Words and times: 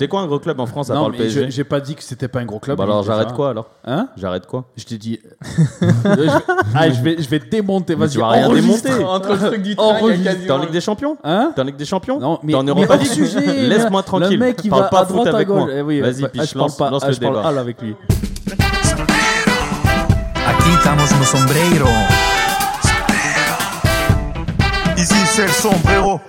C'est 0.00 0.08
quoi 0.08 0.22
un 0.22 0.26
gros 0.26 0.38
club 0.38 0.58
en 0.60 0.64
France 0.64 0.88
à 0.88 0.94
Non, 0.94 1.00
part 1.02 1.10
le 1.10 1.18
mais 1.18 1.28
je- 1.28 1.34
PSG 1.40 1.50
j'ai 1.50 1.62
pas 1.64 1.78
dit 1.78 1.94
que 1.94 2.02
c'était 2.02 2.26
pas 2.26 2.40
un 2.40 2.46
gros 2.46 2.58
club. 2.58 2.78
Bah 2.78 2.84
alors 2.84 3.00
était 3.00 3.08
j'arrête 3.08 3.32
quoi 3.34 3.50
alors 3.50 3.66
Hein 3.86 4.08
J'arrête 4.16 4.46
quoi 4.46 4.64
Je 4.74 4.84
t'ai 4.86 4.96
dit. 4.96 5.20
je, 5.82 6.08
vais... 6.22 6.28
Ah, 6.74 6.88
je 6.88 7.02
vais, 7.02 7.16
je 7.20 7.28
vais 7.28 7.38
démonter. 7.38 7.94
Vas-y, 7.96 8.08
tu 8.12 8.18
vas 8.18 8.28
rien 8.30 8.48
démonter. 8.48 9.04
Entre 9.04 9.32
le 9.32 9.38
truc 9.38 9.60
du. 9.62 9.76
T'es 9.76 9.82
en 9.82 9.92
quasiment- 10.24 10.56
Ligue 10.62 10.70
des 10.70 10.80
Champions 10.80 11.18
Hein 11.22 11.52
T'es 11.54 11.60
en 11.60 11.64
Ligue 11.64 11.76
des 11.76 11.84
Champions 11.84 12.18
Non, 12.18 12.38
mais, 12.42 12.54
pas 12.86 12.96
hors 12.96 13.02
dit. 13.02 13.08
sujet. 13.10 13.68
Laisse-moi 13.68 14.00
le- 14.00 14.06
tranquille. 14.06 14.38
Le 14.38 14.46
mec, 14.46 14.58
il 14.64 14.70
Parle 14.70 14.82
va 14.84 14.88
pas 14.88 15.00
à 15.00 15.04
foot 15.04 15.26
avec 15.26 15.48
moi. 15.48 15.68
Eh 15.70 15.82
oui, 15.82 16.00
Vas-y, 16.00 16.22
bah, 16.22 16.28
piche, 16.30 16.48
je 16.48 16.54
parle 16.54 16.64
lance- 16.64 16.76
ah, 17.04 17.08
le 17.08 17.12
je 17.12 17.20
parle 17.20 17.34
débat. 17.36 17.48
hall 17.50 17.58
avec 17.58 17.82
lui. 17.82 17.94
Aquí 20.46 20.70
estamos 20.78 21.12
sombrero. 21.26 21.88
Ici, 24.96 25.14
c'est 25.26 25.42
le 25.42 25.48
sombrero. 25.52 26.20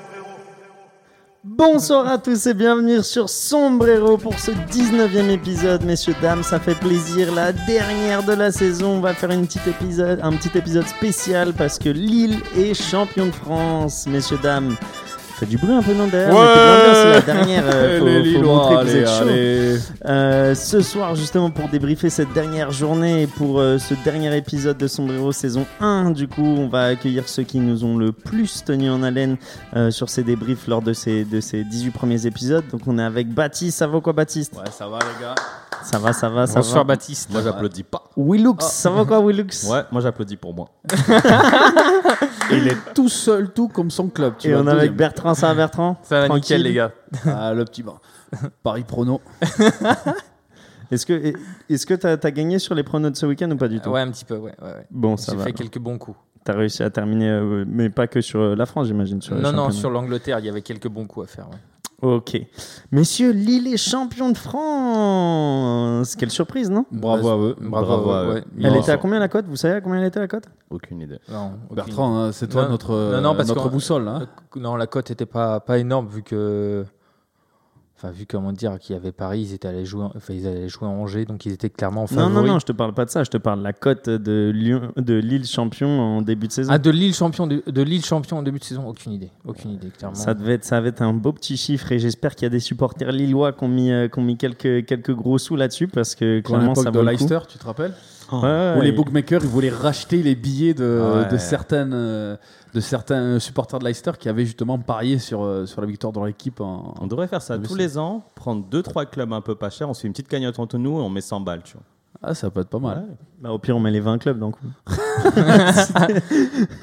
Bonsoir 1.57 2.07
à 2.07 2.17
tous 2.17 2.47
et 2.47 2.53
bienvenue 2.53 3.03
sur 3.03 3.27
Sombrero 3.27 4.17
pour 4.17 4.39
ce 4.39 4.51
19e 4.51 5.29
épisode, 5.29 5.83
messieurs, 5.83 6.15
dames, 6.21 6.43
ça 6.43 6.61
fait 6.61 6.75
plaisir, 6.75 7.35
la 7.35 7.51
dernière 7.51 8.23
de 8.23 8.31
la 8.31 8.53
saison, 8.53 8.91
on 8.91 8.99
va 9.01 9.13
faire 9.13 9.31
un 9.31 9.43
petit 9.43 9.59
épisode 10.57 10.87
spécial 10.87 11.51
parce 11.51 11.77
que 11.77 11.89
Lille 11.89 12.39
est 12.55 12.73
champion 12.73 13.25
de 13.25 13.31
France, 13.31 14.07
messieurs, 14.07 14.39
dames. 14.41 14.77
Fait 15.41 15.47
du 15.47 15.57
bruit 15.57 15.73
un 15.73 15.81
peu 15.81 15.95
non 15.95 16.05
derrière, 16.05 16.31
Ouais. 16.35 16.93
c'est 16.93 17.09
la 17.13 17.21
dernière, 17.21 17.63
euh, 17.65 17.97
faut, 17.99 18.05
Les 18.05 18.17
faut 18.19 18.23
Lillois, 18.25 18.53
montrer 18.53 18.75
que 18.75 18.83
vous 18.83 19.25
allez, 19.25 19.75
chaud. 19.75 19.83
Euh, 20.05 20.53
ce 20.53 20.81
soir, 20.81 21.15
justement, 21.15 21.49
pour 21.49 21.67
débriefer 21.67 22.11
cette 22.11 22.31
dernière 22.31 22.69
journée 22.71 23.23
et 23.23 23.27
pour 23.27 23.59
euh, 23.59 23.79
ce 23.79 23.95
dernier 24.05 24.37
épisode 24.37 24.77
de 24.77 24.85
Sombrero 24.85 25.31
saison 25.31 25.65
1, 25.79 26.11
du 26.11 26.27
coup, 26.27 26.43
on 26.45 26.67
va 26.67 26.83
accueillir 26.85 27.27
ceux 27.27 27.41
qui 27.41 27.57
nous 27.59 27.83
ont 27.83 27.97
le 27.97 28.11
plus 28.11 28.63
tenu 28.63 28.91
en 28.91 29.01
haleine 29.01 29.37
euh, 29.75 29.89
sur 29.89 30.11
ces 30.11 30.21
débriefs 30.21 30.67
lors 30.67 30.83
de 30.83 30.93
ces, 30.93 31.25
de 31.25 31.41
ces 31.41 31.63
18 31.63 31.89
premiers 31.89 32.27
épisodes. 32.27 32.63
Donc, 32.71 32.81
on 32.85 32.99
est 32.99 33.03
avec 33.03 33.27
Baptiste. 33.33 33.79
Ça 33.79 33.87
va 33.87 33.99
quoi, 33.99 34.13
Baptiste? 34.13 34.53
Ouais, 34.55 34.69
ça 34.71 34.87
va, 34.87 34.99
les 34.99 35.25
gars. 35.25 35.33
Ça 35.83 35.97
va, 35.97 36.13
ça 36.13 36.29
va, 36.29 36.45
ça 36.45 36.59
Bonsoir 36.59 36.83
va. 36.83 36.93
Baptiste. 36.93 37.31
Moi 37.31 37.41
j'applaudis 37.43 37.81
pas. 37.81 38.03
Willux, 38.15 38.53
ça 38.59 38.91
va 38.91 39.03
quoi, 39.03 39.19
Willux? 39.19 39.47
Ouais, 39.67 39.81
moi 39.91 39.99
j'applaudis 40.01 40.35
pour 40.35 40.53
moi. 40.53 40.67
Il 42.51 42.67
est 42.67 42.93
tout 42.93 43.09
seul, 43.09 43.51
tout 43.51 43.67
comme 43.67 43.89
son 43.91 44.07
club. 44.09 44.33
Tu 44.37 44.49
Et 44.49 44.53
vois, 44.53 44.61
on 44.61 44.67
est 44.67 44.69
avec 44.69 44.79
deuxième. 44.81 44.95
Bertrand, 44.97 45.33
ça 45.33 45.47
va, 45.47 45.55
Bertrand 45.55 45.97
Ça 46.03 46.19
va 46.21 46.25
Tranquille. 46.27 46.57
nickel 46.57 46.63
les 46.63 46.73
gars. 46.73 46.91
Ah, 47.25 47.53
le 47.53 47.65
petit 47.65 47.83
bain. 47.83 47.95
Paris 48.63 48.83
Prono. 48.87 49.21
Est-ce 50.91 51.05
que 51.05 51.33
est-ce 51.69 51.85
que 51.85 51.93
t'as 51.93 52.17
as 52.21 52.31
gagné 52.31 52.59
sur 52.59 52.75
les 52.75 52.83
pronos 52.83 53.11
de 53.11 53.15
ce 53.17 53.25
week-end 53.25 53.49
ou 53.51 53.55
pas 53.55 53.69
du 53.69 53.79
tout? 53.79 53.91
Ouais, 53.91 54.01
un 54.01 54.11
petit 54.11 54.25
peu, 54.25 54.35
ouais. 54.35 54.53
ouais, 54.61 54.67
ouais. 54.67 54.85
Bon, 54.91 55.15
ça 55.15 55.31
J'ai 55.31 55.37
va. 55.37 55.43
fait 55.45 55.53
quelques 55.53 55.79
bons 55.79 55.97
coups. 55.97 56.17
T'as 56.43 56.53
réussi 56.53 56.83
à 56.83 56.89
terminer, 56.89 57.29
euh, 57.29 57.63
mais 57.65 57.89
pas 57.89 58.07
que 58.07 58.19
sur 58.19 58.41
euh, 58.41 58.55
la 58.55 58.65
France, 58.65 58.87
j'imagine. 58.87 59.21
Sur 59.21 59.35
le 59.35 59.41
Non, 59.41 59.51
non, 59.51 59.57
championnat. 59.63 59.79
sur 59.79 59.89
l'Angleterre, 59.89 60.39
il 60.39 60.45
y 60.45 60.49
avait 60.49 60.61
quelques 60.63 60.89
bons 60.89 61.05
coups 61.05 61.29
à 61.29 61.33
faire. 61.33 61.47
ouais. 61.49 61.55
Ok. 62.01 62.39
Messieurs, 62.91 63.31
Lille 63.31 63.71
est 63.73 63.77
champion 63.77 64.29
de 64.31 64.37
France. 64.37 66.15
Quelle 66.15 66.31
surprise, 66.31 66.69
non? 66.71 66.85
Bravo 66.91 67.29
à 67.29 67.37
eux. 67.37 67.55
Bravo, 67.61 67.85
Bravo 67.85 68.09
à 68.11 68.23
eux. 68.23 68.33
ouais. 68.35 68.43
Elle 68.63 68.75
était 68.77 68.91
à 68.91 68.97
combien 68.97 69.19
la 69.19 69.27
cote? 69.27 69.45
Vous 69.47 69.55
savez 69.55 69.75
à 69.75 69.81
combien 69.81 69.99
elle 69.99 70.07
était 70.07 70.19
la 70.19 70.27
cote? 70.27 70.45
Aucune 70.69 71.01
idée. 71.01 71.19
non, 71.31 71.51
aucune 71.65 71.75
Bertrand, 71.75 72.17
hein, 72.17 72.31
c'est 72.31 72.47
toi 72.47 72.63
Non, 72.63 72.69
notre, 72.69 72.93
non, 73.13 73.21
non, 73.21 73.35
parce 73.35 73.49
notre 73.49 73.63
qu'en- 73.63 73.69
boussole. 73.69 74.07
Hein. 74.07 74.27
Euh, 74.55 74.59
Non, 74.59 74.75
la 74.75 74.87
cote 74.87 75.11
était 75.11 75.25
pas, 75.25 75.59
pas 75.59 75.77
énorme 75.77 76.07
vu 76.07 76.23
que. 76.23 76.85
Enfin, 78.03 78.11
vu 78.11 78.25
comment 78.25 78.51
dire 78.51 78.79
qu'il 78.79 78.95
y 78.95 78.97
avait 78.97 79.11
Paris, 79.11 79.41
ils 79.41 79.53
étaient 79.53 79.67
allés 79.67 79.85
jouer, 79.85 80.05
enfin, 80.15 80.33
ils 80.33 80.47
allaient 80.47 80.67
jouer 80.67 80.87
à 80.87 80.91
Angers, 80.91 81.25
donc 81.25 81.45
ils 81.45 81.51
étaient 81.51 81.69
clairement 81.69 82.01
Non, 82.01 82.07
favoris. 82.07 82.33
non, 82.33 82.43
non, 82.53 82.59
je 82.59 82.65
te 82.65 82.71
parle 82.71 82.95
pas 82.95 83.05
de 83.05 83.11
ça. 83.11 83.23
Je 83.23 83.29
te 83.29 83.37
parle 83.37 83.59
de 83.59 83.63
la 83.63 83.73
cote 83.73 84.09
de, 84.09 84.51
Lyon, 84.51 84.91
de 84.97 85.13
Lille 85.13 85.45
champion 85.45 85.99
en 85.99 86.23
début 86.23 86.47
de 86.47 86.51
saison. 86.51 86.71
Ah, 86.73 86.79
de 86.79 86.89
Lille 86.89 87.13
champion, 87.13 87.45
de, 87.45 87.61
de 87.67 87.81
Lille 87.83 88.03
champion 88.03 88.39
en 88.39 88.41
début 88.41 88.57
de 88.57 88.63
saison, 88.63 88.87
aucune 88.87 89.11
idée, 89.11 89.29
aucune 89.45 89.73
idée, 89.73 89.89
clairement. 89.89 90.15
ça 90.15 90.33
devait, 90.33 90.53
être, 90.53 90.65
ça 90.65 90.79
devait 90.79 90.89
être 90.89 91.03
un 91.03 91.13
beau 91.13 91.31
petit 91.31 91.57
chiffre 91.57 91.91
et 91.91 91.99
j'espère 91.99 92.33
qu'il 92.33 92.45
y 92.45 92.47
a 92.47 92.49
des 92.49 92.59
supporters 92.59 93.11
lillois 93.11 93.53
qui 93.53 93.65
ont 93.65 93.67
mis, 93.67 93.91
euh, 93.91 94.07
qui 94.07 94.17
ont 94.17 94.23
mis 94.23 94.35
quelques, 94.35 94.83
quelques 94.87 95.13
gros 95.13 95.37
sous 95.37 95.55
là-dessus 95.55 95.87
parce 95.87 96.15
que 96.15 96.39
clairement 96.39 96.73
ça 96.73 96.89
de 96.89 96.97
vaut 96.97 97.03
le 97.03 97.11
coup. 97.11 97.23
Leicester, 97.23 97.39
tu 97.47 97.59
te 97.59 97.65
rappelles? 97.65 97.93
Ouais, 98.31 98.39
ouais, 98.41 98.75
Où 98.77 98.81
les 98.81 98.91
bookmakers 98.91 99.41
ils 99.43 99.49
voulaient 99.49 99.69
racheter 99.69 100.23
les 100.23 100.35
billets 100.35 100.73
de, 100.73 101.01
Ah 101.03 101.17
ouais. 101.23 101.27
de, 101.29 101.37
certaines, 101.37 101.91
euh, 101.93 102.35
de 102.73 102.79
certains 102.79 103.39
supporters 103.39 103.79
de 103.79 103.85
Leicester 103.85 104.11
qui 104.17 104.29
avaient 104.29 104.45
justement 104.45 104.77
parié 104.79 105.19
sur, 105.19 105.43
euh, 105.43 105.65
sur 105.65 105.81
la 105.81 105.87
victoire 105.87 106.13
de 106.13 106.19
leur 106.19 106.27
équipe. 106.27 106.61
En... 106.61 106.93
On 107.01 107.07
devrait 107.07 107.27
faire 107.27 107.41
ça 107.41 107.55
Ah, 107.55 107.67
tous 107.67 107.75
les 107.75 107.97
ans, 107.97 108.23
prendre 108.35 108.65
2-3 108.71 109.05
clubs 109.09 109.33
un 109.33 109.41
peu 109.41 109.55
pas 109.55 109.69
chers, 109.69 109.89
on 109.89 109.93
se 109.93 110.01
fait 110.01 110.07
une 110.07 110.13
petite 110.13 110.27
cagnotte 110.29 110.59
entre 110.59 110.77
nous 110.77 110.97
et 110.99 111.01
on 111.01 111.09
met 111.09 111.21
100 111.21 111.41
balles, 111.41 111.61
tu 111.63 111.73
vois. 111.73 111.83
Ah, 112.23 112.35
ça 112.35 112.49
peut 112.51 112.61
être 112.61 112.69
pas 112.69 112.77
mal. 112.79 113.05
Bah, 113.41 113.49
au 113.51 113.57
pire, 113.57 113.75
on 113.75 113.79
met 113.79 113.89
les 113.91 113.99
20 113.99 114.17
clubs 114.19 114.37
donc. 114.37 114.55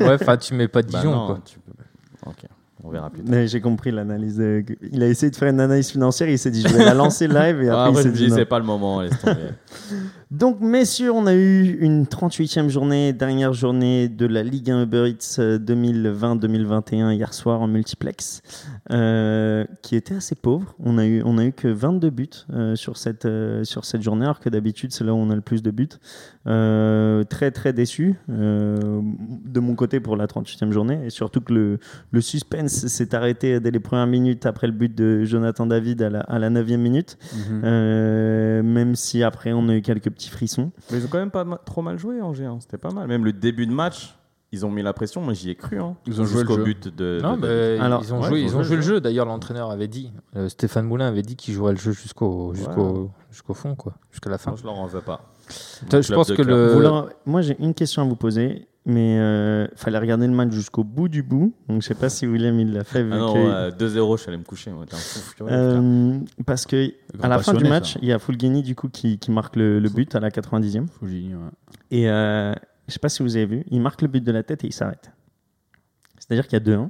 Ouais, 0.00 0.14
enfin, 0.14 0.36
tu 0.36 0.54
mets 0.54 0.68
pas 0.68 0.82
Bah 0.82 0.88
Dijon, 0.98 1.12
non, 1.14 1.26
quoi. 1.26 1.38
tu 1.44 1.58
peux- 1.60 1.72
Ok, 2.26 2.44
on 2.82 2.90
verra 2.90 3.08
plus 3.10 3.22
tard. 3.22 3.30
Mais 3.30 3.46
J'ai 3.46 3.60
compris 3.60 3.90
l'analyse. 3.90 4.36
de- 4.36 4.64
Il 4.92 5.02
a 5.02 5.06
essayé 5.08 5.30
de 5.30 5.36
faire 5.36 5.48
une 5.48 5.60
analyse 5.60 5.90
financière. 5.90 6.28
Il 6.28 6.38
s'est 6.38 6.50
dit 6.50 6.62
je 6.62 6.68
vais 6.76 6.84
la 6.84 6.94
lancer 6.94 7.28
live 7.28 7.62
et 7.62 7.68
Ah, 7.68 7.82
après 7.84 7.92
moi, 7.92 8.00
il 8.02 8.08
je 8.10 8.16
s'est 8.16 8.24
dit 8.26 8.30
c'est 8.30 8.44
pas 8.44 8.58
le 8.58 8.64
moment, 8.64 9.00
laisse 9.00 9.18
tomber. 9.20 9.50
Donc, 10.30 10.60
messieurs, 10.60 11.10
on 11.10 11.26
a 11.26 11.34
eu 11.34 11.78
une 11.80 12.04
38e 12.04 12.68
journée, 12.68 13.14
dernière 13.14 13.54
journée 13.54 14.08
de 14.08 14.26
la 14.26 14.42
Ligue 14.42 14.70
1 14.70 14.82
Uber 14.82 15.08
Eats 15.08 15.36
euh, 15.38 15.58
2020-2021 15.58 17.14
hier 17.14 17.32
soir 17.32 17.62
en 17.62 17.66
multiplex, 17.66 18.42
euh, 18.90 19.64
qui 19.80 19.96
était 19.96 20.16
assez 20.16 20.34
pauvre. 20.34 20.74
On 20.80 20.98
a 20.98 21.06
eu, 21.06 21.22
on 21.24 21.38
a 21.38 21.46
eu 21.46 21.52
que 21.52 21.68
22 21.68 22.10
buts 22.10 22.28
euh, 22.52 22.76
sur, 22.76 22.98
cette, 22.98 23.24
euh, 23.24 23.64
sur 23.64 23.86
cette 23.86 24.02
journée, 24.02 24.26
alors 24.26 24.40
que 24.40 24.50
d'habitude, 24.50 24.92
c'est 24.92 25.02
là 25.02 25.14
où 25.14 25.16
on 25.16 25.30
a 25.30 25.34
le 25.34 25.40
plus 25.40 25.62
de 25.62 25.70
buts. 25.70 25.88
Euh, 26.46 27.24
très, 27.24 27.50
très 27.50 27.72
déçu 27.72 28.14
euh, 28.30 29.00
de 29.44 29.60
mon 29.60 29.74
côté 29.74 30.00
pour 30.00 30.16
la 30.16 30.26
38e 30.26 30.72
journée, 30.72 30.98
et 31.04 31.10
surtout 31.10 31.40
que 31.40 31.52
le, 31.52 31.78
le 32.10 32.20
suspense 32.20 32.86
s'est 32.86 33.14
arrêté 33.14 33.60
dès 33.60 33.70
les 33.70 33.80
premières 33.80 34.06
minutes 34.06 34.44
après 34.46 34.66
le 34.66 34.72
but 34.72 34.94
de 34.94 35.24
Jonathan 35.24 35.66
David 35.66 36.00
à 36.02 36.10
la, 36.10 36.20
à 36.20 36.38
la 36.38 36.50
9e 36.50 36.76
minute. 36.76 37.18
Mhm. 37.34 37.62
Euh, 37.64 38.62
même 38.62 38.94
si 38.94 39.22
après 39.22 39.52
on 39.52 39.68
a 39.68 39.74
eu 39.74 39.82
quelques 39.82 40.10
petits 40.18 40.30
frissons. 40.30 40.70
Mais 40.90 40.98
ils 40.98 41.04
ont 41.04 41.08
quand 41.08 41.18
même 41.18 41.30
pas 41.30 41.44
ma- 41.44 41.56
trop 41.58 41.80
mal 41.82 41.98
joué, 41.98 42.20
Angers. 42.20 42.44
hein. 42.44 42.58
C'était 42.60 42.76
pas 42.78 42.90
mal. 42.90 43.08
Même 43.08 43.24
le 43.24 43.32
début 43.32 43.66
de 43.66 43.72
match, 43.72 44.14
ils 44.52 44.64
ont 44.66 44.70
mis 44.70 44.82
la 44.82 44.92
pression. 44.92 45.20
Moi, 45.22 45.32
j'y 45.34 45.50
ai 45.50 45.54
cru. 45.54 45.80
hein. 45.80 45.96
Ils 46.06 46.20
ont 46.20 46.24
joué 46.24 46.40
Jusqu'au 46.40 46.56
le 46.56 46.64
jeu. 46.66 46.74
but 46.74 46.88
de. 46.96 47.18
Non, 47.22 47.36
de- 47.36 47.46
mais 47.46 47.78
Alors, 47.80 48.02
ils 48.04 48.12
ont 48.14 48.20
ouais, 48.20 48.28
joué, 48.28 48.40
ils 48.42 48.44
ont 48.46 48.48
ils 48.48 48.54
ont 48.56 48.62
joué 48.62 48.64
joué 48.64 48.76
le 48.76 48.82
jeu. 48.82 49.00
D'ailleurs, 49.00 49.26
l'entraîneur 49.26 49.70
avait 49.70 49.88
dit, 49.88 50.12
euh, 50.36 50.48
Stéphane 50.48 50.86
Moulin 50.86 51.06
avait 51.08 51.22
dit 51.22 51.36
qu'il 51.36 51.54
jouerait 51.54 51.72
le 51.72 51.78
jeu 51.78 51.92
jusqu'au 51.92 52.52
jusqu'au 52.54 53.10
jusqu'au 53.30 53.54
fond, 53.54 53.74
quoi, 53.74 53.94
jusqu'à 54.10 54.30
la 54.30 54.38
fin. 54.38 54.50
Moi, 54.52 54.58
je 54.60 54.64
leur 54.66 54.78
en 54.78 54.86
veux 54.86 55.00
pas. 55.00 55.22
je 55.48 55.86
club 55.86 56.14
pense 56.14 56.28
de 56.28 56.36
que 56.36 56.42
cœur. 56.42 57.04
le. 57.06 57.08
Moi 57.24 57.40
j'ai 57.42 57.56
une 57.58 57.74
question 57.74 58.02
à 58.02 58.04
vous 58.04 58.16
poser, 58.16 58.67
mais 58.88 59.18
euh, 59.18 59.68
fallait 59.76 59.98
regarder 59.98 60.26
le 60.26 60.32
match 60.32 60.50
jusqu'au 60.50 60.82
bout 60.82 61.08
du 61.08 61.22
bout. 61.22 61.54
Donc 61.68 61.82
je 61.82 61.86
sais 61.86 61.94
pas 61.94 62.08
si 62.08 62.26
William 62.26 62.58
il 62.58 62.72
l'a 62.72 62.84
fait. 62.84 63.02
Vu 63.02 63.10
Ah 63.12 63.18
non, 63.18 63.36
euh, 63.36 63.70
2-0, 63.70 64.16
je 64.16 64.22
suis 64.22 64.28
allé 64.30 64.38
me 64.38 64.44
coucher. 64.44 64.70
moi. 64.70 64.86
T'es 64.86 64.94
un 64.94 64.98
fou, 64.98 65.34
tu 65.36 65.42
vois, 65.42 65.52
frère. 65.52 65.60
Euh, 65.60 66.18
parce 66.46 66.64
que 66.64 66.90
à 67.22 67.28
la 67.28 67.38
fin 67.38 67.52
du 67.52 67.64
match, 67.64 67.92
ça. 67.94 67.98
il 68.00 68.08
y 68.08 68.12
a 68.12 68.18
Fulgini 68.18 68.62
du 68.62 68.74
coup 68.74 68.88
qui, 68.88 69.18
qui 69.18 69.30
marque 69.30 69.56
le, 69.56 69.78
le 69.78 69.88
but 69.90 70.14
à 70.14 70.20
la 70.20 70.30
90e. 70.30 70.86
Fujini, 70.88 71.34
ouais. 71.34 71.40
Et 71.90 72.08
euh, 72.08 72.54
je 72.86 72.92
sais 72.94 72.98
pas 72.98 73.10
si 73.10 73.22
vous 73.22 73.36
avez 73.36 73.44
vu, 73.44 73.64
il 73.70 73.82
marque 73.82 74.00
le 74.00 74.08
but 74.08 74.24
de 74.24 74.32
la 74.32 74.42
tête 74.42 74.64
et 74.64 74.68
il 74.68 74.72
s'arrête. 74.72 75.12
C'est-à-dire 76.18 76.48
qu'il 76.48 76.58
y 76.58 76.62
a 76.62 76.64
2-1, 76.64 76.88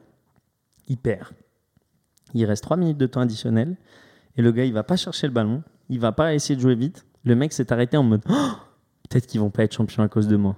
il 0.87 0.99
perd. 0.99 1.27
Il 2.33 2.45
reste 2.45 2.63
3 2.63 2.77
minutes 2.77 2.99
de 2.99 3.07
temps 3.07 3.21
additionnel 3.21 3.77
et 4.37 4.43
le 4.43 4.53
gars 4.53 4.65
il 4.65 4.73
va 4.73 4.85
pas 4.85 4.97
chercher 4.97 5.27
le 5.27 5.33
ballon, 5.33 5.65
il 5.89 5.99
va 5.99 6.13
pas 6.13 6.33
essayer 6.33 6.55
de 6.55 6.61
jouer 6.61 6.77
vite. 6.77 7.05
Le 7.25 7.35
mec 7.35 7.53
s'est 7.53 7.73
arrêté 7.73 7.97
en 7.97 8.05
mode 8.05 8.23
Oh, 8.29 8.35
peut-être 9.11 9.27
qu'ils 9.27 9.41
vont 9.41 9.51
pas 9.51 9.65
être 9.65 9.75
champions 9.75 10.05
à 10.05 10.09
cause 10.09 10.29
de 10.29 10.37
moi. 10.37 10.57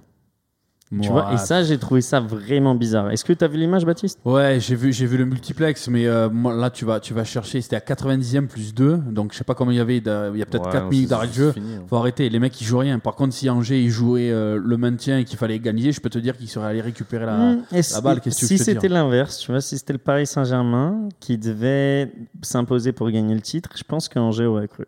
Tu 1.01 1.07
vois, 1.09 1.29
et 1.29 1.31
Ouais. 1.35 1.37
ça 1.37 1.63
j'ai 1.63 1.77
trouvé 1.77 2.01
ça 2.01 2.19
vraiment 2.19 2.75
bizarre. 2.75 3.09
Est-ce 3.11 3.23
que 3.23 3.31
tu 3.31 3.45
as 3.45 3.47
vu 3.47 3.57
l'image 3.57 3.85
Baptiste? 3.85 4.19
Ouais, 4.25 4.57
j'ai 4.59 4.75
vu, 4.75 4.91
j'ai 4.91 5.05
vu 5.05 5.15
le 5.15 5.23
multiplex, 5.25 5.87
mais 5.87 6.05
euh, 6.05 6.29
moi, 6.29 6.53
là, 6.53 6.69
tu 6.69 6.83
vas, 6.83 6.99
tu 6.99 7.13
vas 7.13 7.23
chercher. 7.23 7.61
C'était 7.61 7.77
à 7.77 7.79
90e 7.79 8.47
plus 8.47 8.73
2, 8.73 8.97
donc 8.97 9.31
je 9.31 9.37
sais 9.37 9.45
pas 9.45 9.55
combien 9.55 9.73
il 9.73 9.77
y 9.77 9.79
avait. 9.79 9.97
Il 9.99 10.37
y 10.37 10.41
a 10.41 10.45
peut-être 10.45 10.65
Ouais, 10.65 10.71
4 10.73 10.83
non, 10.83 10.89
minutes 10.89 11.09
d'arrêt 11.09 11.27
de 11.27 11.33
jeu. 11.33 11.51
fini, 11.53 11.75
hein. 11.75 11.83
Faut 11.87 11.95
arrêter. 11.95 12.27
Les 12.29 12.39
mecs, 12.39 12.59
ils 12.59 12.65
jouent 12.65 12.79
rien. 12.79 12.99
Par 12.99 13.15
contre, 13.15 13.33
si 13.33 13.49
Angers, 13.49 13.79
ils 13.81 13.89
jouaient 13.89 14.31
euh, 14.31 14.59
le 14.61 14.75
maintien 14.77 15.19
et 15.19 15.23
qu'il 15.23 15.37
fallait 15.37 15.59
gagner, 15.59 15.93
je 15.93 16.01
peux 16.01 16.09
te 16.09 16.19
dire 16.19 16.35
qu'ils 16.35 16.49
seraient 16.49 16.67
allés 16.67 16.81
récupérer 16.81 17.25
la. 17.25 17.37
Mmh, 17.37 17.63
balle, 18.03 18.19
qu'est-ce 18.19 18.35
que 18.41 18.47
tu 18.47 18.57
Si 18.57 18.57
c'était 18.57 18.89
l'inverse, 18.89 19.37
tu 19.39 19.51
vois, 19.51 19.61
si 19.61 19.77
c'était 19.77 19.93
le 19.93 19.99
Paris 19.99 20.27
Saint-Germain 20.27 21.07
qui 21.21 21.37
devait 21.37 22.11
s'imposer 22.41 22.91
pour 22.91 23.09
gagner 23.11 23.33
le 23.35 23.41
titre, 23.41 23.69
je 23.77 23.83
pense 23.83 24.09
qu'Angers 24.09 24.45
aurait 24.45 24.67
cru. 24.67 24.85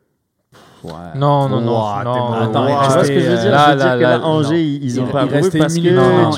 Ouais. 0.83 0.91
Non, 1.15 1.47
non, 1.47 1.62
non, 1.62 1.77
Ouah, 1.80 2.01
non. 2.03 2.13
t'es- 2.13 2.44
Attends, 2.44 2.65
tu 2.68 2.91
vois 2.94 3.03
ce 3.06 3.07
que 3.09 3.19
je 3.19 3.30
veux 3.30 3.38
dire? 3.38 3.51
Là, 3.51 3.65
Je 3.68 3.71
veux 3.71 3.77
dire 3.77 3.85
là, 3.88 3.95
que 3.97 4.01
là, 4.01 4.18
là, 4.18 4.25
Angers, 4.25 4.50
non. 4.50 4.80
ils, 4.81 5.00
ont 5.00 5.06
Il- 5.06 5.12
pas 5.12 5.25
restait 5.25 5.57
parce 5.59 5.74
que 5.75 5.80
tu 5.80 5.88
il 5.88 5.94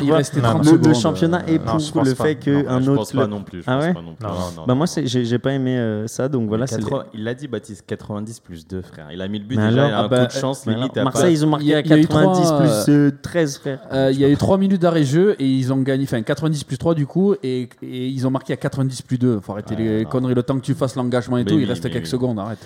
vois, 0.08 0.18
restait 0.18 0.42
non, 0.42 0.50
30 0.62 0.86
le, 0.88 0.94
championnat 0.94 1.42
est 1.48 1.60
pour 1.60 2.04
le 2.04 2.14
fait 2.14 2.36
qu'un 2.36 2.80
je 2.82 2.90
autre 2.92 2.96
pense 3.00 3.12
pas 3.12 3.18
club- 3.20 3.30
non 3.32 3.42
plus. 3.42 3.60
je 3.62 3.64
Ah 3.68 3.76
pense 3.78 3.86
ouais? 3.86 3.94
pas 3.94 4.02
non 4.02 4.14
plus. 4.14 4.28
Non. 4.28 4.34
Non, 4.34 4.40
non, 4.58 4.64
Bah 4.68 4.76
moi, 4.76 4.86
c'est- 4.88 5.08
j'ai 5.08 5.26
j'ai 5.26 5.40
pas 5.40 5.52
aimé 5.54 5.78
euh, 5.78 6.06
ça, 6.08 6.30
donc 6.30 6.48
voilà. 6.48 6.68
c'est 6.68 6.78
80 6.80 7.06
Il 7.16 7.24
l'a 7.24 7.34
dit, 7.34 7.48
Baptiste, 7.48 7.86
90 7.88 8.40
plus 8.40 8.68
2, 8.68 8.82
frère. 8.82 9.08
Il 9.12 9.22
a 9.22 9.28
mis 9.28 9.40
le 9.40 9.46
but 9.46 9.58
Mais 9.58 9.70
déjà, 9.70 9.86
alors, 9.86 9.90
il 9.90 9.94
a 9.94 9.98
ah 9.98 10.04
un 10.04 10.08
bah, 10.08 10.20
coup 10.28 10.36
de 10.36 10.40
chance, 10.40 10.66
Marseille, 10.66 11.34
ils 11.34 11.44
ont 11.44 11.48
Il 11.48 11.50
marqué 11.52 11.66
y 11.66 11.74
a- 11.74 11.78
à 11.78 11.80
il 11.82 11.88
y 11.90 11.94
a 11.94 11.98
eu 11.98 12.02
90 12.08 12.44
trois, 12.44 12.60
plus 12.60 12.70
euh, 12.90 13.12
13, 13.22 13.58
frère. 13.58 13.80
Euh, 13.92 14.10
Il 14.14 14.20
y 14.20 14.26
a 14.26 14.30
eu 14.30 14.38
3 14.38 14.58
minutes 14.58 14.82
d'arrêt 14.82 15.02
de 15.02 15.06
jeu 15.06 15.36
et 15.40 15.46
ils 15.48 15.74
ont 15.74 15.78
gagné, 15.82 16.04
enfin 16.04 16.22
90 16.22 16.64
plus 16.64 16.78
3 16.78 16.94
du 16.94 17.08
coup, 17.08 17.34
et, 17.44 17.68
ils 17.82 18.28
ont 18.28 18.32
marqué 18.32 18.54
à 18.54 18.58
90 18.58 19.02
plus 19.02 19.18
2. 19.18 19.40
Faut 19.42 19.54
arrêter 19.54 19.76
Ouais, 19.76 19.82
les 20.00 20.06
conneries, 20.06 20.36
le 20.36 20.44
temps 20.44 20.56
que 20.56 20.62
tu 20.66 20.74
fasses 20.76 20.96
l'engagement 20.96 21.38
et 21.38 21.46
tout, 21.46 21.58
il 21.58 21.66
reste 21.66 21.90
quelques 21.90 22.08
secondes, 22.08 22.38
arrête. 22.40 22.60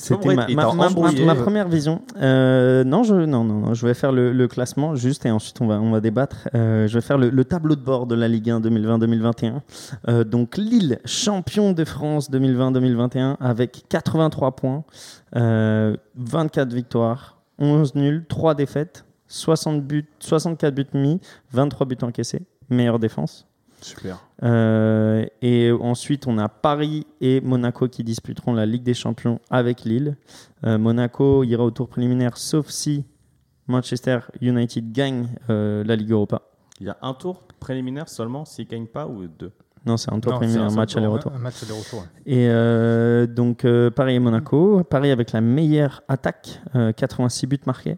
C'était 0.00 0.34
ma, 0.34 0.46
ma 0.48 1.34
première 1.34 1.68
vision. 1.68 2.00
Euh, 2.16 2.84
non, 2.84 3.02
je, 3.02 3.14
non, 3.14 3.44
non, 3.44 3.54
non, 3.60 3.74
je 3.74 3.86
vais 3.86 3.92
faire 3.92 4.12
le, 4.12 4.32
le 4.32 4.48
classement 4.48 4.94
juste 4.94 5.26
et 5.26 5.30
ensuite 5.30 5.60
on 5.60 5.66
va, 5.66 5.78
on 5.78 5.90
va 5.90 6.00
débattre. 6.00 6.48
Euh, 6.54 6.86
je 6.88 6.94
vais 6.94 7.02
faire 7.02 7.18
le, 7.18 7.28
le 7.28 7.44
tableau 7.44 7.76
de 7.76 7.82
bord 7.82 8.06
de 8.06 8.14
la 8.14 8.26
Ligue 8.26 8.48
1 8.48 8.60
2020-2021. 8.60 9.60
Euh, 10.08 10.24
donc 10.24 10.56
Lille, 10.56 11.00
champion 11.04 11.72
de 11.72 11.84
France 11.84 12.30
2020-2021 12.30 13.36
avec 13.40 13.84
83 13.90 14.56
points, 14.56 14.84
euh, 15.36 15.94
24 16.16 16.72
victoires, 16.72 17.38
11 17.58 17.94
nuls, 17.94 18.24
3 18.26 18.54
défaites, 18.54 19.04
60 19.28 19.82
buts, 19.84 20.08
64 20.18 20.74
buts 20.74 20.86
mis, 20.94 21.20
23 21.52 21.86
buts 21.86 21.96
encaissés. 22.00 22.40
Meilleure 22.70 22.98
défense. 22.98 23.49
Super. 23.80 24.18
Euh, 24.42 25.24
et 25.42 25.70
ensuite, 25.72 26.26
on 26.26 26.38
a 26.38 26.48
Paris 26.48 27.06
et 27.20 27.40
Monaco 27.40 27.88
qui 27.88 28.04
disputeront 28.04 28.52
la 28.52 28.66
Ligue 28.66 28.82
des 28.82 28.94
Champions 28.94 29.40
avec 29.50 29.84
Lille. 29.84 30.16
Euh, 30.64 30.78
Monaco 30.78 31.44
ira 31.44 31.64
au 31.64 31.70
tour 31.70 31.88
préliminaire, 31.88 32.36
sauf 32.36 32.68
si 32.68 33.04
Manchester 33.66 34.20
United 34.40 34.92
gagne 34.92 35.28
euh, 35.48 35.84
la 35.84 35.96
Ligue 35.96 36.10
Europa. 36.12 36.42
Il 36.80 36.86
y 36.86 36.90
a 36.90 36.96
un 37.02 37.14
tour 37.14 37.42
préliminaire 37.58 38.08
seulement 38.08 38.44
s'il 38.44 38.66
gagne 38.66 38.86
pas 38.86 39.06
ou 39.06 39.26
deux? 39.26 39.52
Non, 39.86 39.96
c'est 39.96 40.12
un 40.12 40.20
tour 40.20 40.32
Non, 40.32 40.38
préliminaire, 40.38 40.70
un 40.70 40.74
match 40.74 40.96
aller-retour. 40.96 41.32
Un 41.34 41.38
match 41.38 41.62
aller-retour. 41.62 42.00
ouais. 42.00 42.06
Et 42.26 42.48
euh, 42.50 43.26
donc, 43.26 43.64
euh, 43.64 43.90
Paris 43.90 44.14
et 44.14 44.18
Monaco. 44.18 44.84
Paris 44.84 45.10
avec 45.10 45.32
la 45.32 45.40
meilleure 45.40 46.02
attaque, 46.08 46.60
euh, 46.74 46.92
86 46.92 47.46
buts 47.46 47.60
marqués. 47.66 47.96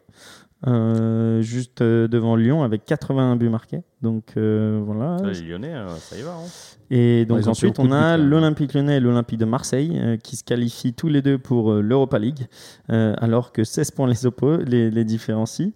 Euh, 0.69 1.43
juste 1.43 1.81
euh, 1.83 2.07
devant 2.07 2.37
Lyon 2.37 2.63
avec 2.63 2.85
81 2.85 3.35
buts 3.35 3.49
marqués. 3.49 3.83
Donc 4.01 4.35
euh, 4.37 4.81
voilà. 4.85 5.17
Ah, 5.25 5.27
Les 5.31 5.41
Lyonnais, 5.43 5.75
euh, 5.75 5.89
ça 5.97 6.17
y 6.17 6.23
va. 6.23 6.31
hein. 6.33 6.47
Et 6.91 7.25
donc 7.25 7.39
ils 7.41 7.49
ont 7.49 7.53
ensuite, 7.53 7.79
on 7.81 7.91
a 7.91 8.17
même. 8.17 8.29
l'Olympique 8.29 8.75
lyonnais 8.75 8.99
et 8.99 9.01
l'Olympique 9.01 9.39
de 9.41 9.45
Marseille 9.45 9.99
euh, 10.01 10.17
qui 10.19 10.37
se 10.37 10.45
qualifient 10.45 10.93
tous 10.93 11.09
les 11.09 11.21
deux 11.23 11.39
pour 11.39 11.73
euh, 11.73 11.81
l'Europa 11.81 12.19
League, 12.19 12.47
euh, 12.91 13.15
alors 13.19 13.51
que 13.51 13.65
16 13.65 13.91
points 13.93 14.07
les, 14.07 14.25
oppo 14.27 14.57
les, 14.59 14.91
les 14.91 15.05
différencient, 15.05 15.71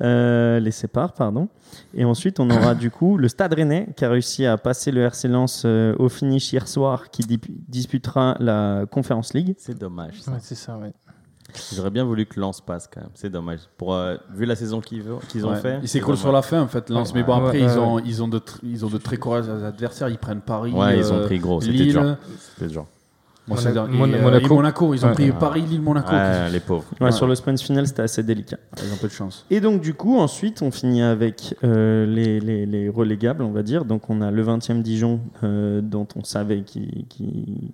euh, 0.00 0.60
les 0.60 0.70
séparent, 0.70 1.14
pardon. 1.14 1.48
Et 1.94 2.04
ensuite, 2.04 2.38
on 2.40 2.50
aura 2.50 2.74
du 2.74 2.90
coup 2.90 3.16
le 3.16 3.26
Stade 3.28 3.54
Rennais 3.54 3.88
qui 3.96 4.04
a 4.04 4.10
réussi 4.10 4.44
à 4.46 4.58
passer 4.58 4.90
le 4.92 5.00
RC 5.02 5.28
Lens 5.28 5.62
euh, 5.64 5.94
au 5.98 6.08
finish 6.08 6.52
hier 6.52 6.68
soir, 6.68 7.10
qui 7.10 7.22
dip- 7.22 7.50
disputera 7.68 8.36
la 8.38 8.84
Conference 8.90 9.34
League. 9.34 9.54
C'est 9.58 9.78
dommage. 9.78 10.20
ça. 10.20 10.32
Ouais, 10.32 10.38
c'est 10.40 10.54
ça, 10.56 10.76
ouais. 10.78 10.92
J'aurais 11.74 11.90
bien 11.90 12.04
voulu 12.04 12.26
que 12.26 12.38
Lens 12.40 12.60
passe 12.60 12.88
quand 12.92 13.00
même. 13.00 13.10
C'est 13.14 13.30
dommage. 13.30 13.60
Pour, 13.76 13.94
euh, 13.94 14.16
vu 14.34 14.44
la 14.46 14.56
saison 14.56 14.80
qu'ils 14.80 15.04
ont 15.10 15.50
Ouais. 15.50 15.56
fait. 15.56 15.78
Ils 15.82 15.88
s'écroulent 15.88 16.16
sur 16.16 16.32
la 16.32 16.42
fin 16.42 16.60
en 16.62 16.68
fait, 16.68 16.88
Lens. 16.90 17.14
Mais 17.14 17.22
bon, 17.22 17.36
Ouais, 17.38 17.46
après, 17.46 17.58
ouais, 17.62 17.64
ils, 17.72 17.78
ouais. 17.78 17.84
ont, 17.84 17.98
ils, 17.98 18.22
ont 18.22 18.28
de 18.28 18.38
tr- 18.38 18.58
ils 18.62 18.84
ont 18.84 18.90
de 18.90 18.98
très 18.98 19.16
courageux 19.16 19.64
adversaires. 19.64 20.08
Ils 20.08 20.18
prennent 20.18 20.40
Paris. 20.40 20.72
Ouais, 20.72 20.98
ils 20.98 21.12
ont 21.12 21.16
euh, 21.16 21.26
pris 21.26 21.38
gros. 21.38 21.60
C'était 21.60 21.86
dur. 21.86 22.16
C'était 22.56 22.70
dur. 22.70 22.86
Bon, 23.48 23.54
Mona- 23.56 23.62
c'est 23.66 23.72
dire- 23.72 23.84
et, 23.86 23.96
Mon- 23.96 24.12
euh, 24.12 24.22
Monaco. 24.22 24.44
et 24.46 24.48
Monaco. 24.54 24.94
Ils 24.94 25.04
ont 25.04 25.08
Ouais. 25.08 25.14
pris 25.14 25.32
Paris, 25.32 25.62
Lille, 25.62 25.80
Monaco. 25.80 26.12
Ouais, 26.12 26.50
les 26.50 26.60
pauvres. 26.60 26.84
Ouais, 27.00 27.06
Ouais. 27.06 27.12
Sur 27.12 27.26
le 27.26 27.34
sprint 27.34 27.60
final, 27.60 27.86
c'était 27.86 28.02
assez 28.02 28.22
délicat. 28.22 28.58
Ils 28.84 28.92
ont 28.92 28.96
peu 28.96 29.08
de 29.08 29.12
chance. 29.12 29.44
Et 29.50 29.60
donc, 29.60 29.80
du 29.80 29.94
coup, 29.94 30.18
ensuite, 30.20 30.62
on 30.62 30.70
finit 30.70 31.02
avec 31.02 31.56
euh, 31.64 32.06
les, 32.06 32.38
les, 32.38 32.64
les 32.66 32.88
relégables, 32.88 33.42
on 33.42 33.50
va 33.50 33.62
dire. 33.64 33.84
Donc, 33.84 34.08
on 34.08 34.20
a 34.20 34.30
le 34.30 34.42
20e 34.44 34.82
Dijon, 34.82 35.20
euh, 35.42 35.80
dont 35.80 36.06
on 36.14 36.22
savait 36.22 36.62
qui, 36.62 37.06
qui, 37.08 37.72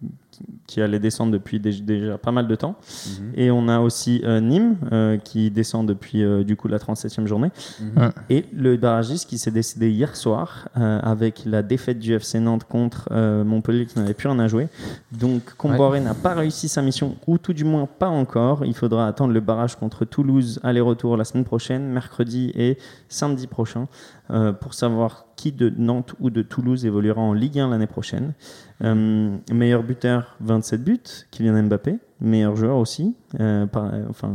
qui 0.67 0.81
allait 0.81 0.99
descendre 0.99 1.33
depuis 1.33 1.61
dé- 1.61 1.81
déjà 1.81 2.19
pas 2.19 2.33
mal 2.33 2.47
de 2.49 2.55
temps. 2.55 2.77
Mhm. 3.21 3.33
Et 3.37 3.51
on 3.51 3.69
a 3.69 3.81
aussi 3.81 4.21
euh, 4.25 4.41
Nîmes, 4.41 4.77
euh, 4.93 5.17
qui 5.19 5.51
descend 5.51 5.87
depuis, 5.87 6.23
euh, 6.25 6.45
du 6.45 6.57
coup, 6.57 6.69
la 6.69 6.79
37e 6.79 7.27
journée. 7.27 7.51
Mhm. 7.81 8.11
Et 8.31 8.45
le 8.53 8.77
barragiste 8.77 9.29
qui 9.29 9.39
s'est 9.39 9.51
décidé 9.51 9.91
hier 9.91 10.17
soir, 10.17 10.69
euh, 10.77 11.01
avec 11.03 11.43
la 11.45 11.63
défaite 11.63 11.99
du 11.99 12.15
FC 12.15 12.41
Nantes 12.41 12.65
contre 12.65 13.09
euh, 13.13 13.45
Montpellier, 13.45 13.87
qui 13.87 13.99
n'avait 13.99 14.15
plus 14.15 14.29
rien 14.29 14.39
à 14.39 14.49
jouer. 14.49 14.69
Donc, 15.13 15.55
Comboiré 15.57 16.01
n'a 16.01 16.15
pas 16.15 16.35
réussi 16.35 16.69
sa 16.69 16.83
mission, 16.83 17.17
ou 17.27 17.39
tout 17.39 17.53
du 17.53 17.65
moins 17.65 17.87
pas 17.87 18.09
encore. 18.09 18.65
Il 18.65 18.75
faudra 18.75 19.07
attendre 19.07 19.33
le 19.33 19.41
barrage 19.41 19.77
contre 19.77 20.05
Toulouse, 20.05 20.61
aller-retour 20.63 21.17
la 21.17 21.25
semaine 21.25 21.45
prochaine, 21.45 21.87
mercredi 21.89 22.53
et 22.55 22.79
samedi 23.09 23.47
prochain, 23.47 23.87
euh, 24.31 24.53
pour 24.53 24.75
savoir 24.75 25.26
qui 25.37 25.53
de 25.53 25.71
Nantes 25.77 26.15
ou 26.19 26.31
de 26.31 26.43
Toulouse 26.43 26.85
évoluera 26.85 27.21
en 27.21 27.33
Ligue 27.33 27.59
1 27.59 27.71
l'année 27.71 27.87
prochaine. 27.87 28.33
Euh, 28.83 29.37
meilleur 29.53 29.83
buteur, 29.83 30.37
27 30.41 30.83
buts, 30.83 31.27
Kylian 31.31 31.63
Mbappé. 31.65 31.99
Meilleur 32.19 32.57
joueur 32.57 32.77
aussi, 32.79 33.15
euh, 33.41 33.67
par- 33.67 33.91
enfin, 34.09 34.31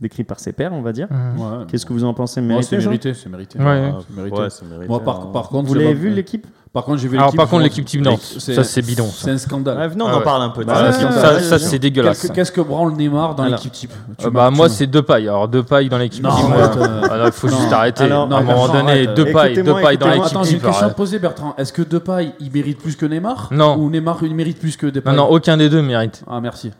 décrit 0.00 0.24
par 0.24 0.40
ses 0.40 0.52
pairs, 0.52 0.72
on 0.72 0.82
va 0.82 0.92
dire. 0.92 1.06
Mhm. 1.08 1.40
Ouais. 1.40 1.64
Qu'est-ce 1.70 1.86
que 1.86 1.92
vous 1.92 2.02
en 2.02 2.14
pensez? 2.14 2.40
Ouais, 2.40 2.46
mérité, 2.48 2.66
c'est 2.80 2.84
mérité, 2.84 3.14
c'est 3.14 3.28
mérité. 3.28 3.58
Ouais, 3.60 3.64
ouais. 3.64 3.92
Ah, 3.94 3.98
c'est 4.08 4.16
mérité. 4.16 4.40
ouais, 4.40 4.50
c'est 4.50 4.66
mérité. 4.66 4.88
Moi, 4.88 5.00
par, 5.04 5.30
par 5.30 5.48
contre, 5.48 5.68
Vous 5.68 5.74
l'avez 5.74 5.94
pas- 5.94 6.00
vu 6.00 6.10
l'équipe? 6.10 6.46
Par 6.72 6.84
contre, 6.84 6.98
j'ai 7.00 7.06
vu 7.06 7.16
Alors, 7.16 7.26
l'équipe. 7.28 7.36
par 7.38 7.48
contre, 7.48 7.62
l'équipe 7.62 7.84
type 7.84 8.00
Nantes, 8.00 8.18
c'est- 8.38 8.54
ça 8.54 8.64
c'est 8.64 8.80
bidon. 8.82 9.04
C'est 9.04 9.30
un 9.30 9.36
scandale. 9.38 9.76
Ouais, 9.78 9.88
venez, 9.88 10.02
on 10.02 10.06
Ah 10.08 10.16
en 10.16 10.20
parle 10.22 10.42
un 10.42 10.48
peu. 10.48 10.64
Bah, 10.64 10.90
ça, 10.90 11.38
Ça, 11.40 11.58
c'est 11.60 11.78
dégueulasse. 11.78 12.28
Qu'est-ce 12.34 12.50
que 12.50 12.60
branle 12.62 12.94
Neymar 12.94 13.36
dans 13.36 13.44
l'équipe 13.44 13.70
type? 13.70 13.92
Tu 14.18 14.26
Euh, 14.26 14.30
bah, 14.30 14.50
moi, 14.50 14.68
c'est 14.68 14.86
deux 14.88 15.02
pailles. 15.02 15.28
Alors, 15.28 15.46
deux 15.46 15.62
pailles 15.62 15.88
dans 15.90 15.98
l'équipe 15.98 16.24
type. 16.26 16.34
euh, 16.50 17.26
il 17.26 17.32
faut 17.32 17.48
non. 17.48 17.56
juste 17.58 17.72
arrêter. 17.72 18.02
Alors, 18.04 18.22
à 18.22 18.24
un 18.24 18.28
moment 18.40 18.46
Bertrand, 18.66 18.72
donné, 18.72 18.90
arrête. 18.90 19.14
deux 19.14 19.26
pailles, 19.26 19.54
deux 19.62 19.74
pailles 19.74 19.98
dans 19.98 20.08
l'équipe 20.08 20.24
attends, 20.24 20.42
j'ai 20.42 20.52
une 20.54 20.56
type. 20.58 20.66
question 20.66 20.86
à 20.86 20.90
poser, 20.90 21.18
Bertrand. 21.20 21.54
Est-ce 21.56 21.72
que 21.72 21.82
Depay, 21.82 22.32
il 22.40 22.50
mérite 22.50 22.78
plus 22.78 22.96
que 22.96 23.06
Neymar? 23.06 23.48
Non. 23.52 23.76
Ou 23.76 23.88
Neymar, 23.90 24.18
il 24.22 24.34
mérite 24.34 24.58
plus 24.58 24.76
que 24.76 24.86
Depay? 24.86 25.10
Non, 25.10 25.16
non, 25.18 25.28
aucun 25.30 25.56
des 25.58 25.68
deux 25.68 25.82
mérite. 25.82 26.24
Ah, 26.28 26.40
merci. 26.40 26.72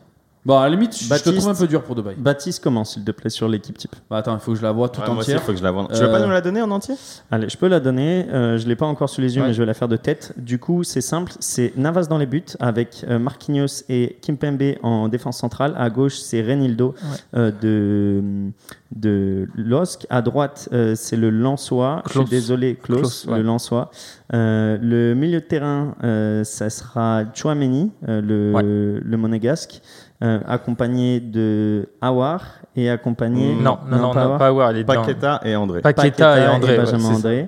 Bon, 0.45 0.57
à 0.57 0.63
la 0.63 0.71
limite, 0.75 0.91
je- 0.93 0.99
je 0.99 1.03
te 1.05 1.09
Baptiste. 1.09 1.37
trouve 1.37 1.49
un 1.49 1.55
peu 1.55 1.67
dur 1.67 1.83
pour 1.83 1.95
Depay. 1.95 2.15
Baptiste, 2.17 2.61
comment, 2.61 2.83
s'il 2.83 3.05
te 3.05 3.11
plaît, 3.11 3.29
sur 3.29 3.47
l'équipe 3.47 3.77
type 3.77 3.95
Bah, 4.09 4.17
attends, 4.17 4.33
il 4.33 4.41
faut 4.41 4.51
que 4.51 4.57
je 4.57 4.63
la 4.63 4.73
vois 4.73 4.89
tout 4.89 4.99
Ouais, 4.99 5.07
moi 5.07 5.15
aussi, 5.19 5.31
entière. 5.31 5.41
faut 5.43 5.53
que 5.53 5.57
je 5.57 5.63
la 5.63 5.71
vende. 5.71 5.87
Tu 5.93 5.99
veux 5.99 6.03
Euh, 6.09 6.11
pas 6.11 6.19
nous 6.19 6.29
la 6.31 6.41
donner 6.41 6.61
en 6.61 6.69
entier? 6.71 6.95
Allez, 7.31 7.47
je 7.47 7.57
peux 7.57 7.67
la 7.69 7.79
donner. 7.79 8.27
euh, 8.29 8.57
je 8.57 8.67
l'ai 8.67 8.75
pas 8.75 8.85
encore 8.85 9.09
sous 9.09 9.21
les 9.21 9.35
yeux, 9.35 9.41
Ouais. 9.41 9.47
mais 9.47 9.53
je 9.53 9.59
vais 9.61 9.65
la 9.65 9.73
faire 9.73 9.87
de 9.87 9.95
tête. 9.95 10.33
Du 10.35 10.59
coup, 10.59 10.83
c'est 10.83 10.99
simple. 10.99 11.31
C'est 11.39 11.71
Navas 11.77 12.07
dans 12.07 12.17
les 12.17 12.25
buts 12.25 12.43
avec 12.59 13.05
euh, 13.07 13.19
Marquinhos 13.19 13.83
et 13.87 14.17
Kimpembe 14.21 14.75
en 14.83 15.07
défense 15.07 15.37
centrale. 15.37 15.73
À 15.77 15.89
gauche, 15.89 16.17
c'est 16.17 16.41
Renildo 16.41 16.93
euh, 17.35 17.51
de 17.61 18.51
de 18.95 19.47
LOSC. 19.55 20.05
À 20.11 20.21
droite, 20.21 20.69
euh, 20.71 20.93
c'est 20.95 21.15
le 21.15 21.29
Lançois. 21.31 22.03
Je 22.07 22.19
suis 22.19 22.25
désolé, 22.29 22.75
Klaus, 22.75 22.99
Klaus, 22.99 23.25
ouais. 23.25 23.37
le 23.37 23.43
Lançois. 23.43 23.89
Euh, 24.33 24.77
le 24.81 25.15
milieu 25.15 25.39
de 25.39 25.45
terrain, 25.45 25.95
euh, 26.03 26.43
ça 26.43 26.69
sera 26.69 27.23
Chouameni, 27.33 27.91
euh, 28.07 28.21
le, 28.21 28.99
le 28.99 29.17
monégasque, 29.17 29.81
euh, 30.23 30.39
accompagné 30.47 31.19
de 31.19 31.89
Awar 32.01 32.41
et 32.75 32.89
accompagné. 32.89 33.53
Non, 33.55 33.77
non, 33.87 33.97
non, 33.97 34.13
pas 34.13 34.23
non, 34.25 34.37
pas 34.37 34.47
Awar, 34.47 34.71
il 34.71 34.77
est 34.79 34.83
dedans. 34.83 35.01
Paqueta 35.01 35.41
et 35.43 35.55
André. 35.55 35.81
Paqueta 35.81 36.39
et 36.39 36.47
André. 36.47 36.71
ouais, 36.71 36.77
Benjamin. 36.85 37.15
André. 37.15 37.47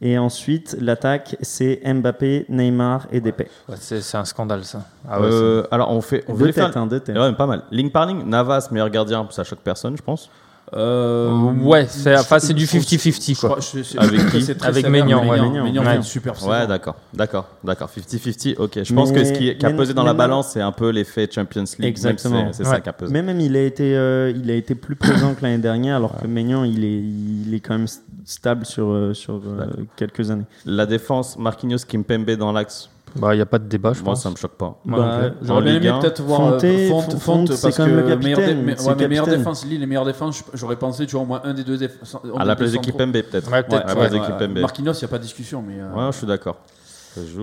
Et 0.00 0.18
ensuite, 0.18 0.76
l'attaque, 0.80 1.36
c'est 1.40 1.80
Mbappé, 1.86 2.46
Neymar 2.50 3.06
et 3.10 3.20
Depay. 3.20 3.48
Ouais, 3.68 3.76
C'est 3.78 4.00
c'est 4.02 4.16
un 4.18 4.24
scandale, 4.24 4.64
ça. 4.64 4.82
Ah 5.08 5.20
ouais, 5.20 5.28
Euh, 5.30 5.62
alors, 5.70 5.90
on 5.92 6.00
fait. 6.00 6.24
On 6.28 6.34
Deux 6.34 6.46
têtes, 6.46 6.54
faire. 6.56 6.76
hein, 6.76 6.86
deux 6.86 7.00
têtes. 7.00 7.16
Ouais, 7.16 7.32
pas 7.32 7.46
mal. 7.46 7.62
Ligne 7.70 7.90
par 7.90 8.04
ligne, 8.06 8.22
Navas, 8.26 8.68
meilleur 8.70 8.90
gardien, 8.90 9.26
ça 9.30 9.44
choque 9.44 9.60
personne, 9.60 9.96
je 9.96 10.02
pense. 10.02 10.28
Euh, 10.76 11.30
Ouais, 11.62 11.86
c'est 11.88 12.16
enfin, 12.18 12.38
c'est 12.38 12.52
du 12.52 12.64
je 12.66 12.70
trouve- 12.70 12.82
50-50, 12.82 13.34
je 13.34 13.40
quoi. 13.40 13.58
Avec 14.02 14.26
qui 14.30 14.54
très 14.56 14.68
Avec 14.68 14.88
Maignan, 14.88 15.26
ouais. 15.28 15.40
Maignan, 15.40 15.84
ouais. 15.84 16.02
super. 16.02 16.34
Ouais, 16.46 16.66
d'accord, 16.66 16.96
d'accord, 17.12 17.46
d'accord. 17.62 17.88
50-50, 17.90 18.56
ok. 18.58 18.80
Je 18.82 18.94
pense 18.94 19.10
Mais- 19.12 19.14
que 19.18 19.24
ce 19.24 19.32
qui, 19.32 19.56
qui 19.56 19.66
a 19.66 19.70
pesé 19.70 19.94
dans 19.94 20.02
la 20.04 20.14
balance, 20.14 20.48
c'est 20.52 20.60
un 20.60 20.72
peu 20.72 20.90
l'effet 20.90 21.28
Champions 21.32 21.64
League. 21.78 21.88
Exactement. 21.88 22.48
C'est 22.52 22.64
ça 22.64 22.80
qui 22.80 22.88
a 22.88 22.92
pesé. 22.92 23.12
Mais 23.12 23.22
même, 23.22 23.40
il 23.40 23.56
a 23.56 23.62
été, 23.62 23.94
euh, 23.96 24.32
il 24.34 24.50
a 24.50 24.54
été 24.54 24.74
plus 24.74 24.96
présent 24.96 25.34
que 25.34 25.42
l'année 25.42 25.58
dernière, 25.58 25.96
alors 25.96 26.18
que 26.20 26.26
Maignan, 26.26 26.64
il 26.64 26.84
est, 26.84 26.98
il 27.46 27.54
est 27.54 27.60
quand 27.60 27.78
même 27.78 27.86
stable 28.24 28.64
sur, 28.66 28.88
euh, 28.90 29.14
sur 29.14 29.34
euh, 29.34 29.66
quelques 29.96 30.30
années. 30.30 30.44
La 30.66 30.86
défense, 30.86 31.38
Marquinhos, 31.38 31.84
Kimpembe 31.86 32.30
dans 32.32 32.52
l'axe, 32.52 32.88
Bah, 33.16 33.32
il 33.34 33.38
n'y 33.38 33.42
a 33.42 33.46
pas 33.46 33.58
de 33.58 33.68
débat, 33.68 33.92
je 33.92 34.02
moi 34.02 34.12
pense. 34.14 34.22
ça 34.22 34.30
me 34.30 34.36
choque 34.36 34.56
pas. 34.56 34.80
Moi 34.84 34.98
Bah, 34.98 35.30
plus. 35.38 35.46
J'aurais 35.46 35.62
bien 35.62 35.74
aimé 35.76 35.88
1, 35.88 35.98
peut-être 36.00 36.22
voir 36.22 36.50
Fonte, 36.52 36.64
euh, 36.64 36.88
Fonte, 36.88 37.02
Fonte, 37.12 37.20
Fonte, 37.20 37.52
c'est 37.52 37.62
parce 37.62 37.76
quand 37.76 37.84
que 37.84 37.90
même 37.90 37.96
le 38.08 38.16
meilleure, 38.16 38.38
capitaine, 38.38 38.56
dé- 38.58 38.62
mais- 38.64 38.80
ouais, 38.80 38.94
mais 38.98 39.08
meilleure 39.08 39.24
capitaine. 39.24 39.38
défense, 39.38 39.64
Lille, 39.66 39.80
les 39.80 39.86
meilleures 39.86 40.04
défenses, 40.04 40.44
j'aurais 40.54 40.76
pensé, 40.76 41.06
tu 41.06 41.12
vois, 41.12 41.22
au 41.22 41.26
moins 41.26 41.40
un 41.44 41.54
des 41.54 41.64
deux 41.64 41.76
défenses. 41.78 42.16
À 42.36 42.44
la 42.44 42.56
place 42.56 42.72
de 42.72 42.78
Kimpembe, 42.78 43.12
peut-être. 43.12 43.50
Ouais, 43.52 43.62
peut-être. 43.62 43.84
à 43.88 43.94
la 43.94 44.00
ouais. 44.00 44.08
place 44.08 44.26
Kimpembe. 44.28 44.58
Marquinhos, 44.58 44.92
il 44.94 44.98
n'y 44.98 45.04
a 45.04 45.08
pas 45.08 45.18
de 45.18 45.22
discussion, 45.22 45.62
mais. 45.62 45.74
euh, 45.80 45.92
Ouais, 45.94 46.12
je 46.12 46.18
suis 46.18 46.26
d'accord. 46.26 46.56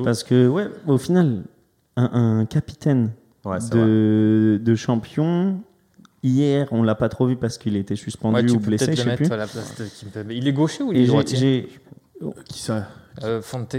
Parce 0.03 0.23
que, 0.23 0.47
ouais, 0.47 0.67
au 0.87 0.97
final, 0.97 1.43
un, 1.95 2.39
un 2.41 2.45
capitaine 2.45 3.11
Ouais, 3.45 3.57
de, 3.71 4.59
de 4.63 4.75
champion, 4.75 5.61
hier, 6.21 6.67
on 6.71 6.83
l'a 6.83 6.93
pas 6.95 7.09
trop 7.09 7.25
vu 7.25 7.35
parce 7.37 7.57
qu'il 7.57 7.75
était 7.75 7.95
suspendu 7.95 8.35
Ouais, 8.35 8.45
tu 8.45 8.51
ou 8.51 8.59
peux 8.59 8.67
blessé, 8.67 8.91
je 8.95 9.01
sais 9.01 9.15
plus. 9.15 9.23
mettre 9.23 9.33
à 9.33 9.37
la 9.37 9.47
place 9.47 9.75
de 9.79 9.85
Kimpembe. 9.85 10.31
Il 10.31 10.47
est 10.47 10.53
gaucher 10.53 10.83
ou 10.83 10.91
il 10.91 11.01
est 11.01 11.07
droitier 11.07 11.69
Qui 12.45 12.59
ça? 12.59 12.87
Euh, 13.23 13.41
Fonte. 13.41 13.75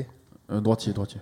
Euh, 0.50 0.60
Droitier, 0.60 0.92
droitier. 0.92 1.20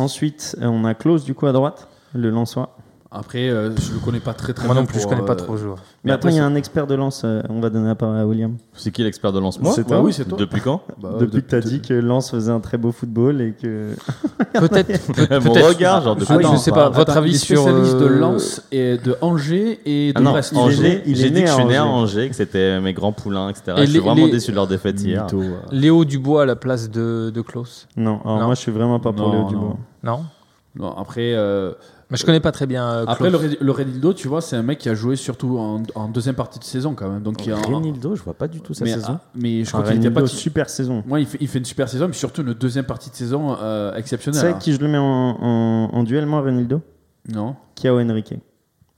Ensuite, 0.00 0.56
on 0.62 0.86
a 0.86 0.94
Klaus 0.94 1.24
du 1.24 1.34
coup 1.34 1.46
à 1.46 1.52
droite, 1.52 1.86
le 2.14 2.30
Lançois. 2.30 2.74
Après, 3.12 3.48
euh, 3.48 3.74
je 3.76 3.92
le 3.92 3.98
connais 3.98 4.20
pas 4.20 4.34
très 4.34 4.52
très 4.52 4.66
Moi 4.66 4.74
bien. 4.74 4.82
non 4.82 4.86
plus, 4.86 4.98
je 5.00 5.02
pour, 5.02 5.10
connais 5.10 5.26
pas 5.26 5.32
euh, 5.32 5.36
trop 5.36 5.54
le 5.54 5.58
joueur. 5.58 5.76
Mais 5.78 5.82
Mais 6.04 6.12
attends, 6.12 6.28
après, 6.28 6.32
il 6.32 6.36
y 6.36 6.38
a 6.38 6.44
un 6.46 6.54
expert 6.54 6.86
de 6.86 6.94
Lens, 6.94 7.22
euh, 7.24 7.42
on 7.48 7.58
va 7.60 7.68
donner 7.68 7.88
la 7.88 7.96
parole 7.96 8.16
à 8.16 8.24
William. 8.24 8.54
C'est 8.72 8.92
qui 8.92 9.02
l'expert 9.02 9.32
de 9.32 9.40
lance 9.40 9.58
Moi 9.60 9.72
C'est 9.74 9.82
toi 9.84 10.00
oui, 10.00 10.12
c'est 10.12 10.26
toi. 10.26 10.38
Depuis 10.38 10.60
quand 10.60 10.82
Bah, 11.02 11.14
Depuis 11.18 11.38
de- 11.38 11.40
que 11.40 11.48
tu 11.50 11.54
as 11.56 11.60
dit 11.60 11.80
que 11.80 11.92
Lens 11.92 12.30
faisait 12.30 12.52
un 12.52 12.60
très 12.60 12.78
beau 12.78 12.92
football 12.92 13.40
et 13.40 13.52
que. 13.60 13.96
Peut-être. 14.54 15.08
Mon 15.44 15.52
peut-être. 15.52 15.68
regard, 15.68 16.02
genre 16.02 16.14
de 16.14 16.24
Ah, 16.28 16.38
quoi 16.38 16.52
je 16.52 16.56
sais 16.56 16.70
pas. 16.70 16.88
Votre 16.88 17.10
Attends, 17.10 17.20
avis 17.20 17.30
il 17.30 17.34
est 17.34 17.38
sur, 17.38 17.62
spécialiste 17.62 17.96
de 17.98 18.04
euh, 18.04 18.18
Lens 18.20 18.62
et 18.70 18.96
de 18.98 19.16
Angers 19.22 19.80
et 19.84 20.12
de 20.12 20.18
Ah 20.18 20.20
non, 20.20 20.30
Brest. 20.30 20.52
Il 20.52 20.58
est 20.58 20.60
Angers. 20.60 20.82
né- 20.82 21.02
il 21.06 21.12
est 21.12 21.14
J'ai 21.16 21.30
dit 21.30 21.34
né 21.34 21.40
que 21.42 21.46
je 21.48 21.52
à 21.52 21.56
suis 21.56 21.64
né 21.64 21.76
à 21.76 21.84
Angers. 21.86 22.02
Angers, 22.20 22.28
que 22.30 22.36
c'était 22.36 22.80
mes 22.80 22.92
grands 22.92 23.12
poulains, 23.12 23.48
etc. 23.48 23.72
Et 23.76 23.80
je 23.80 23.84
suis 23.86 23.92
les- 23.94 23.98
vraiment 23.98 24.26
les- 24.26 24.30
déçu 24.30 24.52
de 24.52 24.56
leur 24.56 24.68
défaite 24.68 25.02
hier. 25.02 25.26
Léo 25.72 26.04
Dubois 26.04 26.42
à 26.42 26.46
la 26.46 26.54
place 26.54 26.88
de, 26.88 27.30
de 27.34 27.40
Klaus 27.42 27.88
Non, 27.96 28.20
alors 28.24 28.38
Non. 28.38 28.44
moi 28.46 28.54
je 28.54 28.60
suis 28.60 28.72
vraiment 28.72 29.00
pas 29.00 29.12
pour 29.12 29.26
Non, 29.28 29.32
Léo. 29.34 29.48
Dubois. 29.48 29.76
Non 30.04 30.20
Non, 30.76 30.94
après, 30.96 31.32
euh, 31.34 31.72
Mais 32.10 32.16
je 32.16 32.26
connais 32.26 32.40
pas 32.40 32.50
très 32.52 32.66
bien. 32.66 32.84
euh, 32.90 33.04
Après, 33.06 33.30
le, 33.30 33.70
Redildo, 33.72 34.12
tu 34.14 34.26
vois, 34.28 34.40
c'est 34.40 34.56
un 34.56 34.62
mec 34.62 34.78
qui 34.78 34.88
a 34.88 34.94
joué 34.94 35.14
surtout 35.16 35.58
en, 35.58 35.82
en 35.94 36.08
deuxième 36.08 36.34
partie 36.34 36.58
de 36.58 36.64
saison 36.64 36.94
quand 36.94 37.08
même. 37.08 37.22
Donc, 37.22 37.46
il 37.46 37.52
a 37.52 37.56
un- 37.56 37.60
Renildo, 37.62 38.16
je 38.16 38.22
vois 38.22 38.34
pas 38.34 38.48
du 38.48 38.60
tout 38.60 38.74
sa 38.74 38.84
mais, 38.84 38.92
saison. 38.94 39.06
ah, 39.12 39.20
mais 39.36 39.62
je 39.64 39.70
crois 39.70 39.84
qu'il 39.84 39.96
était 39.96 40.10
pas. 40.10 40.20
Renildo, 40.20 40.36
super 40.36 40.68
saison. 40.68 41.04
Moi, 41.06 41.20
il 41.20 41.26
fait, 41.26 41.38
il 41.40 41.46
fait 41.48 41.58
une 41.60 41.64
super 41.64 41.88
saison, 41.88 42.08
mais 42.08 42.12
surtout 42.14 42.42
une 42.42 42.52
deuxième 42.54 42.84
partie 42.84 43.10
de 43.10 43.14
saison 43.14 43.56
euh, 43.62 43.92
Tu 43.92 43.98
exceptionnelle. 44.00 44.40
sais 44.40 44.48
hein. 44.48 44.58
qui 44.58 44.72
je 44.72 44.80
le 44.80 44.88
mets 44.88 44.98
en, 44.98 45.04
en, 45.40 45.90
en 45.92 46.02
duel, 46.02 46.26
moi, 46.26 46.40
Renildo? 46.40 46.80
Non 47.32 47.54
Kiao 47.76 48.00
Henrique. 48.00 48.34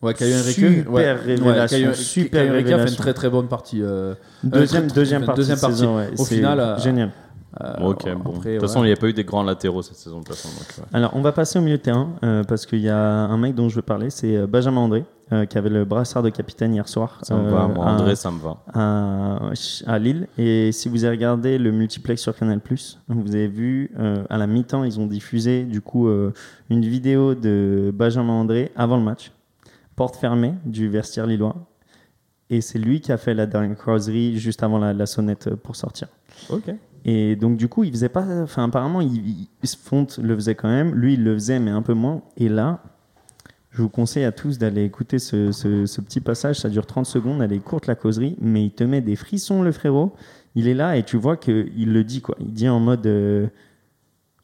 Ouais, 0.00 0.14
Caio 0.14 0.34
Henrique. 0.36 0.54
Super 0.56 0.90
ouais. 0.92 1.12
révélation, 1.12 1.78
Caio- 1.78 1.94
super 1.94 2.40
Caio 2.42 2.52
Henrique 2.54 2.72
a 2.72 2.78
fait 2.78 2.90
une 2.90 2.96
très 2.96 3.14
très 3.14 3.30
bonne 3.30 3.46
partie. 3.46 3.80
euh, 3.82 4.14
Deuxième, 4.42 4.86
très- 4.88 4.96
deuxième 4.96 5.20
très- 5.20 5.26
partie. 5.26 5.38
deuxième 5.40 5.56
de 5.56 5.60
partie. 5.60 5.76
saison, 5.76 5.96
ouais. 5.96 6.10
Au 6.18 6.24
C'est 6.24 6.34
final, 6.36 6.58
euh, 6.58 6.78
génial. 6.78 7.10
Euh, 7.60 7.74
ok, 7.90 8.04
bon. 8.16 8.32
De 8.32 8.36
après, 8.38 8.52
toute 8.54 8.60
façon, 8.62 8.82
il 8.84 8.86
n'y 8.86 8.92
a 8.92 8.96
pas 8.96 9.08
eu 9.08 9.12
des 9.12 9.24
grands 9.24 9.42
latéraux 9.42 9.82
cette 9.82 9.96
saison. 9.98 10.20
De 10.20 10.26
façon, 10.28 10.48
donc, 10.48 10.66
ouais. 10.78 10.84
Alors, 10.92 11.10
on 11.14 11.20
va 11.20 11.32
passer 11.32 11.58
au 11.58 11.62
milieu 11.62 11.76
de 11.76 11.82
terrain 11.82 12.10
euh, 12.24 12.44
parce 12.44 12.64
qu'il 12.66 12.80
y 12.80 12.88
a 12.88 12.98
un 12.98 13.36
mec 13.36 13.54
dont 13.54 13.68
je 13.68 13.76
veux 13.76 13.82
parler, 13.82 14.08
c'est 14.10 14.36
euh, 14.36 14.46
Benjamin 14.46 14.80
André, 14.80 15.04
euh, 15.32 15.44
qui 15.44 15.58
avait 15.58 15.68
le 15.68 15.84
brassard 15.84 16.22
de 16.22 16.30
capitaine 16.30 16.72
hier 16.72 16.88
soir. 16.88 17.18
Ça 17.22 17.36
me 17.36 17.50
va, 17.50 17.66
moi, 17.68 17.86
à- 17.86 17.92
André, 17.92 18.16
ça 18.16 18.30
me 18.30 18.38
va. 18.40 18.56
à, 18.72 19.50
à 19.86 19.98
Lille. 19.98 20.28
Et 20.38 20.72
si 20.72 20.88
vous 20.88 21.04
avez 21.04 21.16
regardé 21.16 21.58
le 21.58 21.72
multiplex 21.72 22.22
sur 22.22 22.34
Canal+, 22.34 22.60
vous 23.08 23.34
avez 23.34 23.48
vu 23.48 23.90
à 24.30 24.38
la 24.38 24.46
mi-temps, 24.46 24.84
ils 24.84 24.98
ont 24.98 25.06
diffusé 25.06 25.64
du 25.64 25.80
coup 25.82 26.08
une 26.70 26.80
vidéo 26.82 27.34
de 27.34 27.90
Benjamin 27.94 28.32
André 28.32 28.72
avant 28.76 28.96
le 28.96 29.02
match, 29.02 29.30
porte 29.94 30.16
fermée 30.16 30.54
du 30.64 30.88
vestiaire 30.88 31.26
lillois. 31.26 31.56
Et 32.50 32.60
c'est 32.60 32.78
lui 32.78 33.00
qui 33.00 33.12
a 33.12 33.16
fait 33.16 33.32
la 33.32 33.46
dernière 33.46 33.76
crosserie 33.78 34.38
juste 34.38 34.62
avant 34.62 34.78
la, 34.78 34.92
la 34.92 35.06
sonnette 35.06 35.54
pour 35.54 35.74
sortir. 35.76 36.08
Ok. 36.50 36.70
Et 37.04 37.36
donc 37.36 37.56
du 37.56 37.68
coup, 37.68 37.84
il 37.84 37.92
faisait 37.92 38.08
pas. 38.08 38.24
Enfin, 38.42 38.64
apparemment, 38.64 39.00
il, 39.00 39.48
Fonte 39.82 40.18
le 40.18 40.34
faisait 40.34 40.54
quand 40.54 40.68
même. 40.68 40.94
Lui, 40.94 41.14
il 41.14 41.24
le 41.24 41.34
faisait, 41.34 41.58
mais 41.58 41.70
un 41.70 41.82
peu 41.82 41.94
moins. 41.94 42.22
Et 42.36 42.48
là, 42.48 42.82
je 43.70 43.82
vous 43.82 43.88
conseille 43.88 44.24
à 44.24 44.32
tous 44.32 44.58
d'aller 44.58 44.84
écouter 44.84 45.18
ce 45.18 46.00
petit 46.00 46.20
passage. 46.20 46.60
Ça 46.60 46.68
dure 46.68 46.86
30 46.86 47.06
secondes. 47.06 47.42
Elle 47.42 47.52
est 47.52 47.58
courte 47.58 47.86
la 47.86 47.94
causerie, 47.94 48.36
mais 48.40 48.64
il 48.64 48.70
te 48.72 48.84
met 48.84 49.00
des 49.00 49.16
frissons, 49.16 49.62
le 49.62 49.72
frérot. 49.72 50.14
Il 50.54 50.68
est 50.68 50.74
là 50.74 50.96
et 50.96 51.02
tu 51.02 51.16
vois 51.16 51.36
qu'il 51.36 51.92
le 51.92 52.04
dit 52.04 52.20
quoi. 52.20 52.36
Il 52.40 52.52
dit 52.52 52.68
en 52.68 52.80
mode. 52.80 53.06
euh, 53.06 53.46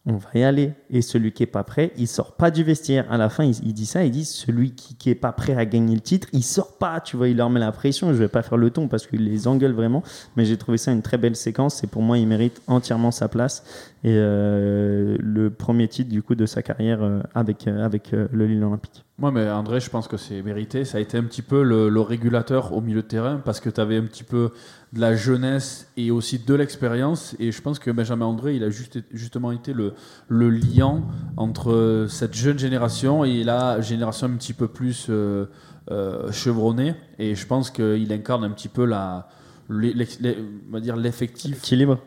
on 0.09 0.17
va 0.17 0.31
y 0.35 0.43
aller. 0.43 0.73
Et 0.91 1.03
celui 1.03 1.33
qui 1.33 1.43
est 1.43 1.47
pas 1.47 1.65
prêt, 1.65 1.93
il 1.99 2.09
sort 2.09 2.33
pas 2.33 2.51
du 2.51 2.65
vestiaire. 2.65 3.11
À 3.13 3.19
la 3.19 3.29
fin, 3.29 3.45
il, 3.45 3.75
dit 3.75 3.87
ça. 3.87 4.05
Il 4.05 4.11
dit 4.11 4.25
celui 4.25 4.73
qui, 4.73 4.95
qui 4.95 5.11
est 5.11 5.15
pas 5.15 5.33
prêt 5.33 5.55
à 5.55 5.67
gagner 5.67 5.95
le 5.95 6.01
titre, 6.01 6.29
il 6.33 6.43
sort 6.43 6.79
pas. 6.79 7.01
Tu 7.01 7.17
vois, 7.17 7.29
il 7.29 7.37
leur 7.37 7.51
met 7.51 7.61
la 7.61 7.73
pression. 7.73 8.09
Je 8.09 8.19
vais 8.19 8.29
pas 8.29 8.43
faire 8.43 8.57
le 8.57 8.71
ton 8.71 8.89
parce 8.89 9.07
qu'il 9.07 9.25
les 9.25 9.47
engueule 9.47 9.73
vraiment. 9.73 10.03
Mais 10.37 10.47
j'ai 10.47 10.57
trouvé 10.57 10.79
ça 10.79 10.93
une 10.93 11.03
très 11.03 11.19
belle 11.19 11.37
séquence. 11.37 11.85
Et 11.85 11.87
pour 11.87 12.03
moi, 12.03 12.17
il 12.17 12.27
mérite 12.27 12.63
entièrement 12.67 13.11
sa 13.11 13.29
place. 13.29 13.63
Et 14.05 14.15
euh, 14.15 15.17
le 15.19 15.51
premier 15.51 15.89
titre 15.89 16.09
du 16.11 16.23
coup 16.23 16.37
de 16.37 16.47
sa 16.47 16.63
carrière 16.63 17.03
euh, 17.03 17.21
avec 17.35 17.67
euh, 17.67 17.85
avec 17.85 18.13
le 18.13 18.47
Lille 18.47 18.63
Olympique. 18.63 19.05
Moi, 19.19 19.33
mais 19.33 19.51
André, 19.51 19.81
je 19.81 19.91
pense 19.91 20.07
que 20.07 20.17
c'est 20.17 20.41
mérité. 20.43 20.85
Ça 20.85 20.99
a 20.99 21.01
été 21.01 21.19
un 21.19 21.25
petit 21.25 21.43
peu 21.43 21.65
le, 21.65 21.89
le 21.89 22.01
régulateur 22.01 22.73
au 22.73 22.81
milieu 22.81 23.03
de 23.03 23.09
terrain 23.09 23.43
parce 23.45 23.59
que 23.59 23.69
tu 23.69 23.81
avais 23.81 23.97
un 23.97 24.05
petit 24.05 24.23
peu 24.23 24.53
de 24.93 25.01
la 25.01 25.15
jeunesse 25.15 25.91
et 25.97 26.11
aussi 26.11 26.39
de 26.39 26.55
l'expérience. 26.55 27.37
Et 27.39 27.53
je 27.53 27.61
pense 27.61 27.79
que 27.79 27.91
Benjamin 27.91 28.27
André, 28.27 28.57
il 28.57 28.65
a 28.65 28.71
juste, 28.71 28.99
justement 29.13 29.53
été 29.53 29.73
le, 29.73 29.93
le 30.29 30.49
liant 30.51 31.03
entre 31.37 32.07
cette 32.09 32.35
jeune 32.35 32.59
génération 32.59 33.25
et 33.25 33.45
la 33.45 33.81
génération 33.81 34.27
un 34.29 34.37
petit 34.37 34.55
peu 34.55 34.69
plus 34.69 35.07
euh, 35.11 35.47
euh, 35.91 36.33
chevronnée. 36.33 36.95
Et 37.19 37.35
je 37.35 37.47
pense 37.47 37.71
qu'il 37.71 38.13
incarne 38.13 38.45
un 38.45 38.51
petit 38.51 38.69
peu 38.69 38.85
la, 38.87 39.29
les- 39.69 39.93
les- 39.93 40.09
les- 40.21 40.39
on 40.69 40.73
va 40.73 40.81
dire 40.81 40.97
l'effectif 40.97 41.59
Équilibre. 41.59 41.99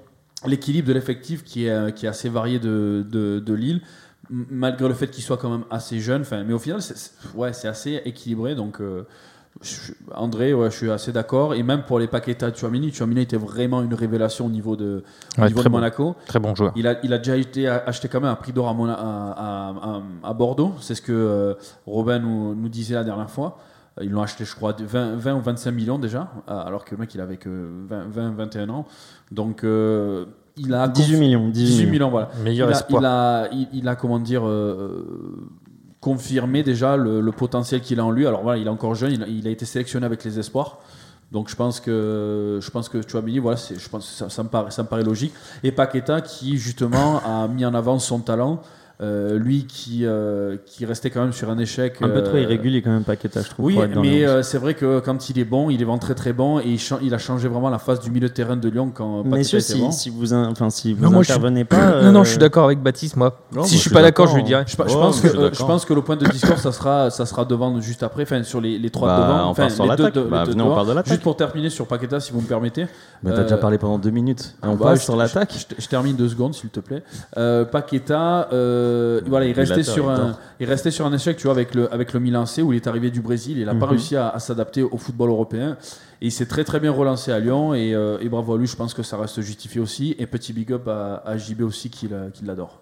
l'équilibre 0.48 0.88
de 0.88 0.94
l'effectif 0.94 1.44
qui 1.44 1.66
est, 1.66 1.70
euh, 1.72 1.92
qui 1.92 2.08
est 2.08 2.10
assez 2.10 2.30
varié 2.30 2.58
de, 2.58 3.06
de, 3.08 3.40
de 3.40 3.54
Lille, 3.54 3.82
malgré 4.30 4.88
le 4.88 4.94
fait 4.96 5.08
qu'il 5.10 5.24
soit 5.24 5.38
quand 5.38 5.50
même 5.52 5.66
assez 5.70 6.00
jeune. 6.00 6.24
Mais 6.48 6.54
au 6.54 6.60
final, 6.60 6.82
c'est, 6.82 6.98
c'est- 6.98 7.12
ouais, 7.36 7.54
c'est 7.54 7.68
assez 7.68 8.02
équilibré. 8.06 8.56
Donc, 8.56 8.82
euh, 8.82 9.04
André, 10.16 10.54
ouais, 10.54 10.72
je 10.72 10.76
suis 10.76 10.92
assez 10.92 11.12
d'accord. 11.12 11.54
Et 11.54 11.62
même 11.62 11.84
pour 11.84 12.00
les 12.00 12.08
Paqueta 12.08 12.50
de 12.50 12.56
Chouamini, 12.56 12.92
Chouamini 12.92 13.22
était 13.22 13.38
vraiment 13.38 13.82
une 13.84 13.94
révélation 13.94 14.48
au 14.48 14.50
niveau 14.50 14.76
de, 14.76 15.04
au 15.38 15.42
Ouais, 15.42 15.48
niveau 15.48 15.60
très 15.60 15.70
de 15.70 15.74
bon. 15.74 15.78
Monaco. 15.78 16.16
Très 16.26 16.40
bon 16.40 16.56
joueur. 16.56 16.72
Il 16.76 16.88
a, 16.88 16.96
il 17.04 17.14
a 17.14 17.18
déjà 17.20 17.38
été 17.38 17.68
acheté 17.68 18.08
quand 18.08 18.22
même 18.22 18.32
à 18.32 18.36
prix 18.36 18.54
d'or 18.54 18.68
à, 18.70 18.72
à, 18.72 19.70
à- 19.70 20.02
à- 20.30 20.34
Bordeaux. 20.34 20.74
C'est 20.80 20.96
ce 20.96 21.02
que 21.02 21.12
euh, 21.12 21.54
Robin 21.86 22.20
nous, 22.20 22.56
nous 22.56 22.70
disait 22.70 22.96
la 22.96 23.04
dernière 23.04 23.30
fois. 23.30 23.60
Euh, 24.00 24.04
Ils 24.06 24.10
l'ont 24.12 24.24
acheté, 24.24 24.46
je 24.46 24.56
crois, 24.56 24.74
de 24.74 24.84
20, 24.86 25.18
20 25.18 25.36
ou 25.36 25.42
25 25.42 25.72
millions 25.72 26.00
déjà, 26.00 26.32
euh, 26.50 26.64
alors 26.66 26.84
que 26.86 26.96
le 26.96 27.02
mec, 27.02 27.14
il 27.14 27.22
avait 27.22 27.38
que 27.38 27.70
20, 27.88 28.06
20 28.10 28.32
21 28.32 28.70
ans. 28.70 28.86
Donc, 29.32 29.64
euh, 29.64 30.26
il 30.58 30.74
a 30.74 30.88
18 30.88 31.18
millions. 31.20 31.50
18, 31.50 31.52
18 31.66 31.76
millions. 31.86 31.92
millions, 31.92 32.10
voilà. 32.10 32.30
Meilleur 32.44 32.70
il, 32.70 32.74
a, 32.74 32.78
espoir. 32.78 33.02
il, 33.02 33.06
a, 33.06 33.50
il, 33.54 33.68
il 33.74 33.88
a, 33.88 33.96
comment 33.96 34.20
dire, 34.20 34.48
euh, 34.48 35.06
confirmé 36.02 36.64
déjà 36.64 36.98
le, 36.98 37.32
potentiel 37.32 37.80
qu'il 37.80 38.00
a 38.00 38.06
en 38.06 38.12
lui. 38.12 38.28
Alors 38.28 38.42
voilà, 38.42 38.60
il 38.60 38.68
est 38.68 38.72
encore 38.72 38.96
jeune, 38.96 39.24
il 39.28 39.48
a, 39.48 39.52
été 39.52 39.66
sélectionné 39.66 40.06
avec 40.06 40.24
les 40.24 40.40
espoirs. 40.40 40.80
Donc 41.32 41.50
je 41.50 41.56
pense 41.56 41.80
que 41.80 42.60
je 42.62 42.70
pense 42.72 42.90
que 42.90 43.08
Chouamini, 43.08 43.40
voilà, 43.40 43.58
je 43.58 43.88
pense 43.88 44.26
ça 44.28 44.44
me 44.44 44.50
paraît, 44.50 44.72
ça 44.72 44.84
me 44.84 44.88
paraît 44.90 45.04
logique. 45.04 45.34
Et 45.64 45.72
Paqueta 45.72 46.20
qui 46.20 46.58
justement 46.58 47.22
a 47.24 47.48
mis 47.48 47.64
en 47.66 47.74
avant 47.74 48.00
son 48.00 48.20
talent, 48.20 48.62
euh, 49.02 49.38
lui 49.40 49.66
qui 49.66 50.06
euh, 50.06 50.58
qui 50.66 50.86
restait 50.86 51.10
quand 51.10 51.22
même 51.22 51.34
sur 51.34 51.50
un 51.50 51.58
échec. 51.58 51.96
Un 52.02 52.10
peu 52.10 52.22
trop 52.24 52.36
euh, 52.38 52.42
irrégulier 52.42 52.82
quand 52.82 52.92
même 52.92 53.04
Paqueta, 53.04 53.42
je 53.42 53.50
trouve. 53.50 53.66
oui, 53.66 53.78
mais 53.78 54.02
les 54.02 54.24
euh, 54.26 54.44
c'est 54.44 54.58
vrai 54.60 54.74
que 54.76 55.00
quand 55.00 55.30
il 55.30 55.40
est 55.40 55.44
bon, 55.46 55.70
il 55.70 55.82
est 55.82 55.86
vraiment 55.86 55.98
très 55.98 56.14
très 56.16 56.34
bon 56.34 56.60
et 56.60 56.78
il, 57.02 57.14
a 57.14 57.18
changé 57.18 57.48
vraiment 57.48 57.70
la 57.70 57.80
face 57.80 58.00
du 58.00 58.12
milieu 58.12 58.28
de 58.30 58.34
terrain 58.34 58.56
de 58.58 58.70
Lyon 58.70 58.92
quand 58.94 59.18
Paqueta 59.24 59.38
Messieurs, 59.38 59.60
était 59.60 59.74
si, 59.74 59.80
bon. 59.80 59.92
si 59.92 60.10
vous, 60.10 60.34
in- 60.34 60.50
enfin, 60.52 60.70
si 60.70 60.94
vous 60.94 61.04
Non, 61.04 61.10
moi, 61.12 61.22
je 61.22 61.26
suis- 61.26 61.34
intervenez 61.34 61.66
pas. 61.66 62.02
Non, 62.04 62.12
non, 62.12 62.24
je 62.24 62.30
suis 62.30 62.38
d'accord 62.38 62.66
avec 62.66 62.80
Baptiste, 62.82 63.16
moi. 63.18 63.40
Non, 63.52 63.64
si 63.64 63.74
moi, 63.74 63.78
je 63.78 63.82
suis 63.82 63.90
pas 63.90 64.02
d'accord, 64.04 64.28
je 64.28 64.36
lui 64.36 64.44
dirais. 64.44 64.66
Je, 64.68 64.76
pense 64.76 65.18
je 65.18 65.28
que, 65.28 65.38
euh, 65.38 65.50
je 65.52 65.64
pense 65.64 65.86
que 65.86 65.94
le 65.94 66.02
point 66.02 66.16
de 66.16 66.26
discours, 66.28 66.58
ça 66.60 66.72
sera, 66.72 67.10
ça 67.10 67.26
sera 67.26 67.44
devant 67.46 67.80
juste 67.82 68.04
après, 68.04 68.24
enfin 68.24 68.44
sur 68.44 68.62
les, 68.62 68.78
les 68.78 68.90
trois 68.92 69.08
Bah, 69.08 69.18
devant. 69.28 69.48
on 69.48 69.50
enfin, 69.50 69.70
sur 69.70 69.84
les 69.86 69.96
deux 69.96 70.04
l'attaque. 70.04 70.14
de- 70.16 70.22
les 70.22 70.30
Bah, 70.30 70.44
deux 70.46 70.52
venez, 70.52 70.62
on 70.62 70.66
devant. 70.66 70.76
parle 70.76 70.88
de 70.90 70.94
l'attaque. 70.94 71.08
Juste 71.12 71.24
pour 71.24 71.36
terminer 71.36 71.70
sur 71.70 71.88
Paqueta, 71.88 72.20
si 72.20 72.32
vous 72.32 72.42
me 72.42 72.48
permettez. 72.48 72.86
Mais 73.24 73.32
t'as 73.32 73.38
Euh, 73.40 73.44
déjà 73.44 73.58
parlé 73.58 73.78
pendant 73.78 73.98
deux 73.98 74.10
minutes. 74.12 74.56
Et 74.64 74.68
on 74.68 74.76
Bah, 74.76 74.86
passe 74.90 75.00
je- 75.00 75.06
sur 75.06 75.16
l'attaque. 75.16 75.54
Je, 75.80 75.88
termine 75.88 76.16
deux 76.16 76.30
secondes, 76.30 76.54
s'il 76.54 76.70
te 76.70 76.80
plaît. 76.80 77.04
Euh, 77.38 77.66
Paqueta, 77.66 78.48
euh, 78.92 79.22
voilà, 79.28 79.46
il 79.46 79.54
restait, 79.54 79.84
sur 79.84 80.10
un, 80.10 80.38
il 80.60 80.68
restait 80.68 80.92
sur 80.92 81.06
un 81.06 81.14
échec, 81.14 81.38
tu 81.38 81.44
vois, 81.44 81.54
avec 81.54 81.74
le, 81.76 81.92
avec 81.94 82.14
le 82.14 82.20
Milan 82.20 82.46
C, 82.46 82.62
où 82.62 82.74
il 82.74 82.76
est 82.76 82.88
arrivé 82.88 83.10
du 83.12 83.22
Brésil. 83.22 83.58
Il 83.58 83.66
n'a 83.66 83.74
pas 83.76 83.86
Mhm. 83.86 83.92
réussi 83.92 84.16
à, 84.16 84.30
à 84.30 84.40
s'adapter 84.40 84.84
au 84.84 84.98
football 84.98 85.30
européen. 85.30 85.78
Et 86.22 86.28
il 86.28 86.32
s'est 86.32 86.46
très 86.46 86.64
très 86.64 86.80
bien 86.80 86.92
relancé 86.92 87.32
à 87.32 87.40
Lyon. 87.40 87.74
Et, 87.74 87.94
euh, 87.96 88.18
et 88.22 88.30
bravo 88.30 88.54
à 88.54 88.58
lui, 88.58 88.68
je 88.68 88.76
pense 88.76 88.94
que 88.94 89.04
ça 89.04 89.18
reste 89.18 89.42
justifié 89.42 89.82
aussi. 89.82 90.16
Et 90.20 90.28
petit 90.28 90.54
big 90.54 90.72
up 90.74 90.88
à, 90.88 91.24
à 91.26 91.38
JB 91.38 91.62
aussi, 91.62 91.90
qui 91.90 92.08
l'a- 92.08 92.30
qui 92.34 92.46
l'adore. 92.46 92.80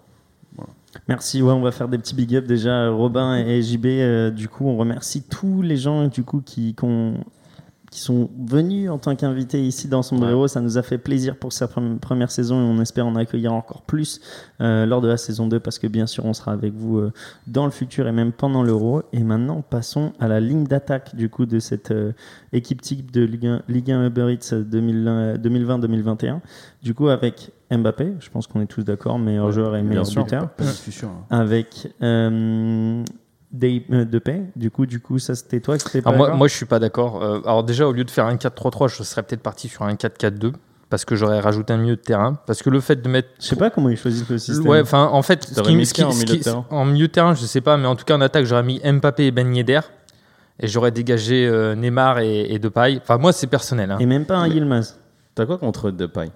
Merci, 1.08 1.40
ouais, 1.40 1.52
on 1.52 1.60
va 1.62 1.70
faire 1.70 1.88
des 1.88 1.98
petits 1.98 2.14
big 2.14 2.34
up 2.34 2.46
déjà. 2.46 2.90
Robin 2.90 3.36
et 3.36 3.62
JB, 3.62 3.86
euh, 3.86 4.30
du 4.30 4.48
coup, 4.48 4.66
on 4.66 4.76
remercie 4.76 5.22
tous 5.22 5.62
les 5.62 5.76
gens 5.76 6.08
du 6.08 6.24
coup 6.24 6.42
qui, 6.44 6.74
qu'on- 6.74 7.14
qui 7.90 7.98
sont 8.00 8.30
venus 8.38 8.88
en 8.88 8.98
tant 8.98 9.16
qu'invités 9.16 9.60
ici 9.66 9.88
dans 9.88 10.02
Sombrero. 10.02 10.46
Ça 10.46 10.60
nous 10.60 10.78
a 10.78 10.82
fait 10.82 10.96
plaisir 10.98 11.36
pour 11.36 11.50
pre- 11.50 11.98
première 11.98 12.30
saison 12.30 12.60
et 12.60 12.64
on 12.64 12.80
espère 12.80 13.04
en 13.06 13.16
accueillir 13.16 13.52
encore 13.52 13.82
plus 13.82 14.20
euh, 14.60 14.86
lors 14.86 15.00
de 15.00 15.08
la 15.08 15.16
saison 15.16 15.48
2 15.48 15.58
parce 15.58 15.80
que 15.80 15.88
bien 15.88 16.06
sûr, 16.06 16.24
on 16.24 16.32
sera 16.32 16.52
avec 16.52 16.72
vous 16.72 16.98
euh, 16.98 17.12
dans 17.48 17.64
le 17.64 17.72
futur 17.72 18.06
et 18.06 18.12
même 18.12 18.30
pendant 18.30 18.62
l'Euro. 18.62 19.02
Et 19.12 19.24
maintenant, 19.24 19.60
passons 19.62 20.12
à 20.20 20.28
la 20.28 20.38
ligne 20.38 20.64
d'attaque 20.64 21.16
du 21.16 21.28
coup 21.28 21.46
de 21.46 21.58
cette 21.58 21.90
euh, 21.90 22.12
équipe 22.52 22.80
type 22.80 23.10
de 23.10 23.22
Ligue 23.22 23.46
1, 23.46 23.62
Ligue 23.68 23.90
1 23.90 24.06
Uber 24.06 24.32
Eats 24.34 24.54
2000, 24.54 25.40
2020-2021. 25.42 26.38
Du 26.82 26.94
coup, 26.94 27.08
avec 27.08 27.50
Mbappé, 27.72 28.14
je 28.20 28.30
pense 28.30 28.46
qu'on 28.46 28.60
est 28.60 28.66
tous 28.66 28.84
d'accord, 28.84 29.18
meilleur 29.18 29.46
Ouais, 29.46 29.52
joueur 29.52 29.74
et 29.76 29.82
meilleur 29.82 30.04
buteur 30.06 30.44
hein. 30.44 31.24
avec 31.30 31.92
euh, 32.02 33.02
des, 33.52 33.84
euh, 33.90 34.04
de 34.04 34.18
paix. 34.18 34.42
Du 34.56 34.70
coup, 34.70 34.86
du 34.86 35.00
coup, 35.00 35.18
ça 35.18 35.34
c'était 35.34 35.60
toi 35.60 35.76
qui 35.78 36.00
pas 36.00 36.10
Alors 36.10 36.18
moi, 36.28 36.36
moi, 36.36 36.48
je 36.48 36.54
suis 36.54 36.66
pas 36.66 36.78
d'accord. 36.78 37.22
Euh, 37.22 37.40
alors 37.44 37.64
déjà, 37.64 37.86
au 37.88 37.92
lieu 37.92 38.04
de 38.04 38.10
faire 38.10 38.26
un 38.26 38.36
4-3-3, 38.36 38.88
je 38.88 39.02
serais 39.02 39.22
peut-être 39.22 39.42
parti 39.42 39.68
sur 39.68 39.82
un 39.82 39.94
4-4-2 39.94 40.52
parce 40.88 41.04
que 41.04 41.14
j'aurais 41.14 41.38
rajouté 41.40 41.72
un 41.72 41.76
milieu 41.76 41.96
de 41.96 42.00
terrain. 42.00 42.38
Parce 42.46 42.62
que 42.62 42.70
le 42.70 42.80
fait 42.80 42.96
de 43.02 43.08
mettre 43.08 43.28
Je 43.40 43.46
sais 43.46 43.56
pas 43.56 43.70
comment 43.70 43.88
ils 43.88 43.96
choisissent 43.96 44.28
le 44.28 44.38
système. 44.38 44.66
Ouais, 44.68 44.80
enfin, 44.80 45.04
en 45.12 45.22
fait, 45.22 45.44
ce 45.44 45.54
T'aurais 45.54 45.70
qui- 45.70 45.76
mis 45.76 45.86
ce 45.86 45.94
qui 45.94 46.00
qui- 46.02 46.06
en 46.06 46.10
ce 46.10 46.16
milieu 46.18 46.32
de 46.32 46.38
qui- 46.38 46.44
terrain 46.44 46.64
en 46.70 46.84
milieu 46.84 47.06
de 47.06 47.12
terrain, 47.12 47.34
je 47.34 47.44
sais 47.46 47.60
pas, 47.60 47.76
mais 47.76 47.86
en 47.86 47.94
tout 47.96 48.04
cas 48.04 48.16
en 48.16 48.20
attaque, 48.20 48.44
j'aurais 48.44 48.62
mis 48.64 48.80
Mbappé 48.84 49.26
et 49.26 49.30
Ben 49.30 49.54
Yedder 49.54 49.80
et 50.58 50.66
j'aurais 50.66 50.90
dégagé 50.90 51.46
euh, 51.46 51.74
Neymar 51.74 52.18
et, 52.18 52.52
et 52.52 52.58
Depay. 52.58 52.98
Enfin, 53.02 53.18
moi, 53.18 53.32
c'est 53.32 53.46
personnel. 53.46 53.90
hein. 53.92 53.98
Et 54.00 54.06
même 54.06 54.26
pas 54.26 54.36
un 54.36 54.48
Yilmaz. 54.48 54.98
T'as 55.34 55.46
quoi 55.46 55.58
contre 55.58 55.90
Depay? 55.92 56.30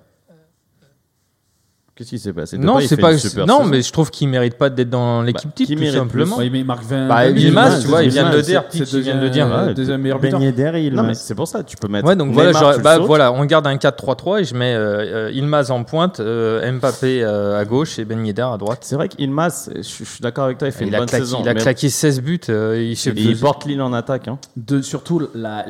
Qu'est-ce 1.96 2.10
qui 2.10 2.18
s'est 2.18 2.32
passé? 2.32 2.58
Non, 2.58 2.80
c'est 2.80 2.96
pas. 2.96 3.12
Non, 3.12 3.18
saison? 3.18 3.64
mais 3.66 3.80
je 3.80 3.92
trouve 3.92 4.10
qu'il 4.10 4.28
mérite 4.28 4.54
pas 4.54 4.68
d'être 4.68 4.90
dans 4.90 5.22
l'équipe 5.22 5.50
Bah, 5.50 5.52
type, 5.54 5.68
qui 5.68 5.76
tout 5.76 5.92
simplement. 5.92 6.38
Ouais, 6.38 6.50
mais 6.50 6.58
il 6.58 6.64
marque 6.64 6.82
20. 6.82 7.06
Bah, 7.06 7.14
20 7.26 7.38
Yilmaz, 7.38 7.40
Yilmaz, 7.44 7.82
tu 7.82 7.86
vois, 7.86 8.02
il 8.02 8.10
vient 8.10 8.30
de 8.30 8.34
le 8.36 8.42
c'est- 8.42 8.50
dire, 8.50 8.64
il 8.72 9.00
vient 9.02 9.14
de 9.16 9.20
le 9.20 9.30
dire. 9.30 9.46
deuxième, 9.46 9.66
Ouais, 9.68 9.74
deuxième 9.74 10.00
meilleur 10.00 10.18
Ben 10.18 10.36
buteur. 10.36 10.92
Non, 10.92 11.02
mais 11.04 11.14
c'est 11.14 11.36
pour 11.36 11.46
ça, 11.46 11.62
tu 11.62 11.76
peux 11.76 11.86
mettre. 11.86 12.08
Ouais, 12.08 12.16
donc 12.16 12.32
voilà, 12.32 12.50
bah, 12.78 12.98
voilà, 12.98 13.32
on 13.32 13.44
garde 13.44 13.68
un 13.68 13.76
4-3-3 13.76 14.40
et 14.40 14.44
je 14.44 14.56
mets 14.56 14.74
euh, 14.74 15.28
euh, 15.28 15.30
Ilmaz 15.34 15.70
en 15.70 15.84
pointe, 15.84 16.18
euh, 16.18 16.68
Mbappé 16.72 17.22
euh, 17.22 17.60
à 17.60 17.64
gauche 17.64 17.96
et 18.00 18.04
Ben 18.04 18.26
Yedder 18.26 18.42
à 18.52 18.56
droite. 18.58 18.80
C'est 18.82 18.96
vrai 18.96 19.06
qu'Ilmaz, 19.08 19.70
je, 19.76 19.82
je 19.82 19.88
suis 20.04 20.20
d'accord 20.20 20.46
avec 20.46 20.58
toi, 20.58 20.66
il 20.66 20.72
fait 20.72 20.82
Il 20.84 20.88
une 20.88 20.96
a, 20.96 20.98
bonne 20.98 21.06
claqué, 21.08 21.24
saison. 21.24 21.38
il 21.42 21.48
a 21.48 21.54
claqué 21.54 21.88
16 21.90 22.20
buts. 22.22 22.40
euh, 22.48 22.76
il, 22.92 23.18
il 23.20 23.38
porte 23.38 23.66
Lille 23.66 23.80
en 23.80 23.92
attaque. 23.92 24.26
Hein. 24.26 24.38
De, 24.56 24.82
surtout 24.82 25.20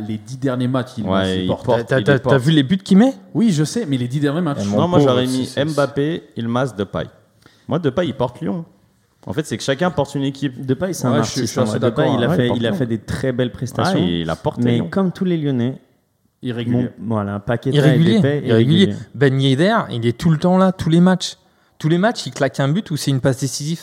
les 0.09 0.17
dix 0.17 0.39
derniers 0.39 0.69
matchs, 0.69 0.93
il 0.97 1.05
porte. 1.49 1.69
T'as- 1.87 2.39
vu 2.39 2.51
les 2.51 2.63
buts 2.63 2.79
qu'il 2.79 2.97
met? 2.97 3.13
Oui, 3.35 3.53
je 3.53 3.65
sais, 3.65 3.85
mais 3.87 3.99
les 3.99 4.09
dix 4.09 4.21
derniers 4.21 4.41
matchs. 4.41 4.65
Mon 4.65 4.79
Non, 4.81 4.89
moi 4.89 5.01
j'aurais 5.01 5.27
c'est- 5.27 5.33
mis 5.39 5.45
c'est- 5.47 5.61
Mbappé, 6.15 6.23
Ilmaz, 6.37 6.75
Depay. 6.77 7.05
Moi, 7.69 7.79
Depay, 7.79 8.07
il 8.07 8.15
porte 8.15 8.41
Lyon. 8.41 8.65
En 9.27 9.33
fait, 9.33 9.47
c'est 9.47 9.57
que 9.57 9.63
chacun 9.63 9.91
porte 9.91 10.15
une 10.15 10.23
équipe. 10.25 10.65
Depay, 10.67 10.93
c'est 10.93 11.07
un 11.07 11.11
Ouais, 11.11 11.17
je 11.17 11.21
artiste. 11.21 11.37
suis- 11.37 11.47
je 11.47 11.51
suis 11.53 11.61
en 11.61 11.63
assez 11.63 11.79
vrai. 11.79 11.91
Depay, 11.91 12.03
d'accord, 12.03 12.19
il 12.19 12.25
a 12.25 12.29
ouais, 12.29 12.37
fait, 12.37 12.47
porte 12.49 12.61
il 12.61 12.67
a 12.67 12.71
bien. 12.71 12.79
fait 12.79 12.87
des 12.87 12.99
très 12.99 13.33
belles 13.33 13.53
prestations. 13.53 13.99
il 13.99 14.29
a 14.29 14.37
porté. 14.37 14.63
mais 14.65 14.79
non 14.79 14.89
comme 14.89 15.13
tous 15.13 15.25
les 15.25 15.39
Lyonnais, 15.39 15.79
Irrégulier. 16.43 16.91
bon, 16.99 17.15
voilà, 17.15 17.41
Paqueta 17.41 17.77
Irrégulier. 17.77 18.13
et 18.13 18.17
Depay, 18.19 18.43
irrégulier. 18.47 18.95
Ben 19.15 19.41
Yedder, 19.41 19.77
il 19.91 20.07
est 20.07 20.19
tout 20.19 20.31
le 20.31 20.37
temps 20.39 20.59
là, 20.59 20.73
tous 20.73 20.91
les 20.91 21.01
matchs. 21.01 21.37
Tous 21.85 21.91
les 21.91 21.99
matchs, 21.99 22.25
il 22.25 22.33
claque 22.33 22.59
un 22.61 22.69
but 22.69 22.91
ou 22.93 22.97
c'est 22.97 23.11
une 23.11 23.21
passe 23.21 23.41
décisive? 23.41 23.79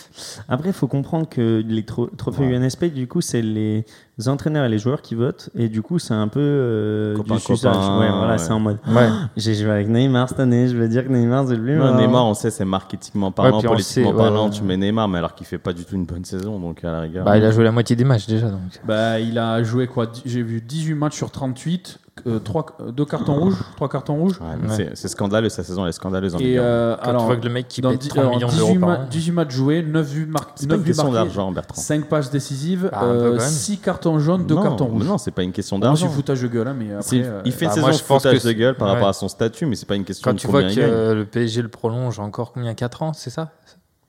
Après, 0.50 0.70
il 0.70 0.74
faut 0.74 0.88
comprendre 0.88 1.30
que 1.30 1.62
les 1.64 1.84
tro- 1.84 2.10
trophées 2.18 2.46
UNSP, 2.46 2.86
du 2.86 3.08
coup, 3.08 3.22
c'est 3.22 3.44
les 3.44 3.86
entraîneurs 4.26 4.66
et 4.66 4.70
les 4.70 4.80
joueurs 4.80 5.04
qui 5.04 5.14
votent. 5.14 5.52
Et 5.56 5.70
du 5.70 5.84
coup, 5.84 6.00
c'est 6.00 6.16
un 6.16 6.28
peu 6.28 6.40
euh, 6.42 7.16
Copain, 7.16 7.36
du 7.36 7.42
copain, 7.44 8.00
Ouais, 8.00 8.10
voilà, 8.10 8.32
ouais. 8.32 8.38
c'est 8.40 8.50
en 8.54 8.60
mode. 8.60 8.80
Ouais. 8.88 9.08
J'ai 9.38 9.54
joué 9.54 9.70
avec 9.70 9.88
Neymar 9.88 10.30
cette 10.30 10.40
année, 10.40 10.68
je 10.68 10.76
veux 10.76 10.88
dire 10.88 11.04
que 11.06 11.10
Neymar, 11.12 11.48
c'est 11.48 11.56
le 11.58 11.62
plus. 11.62 11.76
Non. 11.76 11.96
Neymar, 11.96 12.26
on 12.26 12.34
sait, 12.34 12.50
c'est 12.50 12.66
marketingement 12.66 13.32
parlant, 13.32 13.62
politiquement 13.62 13.78
sait, 13.84 14.04
ouais, 14.04 14.18
parlant. 14.18 14.46
ouais. 14.46 14.50
Tu 14.52 14.64
mets 14.64 14.78
Neymar, 14.78 15.08
mais 15.08 15.20
alors 15.20 15.36
qu'il 15.36 15.46
fait 15.46 15.60
pas 15.60 15.72
du 15.72 15.86
tout 15.86 15.94
une 15.94 16.06
bonne 16.06 16.26
saison, 16.26 16.60
donc 16.60 16.84
à 16.84 16.92
la 16.92 17.02
rigueur. 17.02 17.24
Bah, 17.24 17.38
il 17.38 17.46
a 17.46 17.52
joué 17.52 17.64
la 17.64 17.72
moitié 17.72 17.96
des 17.96 18.04
matchs 18.04 18.26
déjà. 18.26 18.50
Donc. 18.50 18.62
Bah, 18.84 19.20
il 19.20 19.38
a 19.38 19.62
joué 19.62 19.86
quoi? 19.86 20.08
J'ai 20.26 20.42
vu 20.42 20.60
18 20.60 20.96
matchs 20.96 21.18
sur 21.18 21.30
38, 21.30 22.00
3, 22.44 22.66
2 22.94 23.06
cartons 23.06 23.36
rouges, 23.36 23.56
3 23.76 23.90
cartons 23.90 24.16
rouges. 24.16 24.40
Ouais, 24.42 24.70
Ouais. 24.70 24.90
c'est- 24.96 25.08
scandaleux, 25.08 25.50
sa 25.50 25.64
saison 25.64 25.84
elle 25.84 25.90
est 25.90 25.94
scandaleuse 25.94 26.36
en 26.36 26.40
Et 26.40 26.58
euh, 26.58 26.96
Quand 26.98 27.10
alors, 27.10 27.22
tu 27.22 27.26
vois 27.28 27.38
que 27.38 27.44
le 27.46 27.50
mec 27.54 27.68
qui 27.68 27.82
dans 27.82 27.90
paye 27.90 27.98
dix- 27.98 28.10
30 28.10 28.20
alors, 28.20 28.36
millions 28.36 28.48
18, 28.48 28.58
d'euros 28.60 28.80
par 28.80 28.90
ma- 28.90 28.96
an. 29.00 29.08
18 29.10 29.32
matchs 29.32 29.52
joués, 29.54 29.84
9 29.84 30.12
buts, 30.14 30.26
mar- 30.26 30.52
C'est 30.56 30.68
pas 30.68 30.74
9 30.74 30.78
une 30.80 30.84
buts 30.84 30.88
question 30.90 31.12
marqués, 31.12 31.26
d'argent, 31.28 31.52
Bertrand. 31.52 31.82
5 31.82 32.06
passes 32.10 32.30
décisives, 32.32 32.90
Ah, 32.94 33.06
même. 33.06 33.40
6 33.40 33.78
cartons 33.80 34.20
jaunes, 34.20 34.46
2 34.46 34.56
Non, 34.56 34.62
cartons 34.64 34.86
rouges. 34.86 35.06
Non, 35.08 35.18
c'est 35.18 35.32
pas 35.32 35.44
une 35.44 35.52
question 35.52 35.78
c'est 35.78 35.82
d'argent. 35.84 36.10
foutage 36.10 36.42
de 36.42 36.48
gueule, 36.48 36.68
hein, 36.68 36.76
mais 36.78 36.94
après. 36.94 37.18
euh, 37.24 37.42
Il 37.46 37.52
fait 37.52 37.66
une 37.66 37.70
bah, 37.70 37.74
saison 37.76 37.88
moi, 37.88 37.92
de 37.94 37.98
je 38.00 38.04
pense 38.04 38.24
foutage 38.24 38.40
que 38.42 38.48
de 38.48 38.54
gueule 38.54 38.76
par 38.76 38.88
ouais. 38.88 38.94
rapport 38.94 39.10
à 39.10 39.14
son 39.14 39.28
statut, 39.28 39.66
mais 39.66 39.76
c'est 39.76 39.88
pas 39.88 39.96
une 39.96 40.04
question 40.04 40.30
Quand 40.30 40.36
de 40.36 40.40
tu 40.40 40.48
vois 40.48 40.64
que 40.64 40.80
euh, 40.80 41.16
le 41.16 41.26
PSG 41.26 41.62
le 41.62 41.68
prolonge 41.70 42.20
encore 42.20 42.52
combien? 42.54 42.74
4 42.74 43.02
ans, 43.04 43.14
c'est 43.14 43.30
ça? 43.30 43.52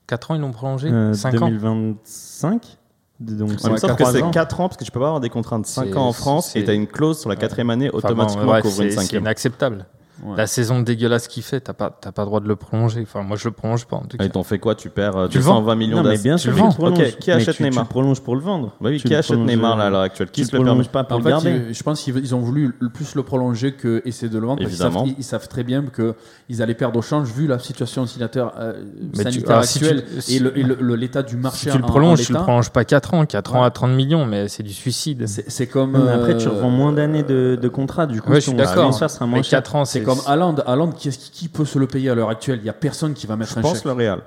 4 0.06 0.30
ans 0.30 0.34
ils 0.34 0.40
l'ont 0.40 0.50
prolongé? 0.52 0.90
Euh, 0.90 1.14
5 1.14 1.34
ans? 1.40 1.48
2025. 1.48 2.78
Donc, 3.22 3.50
Ouais, 3.50 3.56
c'est 3.58 3.70
mais 3.70 3.78
sauf 3.78 3.94
que 3.96 4.04
c'est 4.04 4.22
ans. 4.22 4.30
4 4.30 4.60
ans, 4.60 4.68
parce 4.68 4.76
que 4.76 4.84
tu 4.84 4.90
peux 4.90 5.00
pas 5.00 5.06
avoir 5.06 5.20
des 5.20 5.28
contrats 5.30 5.58
de 5.58 5.66
5 5.66 5.86
C'est- 5.90 5.96
ans 5.96 6.08
en 6.08 6.12
France, 6.12 6.48
et 6.56 6.60
c'est- 6.60 6.64
tu 6.64 6.70
as 6.70 6.74
une 6.74 6.86
clause 6.86 7.18
sur 7.20 7.28
la 7.30 7.36
quatrième 7.36 7.70
année 7.70 7.88
Enfin, 7.88 8.08
bon, 8.08 8.22
automatiquement 8.22 8.60
couvre 8.60 8.82
une 8.82 8.90
c'est- 8.90 9.16
inacceptable. 9.16 9.86
Ouais. 10.24 10.36
La 10.36 10.46
saison 10.46 10.80
dégueulasse 10.82 11.26
qu'il 11.26 11.42
fait, 11.42 11.60
t'as 11.60 11.72
pas, 11.72 11.90
t'as 11.98 12.12
pas 12.12 12.22
le 12.22 12.26
droit 12.26 12.40
de 12.40 12.46
le 12.46 12.54
prolonger. 12.54 13.00
Enfin, 13.02 13.22
moi 13.22 13.36
je 13.36 13.48
le 13.48 13.52
prolonge 13.52 13.86
pas 13.86 13.96
en 13.96 14.02
tout 14.04 14.18
cas. 14.18 14.24
Et 14.24 14.28
t'en 14.30 14.42
fais 14.44 14.58
quoi? 14.58 14.74
Tu 14.74 14.88
perds 14.90 15.16
euh, 15.16 15.26
Tu 15.28 15.38
le 15.38 15.44
vends 15.44 15.54
220 15.60 15.74
millions 15.74 15.96
Non, 15.96 16.02
mais 16.04 16.10
d'ass- 16.10 16.22
bien 16.22 16.36
tu 16.36 16.42
sûr, 16.42 16.50
le 16.50 16.56
tu 16.56 16.60
vends. 16.62 16.68
le 16.68 16.74
prolonges. 16.74 16.98
Ok, 17.00 17.18
qui 17.18 17.30
Mais 17.30 17.36
achète 17.36 17.56
tu- 17.56 17.62
Neymar 17.62 17.84
Tu 17.84 17.88
le 17.88 17.90
prolonges 17.90 18.20
pour 18.20 18.34
le 18.36 18.42
vendre? 18.42 18.76
Bah 18.80 18.90
oui, 18.90 19.00
Tu 19.00 19.08
qui 19.08 19.14
achète 19.14 19.38
Neymar 19.38 19.76
là, 19.78 19.84
à 19.84 19.86
euh, 19.86 19.90
l'heure 19.90 20.00
actuelle? 20.02 20.28
Tu 20.30 20.42
Qui 20.42 20.44
se 20.44 20.54
le 20.56 20.62
prolonges 20.62 20.88
pas 20.88 21.02
pour 21.04 21.16
En 21.16 21.18
le 21.18 21.24
fait, 21.24 21.30
garder. 21.30 21.62
ils- 21.70 21.74
je 21.74 21.82
pense 21.82 22.02
qu'ils 22.02 22.16
ils 22.18 22.34
ont 22.34 22.40
voulu 22.40 22.74
le 22.78 22.88
plus 22.90 23.14
le 23.14 23.22
prolonger 23.22 23.72
que 23.72 24.02
essayer 24.04 24.28
de 24.28 24.38
le 24.38 24.46
vendre. 24.46 24.58
parce 24.60 24.68
qu'ils 24.70 24.78
savent- 24.78 24.88
Évidemment. 24.92 25.06
Ils, 25.08 25.14
ils 25.18 25.24
savent 25.24 25.48
très 25.48 25.64
bien 25.64 25.82
qu'ils 26.46 26.62
allaient 26.62 26.74
perdre 26.74 26.98
au 26.98 27.02
change 27.02 27.28
vu 27.32 27.46
la 27.46 27.58
situation 27.58 28.06
sanitaire, 28.06 28.52
euh, 28.58 28.74
Mais 29.16 29.24
tu- 29.24 29.32
sanitaire 29.32 29.58
ah, 29.58 29.62
si 29.64 29.78
tu- 29.78 29.84
actuelle 29.86 30.04
si- 30.20 30.36
et 30.36 30.40
l'état 30.96 31.22
du 31.22 31.36
marché. 31.36 31.70
Si 31.70 31.76
tu 31.76 31.78
le 31.82 31.84
prolonges, 31.84 32.20
tu 32.24 32.32
le 32.32 32.38
prolonges 32.38 32.70
pas 32.70 32.84
4 32.84 33.14
ans. 33.14 33.24
4 33.24 33.54
ans 33.56 33.62
à 33.64 33.70
30 33.70 33.90
millions, 33.92 34.26
mais 34.26 34.46
c'est 34.48 34.62
du 34.62 34.72
suicide. 34.74 35.24
C'est 35.26 35.66
comme. 35.66 35.96
Après, 35.96 36.36
tu 36.36 36.46
euh, 36.46 36.50
revends 36.50 36.70
moins 36.70 36.92
d'années 36.92 37.22
de, 37.22 37.56
contrat. 37.68 38.06
Du 38.06 38.20
coup, 38.20 38.34
je 38.34 38.40
suis 38.40 38.52
d'accord. 38.52 38.82
transfert 38.84 39.08
sera 39.10 39.26
moins 39.26 39.38
Mais 39.38 39.42
cher. 39.42 39.58
4 39.60 39.74
ans, 39.76 39.84
C'est 39.86 40.00
c'est 40.00 40.04
comme 40.16 40.24
Haaland. 40.26 40.54
Haaland, 40.66 40.90
qui, 40.92 41.48
peut 41.48 41.64
se 41.64 41.78
le 41.78 41.86
payer 41.86 42.10
à 42.10 42.14
l'heure 42.14 42.28
actuelle? 42.30 42.58
Il 42.58 42.64
n'y 42.64 42.68
a 42.70 42.74
personne 42.74 43.14
qui 43.14 43.26
va 43.26 43.36
mettre 43.36 43.52
Je 43.54 43.58
un 43.58 43.62
pense 43.62 43.74
chèque. 43.76 43.84
le 43.84 43.92
Real. 43.92 44.20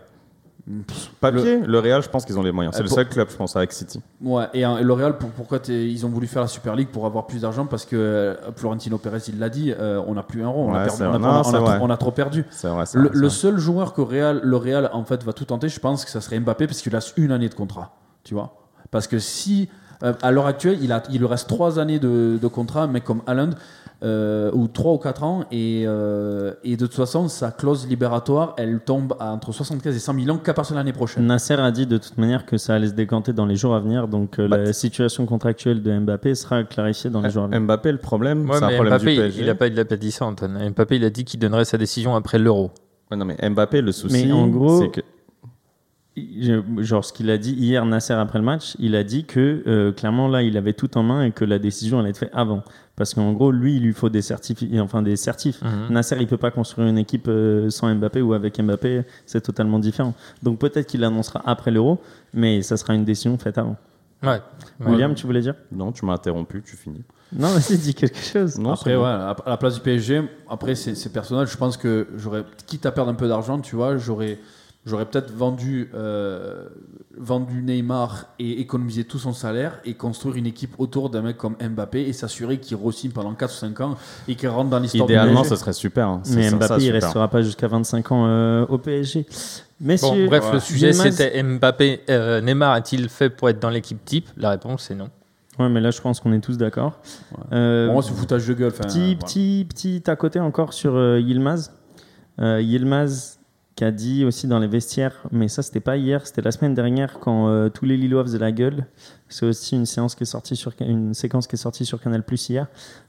Papier, 1.22 1.60
le 1.60 1.80
Real, 1.80 2.02
je 2.02 2.10
pense 2.10 2.26
qu'ils 2.26 2.40
ont 2.40 2.44
les 2.44 2.52
moyens. 2.52 2.74
C'est 2.76 2.82
Euh, 2.82 2.86
le 2.86 2.90
seul 2.90 3.08
club, 3.08 3.28
je 3.30 3.36
pense, 3.36 3.56
avec 3.56 3.72
City. 3.72 4.02
Ouais, 4.20 4.46
et, 4.54 4.66
euh, 4.66 4.78
et 4.78 4.84
le 4.84 4.94
Real, 4.94 5.16
pour- 5.20 5.30
pourquoi 5.30 5.60
ils 5.68 6.06
ont 6.06 6.10
voulu 6.10 6.26
faire 6.26 6.42
la 6.42 6.48
Super 6.48 6.76
League 6.76 6.88
pour 6.88 7.06
avoir 7.06 7.28
plus 7.28 7.42
d'argent? 7.42 7.68
Parce 7.68 7.86
que 7.86 7.96
euh, 7.96 8.34
Florentino 8.56 8.98
Pérez, 8.98 9.20
il 9.28 9.38
l'a 9.38 9.50
dit, 9.50 9.72
euh, 9.72 10.02
on 10.08 10.16
n'a 10.16 10.24
plus 10.24 10.44
un 10.44 10.48
rond, 10.48 10.72
on, 10.72 10.74
a 10.74 10.80
Ouais, 10.80 10.84
perdu- 10.86 10.98
c'est 10.98 11.04
on 11.04 11.14
a- 11.14 11.18
vrai. 11.18 11.18
on 11.18 11.22
Non, 11.22 11.28
a- 11.28 11.38
on 11.38 11.40
a 11.40 11.44
c'est 11.44 11.52
trop- 11.52 11.66
vrai. 11.66 11.78
on 11.82 11.90
a 11.92 11.98
trop 11.98 12.12
perdu. 12.12 12.46
Vrai, 12.64 12.84
Le, 12.94 13.10
le 13.14 13.30
seul 13.30 13.58
joueur 13.60 13.94
que 13.94 14.02
Real, 14.02 14.40
le 14.44 14.58
Real 14.58 14.90
en 14.92 15.04
fait 15.04 15.24
va 15.24 15.34
tout 15.34 15.46
tenter, 15.46 15.70
je 15.70 15.80
pense 15.80 16.04
que 16.04 16.10
ça 16.10 16.20
serait 16.20 16.40
Mbappé 16.40 16.66
parce 16.66 16.82
qu'il 16.82 16.96
a 16.96 17.00
une 17.18 17.32
année 17.32 17.50
de 17.50 17.54
contrat, 17.54 17.94
tu 18.24 18.34
vois? 18.34 18.56
Parce 18.90 19.06
que 19.06 19.20
si 19.20 19.70
euh, 20.04 20.14
à 20.22 20.32
l'heure 20.32 20.46
actuelle 20.48 20.78
il 20.82 20.92
a, 20.92 21.02
il 21.12 21.20
lui 21.20 21.28
reste 21.28 21.48
trois 21.48 21.80
années 21.80 22.00
de, 22.00 22.38
de 22.42 22.48
contrat, 22.48 22.88
mais 22.88 23.02
comme 23.02 23.22
Haaland 23.28 23.52
euh, 24.04 24.52
ou 24.54 24.68
trois 24.68 24.94
ou 24.94 24.98
quatre 24.98 25.24
ans 25.24 25.46
et, 25.52 25.84
euh, 25.88 26.54
et 26.66 26.76
de 26.76 26.86
toute 26.86 26.96
façon 26.96 27.30
sa 27.30 27.52
clause 27.52 27.88
libératoire 27.88 28.54
elle 28.58 28.82
tombe 28.82 29.16
à 29.22 29.32
entre 29.32 29.54
75 29.54 29.96
et 29.96 30.00
100 30.00 30.14
millions 30.14 30.38
qu'à 30.38 30.54
partir 30.54 30.74
de 30.76 30.80
l'année 30.80 30.92
prochaine. 30.94 31.26
Nasser 31.26 31.54
a 31.54 31.72
dit 31.72 31.88
de 31.88 31.98
toute 31.98 32.18
manière 32.18 32.46
que 32.46 32.58
ça 32.58 32.74
allait 32.76 32.88
se 32.90 32.94
décanter 32.94 33.32
dans 33.32 33.46
les 33.46 33.56
jours 33.56 33.74
à 33.74 33.80
venir, 33.80 34.08
donc 34.10 34.38
euh, 34.38 34.48
Bah, 34.50 34.58
la 34.58 34.74
situation 34.74 35.26
contractuelle 35.26 35.82
de 35.82 35.98
Mbappé 35.98 36.36
sera 36.36 36.64
clarifiée 36.66 37.10
dans 37.10 37.22
les 37.22 37.30
jours 37.30 37.46
à 37.46 37.48
venir. 37.48 37.62
Mbappé, 37.62 37.92
le 37.94 37.98
problème, 37.98 38.50
Ouais, 38.50 38.58
c'est 38.60 38.66
un 38.66 38.72
problème 38.74 38.94
Mbappé, 38.96 39.12
du 39.16 39.22
PSG. 39.22 39.42
il 39.44 39.50
a 39.50 39.56
pas, 39.56 39.68
il 39.68 39.80
a 39.80 39.86
pas 39.86 39.96
dit 39.96 40.12
ça, 40.12 40.26
Antoine. 40.26 40.70
Mbappé, 40.72 40.98
il 40.98 41.06
a 41.06 41.10
dit 41.10 41.24
qu'il 41.24 41.40
donnerait 41.40 41.66
sa 41.66 41.78
décision 41.78 42.16
après 42.16 42.38
l'Euro. 42.38 42.72
Ouais, 43.10 43.18
non, 43.18 43.24
mais 43.26 43.38
Mbappé, 43.50 43.82
le 43.82 43.92
souci, 43.94 44.26
Mais 44.26 44.32
en 44.34 44.48
gros- 44.48 44.82
c'est 44.82 44.90
que 44.90 45.02
Genre 46.78 47.04
ce 47.04 47.12
qu'il 47.12 47.30
a 47.30 47.38
dit 47.38 47.52
hier 47.52 47.86
Nasser 47.86 48.14
après 48.14 48.40
le 48.40 48.46
match, 48.46 48.76
il 48.80 48.96
a 48.96 49.04
dit 49.04 49.26
que 49.26 49.64
euh, 49.68 49.92
clairement 49.92 50.30
là 50.30 50.44
il 50.44 50.56
avait 50.56 50.72
tout 50.72 50.98
en 50.98 51.04
main 51.04 51.26
et 51.26 51.32
que 51.32 51.44
la 51.44 51.60
décision 51.60 52.00
allait 52.00 52.12
être 52.12 52.18
faite 52.18 52.32
avant. 52.34 52.64
Parce 52.96 53.14
qu'en 53.14 53.34
gros 53.34 53.52
lui 53.52 53.76
il 53.76 53.84
lui 53.84 53.92
faut 53.94 54.08
des 54.08 54.22
certifs, 54.22 54.64
enfin 54.80 55.02
des 55.02 55.18
certifs. 55.18 55.62
Mhm. 55.62 55.88
Nasser 55.94 56.16
il 56.22 56.28
peut 56.28 56.38
pas 56.38 56.52
construire 56.52 56.88
une 56.88 56.98
équipe 56.98 57.28
euh, 57.28 57.70
sans 57.70 57.94
Mbappé 57.94 58.22
ou 58.22 58.34
avec 58.34 58.58
Mbappé, 58.62 59.04
c'est 59.26 59.42
totalement 59.42 59.78
différent. 59.78 60.14
Donc 60.42 60.60
peut-être 60.60 60.88
qu'il 60.88 61.04
annoncera 61.04 61.42
après 61.46 61.72
l'Euro, 61.72 62.00
mais 62.34 62.62
ça 62.62 62.78
sera 62.78 62.96
une 62.96 63.04
décision 63.04 63.38
faite 63.38 63.58
avant. 63.58 63.76
Ouais. 64.24 64.42
Ouais. 64.80 64.92
William, 64.92 65.14
tu 65.14 65.28
voulais 65.28 65.42
dire? 65.42 65.56
Non, 65.72 65.92
tu 65.92 66.06
m'as 66.06 66.14
interrompu, 66.14 66.62
tu 66.66 66.76
finis. 66.76 67.04
Non, 67.34 67.50
vas-y, 67.50 67.78
dis 67.78 67.94
quelque 67.94 68.18
chose. 68.18 68.58
Non, 68.58 68.72
Après, 68.72 68.96
ouais, 68.96 69.04
à 69.04 69.36
la 69.46 69.58
place 69.58 69.76
du 69.76 69.82
PSG, 69.82 70.24
après, 70.50 70.76
c'est 70.76 71.12
personnel. 71.12 71.48
Je 71.48 71.58
pense 71.58 71.76
que 71.78 72.08
j'aurais, 72.16 72.44
quitte 72.66 72.86
à 72.86 72.92
perdre 72.92 73.12
un 73.12 73.16
peu 73.16 73.28
d'argent, 73.28 73.60
tu 73.60 73.76
vois, 73.76 73.98
j'aurais, 73.98 74.40
j'aurais 74.86 75.06
peut-être 75.06 75.32
vendu, 75.32 75.90
euh, 75.96 76.66
vendu 77.18 77.62
Neymar 77.62 78.26
et 78.40 78.62
économisé 78.62 79.04
tout 79.04 79.18
son 79.20 79.34
salaire 79.34 79.80
et 79.86 79.94
construire 79.96 80.36
une 80.36 80.46
équipe 80.46 80.76
autour 80.78 81.10
d'un 81.10 81.22
mec 81.22 81.38
comme 81.38 81.56
Mbappé 81.62 82.02
et 82.02 82.14
s'assurer 82.14 82.60
qu'il 82.60 82.78
re-signe 82.78 83.12
pendant 83.12 83.34
4 83.34 83.52
ou 83.52 83.56
5 83.56 83.82
ans 83.82 83.96
et 84.28 84.36
qu'il 84.36 84.50
rentre 84.50 84.70
dans 84.70 84.80
l'histoire 84.80 85.08
du 85.08 85.14
Idéalement, 85.14 85.42
PSG. 85.42 85.56
ce 85.56 85.60
serait 85.62 85.74
super. 85.74 86.08
hein. 86.08 86.22
Mais 86.32 86.50
Mbappé 86.52 86.68
ça, 86.68 86.76
il 86.78 86.82
super. 86.84 87.02
restera 87.02 87.28
pas 87.30 87.42
jusqu'à 87.42 87.68
25 87.68 88.12
ans 88.12 88.26
euh, 88.28 88.66
au 88.68 88.78
PSG. 88.78 89.26
Messieurs, 89.82 90.08
Bon, 90.24 90.26
bref, 90.28 90.46
le 90.54 90.60
sujet 90.60 90.94
c'était 90.94 91.42
Mbappé. 91.44 92.02
euh, 92.10 92.42
Neymar 92.42 92.72
a-t-il 92.74 93.10
fait 93.10 93.30
pour 93.30 93.50
être 93.50 93.60
dans 93.62 93.70
l'équipe 93.70 94.04
type? 94.06 94.30
La 94.38 94.52
réponse 94.52 94.84
c'est 94.88 94.96
non. 94.96 95.10
Ouais, 95.58 95.70
mais 95.70 95.80
là 95.80 95.90
je 95.92 96.02
pense 96.02 96.20
qu'on 96.20 96.34
est 96.34 96.42
tous 96.42 96.58
d'accord. 96.58 97.00
Ouais. 97.32 97.44
Euh, 97.54 97.86
Pour 97.86 97.94
moi, 97.94 98.04
c'est 98.04 98.12
foutage 98.14 98.46
de 98.46 98.54
gueule. 98.54 98.74
Petit, 98.74 99.16
voilà. 99.16 99.18
petit, 99.26 99.66
petit 99.70 100.04
à 100.10 100.16
côté 100.18 100.40
encore 100.42 100.74
sur 100.74 100.96
euh, 100.96 101.18
Yilmaz. 101.20 101.72
Euh, 102.42 102.60
Yilmaz 102.62 103.35
qui 103.76 103.84
a 103.84 103.92
dit 103.92 104.24
aussi 104.24 104.48
dans 104.48 104.60
les 104.60 104.68
vestiaires, 104.68 105.24
mais 105.32 105.50
ça 105.50 105.62
c'était 105.62 105.82
pas 105.82 105.98
hier, 105.98 106.26
c'était 106.26 106.42
la 106.42 106.52
semaine 106.52 106.74
dernière 106.74 107.20
quand 107.20 107.50
euh, 107.50 107.70
tous 107.70 107.86
les 107.86 107.98
Lillois 107.98 108.24
faisaient 108.24 108.40
la 108.40 108.54
gueule. 108.54 108.86
C'est 109.28 109.46
aussi 109.46 109.76
une 109.76 109.86
séance 109.86 110.16
qui 110.16 110.24
est 110.24 110.28
sortie 110.28 110.56
sur 110.56 110.72
une 110.80 111.14
séquence 111.14 111.46
qui 111.46 111.56
est 111.56 111.60
sortie 111.60 111.86
sur 111.86 112.00
Canal 112.02 112.24
Plus 112.24 112.50
hier, 112.50 112.68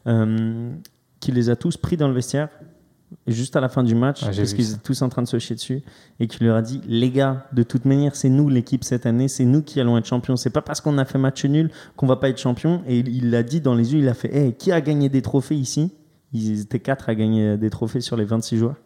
euh, 0.09 0.73
qui 1.21 1.31
les 1.31 1.51
a 1.51 1.57
tous 1.57 1.77
pris 1.77 1.97
dans 1.97 2.09
le 2.09 2.15
vestiaire 2.15 2.49
juste 3.29 3.55
à 3.55 3.61
la 3.61 3.69
fin 3.69 3.85
du 3.85 3.95
match 3.95 4.23
Ah, 4.23 4.31
parce 4.37 4.53
qu'ils 4.53 4.73
étaient 4.73 4.83
tous 4.83 5.01
en 5.03 5.09
train 5.09 5.23
de 5.23 5.29
se 5.29 5.39
chier 5.39 5.55
dessus 5.55 5.83
et 6.19 6.27
qui 6.27 6.43
leur 6.43 6.57
a 6.57 6.63
dit 6.63 6.81
les 6.89 7.11
gars 7.11 7.47
de 7.53 7.63
toute 7.63 7.85
manière 7.85 8.17
c'est 8.17 8.29
nous 8.29 8.49
l'équipe 8.49 8.83
cette 8.83 9.07
année 9.07 9.29
c'est 9.29 9.45
nous 9.45 9.63
qui 9.63 9.81
allons 9.81 9.97
être 9.97 10.07
champions. 10.07 10.35
C'est 10.35 10.51
pas 10.51 10.63
parce 10.63 10.81
qu'on 10.81 10.99
a 10.99 11.05
fait 11.05 11.19
match 11.19 11.45
nul 11.45 11.71
qu'on 11.95 12.09
va 12.09 12.17
pas 12.17 12.29
être 12.29 12.41
champion. 12.41 12.83
Et 12.89 12.99
il 12.99 13.09
il 13.09 13.31
l'a 13.31 13.45
dit 13.45 13.61
dans 13.61 13.77
les 13.77 13.95
yeux 13.95 14.01
il 14.01 14.09
a 14.09 14.15
fait 14.15 14.35
Hey, 14.35 14.53
qui 14.55 14.73
a 14.73 14.81
gagné 14.81 15.09
des 15.09 15.23
trophées 15.23 15.55
ici? 15.55 15.93
Ils 16.33 16.63
étaient 16.63 16.81
quatre 16.81 17.09
à 17.09 17.15
gagner 17.15 17.57
des 17.57 17.71
trophées 17.71 18.01
sur 18.01 18.17
les 18.17 18.25
26 18.25 18.59
joueurs 18.59 18.77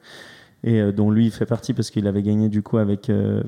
et 0.64 0.80
euh, 0.80 0.92
dont 0.92 1.10
lui 1.10 1.30
fait 1.30 1.46
partie 1.46 1.72
parce 1.74 1.90
qu'il 1.90 2.06
avait 2.06 2.22
gagné 2.22 2.48
du 2.48 2.62
coup 2.62 2.78
avec 2.78 3.08
euh, 3.10 3.42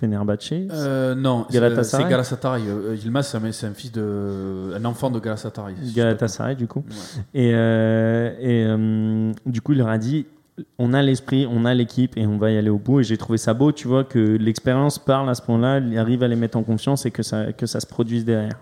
Fenerbahçe 0.00 0.52
Euh, 0.70 1.14
non, 1.14 1.44
c'est- 1.48 1.54
Galatasaray 1.54 2.04
c'est 2.04 2.10
Galatasaray. 2.10 2.62
Euh, 2.68 2.96
Yilmaz, 2.96 3.34
c'est 3.52 3.66
un, 3.66 3.72
fils 3.74 3.90
de, 3.92 4.72
un 4.76 4.84
enfant 4.84 5.10
de 5.10 5.18
Galatasaray. 5.18 5.74
Galatasaray 5.94 6.54
du 6.56 6.66
coup 6.68 6.84
Ouais. 7.34 7.34
Et, 7.40 7.50
et 8.40 9.32
du 9.46 9.60
coup, 9.60 9.72
il 9.72 9.78
leur 9.78 9.88
a 9.88 9.98
dit 9.98 10.26
on 10.78 10.92
a 10.92 11.02
l'esprit, 11.02 11.46
on 11.48 11.64
a 11.64 11.72
l'équipe 11.74 12.16
et 12.16 12.26
on 12.26 12.36
va 12.36 12.50
y 12.50 12.56
aller 12.58 12.70
au 12.70 12.78
bout. 12.78 13.00
Et 13.00 13.04
j'ai 13.04 13.16
trouvé 13.16 13.38
ça 13.38 13.54
beau, 13.54 13.70
tu 13.72 13.86
vois, 13.88 14.04
que 14.04 14.18
l'expérience 14.18 14.98
parle 14.98 15.28
à 15.30 15.34
ce 15.34 15.42
point-là, 15.42 15.80
arrive 16.00 16.22
à 16.22 16.28
les 16.28 16.34
mettre 16.36 16.58
en 16.58 16.62
confiance 16.64 17.06
et 17.06 17.10
que 17.10 17.22
ça, 17.22 17.52
que 17.52 17.66
ça 17.66 17.78
se 17.80 17.86
produise 17.86 18.24
derrière. 18.24 18.58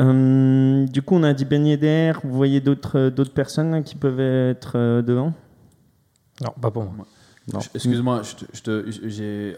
Euh, 0.00 0.86
du 0.86 1.02
coup, 1.02 1.14
on 1.16 1.22
a 1.22 1.32
dit 1.32 1.44
Ben 1.44 1.64
Yedder. 1.64 2.12
Vous 2.24 2.34
voyez 2.34 2.60
d'autres 2.60 3.10
d'autres 3.10 3.32
personnes 3.34 3.82
qui 3.84 3.94
peuvent 3.94 4.20
être 4.20 4.72
euh, 4.76 5.02
devant? 5.02 5.32
Non, 6.42 6.52
pas 6.60 6.70
pour 6.70 6.84
moi. 6.84 7.06
Excuse-moi, 7.74 8.22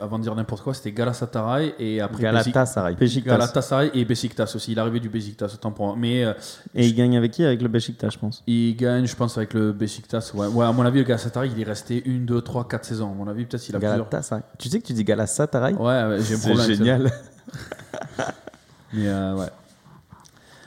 avant 0.00 0.18
de 0.18 0.22
dire 0.24 0.34
n'importe 0.34 0.62
quoi, 0.64 0.74
c'était 0.74 0.90
Galatasaray 0.90 1.72
et 1.78 2.00
après 2.00 2.24
Galatasaray. 2.24 2.96
Galatasaray 3.24 3.90
et 3.94 4.04
Besiktas 4.04 4.52
aussi. 4.56 4.72
Il 4.72 4.78
est 4.78 4.80
arrivé 4.80 4.98
du 4.98 5.08
Besiktas, 5.08 5.52
autant 5.54 5.70
pour 5.70 5.86
moi. 5.86 5.94
Mais 5.96 6.24
euh, 6.24 6.32
Et 6.74 6.84
il 6.84 6.94
gagne 6.96 7.16
avec 7.16 7.30
qui? 7.30 7.44
Avec 7.44 7.62
le 7.62 7.68
Beşiktaş, 7.68 8.14
je 8.14 8.18
pense. 8.18 8.42
il 8.48 8.74
gagne, 8.74 9.06
je 9.06 9.14
pense, 9.14 9.38
avec 9.38 9.54
le 9.54 9.72
Besiktas. 9.72 10.32
Ouais. 10.34 10.48
ouais, 10.48 10.66
à 10.66 10.72
mon 10.72 10.84
avis, 10.84 10.98
le 10.98 11.04
Galatasaray, 11.04 11.48
il 11.54 11.60
est 11.60 11.64
resté 11.64 12.02
une, 12.06 12.26
deux, 12.26 12.40
trois, 12.42 12.66
quatre 12.66 12.84
saisons. 12.84 13.12
À 13.12 13.14
mon 13.14 13.28
avis, 13.28 13.44
peut-être 13.46 13.62
qu'il 13.62 13.76
a 13.76 13.78
plusieurs. 13.78 13.98
Galatasaray. 13.98 14.42
Tu 14.58 14.68
sais 14.68 14.80
que 14.80 14.86
tu 14.86 14.92
dis 14.92 15.04
Galatasaray? 15.04 15.74
Ouais, 15.74 15.80
ouais, 15.84 16.16
j'ai 16.22 16.34
un 16.34 16.38
C'est 16.38 16.48
problème. 16.50 16.76
génial. 16.76 17.12
Mais 18.92 19.06
euh, 19.06 19.36
ouais. 19.36 19.46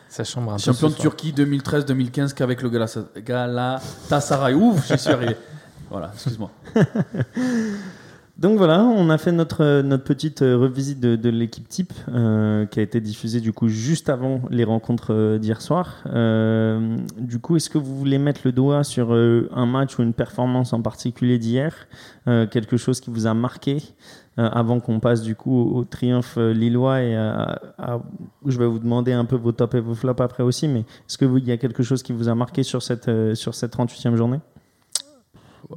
Ça 0.09 0.23
chambre 0.23 0.51
un 0.51 0.55
peu. 0.55 0.61
Champion 0.61 0.89
de. 0.89 0.93
Turquie 0.95 1.31
2013-2015 1.33 2.33
qu'avec 2.33 2.61
le 2.61 2.69
Galatasaray. 2.69 4.53
Ouf, 4.55 4.87
j'y 4.87 4.97
suis 4.97 5.11
arrivé. 5.11 5.35
Voilà, 5.89 6.11
excuse-moi. 6.13 6.51
Donc 8.37 8.57
voilà, 8.57 8.81
on 8.83 9.09
a 9.09 9.17
fait 9.17 9.33
notre, 9.33 9.81
notre 9.81 10.05
petite 10.05 10.39
revisite 10.39 11.01
de, 11.01 11.17
de 11.17 11.27
l'équipe 11.29 11.67
type 11.67 11.91
euh, 12.07 12.65
qui 12.67 12.79
a 12.79 12.81
été 12.83 13.01
diffusée 13.01 13.41
du 13.41 13.51
coup 13.51 13.67
juste 13.67 14.07
avant 14.07 14.39
les 14.49 14.63
rencontres 14.63 15.13
euh, 15.13 15.37
d'hier 15.37 15.61
soir. 15.61 15.97
Euh, 16.05 16.95
du 17.17 17.39
coup, 17.39 17.57
est-ce 17.57 17.69
que 17.69 17.77
vous 17.77 17.97
voulez 17.97 18.17
mettre 18.17 18.39
le 18.45 18.53
doigt 18.53 18.85
sur 18.85 19.13
euh, 19.13 19.49
un 19.53 19.65
match 19.65 19.99
ou 19.99 20.03
une 20.03 20.13
performance 20.13 20.71
en 20.71 20.81
particulier 20.81 21.37
d'hier 21.37 21.75
Euh, 22.27 22.47
Quelque 22.47 22.77
chose 22.77 23.01
qui 23.01 23.09
vous 23.09 23.27
a 23.27 23.33
marqué 23.33 23.75
euh, 23.75 23.79
avant 24.47 24.79
qu'on 24.79 24.99
passe 24.99 25.21
du 25.21 25.35
coup 25.35 25.71
au, 25.75 25.83
triomphe 25.83 26.35
euh, 26.37 26.53
lillois 26.53 27.01
et 27.01 27.15
à, 27.15 27.59
à- 27.77 27.99
je 28.45 28.57
vais 28.57 28.65
vous 28.67 28.79
demander 28.79 29.11
un 29.13 29.25
peu 29.25 29.35
vos 29.35 29.51
tops 29.51 29.75
et 29.75 29.79
vos 29.79 29.95
flops 29.95 30.21
après 30.21 30.43
aussi, 30.43 30.67
mais 30.67 30.79
est-ce 30.81 31.17
qu'il 31.17 31.47
y 31.47 31.51
a 31.51 31.57
quelque 31.57 31.83
chose 31.83 32.01
qui 32.03 32.13
vous 32.13 32.29
a 32.29 32.35
marqué 32.35 32.63
sur 32.63 32.81
cette, 32.81 33.07
euh, 33.09 33.35
sur 33.35 33.53
cette 33.55 33.73
38e 33.75 34.15
journée? 34.15 34.39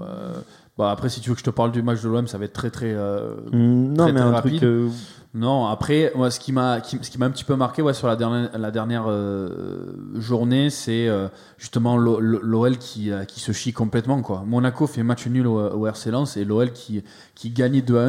Euh, 0.00 0.34
bah 0.78 0.90
après, 0.90 1.08
si 1.08 1.20
tu 1.20 1.28
veux 1.28 1.34
que 1.34 1.40
je 1.40 1.44
te 1.44 1.50
parle 1.50 1.72
du 1.72 1.82
match 1.82 2.02
de 2.02 2.08
l'OM, 2.08 2.26
ça 2.26 2.38
va 2.38 2.44
être 2.46 2.52
très 2.52 2.70
très. 2.70 2.92
euh, 2.94 3.34
Hmm, 3.52 3.92
Non, 3.92 4.04
Très, 4.04 4.12
mais 4.12 4.20
très 4.20 4.28
un 4.28 4.32
rapide. 4.32 4.52
truc. 4.56 4.62
euh, 4.64 4.88
Non, 5.34 5.66
après, 5.66 6.12
moi, 6.14 6.30
ce 6.30 6.38
qui 6.38 6.52
m'a, 6.52 6.74
un 6.74 6.80
petit 6.80 7.44
peu 7.44 7.56
marqué, 7.56 7.82
sur 7.94 8.06
la 8.06 8.16
dernière, 8.16 9.04
euh, 9.08 9.94
journée, 10.16 10.68
c'est 10.68 11.08
euh, 11.08 11.28
justement 11.56 11.96
l'O- 11.96 12.20
l'OL 12.20 12.76
qui, 12.76 13.10
euh, 13.10 13.24
qui 13.24 13.40
se 13.40 13.52
chie 13.52 13.72
complètement. 13.72 14.20
Monaco 14.44 14.86
fait 14.86 15.02
match 15.02 15.26
nul 15.26 15.46
au, 15.46 15.58
au 15.58 15.86
RC 15.86 16.10
et 16.36 16.44
l'OL 16.44 16.72
qui, 16.72 17.02
qui 17.34 17.48
gagne 17.48 17.80
2 17.80 17.98
à 17.98 18.02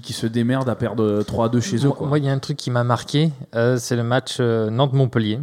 qui, 0.00 0.12
se 0.12 0.28
démerde 0.28 0.68
à 0.68 0.76
perdre 0.76 1.22
3 1.24 1.46
à 1.46 1.48
2 1.48 1.60
chez 1.60 1.84
eux, 1.84 1.90
Moi, 2.06 2.18
il 2.20 2.24
y 2.26 2.28
a 2.28 2.32
un 2.32 2.38
truc 2.38 2.56
qui 2.56 2.70
m'a 2.70 2.84
marqué, 2.84 3.32
c'est 3.52 3.96
le 3.96 4.04
match 4.04 4.38
Nantes-Montpellier. 4.38 5.40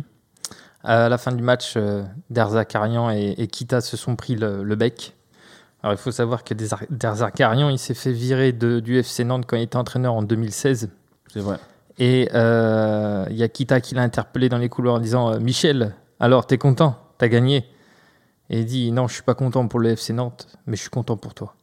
À 0.86 1.10
la 1.10 1.18
fin 1.18 1.34
du 1.34 1.44
match, 1.44 1.76
Derzakarian 2.30 3.12
et, 3.12 3.36
et 3.38 3.48
Kita 3.48 3.82
se 3.82 3.98
sont 3.98 4.16
pris 4.16 4.36
le, 4.36 4.64
bec. 4.76 5.14
Alors, 5.84 5.94
il 5.94 5.98
faut 5.98 6.12
savoir 6.12 6.46
que 6.46 6.54
Derzak- 6.54 6.88
Derzakarian, 6.90 7.68
il 7.70 7.80
s'est 7.80 7.94
fait 7.94 8.14
virer 8.14 8.54
du 8.54 8.98
FC 8.98 9.26
Nantes 9.26 9.44
quand 9.46 9.58
il 9.58 9.64
était 9.64 9.76
entraîneur 9.76 10.14
en 10.14 10.24
2016. 10.24 10.90
C'est 11.34 11.40
vrai. 11.40 11.58
Et 12.00 12.30
euh, 12.34 13.26
il 13.30 13.36
y 13.38 13.44
a 13.44 13.50
Kita 13.50 13.82
qui 13.82 13.96
l'a 13.96 14.04
interpellé 14.04 14.50
dans 14.50 14.58
les 14.58 14.70
couloirs 14.70 14.96
en 14.96 15.00
disant 15.00 15.32
euh, 15.32 15.40
Michel, 15.40 15.96
alors 16.20 16.46
t'es 16.46 16.58
content? 16.58 16.96
T'as 17.18 17.28
gagné? 17.28 17.66
Et 18.50 18.60
il 18.60 18.66
dit 18.66 18.92
Non, 18.92 19.08
je 19.08 19.16
suis 19.16 19.24
pas 19.24 19.36
content 19.36 19.68
pour 19.68 19.80
le 19.80 19.90
FC 19.90 20.14
Nantes, 20.14 20.48
mais 20.68 20.76
je 20.76 20.82
suis 20.82 20.90
content 20.90 21.18
pour 21.18 21.34
toi. 21.34 21.57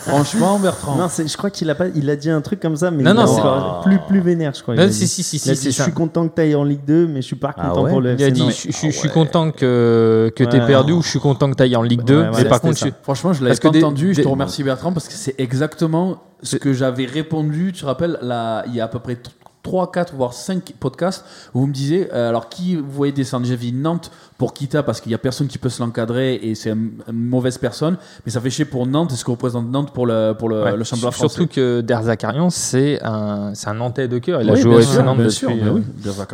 Franchement, 0.00 0.58
Bertrand. 0.58 0.96
Non, 0.96 1.06
je 1.08 1.36
crois 1.36 1.50
qu'il 1.50 1.68
a 1.70 1.74
pas, 1.74 1.86
il 1.94 2.08
a 2.10 2.16
dit 2.16 2.30
un 2.30 2.40
truc 2.40 2.60
comme 2.60 2.76
ça, 2.76 2.90
mais 2.90 3.02
Non, 3.02 3.12
il 3.12 3.14
non, 3.16 3.26
c'est- 3.26 3.40
encore 3.40 3.80
plus 3.82 3.98
plus 4.08 4.20
vénère, 4.20 4.52
je 4.54 4.62
crois. 4.62 4.74
Non, 4.74 4.82
a 4.82 4.90
si, 4.90 5.06
si, 5.08 5.22
si, 5.22 5.38
si, 5.38 5.54
je 5.72 5.82
suis 5.82 5.92
content 5.92 6.28
que 6.28 6.34
tu 6.34 6.40
ailles 6.42 6.54
en 6.54 6.64
Ligue 6.64 6.84
2, 6.86 7.06
mais 7.06 7.22
je 7.22 7.26
suis 7.26 7.36
pas 7.36 7.54
Ah 7.56 7.68
content 7.68 7.82
ouais 7.82 7.90
pour 7.90 8.00
le 8.00 8.14
Il 8.18 8.24
a 8.24 8.30
dit. 8.30 8.44
Je, 8.50 8.70
je- 8.70 8.76
Ah 8.82 8.86
je 8.90 8.96
suis 8.96 9.08
content 9.10 9.50
que, 9.50 10.32
que 10.34 10.44
t'aies 10.44 10.60
Ouais. 10.60 10.66
perdu 10.66 10.92
ou 10.92 11.02
je 11.02 11.08
suis 11.08 11.20
content 11.20 11.50
que 11.50 11.56
t'ailles 11.56 11.76
en 11.76 11.82
Ligue 11.82 12.02
2, 12.04 12.20
Ouais, 12.22 12.30
mais 12.36 12.44
par 12.44 12.60
contre, 12.60 12.78
je- 12.78 12.88
Franchement, 13.02 13.32
je 13.32 13.44
l'avais 13.44 13.56
pas 13.56 13.70
des- 13.70 13.78
entendu. 13.84 14.14
je 14.14 14.22
te 14.22 14.28
remercie 14.28 14.62
Bertrand 14.62 14.92
parce 14.92 15.08
que 15.08 15.14
c'est 15.14 15.34
exactement 15.38 16.22
ce 16.42 16.56
que 16.56 16.72
j'avais 16.72 17.06
répondu. 17.06 17.72
Tu 17.74 17.80
te 17.82 17.86
rappelles, 17.86 18.18
là, 18.22 18.64
il 18.66 18.74
y 18.74 18.80
a 18.80 18.84
à 18.84 18.88
peu 18.88 18.98
près 18.98 19.16
3, 19.62 19.92
4, 19.92 20.14
voire 20.14 20.32
5 20.32 20.72
podcasts 20.80 21.24
où 21.54 21.60
vous 21.60 21.66
me 21.66 21.72
disiez 21.72 22.08
euh, 22.14 22.28
alors 22.30 22.48
qui 22.48 22.76
vous 22.76 22.90
voyez 22.90 23.12
descendre? 23.12 23.44
J'ai 23.46 23.56
vu 23.56 23.72
Nantes 23.72 24.10
pour 24.38 24.54
Kita 24.54 24.82
parce 24.82 25.02
qu'il 25.02 25.12
y 25.12 25.14
a 25.14 25.18
personne 25.18 25.48
qui 25.48 25.58
peut 25.58 25.68
se 25.68 25.82
l'encadrer 25.82 26.36
et 26.36 26.54
c'est 26.54 26.70
une, 26.70 26.92
une 27.08 27.26
mauvaise 27.28 27.58
personne. 27.58 27.96
Mais 28.24 28.32
ça 28.32 28.40
fait 28.40 28.48
chier 28.48 28.64
pour 28.64 28.86
Nantes 28.86 29.12
et 29.12 29.16
ce 29.16 29.24
que 29.24 29.30
représente 29.30 29.70
Nantes 29.70 29.92
pour 29.92 30.06
le, 30.06 30.32
pour 30.38 30.48
le, 30.48 30.62
Ouais. 30.62 30.76
le 30.76 30.84
championnat 30.84 31.10
français. 31.10 31.34
Surtout 31.34 31.54
que 31.54 31.82
Derzakarian, 31.82 32.48
c'est 32.48 32.98
un, 33.02 33.50
c'est 33.54 33.68
un 33.68 33.74
Nantais 33.74 34.08
de 34.08 34.18
cœur. 34.18 34.40
Il 34.40 34.48
a 34.48 34.54
Oui, 34.54 34.60
joué 34.60 34.76
au 34.76 35.02
Nantes 35.02 35.16
bien 35.18 35.26
depuis. 35.26 35.30
sûr, 35.36 35.50
euh, 35.50 35.70
oui. 35.74 35.82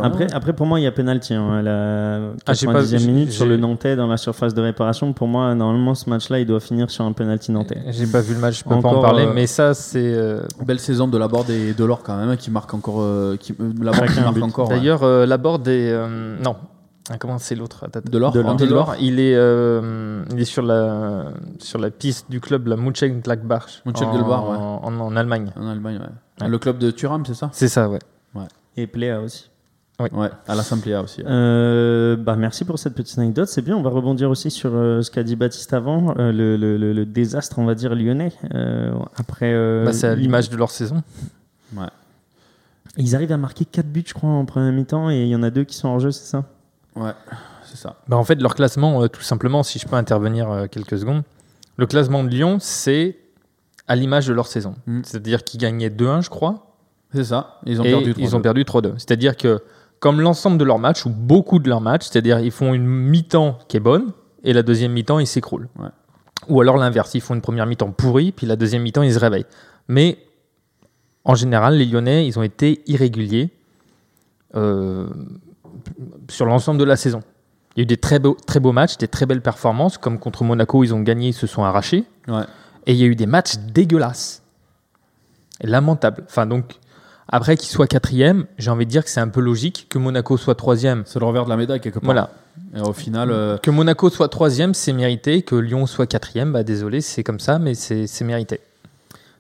Après, 0.03 0.33
après, 0.33 0.53
pour 0.53 0.67
moi, 0.67 0.79
il 0.79 0.85
y 0.85 0.87
a 0.87 0.93
pénalty 0.93 1.35
hein, 1.35 1.51
à 1.59 1.63
la 1.63 2.17
Ah, 2.47 2.53
j'ai 2.55 2.67
pas 2.67 2.75
90e 2.83 2.99
vu, 2.99 3.07
minute 3.09 3.31
j'ai- 3.31 3.37
sur 3.39 3.47
le 3.47 3.57
Nantais 3.57 3.97
dans 3.97 4.07
la 4.07 4.17
surface 4.19 4.55
de 4.55 4.61
réparation. 4.63 5.13
Pour 5.13 5.27
moi, 5.27 5.53
normalement, 5.57 5.97
ce 5.97 6.09
match-là, 6.09 6.39
il 6.39 6.47
doit 6.47 6.61
finir 6.61 6.91
sur 6.91 7.05
un 7.05 7.13
penalty 7.13 7.51
nantais. 7.51 7.83
J'ai 7.89 8.07
pas 8.07 8.21
vu 8.21 8.35
le 8.35 8.41
match, 8.41 8.59
je 8.61 8.65
peux 8.65 8.71
pas 8.81 8.89
en 8.89 9.01
parler, 9.03 9.25
euh, 9.27 9.33
mais 9.35 9.47
ça, 9.49 9.75
c'est. 9.75 9.99
euh, 9.99 10.43
Belle 10.65 10.79
saison 10.81 11.09
de 11.09 11.19
Laborde 11.19 11.51
et 11.51 11.73
de 11.75 11.85
l'or 11.85 12.03
quand 12.05 12.17
même 12.17 12.29
hein, 12.31 12.37
qui 12.37 12.51
marque 12.53 12.73
encore. 12.73 13.01
Euh, 13.17 13.37
qui, 13.37 13.53
euh, 13.61 13.93
Chacun 13.93 14.07
qui 14.13 14.19
un 14.21 14.23
marque 14.25 14.43
encore. 14.43 14.69
ouais. 14.71 14.77
D'ailleurs, 14.77 15.03
euh, 15.03 15.27
Laborde 15.27 15.67
est. 15.69 15.91
euh, 15.91 16.37
non. 16.43 16.57
Ah, 17.09 17.19
Comment 17.19 17.39
c'est 17.39 17.55
l'autre? 17.55 17.87
De 18.11 18.19
l'or, 18.19 18.95
il 19.01 19.21
est, 19.21 19.35
euh, 19.37 20.25
il 20.33 20.41
est 20.41 20.45
sur, 20.45 20.63
la, 20.63 21.27
sur 21.61 21.79
la 21.79 21.91
piste 21.91 22.29
du 22.31 22.41
club, 22.41 22.67
la 22.67 22.75
Mönchengladbach, 22.77 23.83
Mönchengladbach, 23.87 24.41
en, 24.41 24.51
ouais. 24.51 24.59
en, 24.59 25.01
en 25.01 25.17
Allemagne. 25.17 25.53
En 25.57 25.69
Allemagne, 25.69 25.99
ouais. 25.99 26.43
Ouais. 26.45 26.49
Le 26.49 26.59
club 26.59 26.79
de 26.79 26.91
Thuram, 26.91 27.25
c'est 27.25 27.35
ça? 27.35 27.49
C'est 27.53 27.69
ça, 27.69 27.89
ouais. 27.89 28.01
Et 28.77 28.87
Pléa 28.89 29.21
aussi. 29.21 29.51
Ouais, 29.99 30.29
à 30.47 30.55
l'Assemblée 30.55 30.95
aussi. 30.97 31.23
ouais. 31.23 31.27
Euh, 31.31 32.17
bah, 32.17 32.37
merci 32.37 32.65
pour 32.67 32.79
cette 32.79 32.95
petite 32.95 33.17
anecdote. 33.19 33.49
C'est 33.49 33.63
bien. 33.63 33.77
On 33.77 33.83
va 33.83 33.89
rebondir 33.89 34.29
aussi 34.29 34.51
sur 34.51 34.73
euh, 34.75 35.01
ce 35.01 35.11
qu'a 35.11 35.23
dit 35.23 35.37
Baptiste 35.37 35.73
avant, 35.73 36.11
euh, 36.19 36.33
le, 36.33 36.57
le- 36.59 36.77
le- 36.77 36.93
le 36.93 37.07
désastre, 37.07 37.59
on 37.61 37.65
va 37.65 37.75
dire, 37.75 37.95
lyonnais. 37.95 38.33
Euh, 38.53 38.93
après, 39.17 39.53
euh, 39.55 39.85
Bah, 39.87 39.93
c'est 39.95 40.09
à 40.09 40.15
l'image 40.17 40.51
de 40.51 40.57
leur 40.59 40.71
saison. 40.71 41.03
Ils 42.97 43.15
arrivent 43.15 43.33
à 43.33 43.37
marquer 43.37 43.65
4 43.65 43.87
buts, 43.87 44.05
je 44.07 44.15
crois, 44.15 44.31
en 44.31 44.45
première 44.45 44.73
mi-temps, 44.73 45.11
et 45.11 45.23
il 45.23 45.29
y 45.29 45.37
en 45.37 45.43
a 45.43 45.51
deux 45.51 45.65
qui 45.65 45.77
sont 45.77 45.89
en 45.89 45.99
jeu, 45.99 46.11
c'est 46.11 46.25
ça? 46.25 46.45
Ouais, 46.95 47.13
c'est 47.65 47.77
ça. 47.77 47.97
Bah, 48.09 48.17
en 48.17 48.25
fait, 48.25 48.41
leur 48.41 48.55
classement, 48.55 49.03
euh, 49.03 49.09
tout 49.09 49.21
simplement, 49.21 49.63
si 49.63 49.79
je 49.79 49.87
peux 49.87 49.97
intervenir 49.97 50.51
euh, 50.51 50.67
quelques 50.67 50.99
secondes, 50.99 51.23
le 51.77 51.87
classement 51.87 52.25
de 52.25 52.29
Lyon, 52.29 52.57
c'est 52.59 53.19
à 53.87 53.97
l'image 53.97 54.27
de 54.27 54.33
leur 54.33 54.47
saison. 54.47 54.75
Mm. 54.87 55.01
C'est-à-dire 55.05 55.45
qu'ils 55.45 55.61
gagnaient 55.61 55.91
2-1, 55.91 56.23
je 56.23 56.31
crois, 56.31 56.75
C'est 57.13 57.25
ça. 57.25 57.61
Ils 57.67 57.81
ont 57.81 57.85
et 57.85 57.91
perdu. 57.91 58.15
ils 58.17 58.29
3-2. 58.29 58.35
ont 58.35 58.41
perdu 58.41 58.65
3-2. 58.65 58.93
C'est-à-dire 58.95 59.37
que, 59.37 59.63
comme 60.01 60.21
l'ensemble 60.21 60.59
de 60.59 60.65
leurs 60.65 60.79
matchs, 60.79 61.05
ou 61.05 61.11
beaucoup 61.11 61.59
de 61.59 61.69
leurs 61.69 61.81
matchs, 61.83 62.09
c'est-à-dire 62.11 62.41
ils 62.41 62.51
font 62.51 62.73
une 62.73 62.87
mi-temps 62.87 63.59
qui 63.69 63.77
est 63.77 63.81
bonne, 63.81 64.13
et 64.43 64.53
la 64.53 64.63
deuxième 64.63 64.93
mi-temps, 64.93 65.19
ils 65.19 65.27
s'écroulent. 65.27 65.69
Ouais. 65.79 65.89
Ou 66.49 66.61
alors 66.61 66.77
l'inverse, 66.77 67.15
ils 67.15 67.21
font 67.21 67.35
une 67.35 67.41
première 67.41 67.67
mi-temps 67.67 67.91
pourrie, 67.91 68.33
puis 68.33 68.47
la 68.47 68.57
deuxième 68.57 68.83
mi-temps, 68.83 69.03
ils 69.03 69.15
se 69.15 69.19
réveillent. 69.19 69.47
Mais 69.89 70.19
en 71.27 71.35
général, 71.35 71.77
les 71.77 71.85
Lyonnais, 71.85 72.27
ils 72.27 72.39
ont 72.39 72.43
été 72.45 72.83
irréguliers 72.87 73.51
euh, 74.55 75.09
sur 76.31 76.47
l'ensemble 76.47 76.79
de 76.79 76.85
la 76.85 76.95
saison. 76.95 77.21
Il 77.75 77.81
y 77.81 77.83
a 77.83 77.83
eu 77.83 77.87
des 77.87 77.97
très 77.97 78.21
beaux, 78.21 78.37
très 78.47 78.61
beaux 78.61 78.73
matchs, 78.73 78.97
des 78.97 79.09
très 79.09 79.27
belles 79.27 79.43
performances, 79.43 79.99
comme 79.99 80.21
contre 80.21 80.45
Monaco, 80.45 80.85
ils 80.85 80.95
ont 80.95 81.01
gagné, 81.01 81.29
ils 81.29 81.35
se 81.35 81.49
sont 81.49 81.65
arrachés. 81.65 82.05
Ouais. 82.29 82.45
Et 82.87 82.93
il 82.93 82.99
y 82.99 83.03
a 83.03 83.07
eu 83.07 83.17
des 83.17 83.27
matchs 83.27 83.57
dégueulasses. 83.59 84.43
Lamentables. 85.63 86.23
Enfin, 86.29 86.47
donc, 86.47 86.77
après 87.29 87.57
qu'ils 87.57 87.71
soient 87.71 87.89
quatrième, 87.89 88.47
j'ai 88.57 88.71
envie 88.71 88.87
de 88.87 88.91
dire 88.91 89.03
que 89.03 89.11
c'est 89.11 89.21
un 89.21 89.29
peu 89.29 89.41
logique 89.41 89.89
que 89.91 89.99
Monaco 89.99 90.37
soit 90.37 90.55
troisième. 90.55 91.03
C'est 91.07 91.19
le 91.19 91.27
revers 91.27 91.45
de 91.45 91.51
la 91.51 91.57
médaille 91.57 91.81
quelque 91.81 91.99
part. 91.99 92.05
Voilà. 92.05 92.31
Et 92.77 92.81
au 92.81 92.93
final, 92.93 93.33
euh, 93.33 93.59
Que 93.59 93.73
Monaco 93.73 94.11
soit 94.11 94.29
troisième, 94.29 94.75
c'est 94.75 94.93
mérité. 94.93 95.43
Que 95.43 95.57
Lyon 95.57 95.87
soit 95.87 96.07
quatrième, 96.07 96.53
bah 96.53 96.63
désolé, 96.63 97.01
c'est 97.01 97.25
comme 97.25 97.41
ça, 97.41 97.59
mais 97.59 97.75
c'est 97.75 98.07
c'est 98.07 98.25
mérité. 98.25 98.61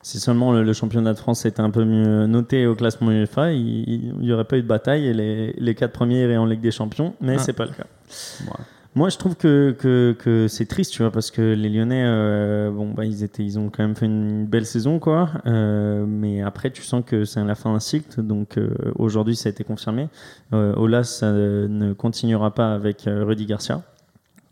Si 0.06 0.20
seulement 0.20 0.52
le, 0.52 0.62
le 0.62 0.72
championnat 0.72 1.14
de 1.14 1.18
France 1.18 1.46
était 1.46 1.60
un 1.62 1.70
peu 1.70 1.84
mieux 1.84 2.28
noté 2.28 2.64
au 2.68 2.76
classement 2.76 3.10
UEFA, 3.10 3.50
il 3.50 4.14
n'y 4.20 4.30
aurait 4.32 4.44
pas 4.44 4.56
eu 4.56 4.62
de 4.62 4.68
bataille 4.68 5.04
et 5.04 5.12
les, 5.12 5.52
les 5.58 5.74
quatre 5.74 5.90
premiers 5.90 6.22
iraient 6.22 6.36
en 6.36 6.46
Ligue 6.46 6.60
des 6.60 6.70
Champions, 6.70 7.14
mais 7.20 7.34
Ah. 7.34 7.38
c'est 7.40 7.52
pas 7.54 7.64
le 7.64 7.72
cas. 7.72 7.86
Ouais. 8.42 8.64
Moi, 8.94 9.08
je 9.08 9.16
trouve 9.18 9.34
que, 9.34 9.74
que, 9.76 10.14
que 10.16 10.46
c'est 10.46 10.66
triste, 10.66 10.92
tu 10.92 11.02
vois, 11.02 11.10
parce 11.10 11.32
que 11.32 11.42
les 11.54 11.68
Lyonnais, 11.68 12.04
euh, 12.06 12.70
bon, 12.70 12.92
bah, 12.92 13.04
ils, 13.04 13.24
étaient, 13.24 13.42
ils 13.44 13.58
ont 13.58 13.68
quand 13.68 13.82
même 13.82 13.96
fait 13.96 14.06
une 14.06 14.46
belle 14.46 14.64
saison, 14.64 15.00
quoi. 15.00 15.28
Euh, 15.44 16.06
mais 16.06 16.40
après, 16.40 16.70
tu 16.70 16.82
sens 16.82 17.02
que 17.04 17.24
c'est 17.24 17.42
la 17.42 17.56
fin 17.56 17.72
d'un 17.72 17.80
cycle. 17.80 18.22
Donc, 18.22 18.58
euh, 18.58 18.70
aujourd'hui, 18.94 19.34
ça 19.34 19.48
a 19.48 19.50
été 19.50 19.64
confirmé. 19.64 20.08
Olas 20.52 21.02
ça 21.02 21.32
ne 21.32 21.94
continuera 21.94 22.54
pas 22.54 22.72
avec 22.72 23.02
Rudy 23.08 23.46
Garcia. 23.46 23.82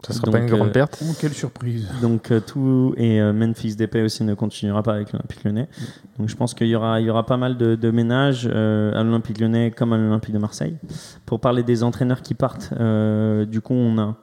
Ça 0.06 0.12
sera 0.12 0.24
Donc, 0.26 0.34
pas 0.34 0.40
une 0.40 0.46
grande 0.50 0.68
euh, 0.68 0.72
perte. 0.72 1.02
oh, 1.02 1.12
quelle 1.20 1.32
surprise. 1.32 1.88
Donc 2.02 2.30
euh, 2.30 2.40
tout 2.40 2.94
et 2.96 3.20
euh, 3.20 3.32
Memphis 3.32 3.74
Depay 3.76 4.02
aussi 4.02 4.22
ne 4.24 4.34
continuera 4.34 4.82
pas 4.82 4.94
avec 4.94 5.12
l'Olympique 5.12 5.42
Lyonnais. 5.44 5.68
Donc 6.18 6.28
je 6.28 6.36
pense 6.36 6.54
qu'il 6.54 6.66
y 6.68 6.76
aura 6.76 7.00
il 7.00 7.06
y 7.06 7.10
aura 7.10 7.24
pas 7.26 7.36
mal 7.36 7.56
de, 7.56 7.74
de 7.74 7.90
ménages 7.90 8.48
euh, 8.52 8.92
à 8.98 9.02
l'Olympique 9.02 9.40
Lyonnais 9.40 9.70
comme 9.70 9.92
à 9.92 9.96
l'Olympique 9.98 10.34
de 10.34 10.38
Marseille. 10.38 10.76
Pour 11.26 11.40
parler 11.40 11.62
des 11.62 11.82
entraîneurs 11.82 12.22
qui 12.22 12.34
partent, 12.34 12.70
euh, 12.78 13.44
du 13.44 13.60
coup 13.60 13.74
on 13.74 13.98
a 13.98 14.16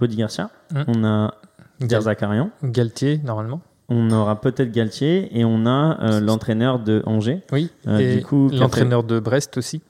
Rudy 0.00 0.16
Garcia, 0.16 0.50
Mm. 0.72 0.82
on 0.88 1.04
a 1.04 1.34
Derzakarian, 1.80 2.50
Galtier, 2.62 3.20
normalement. 3.24 3.60
on 3.88 4.10
aura 4.10 4.40
peut-être 4.40 4.70
Galtier 4.70 5.36
et 5.38 5.44
on 5.44 5.66
a 5.66 5.98
euh, 6.02 6.20
l'entraîneur 6.20 6.78
de 6.78 7.02
Angers, 7.06 7.42
Oui. 7.52 7.70
Euh, 7.88 7.98
Et 7.98 8.16
du 8.18 8.24
coup, 8.24 8.48
l'entraîneur 8.52 9.02
de 9.02 9.18
Brest 9.20 9.58
aussi. 9.58 9.82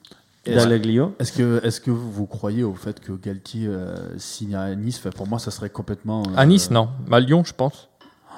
Est-ce 0.45 1.31
que, 1.31 1.65
est-ce 1.65 1.79
que 1.79 1.91
vous 1.91 2.25
croyez 2.25 2.63
au 2.63 2.73
fait 2.73 2.99
que 2.99 3.13
Galtier 3.13 3.67
euh, 3.67 3.95
signe 4.17 4.55
à 4.55 4.75
Nice? 4.75 4.97
Enfin, 4.99 5.11
Pour 5.15 5.27
moi, 5.27 5.39
ça 5.39 5.51
serait 5.51 5.69
complètement. 5.69 6.23
euh, 6.23 6.33
À 6.35 6.45
Nice, 6.45 6.69
non. 6.69 6.89
À 7.11 7.19
Lyon, 7.19 7.43
je 7.45 7.53
pense. 7.53 7.89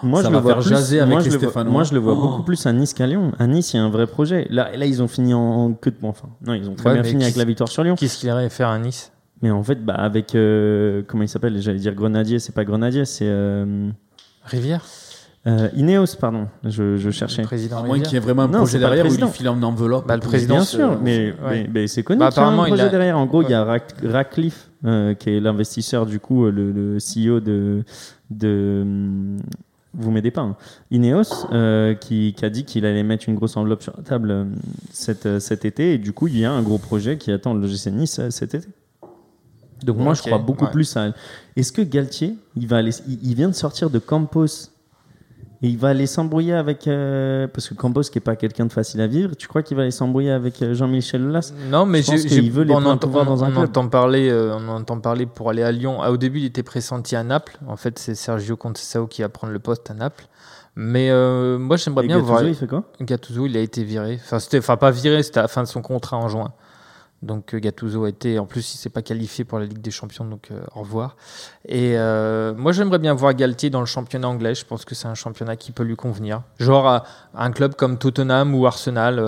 Moi, 0.03 0.21
Ça 0.21 0.27
je 0.27 0.33
va 0.33 0.39
le 0.39 0.43
vois 0.43 0.53
faire 0.55 0.61
plus, 0.61 0.69
jaser 0.69 0.99
avec 0.99 1.11
moi, 1.13 1.19
les 1.21 1.25
je 1.25 1.31
le 1.31 1.37
vois- 1.39 1.47
Stéphanois. 1.49 1.71
moi, 1.71 1.83
je 1.83 1.93
le 1.93 1.99
vois 1.99 2.13
Oh. 2.13 2.21
beaucoup 2.21 2.43
plus 2.43 2.63
à 2.67 2.73
Nice 2.73 2.93
qu'à 2.93 3.07
Lyon. 3.07 3.31
À 3.39 3.47
Nice, 3.47 3.73
il 3.73 3.77
y 3.77 3.79
a 3.79 3.83
un 3.83 3.89
vrai 3.89 4.05
projet. 4.07 4.45
Là, 4.51 4.75
là 4.75 4.85
ils 4.85 5.01
ont 5.01 5.07
fini 5.07 5.33
en, 5.33 5.39
en 5.39 5.73
queue 5.73 5.91
de 5.91 5.97
bon, 5.99 6.09
enfin. 6.09 6.29
Non, 6.45 6.53
ils 6.53 6.69
ont 6.69 6.75
très 6.75 6.89
Ouais, 6.89 6.95
bien 6.95 7.03
fini 7.03 7.23
avec 7.23 7.37
la 7.37 7.45
victoire 7.45 7.69
sur 7.69 7.83
Lyon. 7.83 7.95
Qu'est-ce 7.95 8.19
qu'il 8.19 8.29
irait 8.29 8.49
faire 8.49 8.67
à 8.69 8.77
Nice? 8.77 9.11
Mais 9.41 9.49
en 9.51 9.63
fait, 9.63 9.83
bah, 9.83 9.93
avec. 9.95 10.35
euh, 10.35 11.01
comment 11.07 11.23
il 11.23 11.29
s'appelle? 11.29 11.59
J'allais 11.61 11.79
dire 11.79 11.95
Grenadier, 11.95 12.39
c'est 12.39 12.53
pas 12.53 12.65
Grenadier, 12.65 13.05
c'est. 13.05 13.25
Euh, 13.27 13.89
Rivière? 14.43 14.85
Euh, 15.47 15.69
Ineos, 15.75 16.15
pardon. 16.19 16.47
Je, 16.63 16.97
je 16.97 17.09
cherchais. 17.11 17.41
Le 17.43 17.47
président 17.47 17.77
À 17.79 17.83
moins 17.83 17.99
qu'il 17.99 18.13
y 18.13 18.15
ait 18.15 18.19
vraiment 18.19 18.43
un 18.43 18.47
Non, 18.47 18.59
projet 18.59 18.79
derrière 18.79 19.05
où 19.05 19.13
il 19.13 19.27
file 19.27 19.49
en 19.49 19.61
enveloppe. 19.61 20.07
Bah, 20.07 20.15
le 20.15 20.21
président, 20.21 20.55
Bien 20.55 20.63
c'est- 20.63 20.77
sûr, 20.77 20.99
mais, 21.01 21.31
ouais. 21.31 21.35
mais, 21.49 21.69
mais 21.73 21.87
c'est 21.87 22.03
connu 22.03 22.19
Bah, 22.19 22.29
qu'il 22.31 22.41
y 22.41 22.45
a 22.45 22.47
un 22.47 22.55
projet 22.65 22.81
a- 22.83 22.89
derrière. 22.89 23.17
En 23.17 23.25
gros, 23.27 23.43
il 23.43 23.49
y 23.49 23.53
a 23.53 23.63
Ouais. 23.65 23.77
Rac- 23.79 24.07
Ratcliffe, 24.11 24.69
euh, 24.85 25.13
qui 25.13 25.29
est 25.29 25.39
l'investisseur, 25.39 26.05
du 26.07 26.19
coup, 26.19 26.45
euh, 26.45 26.51
le, 26.51 26.71
le 26.71 26.97
CEO 26.99 27.39
de. 27.39 27.83
de 28.31 28.79
hum, 28.81 29.37
vous 29.97 30.11
m'aidez 30.11 30.31
pas. 30.31 30.41
hein. 30.41 30.57
Ineos 30.91 31.47
euh, 31.53 31.93
qui, 31.93 32.33
qui 32.33 32.43
a 32.43 32.49
dit 32.49 32.65
qu'il 32.65 32.85
allait 32.85 33.03
mettre 33.03 33.29
une 33.29 33.35
grosse 33.35 33.55
enveloppe 33.55 33.81
sur 33.81 33.93
la 33.95 34.03
table 34.03 34.47
cet, 34.91 35.39
cet 35.39 35.63
été 35.63 35.93
et 35.93 35.97
du 35.97 36.11
coup 36.11 36.27
il 36.27 36.37
y 36.37 36.43
a 36.43 36.51
un 36.51 36.61
gros 36.61 36.77
projet 36.79 37.17
qui 37.17 37.31
attend 37.31 37.53
le 37.53 37.65
GC 37.65 37.91
Nice 37.91 38.19
cet 38.29 38.55
été. 38.55 38.67
Donc 39.85 39.95
moi 39.97 40.13
je 40.13 40.21
crois 40.21 40.37
beaucoup 40.37 40.65
ouais. 40.65 40.71
plus 40.71 40.97
à. 40.97 41.13
Est-ce 41.55 41.71
que 41.71 41.81
Galtier, 41.81 42.35
il 42.57 42.67
va 42.67 42.77
aller, 42.77 42.91
il, 43.07 43.19
il 43.29 43.35
vient 43.35 43.47
de 43.47 43.53
sortir 43.53 43.89
de 43.89 43.99
Campos 43.99 44.47
et 45.61 45.67
il 45.69 45.77
va 45.77 45.89
aller 45.89 46.05
s'embrouiller 46.07 46.53
avec 46.53 46.87
euh, 46.87 47.47
parce 47.47 47.69
que 47.69 47.73
Campos 47.73 48.01
qui 48.03 48.17
est 48.17 48.21
pas 48.21 48.35
quelqu'un 48.35 48.65
de 48.65 48.71
facile 48.71 49.01
à 49.01 49.07
vivre. 49.07 49.35
Tu 49.35 49.47
crois 49.47 49.63
qu'il 49.63 49.75
va 49.77 49.83
aller 49.83 49.91
s'embrouiller 49.91 50.31
avec 50.31 50.61
euh, 50.61 50.73
Jean-Michel 50.73 51.23
Aulas? 51.23 51.53
Non, 51.69 51.85
mais 51.85 52.01
Je 52.01 52.15
qu'il 52.27 52.51
veut 52.51 52.63
les 52.63 52.73
on, 52.73 52.77
entend, 52.85 52.97
pouvoirs 53.07 53.23
on- 53.27 53.35
dans 53.35 53.43
un 53.43 53.47
on 53.49 53.51
club. 53.51 53.63
entend 53.69 53.87
parler, 53.87 54.29
euh, 54.29 54.55
on 54.57 54.67
entend 54.69 54.99
parler 54.99 55.25
pour 55.25 55.49
aller 55.49 55.63
à 55.63 55.71
Lyon. 55.71 55.99
Ah, 56.01 56.11
au 56.11 56.17
début, 56.17 56.39
il 56.39 56.45
était 56.45 56.63
pressenti 56.63 57.15
à 57.15 57.23
Naples. 57.23 57.57
En 57.67 57.75
fait, 57.77 57.97
c'est 57.99 58.15
Sergio 58.15 58.55
Conceição 58.57 59.07
qui 59.07 59.21
va 59.21 59.29
prendre 59.29 59.53
le 59.53 59.59
poste 59.59 59.89
à 59.89 59.93
Naples. 59.93 60.25
Mais 60.75 61.09
euh, 61.09 61.57
moi, 61.57 61.77
j'aimerais 61.77 62.05
bien 62.05 62.17
Gattuso, 62.17 62.31
voir. 62.33 62.43
il 62.43 62.53
fait 62.53 62.67
quoi? 62.67 62.83
Gattuso, 62.99 63.45
il 63.45 63.55
a 63.55 63.61
été 63.61 63.83
viré. 63.85 64.19
Enfin, 64.21 64.39
c'était, 64.39 64.57
enfin 64.59 64.75
pas 64.75 64.91
viré, 64.91 65.23
c'était 65.23 65.39
à 65.39 65.43
la 65.43 65.47
fin 65.47 65.63
de 65.63 65.67
son 65.67 65.81
contrat 65.81 66.17
en 66.17 66.27
juin. 66.27 66.51
Donc 67.25 67.53
euh, 67.53 67.59
Gattuso 67.59 68.05
a 68.05 68.09
été, 68.09 68.39
en 68.39 68.45
plus, 68.45 68.73
il 68.73 68.77
s'est 68.77 68.89
pas 68.89 69.01
qualifié 69.01 69.43
pour 69.43 69.59
la 69.59 69.65
Ligue 69.65 69.81
des 69.81 69.91
Champions, 69.91 70.25
donc 70.25 70.49
euh, 70.51 70.61
au 70.75 70.81
revoir. 70.81 71.17
Et 71.67 71.97
euh, 71.97 72.53
moi, 72.55 72.71
j'aimerais 72.71 72.99
bien 72.99 73.13
voir 73.13 73.33
Galtier 73.33 73.69
dans 73.69 73.79
le 73.79 73.85
championnat 73.85 74.29
anglais. 74.29 74.55
Je 74.55 74.65
pense 74.65 74.85
que 74.85 74.95
c'est 74.95 75.07
un 75.07 75.15
championnat 75.15 75.55
qui 75.55 75.71
peut 75.71 75.83
lui 75.83 75.95
convenir. 75.95 76.43
Genre 76.59 77.03
un 77.33 77.51
club 77.51 77.75
comme 77.75 77.97
Tottenham 77.97 78.53
ou 78.55 78.65
Arsenal, 78.65 79.19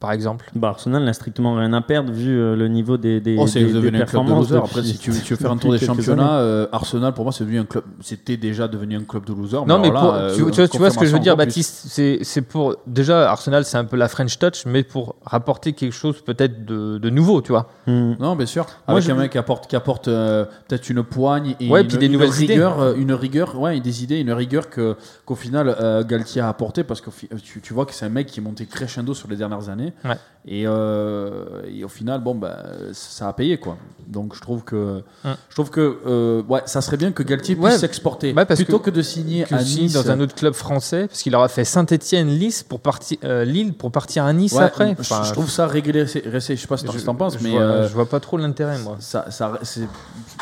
par 0.00 0.12
exemple. 0.12 0.50
Bah, 0.54 0.68
Arsenal 0.68 1.02
n'a 1.04 1.12
strictement 1.12 1.54
rien 1.56 1.72
à 1.72 1.80
perdre 1.80 2.12
vu 2.12 2.30
euh, 2.38 2.54
le 2.56 2.68
niveau 2.68 2.96
des, 2.96 3.20
des, 3.20 3.36
Oh, 3.38 3.46
c'est 3.46 3.60
des- 3.60 3.66
des 3.66 3.72
devenu 3.72 3.86
un 3.88 3.90
club 3.90 4.00
de 4.00 4.04
performances. 4.12 4.38
losers. 4.50 4.62
depuis- 4.62 4.78
Après, 4.78 4.82
si 4.88 4.98
tu, 4.98 5.10
tu 5.10 5.34
veux 5.34 5.36
faire 5.40 5.50
un 5.50 5.56
tour 5.56 5.72
des 5.72 5.78
championnats, 5.78 6.22
années. 6.38 6.42
euh, 6.42 6.66
Arsenal, 6.72 7.12
pour 7.14 7.24
moi, 7.24 7.32
c'est 7.32 7.44
devenu 7.44 7.58
un 7.60 7.64
club. 7.64 7.84
C'était 8.00 8.36
déjà 8.36 8.68
devenu 8.68 8.96
un 8.96 9.02
club 9.02 9.24
de 9.24 9.32
losers. 9.32 9.66
Non, 9.66 9.78
mais 9.78 9.88
alors 9.88 10.02
pour- 10.02 10.12
là, 10.12 10.18
euh, 10.18 10.30
tu, 10.30 10.36
tu 10.36 10.42
vois, 10.60 10.68
tu 10.68 10.78
vois 10.78 10.90
ce 10.90 10.98
que 10.98 11.06
je 11.06 11.12
veux 11.12 11.18
dire. 11.18 11.36
Baptiste 11.36 11.86
C'est 11.88 12.18
c'est 12.22 12.42
pour. 12.42 12.76
Déjà, 12.86 13.30
Arsenal, 13.30 13.64
c'est 13.64 13.76
un 13.76 13.84
peu 13.84 13.96
la 13.96 14.08
French 14.08 14.38
touch, 14.38 14.64
mais 14.66 14.82
pour 14.82 15.16
rapporter 15.24 15.72
quelque 15.72 15.92
chose 15.94 16.20
peut-être 16.22 16.64
de, 16.64 16.98
de 16.98 17.10
nouveau, 17.10 17.42
tu 17.42 17.52
vois. 17.52 17.68
Hmm. 17.86 18.12
Non, 18.20 18.36
bien 18.36 18.46
sûr. 18.46 18.64
Moi, 18.86 18.98
Avec 18.98 19.04
je- 19.04 19.10
un 19.12 19.14
mec 19.16 19.32
qui 19.32 19.38
apporte, 19.38 19.66
qui 19.68 19.76
apporte 19.76 20.08
euh, 20.08 20.44
peut-être 20.68 20.88
une 20.90 21.02
poigne 21.02 21.56
et 21.60 21.68
Ouais, 21.68 21.82
une, 21.82 21.88
puis 21.88 21.98
des 21.98 22.06
une 22.06 22.12
nouvelles 22.12 22.30
rigueur, 22.30 22.72
idées. 22.76 22.82
euh, 22.82 23.02
une 23.02 23.12
rigueur, 23.12 23.58
ouais, 23.60 23.76
et 23.76 23.80
des 23.80 24.04
idées, 24.04 24.18
une 24.20 24.32
rigueur 24.32 24.70
que 24.70 24.96
qu'au 25.24 25.34
final 25.34 25.74
euh, 25.80 26.04
Galtier 26.04 26.40
a 26.40 26.48
apporté 26.48 26.84
parce 26.84 27.00
que 27.00 27.10
tu, 27.42 27.60
tu 27.60 27.74
vois 27.74 27.84
que 27.86 27.92
c'est 27.94 28.04
un 28.06 28.10
mec 28.10 28.26
qui 28.28 28.40
est 28.40 28.42
monté 28.42 28.64
crescendo 28.66 29.12
sur 29.14 29.28
les 29.28 29.36
dernières 29.36 29.68
années. 29.88 29.94
Ouais. 30.04 30.16
Et, 30.50 30.64
euh, 30.66 31.60
et 31.70 31.84
au 31.84 31.88
final, 31.88 32.22
bon, 32.22 32.34
bah, 32.34 32.56
ça 32.92 33.28
a 33.28 33.32
payé 33.34 33.58
quoi. 33.58 33.76
Donc 34.06 34.34
je 34.34 34.40
trouve 34.40 34.62
que 34.64 35.02
Hum. 35.24 35.34
je 35.50 35.54
trouve 35.54 35.68
que 35.68 35.98
euh, 36.06 36.42
ouais, 36.48 36.62
ça 36.64 36.80
serait 36.80 36.96
bien 36.96 37.12
que 37.12 37.22
Galtier 37.22 37.54
puisse 37.54 37.76
s'exporter 37.76 38.32
Ouais, 38.32 38.46
plutôt 38.46 38.78
que- 38.78 38.86
que, 38.86 38.90
de 38.96 39.02
signer 39.02 39.44
Que 39.44 39.54
à 39.56 39.62
Nice 39.62 39.92
dans 39.92 40.10
un 40.10 40.20
autre 40.20 40.34
club 40.34 40.54
français, 40.54 41.06
parce 41.08 41.20
qu'il 41.22 41.34
aura 41.36 41.48
fait 41.48 41.64
Saint-Etienne, 41.64 42.28
Lille 42.28 42.54
pour 42.66 42.80
partir, 42.80 43.18
euh, 43.24 43.44
Lille 43.44 43.74
pour 43.74 43.92
partir 43.92 44.24
à 44.24 44.32
Nice 44.32 44.56
après. 44.56 44.94
je- 44.96 45.00
Enfin, 45.00 45.22
je, 45.24 45.32
trouve 45.32 45.50
ça 45.50 45.66
régressé. 45.66 46.20
régressé. 46.20 46.56
Je 46.56 46.62
sais 46.62 46.66
pas 46.68 46.78
ce 46.78 46.84
que 46.86 46.96
tu 46.96 47.08
en 47.08 47.14
penses, 47.14 47.38
mais 47.42 47.50
vois, 47.50 47.60
euh, 47.60 47.88
je 47.88 47.92
vois 47.92 48.08
pas 48.08 48.20
trop 48.20 48.38
l'intérêt, 48.38 48.78
moi. 48.78 48.96
ça, 49.00 49.30
ça, 49.30 49.58
c'est- 49.62 49.88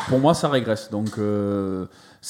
pour 0.07 0.19
moi, 0.19 0.33
ça 0.33 0.47
régresse. 0.47 0.89
Donc, 0.89 1.17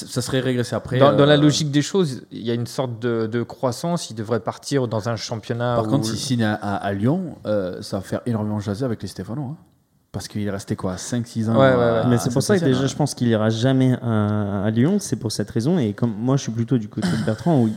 ça 0.06 0.22
serait 0.22 0.40
régressé 0.40 0.76
après. 0.76 0.98
Dans, 1.00 1.14
dans 1.16 1.26
la 1.26 1.34
euh, 1.36 1.42
logique 1.42 1.72
des 1.72 1.82
choses, 1.82 2.24
il 2.32 2.42
y 2.46 2.52
a 2.52 2.54
une 2.54 2.68
sorte 2.68 3.00
de, 3.00 3.26
de 3.28 3.44
croissance. 3.44 4.10
Il 4.10 4.14
devrait 4.16 4.40
partir 4.40 4.88
dans 4.88 5.10
un 5.10 5.16
championnat. 5.16 5.76
Par 5.76 5.86
où- 5.86 5.90
contre, 5.90 6.06
s'il 6.06 6.18
signe 6.18 6.44
à, 6.44 6.54
à- 6.54 6.76
à 6.76 6.94
Lyon, 6.94 7.36
euh, 7.46 7.82
ça 7.82 7.98
va 7.98 8.04
faire 8.04 8.22
énormément 8.26 8.60
jaser 8.60 8.86
avec 8.86 9.02
les 9.02 9.08
Stéphano. 9.08 9.42
hein. 9.42 9.58
Parce 10.12 10.28
qu'il 10.28 10.42
est 10.48 10.50
resté 10.50 10.76
quoi 10.76 10.96
5-6 10.96 11.50
ans 11.50 11.54
Ouais, 11.54 11.60
ouais, 11.60 11.66
à- 11.84 12.02
ouais. 12.04 12.10
Mais 12.10 12.18
c'est 12.18 12.32
pour 12.32 12.42
ça 12.42 12.58
que 12.58 12.64
déjà, 12.64 12.84
hein. 12.84 12.88
je 12.88 12.96
pense 12.96 13.14
qu'il 13.14 13.28
ira 13.28 13.50
jamais 13.50 13.94
à, 14.02 14.64
à 14.64 14.70
Lyon. 14.72 14.98
C'est 15.00 15.18
pour 15.18 15.32
cette 15.32 15.50
raison. 15.52 15.78
Et 15.80 15.94
comme 15.94 16.14
moi, 16.18 16.38
je 16.38 16.44
suis 16.44 16.52
plutôt 16.52 16.78
du 16.78 16.88
côté 16.88 17.08
de 17.10 17.26
Bertrand, 17.26 17.60
où 17.62 17.70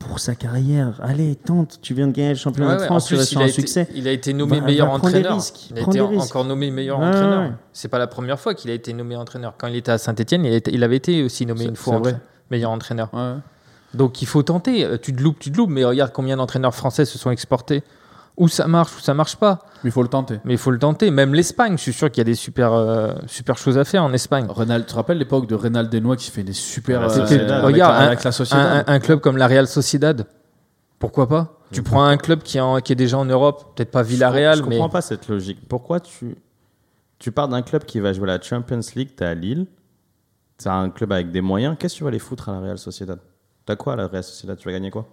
pour 0.00 0.18
sa 0.18 0.34
carrière, 0.34 0.98
allez, 1.02 1.36
tente. 1.36 1.78
Tu 1.82 1.94
viens 1.94 2.08
de 2.08 2.12
gagner 2.12 2.30
le 2.30 2.34
championnat 2.34 2.70
Ouais, 2.70 2.76
de 2.76 2.80
ouais, 2.80 2.86
France, 2.86 3.06
tu 3.06 3.14
vas 3.14 3.20
un 3.20 3.44
été, 3.44 3.52
succès. 3.52 3.86
il 3.94 4.08
a 4.08 4.10
été 4.12 4.32
nommé 4.32 4.60
meilleur 4.60 4.90
entraîneur. 4.90 5.34
risques, 5.34 5.70
Il 5.70 5.78
a 5.78 5.82
été 5.82 6.00
encore 6.00 6.44
nommé 6.44 6.70
meilleur 6.70 6.98
entraîneur. 6.98 7.42
ouais. 7.42 7.52
C'est 7.72 7.88
pas 7.88 7.98
la 7.98 8.06
première 8.08 8.40
fois 8.40 8.54
qu'il 8.54 8.70
a 8.70 8.74
été 8.74 8.92
nommé 8.92 9.14
entraîneur. 9.14 9.54
Quand 9.58 9.68
il 9.68 9.76
était 9.76 9.92
à 9.92 9.98
Saint-Etienne, 9.98 10.44
il, 10.44 10.82
avait 10.84 10.96
été 10.96 11.22
aussi 11.22 11.46
nommé 11.46 11.64
une 11.66 11.76
fois 11.76 11.96
entra- 12.00 12.18
meilleur 12.50 12.70
entraîneur. 12.70 13.10
Donc 13.94 14.22
il 14.22 14.26
faut 14.26 14.42
tenter. 14.42 14.84
Euh, 14.84 14.96
Tu 15.00 15.14
te 15.14 15.20
loupes, 15.22 15.38
tu 15.38 15.52
te 15.52 15.56
loupes. 15.56 15.70
Mais 15.70 15.84
regarde 15.84 16.12
combien 16.12 16.36
d'entraîneurs 16.36 16.74
français 16.74 17.04
se 17.04 17.18
sont 17.18 17.30
exportés. 17.30 17.82
Où 18.40 18.48
ça 18.48 18.66
marche, 18.66 18.96
où 18.96 19.00
ça 19.00 19.12
marche 19.14 19.36
pas. 19.36 19.58
Mais 19.84 19.90
il 19.90 19.92
faut 19.92 20.02
le 20.02 20.08
tenter. 20.08 20.40
Mais 20.44 20.54
il 20.54 20.58
faut 20.58 20.70
le 20.72 20.78
tenter. 20.78 21.10
Même 21.10 21.34
l'Espagne, 21.34 21.76
je 21.76 21.82
suis 21.82 21.92
sûr 21.92 22.10
qu'il 22.10 22.18
y 22.20 22.22
a 22.22 22.24
des 22.24 22.34
super, 22.34 22.72
euh, 22.72 23.12
super 23.26 23.56
choses 23.58 23.76
à 23.78 23.84
faire 23.84 24.02
en 24.02 24.12
Espagne. 24.12 24.46
Renal, 24.48 24.80
tu 24.86 24.90
te 24.90 24.94
rappelles 24.94 25.18
l'époque 25.18 25.46
de 25.46 25.54
Reynald 25.54 25.90
Denois 25.90 26.16
qui 26.16 26.30
fait 26.30 26.42
des 26.42 26.52
super. 26.54 27.02
Ah, 27.02 27.06
euh, 27.18 27.20
avec, 27.22 27.64
regarde, 27.64 27.92
la, 27.94 28.00
un- 28.00 28.06
avec 28.06 28.24
la 28.24 28.32
société. 28.32 28.60
Un, 28.60 28.78
un- 28.78 28.84
un 28.86 28.98
club 28.98 29.20
comme 29.20 29.36
la 29.36 29.46
Real 29.46 29.66
Sociedad, 29.68 30.26
pourquoi 30.98 31.28
pas? 31.28 31.58
Tu 31.70 31.82
prends 31.82 32.02
un 32.02 32.16
club 32.16 32.42
qui 32.42 32.56
est, 32.58 32.60
en- 32.62 32.80
qui 32.80 32.92
est 32.92 32.96
déjà 32.96 33.16
en 33.18 33.24
Europe, 33.26 33.74
peut-être 33.76 33.90
pas 33.92 34.02
Villarreal, 34.02 34.58
Je 34.58 34.62
mais 34.64 34.76
comprends 34.76 34.88
pas 34.88 35.02
cette 35.02 35.28
logique. 35.28 35.58
Pourquoi 35.68 36.00
tu, 36.00 36.34
tu 37.18 37.30
pars 37.30 37.46
d'un 37.48 37.62
club 37.62 37.84
qui 37.84 38.00
va 38.00 38.12
jouer 38.12 38.26
la 38.26 38.40
Champions 38.40 38.80
League, 38.96 39.10
t'es 39.14 39.24
à 39.26 39.34
Lille, 39.34 39.66
c'est 40.58 40.68
un 40.70 40.90
club 40.90 41.12
avec 41.12 41.30
des 41.30 41.40
moyens, 41.42 41.76
qu'est-ce 41.78 41.94
que 41.94 41.98
tu 41.98 42.04
vas 42.04 42.08
aller 42.08 42.18
foutre 42.18 42.48
à 42.48 42.52
la 42.52 42.60
Real 42.60 42.78
Sociedad? 42.78 43.18
T'as 43.66 43.76
quoi 43.76 43.92
à 43.92 43.96
la 43.96 44.06
Real 44.08 44.24
Sociedad? 44.24 44.56
Tu 44.56 44.66
vas 44.66 44.72
gagner 44.72 44.90
quoi? 44.90 45.06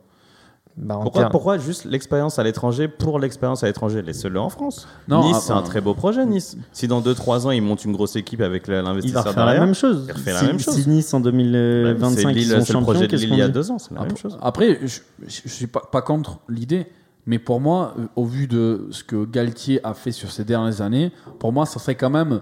Bah, 0.77 0.99
pourquoi, 1.31 1.57
juste 1.57 1.85
l'expérience 1.85 2.37
à 2.37 2.43
l'étranger 2.43 2.87
pour 2.87 3.19
l'expérience 3.19 3.63
à 3.63 3.67
l'étranger? 3.67 4.01
Laisse-le 4.03 4.39
en 4.39 4.49
France. 4.49 4.87
Non, 5.07 5.23
nice, 5.23 5.35
ah, 5.37 5.41
c'est 5.41 5.53
un 5.53 5.63
très 5.63 5.81
beau 5.81 5.93
projet, 5.95 6.25
Nice. 6.25 6.55
Si 6.71 6.87
dans 6.87 7.01
2-3 7.01 7.47
ans, 7.47 7.51
ils 7.51 7.61
montent 7.61 7.83
une 7.83 7.93
grosse 7.93 8.15
équipe 8.15 8.41
avec 8.41 8.67
le- 8.67 8.75
Il 8.75 8.81
va 8.83 8.89
l'investisseur 8.89 9.25
la 9.25 9.33
derrière, 9.33 9.65
même 9.65 9.73
chose. 9.73 10.05
il 10.07 10.11
refait 10.13 10.33
la 10.33 10.43
même 10.43 10.59
chose. 10.59 10.75
si 10.75 10.87
Nice 10.87 11.13
en 11.13 11.19
bah, 11.19 11.31
2025 11.31 12.15
c'est 12.15 12.39
ils 12.39 12.43
sont 12.45 12.49
c'est 12.51 12.57
le 12.59 12.63
champions, 12.65 12.81
projet 12.83 13.01
de 13.01 13.05
qu'est-ce 13.07 13.21
Lille 13.23 13.29
qu'on 13.31 13.35
il 13.35 13.39
y 13.39 13.41
a 13.41 13.47
dit 13.47 13.53
deux 13.53 13.71
ans, 13.71 13.79
c'est 13.79 13.93
la 13.93 14.01
même 14.01 14.09
Après, 14.11 14.21
chose. 14.21 14.37
après, 14.41 14.79
je, 14.83 14.99
je 15.27 15.49
suis 15.49 15.67
pas, 15.67 15.81
pas 15.91 16.01
contre 16.03 16.39
l'idée, 16.47 16.85
mais 17.25 17.39
pour 17.39 17.59
moi, 17.59 17.95
euh, 17.97 18.03
au 18.15 18.25
vu 18.25 18.47
de 18.47 18.87
ce 18.91 19.03
que 19.03 19.25
Galtier 19.25 19.79
a 19.85 19.93
fait 19.93 20.11
sur 20.11 20.31
ces 20.31 20.43
dernières 20.45 20.81
années, 20.81 21.11
pour 21.39 21.51
moi, 21.51 21.65
ça 21.65 21.79
serait 21.79 21.95
quand 21.95 22.09
même 22.11 22.41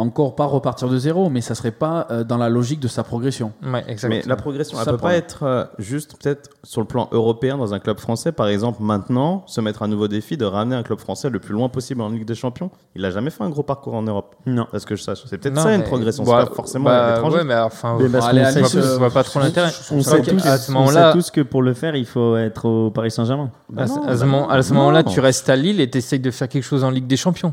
encore 0.00 0.34
pas 0.34 0.46
repartir 0.46 0.88
de 0.88 0.98
zéro, 0.98 1.30
mais 1.30 1.40
ça 1.40 1.54
serait 1.54 1.70
pas 1.70 2.06
euh, 2.10 2.24
dans 2.24 2.36
la 2.36 2.48
logique 2.48 2.80
de 2.80 2.88
sa 2.88 3.02
progression. 3.04 3.52
Ouais, 3.62 3.84
Mais 4.08 4.22
la 4.26 4.36
progression, 4.36 4.76
elle 4.78 4.84
ça 4.84 4.90
peut 4.92 4.98
pas 4.98 5.14
être 5.14 5.42
euh, 5.44 5.64
juste 5.78 6.16
peut-être 6.20 6.50
sur 6.64 6.80
le 6.80 6.86
plan 6.86 7.08
européen 7.12 7.56
dans 7.58 7.72
un 7.74 7.78
club 7.78 7.98
français. 8.00 8.32
Par 8.32 8.48
exemple, 8.48 8.82
maintenant, 8.82 9.44
se 9.46 9.60
mettre 9.60 9.82
un 9.82 9.88
nouveau 9.88 10.08
défi 10.08 10.36
de 10.36 10.44
ramener 10.44 10.76
un 10.76 10.82
club 10.82 10.98
français 10.98 11.30
le 11.30 11.38
plus 11.38 11.52
loin 11.54 11.68
possible 11.68 12.00
en 12.02 12.08
Ligue 12.08 12.24
des 12.24 12.34
Champions. 12.34 12.70
Il 12.94 13.04
a 13.04 13.10
jamais 13.10 13.30
fait 13.30 13.44
un 13.44 13.50
gros 13.50 13.62
parcours 13.62 13.94
en 13.94 14.02
Europe, 14.02 14.34
Non. 14.46 14.66
à 14.72 14.78
ce 14.78 14.86
que 14.86 14.96
je 14.96 15.02
sache. 15.02 15.22
C'est 15.26 15.38
peut-être 15.38 15.54
Non, 15.54 15.62
ça 15.62 15.74
une 15.74 15.82
progression, 15.84 16.24
bah, 16.24 16.40
c'est 16.42 16.48
pas 16.50 16.54
forcément 16.54 16.84
bah, 16.86 17.06
à 17.06 17.10
l'étranger. 17.14 17.36
ouais, 17.36 17.44
mais 17.44 17.56
enfin, 17.56 17.96
Mais 18.00 18.08
parce 18.08 18.26
Allez, 18.26 18.40
qu'on 18.42 18.46
allez, 18.48 18.64
sait 18.64 18.80
je 18.82 18.86
vois 18.98 19.10
pas 19.10 19.22
trop 19.24 19.40
l'intérêt. 19.40 19.70
On 19.92 20.02
sait 20.02 20.22
tous, 20.22 20.46
à 20.46 20.58
ce 20.58 20.70
on 20.70 20.74
moment-là- 20.74 21.12
sait 21.12 21.18
tous 21.18 21.30
que 21.30 21.40
pour 21.42 21.62
le 21.62 21.74
faire, 21.74 21.94
il 21.96 22.06
faut 22.06 22.36
être 22.36 22.64
au 22.66 22.90
Paris 22.90 23.10
Saint-Germain. 23.10 23.50
Bah 23.68 23.82
à, 23.82 23.86
ce 23.86 23.94
bah 23.98 24.14
moment- 24.26 24.42
non. 24.42 24.48
à 24.50 24.62
ce 24.62 24.72
moment-là, 24.74 25.02
tu 25.04 25.20
restes 25.20 25.48
à 25.48 25.56
Lille 25.56 25.80
et 25.80 25.90
tu 25.90 25.98
essayes 25.98 26.20
de 26.20 26.30
faire 26.30 26.48
quelque 26.48 26.64
chose 26.64 26.84
en 26.84 26.90
Ligue 26.90 27.06
des 27.06 27.16
Champions. 27.16 27.52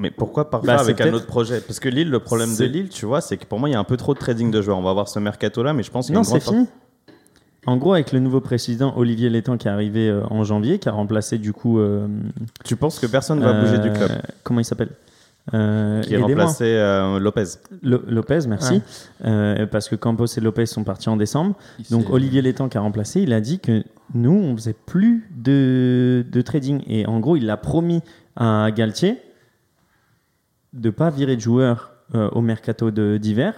Mais 0.00 0.10
pourquoi 0.10 0.50
pas 0.50 0.60
Bah, 0.64 0.78
avec 0.80 1.00
un 1.00 1.12
autre 1.12 1.26
projet? 1.26 1.60
Parce 1.60 1.78
que 1.78 1.88
Lille, 1.88 2.10
le 2.10 2.18
problème 2.20 2.54
de 2.56 2.64
Lille, 2.64 2.88
tu 2.88 3.06
vois, 3.06 3.20
c'est 3.20 3.36
que 3.36 3.44
pour 3.44 3.58
moi, 3.58 3.68
il 3.68 3.72
y 3.72 3.74
a 3.74 3.78
un 3.78 3.84
peu 3.84 3.96
trop 3.96 4.14
de 4.14 4.18
trading 4.18 4.50
de 4.50 4.62
joueurs. 4.62 4.78
On 4.78 4.82
va 4.82 4.92
voir 4.92 5.08
ce 5.08 5.18
mercato-là, 5.18 5.72
mais 5.74 5.82
je 5.82 5.90
pense 5.90 6.10
a 6.10 6.12
Non, 6.14 6.24
c'est 6.24 6.40
fini. 6.40 6.66
En 7.66 7.76
gros, 7.76 7.92
avec 7.92 8.12
le 8.12 8.20
nouveau 8.20 8.40
président 8.40 8.94
Olivier 8.96 9.28
Létang 9.28 9.58
qui 9.58 9.68
est 9.68 9.70
arrivé 9.70 10.08
euh, 10.08 10.22
en 10.30 10.44
janvier, 10.44 10.78
qui 10.78 10.88
a 10.88 10.92
remplacé 10.92 11.36
du 11.36 11.52
coup. 11.52 11.78
euh, 11.78 12.06
Tu 12.64 12.74
penses 12.76 12.98
que 12.98 13.06
personne 13.06 13.40
va 13.40 13.52
bouger 13.60 13.78
du 13.78 13.88
euh, 13.90 13.94
club 13.94 14.10
Comment 14.42 14.60
il 14.60 14.64
s'appelle? 14.64 14.88
Euh, 15.52 16.00
Qui 16.02 16.16
a 16.16 16.20
remplacé 16.20 16.64
euh, 16.64 17.18
Lopez. 17.18 17.44
Lo- 17.82 18.02
Lopez, 18.08 18.40
merci. 18.48 18.74
Ouais. 18.74 18.80
Euh, 19.26 19.66
parce 19.66 19.88
que 19.90 19.96
Campos 19.96 20.26
et 20.26 20.40
Lopez 20.40 20.64
sont 20.66 20.84
partis 20.84 21.08
en 21.10 21.16
décembre. 21.18 21.54
Donc 21.90 22.08
Olivier 22.10 22.40
Létang 22.40 22.68
qui 22.70 22.78
a 22.78 22.80
remplacé, 22.80 23.20
il 23.20 23.32
a 23.34 23.40
dit 23.42 23.58
que 23.58 23.82
nous, 24.14 24.32
on 24.32 24.56
faisait 24.56 24.74
plus 24.86 25.28
de, 25.36 26.24
de 26.30 26.40
trading. 26.40 26.82
Et 26.86 27.04
en 27.06 27.20
gros, 27.20 27.36
il 27.36 27.50
a 27.50 27.56
promis 27.58 28.00
à 28.36 28.70
Galtier 28.74 29.18
de 30.72 30.90
pas 30.90 31.10
virer 31.10 31.36
de 31.36 31.40
joueurs 31.40 31.92
euh, 32.14 32.28
au 32.30 32.40
mercato 32.40 32.90
de- 32.90 33.16
d'hiver. 33.18 33.54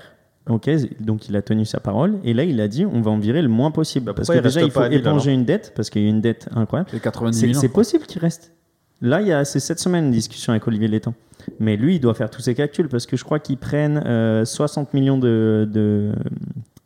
Ok, 0.49 0.69
donc 1.01 1.29
il 1.29 1.37
a 1.37 1.43
tenu 1.43 1.65
sa 1.65 1.79
parole. 1.79 2.19
Et 2.25 2.35
là, 2.35 2.43
il 2.45 2.61
a 2.61 2.67
dit 2.67 2.85
on 2.85 3.01
va 3.01 3.11
en 3.13 3.19
virer 3.19 3.43
le 3.43 3.49
moins 3.49 3.71
possible. 3.71 4.07
Bah, 4.07 4.15
parce 4.15 4.29
que 4.29 4.35
il 4.35 4.43
déjà, 4.43 4.63
il 4.63 4.71
faut 4.73 4.83
éponger 4.85 5.33
une 5.33 5.45
dette, 5.45 5.73
parce 5.77 5.89
qu'il 5.89 6.03
y 6.03 6.07
a 6.07 6.09
une 6.09 6.21
dette 6.21 6.49
incroyable. 6.55 6.91
C'est 6.93 7.01
90 7.01 7.39
C'est 7.39 7.47
millions. 7.47 7.61
c'est 7.61 7.69
possible 7.69 8.07
qu'il 8.07 8.21
reste. 8.21 8.53
Là, 9.01 9.21
il 9.21 9.29
y 9.29 9.33
a 9.33 9.45
c'est 9.45 9.61
cette 9.61 9.79
semaine 9.79 10.07
une 10.07 10.11
discussion 10.11 10.53
avec 10.53 10.67
Olivier 10.67 10.89
Létang. 10.89 11.15
Mais 11.61 11.77
lui, 11.77 11.97
il 11.97 12.01
doit 12.01 12.15
faire 12.15 12.31
tous 12.31 12.41
ses 12.41 12.55
calculs 12.55 12.89
parce 12.89 13.07
que 13.07 13.17
je 13.17 13.25
crois 13.25 13.39
qu'ils 13.41 13.57
prennent 13.59 14.03
euh, 14.05 14.45
60 14.45 14.95
millions 14.95 15.19
de, 15.19 15.69
de 15.73 16.13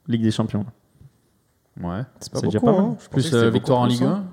Ligue 0.09 0.23
des 0.23 0.31
Champions. 0.31 0.65
Ouais. 1.83 2.01
C'est 2.21 2.33
pas 2.33 2.41
C'est 2.41 2.47
déjà 2.47 2.59
beaucoup, 2.59 2.73
pas 2.73 2.81
mal. 2.83 2.91
hein. 2.93 2.97
Je 3.03 3.09
Plus 3.09 3.35
euh, 3.35 3.45
beaucoup 3.45 3.55
victoire 3.55 3.79
en 3.81 3.87
Ligue 3.87 4.03
hein. 4.03 4.25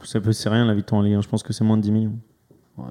1. 0.00 0.04
C'est 0.04 0.20
peu- 0.20 0.32
c'est 0.32 0.48
rien 0.48 0.64
la 0.64 0.74
victoire 0.74 1.00
en 1.00 1.02
Ligue 1.02 1.14
1. 1.14 1.20
Je 1.22 1.28
pense 1.28 1.42
que 1.42 1.52
c'est 1.52 1.64
moins 1.64 1.76
de 1.76 1.82
10 1.82 1.90
millions. 1.92 2.18
Ouais. 2.76 2.84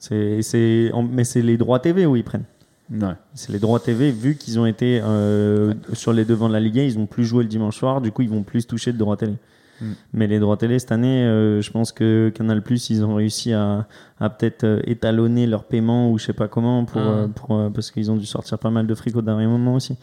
C'est, 0.00 0.90
mais 1.12 1.24
c'est 1.24 1.42
les 1.42 1.56
droits 1.58 1.78
TV 1.78 2.06
où 2.06 2.16
ils 2.16 2.24
prennent. 2.24 2.44
Ouais. 2.90 3.14
C'est 3.34 3.52
les 3.52 3.58
droits 3.60 3.78
TV, 3.78 4.10
vu 4.10 4.34
qu'ils 4.34 4.58
ont 4.58 4.66
été 4.66 5.00
euh, 5.04 5.74
sur 5.92 6.12
les 6.12 6.24
devants 6.24 6.48
de 6.48 6.54
la 6.54 6.58
Ligue 6.60 6.80
1, 6.80 6.82
ils 6.82 6.98
ont 6.98 7.06
plus 7.06 7.24
joué 7.24 7.44
le 7.44 7.48
dimanche 7.48 7.76
soir, 7.78 8.00
du 8.00 8.10
coup 8.10 8.22
ils 8.22 8.28
vont 8.30 8.42
plus 8.42 8.66
toucher 8.66 8.92
de 8.92 8.98
droits 8.98 9.16
télé. 9.16 9.34
Mm. 9.80 9.84
Mais 10.14 10.26
les 10.26 10.38
droits 10.40 10.56
télé 10.56 10.78
cette 10.78 10.90
année, 10.90 11.24
euh, 11.24 11.60
je 11.62 11.70
pense 11.70 11.92
que 11.92 12.30
Canal 12.34 12.62
Plus, 12.62 12.90
ils 12.90 13.04
ont 13.04 13.14
réussi 13.14 13.52
à, 13.52 13.86
à 14.18 14.28
peut-être 14.30 14.64
euh, 14.64 14.80
étalonner 14.86 15.46
leur 15.46 15.64
paiement 15.64 16.10
ou 16.10 16.18
je 16.18 16.24
sais 16.24 16.32
pas 16.32 16.48
comment 16.48 16.84
pour, 16.86 17.00
Mm. 17.00 17.04
euh, 17.06 17.26
pour, 17.28 17.70
parce 17.72 17.90
qu'ils 17.92 18.10
ont 18.10 18.16
dû 18.16 18.26
sortir 18.26 18.58
pas 18.58 18.70
mal 18.70 18.86
de 18.86 18.94
fric 18.94 19.14
au 19.14 19.22
dernier 19.22 19.46
moment 19.46 19.74
aussi. 19.74 19.96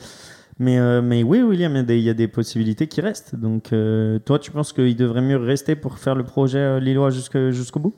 Mais, 0.59 0.79
mais 1.01 1.21
oui, 1.23 1.41
William, 1.43 1.71
il 1.73 1.77
y 1.77 1.79
a 1.79 1.83
des- 1.83 1.97
il 1.99 2.03
y, 2.03 2.09
a 2.09 2.13
des 2.15 2.27
possibilités 2.27 2.87
qui 2.87 2.99
restent. 3.01 3.35
Donc, 3.35 3.71
toi, 4.25 4.39
tu 4.39 4.49
penses 4.49 4.73
qu'il 4.73 4.95
devrait 4.95 5.21
mieux 5.21 5.37
rester 5.37 5.75
pour 5.75 5.99
faire 5.99 6.15
le 6.15 6.23
projet 6.23 6.79
lillois 6.79 7.11
jusqu'au 7.11 7.79
bout? 7.79 7.93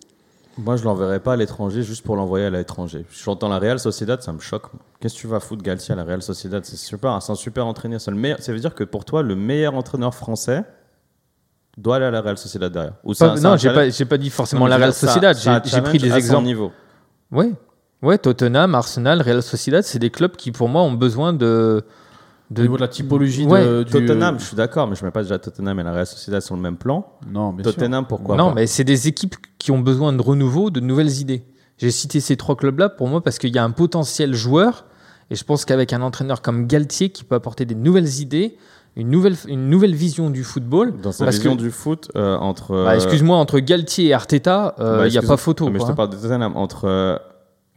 Moi, 0.61 0.75
je 0.75 0.83
l'enverrai 0.83 1.19
pas 1.19 1.33
à 1.33 1.35
l'étranger 1.35 1.83
juste 1.83 2.03
pour 2.05 2.15
l'envoyer 2.15 2.45
à 2.45 2.49
l'étranger. 2.49 3.05
J'entends 3.23 3.47
la 3.47 3.59
Real 3.59 3.79
Sociedad, 3.79 4.21
ça 4.21 4.33
me 4.33 4.39
choque. 4.39 4.65
Qu'est-ce 4.99 5.15
que 5.15 5.19
tu 5.19 5.27
vas 5.27 5.39
foutre 5.39 5.63
Galtier 5.63 5.93
à 5.93 5.95
la 5.95 6.03
Real 6.03 6.21
Sociedad? 6.21 6.63
C'est 6.65 6.75
super, 6.75 7.21
c'est 7.21 7.31
un 7.31 7.35
super 7.35 7.65
entraîneur. 7.65 7.99
Le 8.07 8.13
meilleur. 8.15 8.39
Ça 8.41 8.51
veut 8.51 8.59
dire 8.59 8.75
que 8.75 8.83
pour 8.83 9.05
toi, 9.05 9.21
le 9.23 9.35
meilleur 9.35 9.73
entraîneur 9.75 10.13
français 10.13 10.63
doit 11.77 11.95
aller 11.95 12.05
à 12.05 12.11
la 12.11 12.21
Real 12.21 12.37
Sociedad 12.37 12.71
derrière. 12.71 12.93
Ou 13.05 13.13
c'est 13.13 13.25
Pas- 13.25 13.31
un- 13.31 13.35
c'est 13.37 13.41
non, 13.43 13.55
j'ai 13.57 13.69
pas, 13.69 14.05
pas 14.09 14.17
dit 14.17 14.29
forcément 14.29 14.65
Non, 14.65 14.67
la 14.67 14.77
Real 14.77 14.93
Sociedad. 14.93 15.37
J'ai 15.65 15.81
pris 15.81 15.97
des 15.97 16.13
exemples. 16.13 16.45
niveau. 16.45 16.71
Ouais, 18.01 18.17
Tottenham, 18.17 18.75
Arsenal, 18.75 19.21
Real 19.21 19.43
Sociedad, 19.43 19.83
c'est 19.83 19.99
des 19.99 20.09
clubs 20.09 20.35
qui 20.35 20.51
pour 20.51 20.67
moi 20.69 20.81
ont 20.81 20.93
besoin 20.93 21.33
de. 21.33 21.83
Au 22.51 22.53
de 22.55 22.61
niveau 22.63 22.77
de 22.77 22.81
la 22.81 22.87
typologie 22.87 23.45
Ouais, 23.45 23.63
de, 23.63 23.83
du... 23.83 23.91
Tottenham, 23.91 24.39
je 24.39 24.45
suis 24.45 24.55
d'accord, 24.55 24.87
mais 24.87 24.95
je 24.95 25.05
mets 25.05 25.11
pas 25.11 25.21
déjà 25.21 25.37
Tottenham 25.37 25.79
et 25.79 25.83
la 25.83 25.91
Real 25.91 26.07
Sociedad 26.07 26.41
sur 26.41 26.55
le 26.55 26.61
même 26.61 26.77
plan. 26.77 27.05
Non, 27.29 27.53
sûr. 27.53 27.63
Tottenham, 27.75 28.05
pourquoi 28.07 28.35
non, 28.35 28.49
pas 28.49 28.55
mais 28.55 28.67
c'est 28.67 28.83
des 28.83 29.07
équipes 29.07 29.35
qui 29.59 29.71
ont 29.71 29.79
besoin 29.79 30.13
de 30.13 30.21
renouveau, 30.21 30.71
de 30.71 30.79
nouvelles 30.79 31.19
idées. 31.19 31.43
J'ai 31.77 31.91
cité 31.91 32.19
ces 32.19 32.37
trois 32.37 32.55
clubs-là 32.55 32.89
pour 32.89 33.07
moi 33.07 33.21
parce 33.21 33.37
qu'il 33.37 33.53
y 33.53 33.57
a 33.59 33.63
un 33.63 33.71
potentiel 33.71 34.33
joueur 34.33 34.85
et 35.29 35.35
je 35.35 35.43
pense 35.43 35.63
qu'avec 35.63 35.93
un 35.93 36.01
entraîneur 36.01 36.41
comme 36.41 36.65
Galtier 36.65 37.09
qui 37.09 37.23
peut 37.23 37.35
apporter 37.35 37.65
des 37.65 37.75
nouvelles 37.75 38.19
idées, 38.19 38.57
une 38.95 39.09
nouvelle, 39.09 39.35
une 39.47 39.69
nouvelle 39.69 39.93
vision 39.93 40.29
du 40.29 40.43
football. 40.43 40.99
Dans 41.01 41.11
sa 41.11 41.25
parce 41.25 41.37
vision 41.37 41.55
que- 41.55 41.61
du 41.61 41.71
foot, 41.71 42.09
euh, 42.15 42.35
entre. 42.37 42.83
Bah, 42.83 42.95
excuse-moi, 42.95 43.37
entre 43.37 43.59
Galtier 43.59 44.07
et 44.07 44.13
Arteta, 44.13 44.75
euh, 44.79 44.95
il 44.95 44.97
bah, 44.97 45.09
n'y 45.09 45.17
a 45.17 45.21
pas 45.21 45.37
photo. 45.37 45.69
Mais 45.69 45.79
je 45.79 45.85
te 45.85 45.91
hein. 45.91 45.95
parle 45.95 46.09
de 46.09 46.15
Tottenham. 46.15 46.57
Entre 46.57 46.85
euh, 46.85 47.17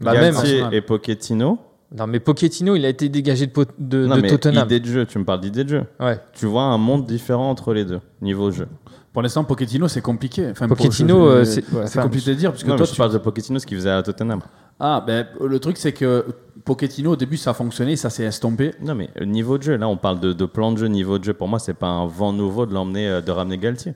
Bah, 0.00 0.14
Galtier 0.14 0.64
et 0.72 0.80
Pochettino. 0.80 1.58
Non, 1.96 2.06
mais 2.06 2.20
Pochettino, 2.20 2.74
il 2.74 2.84
a 2.84 2.88
été 2.88 3.08
dégagé 3.08 3.46
de, 3.46 3.66
de, 3.78 4.06
non, 4.06 4.16
de 4.16 4.22
mais 4.22 4.28
Tottenham. 4.28 4.64
idée 4.64 4.80
de 4.80 4.86
jeu, 4.86 5.06
tu 5.06 5.18
me 5.18 5.24
parles 5.24 5.40
d'idée 5.40 5.64
de 5.64 5.68
jeu. 5.68 5.84
Ouais. 6.00 6.18
Tu 6.32 6.46
vois 6.46 6.62
un 6.62 6.78
monde 6.78 7.06
différent 7.06 7.50
entre 7.50 7.74
les 7.74 7.84
deux, 7.84 8.00
niveau 8.22 8.50
jeu. 8.50 8.66
Pour 9.12 9.20
l'instant, 9.20 9.44
Pochettino, 9.44 9.88
c'est 9.88 10.00
compliqué. 10.00 10.48
Enfin, 10.50 10.68
Pochettino, 10.68 11.26
euh, 11.26 11.44
c'est 11.44 11.60
ouais, 11.70 11.86
c'est 11.86 11.98
enfin, 11.98 12.02
compliqué 12.04 12.30
de 12.30 12.36
dire 12.36 12.50
parce 12.50 12.64
que 12.64 12.68
Non, 12.70 12.76
toi, 12.76 12.86
je 12.86 12.92
tu... 12.92 12.96
parle 12.96 13.12
de 13.12 13.18
Pochettino, 13.18 13.58
ce 13.58 13.66
qu'il 13.66 13.76
faisait 13.76 13.90
à 13.90 14.02
Tottenham. 14.02 14.40
Ah, 14.80 15.04
ben 15.06 15.26
le 15.40 15.58
truc 15.60 15.76
c'est 15.76 15.92
que 15.92 16.24
Pochettino 16.64 17.12
au 17.12 17.16
début 17.16 17.36
ça 17.36 17.50
a 17.50 17.54
fonctionné, 17.54 17.94
ça 17.96 18.08
s'est 18.08 18.24
estompé. 18.24 18.72
Non, 18.82 18.94
mais 18.94 19.10
euh, 19.20 19.26
niveau 19.26 19.58
de 19.58 19.62
jeu, 19.64 19.76
là, 19.76 19.86
on 19.86 19.98
parle 19.98 20.18
de, 20.18 20.32
de 20.32 20.44
plan 20.46 20.72
de 20.72 20.78
jeu, 20.78 20.86
niveau 20.86 21.18
de 21.18 21.24
jeu. 21.24 21.34
Pour 21.34 21.46
moi, 21.46 21.58
c'est 21.58 21.74
pas 21.74 21.88
un 21.88 22.06
vent 22.06 22.32
nouveau 22.32 22.64
de 22.64 22.72
l'emmener, 22.72 23.06
euh, 23.06 23.20
de 23.20 23.30
ramener 23.30 23.58
Galtier 23.58 23.92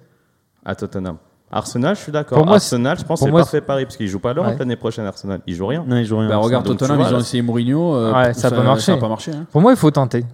à 0.66 0.74
Tottenham. 0.74 1.16
Arsenal, 1.50 1.94
je 1.94 2.00
suis 2.00 2.12
d'accord. 2.12 2.38
Pour 2.38 2.46
moi, 2.46 2.56
Arsenal, 2.56 2.98
je 2.98 3.04
pense 3.04 3.20
c'est 3.20 3.30
parfait 3.30 3.60
pari 3.60 3.84
parce 3.84 3.96
qu'il 3.96 4.08
joue 4.08 4.18
pas 4.18 4.32
l'Europe 4.34 4.50
Ouais. 4.52 4.58
l'année 4.58 4.76
prochaine. 4.76 5.06
Arsenal, 5.06 5.40
il 5.46 5.54
joue 5.54 5.66
rien. 5.66 5.84
Non, 5.86 5.96
ils 5.96 6.04
jouent 6.04 6.18
rien. 6.18 6.28
Bah, 6.28 6.36
regarde 6.38 6.66
Tottenham, 6.66 6.96
vois, 6.98 7.08
ils 7.08 7.14
ont 7.14 7.18
essayé 7.20 7.42
Mourinho. 7.42 7.94
euh, 7.94 8.12
Ouais, 8.12 8.34
ça 8.34 8.48
a 8.48 8.50
pas 8.50 8.62
marché. 8.62 8.86
Ça 8.86 8.92
a 8.94 8.96
pas 8.96 9.08
marché. 9.08 9.30
hein. 9.32 9.46
Pour 9.52 9.60
moi, 9.60 9.72
il 9.72 9.76
faut 9.78 9.90
tenter. 9.90 10.24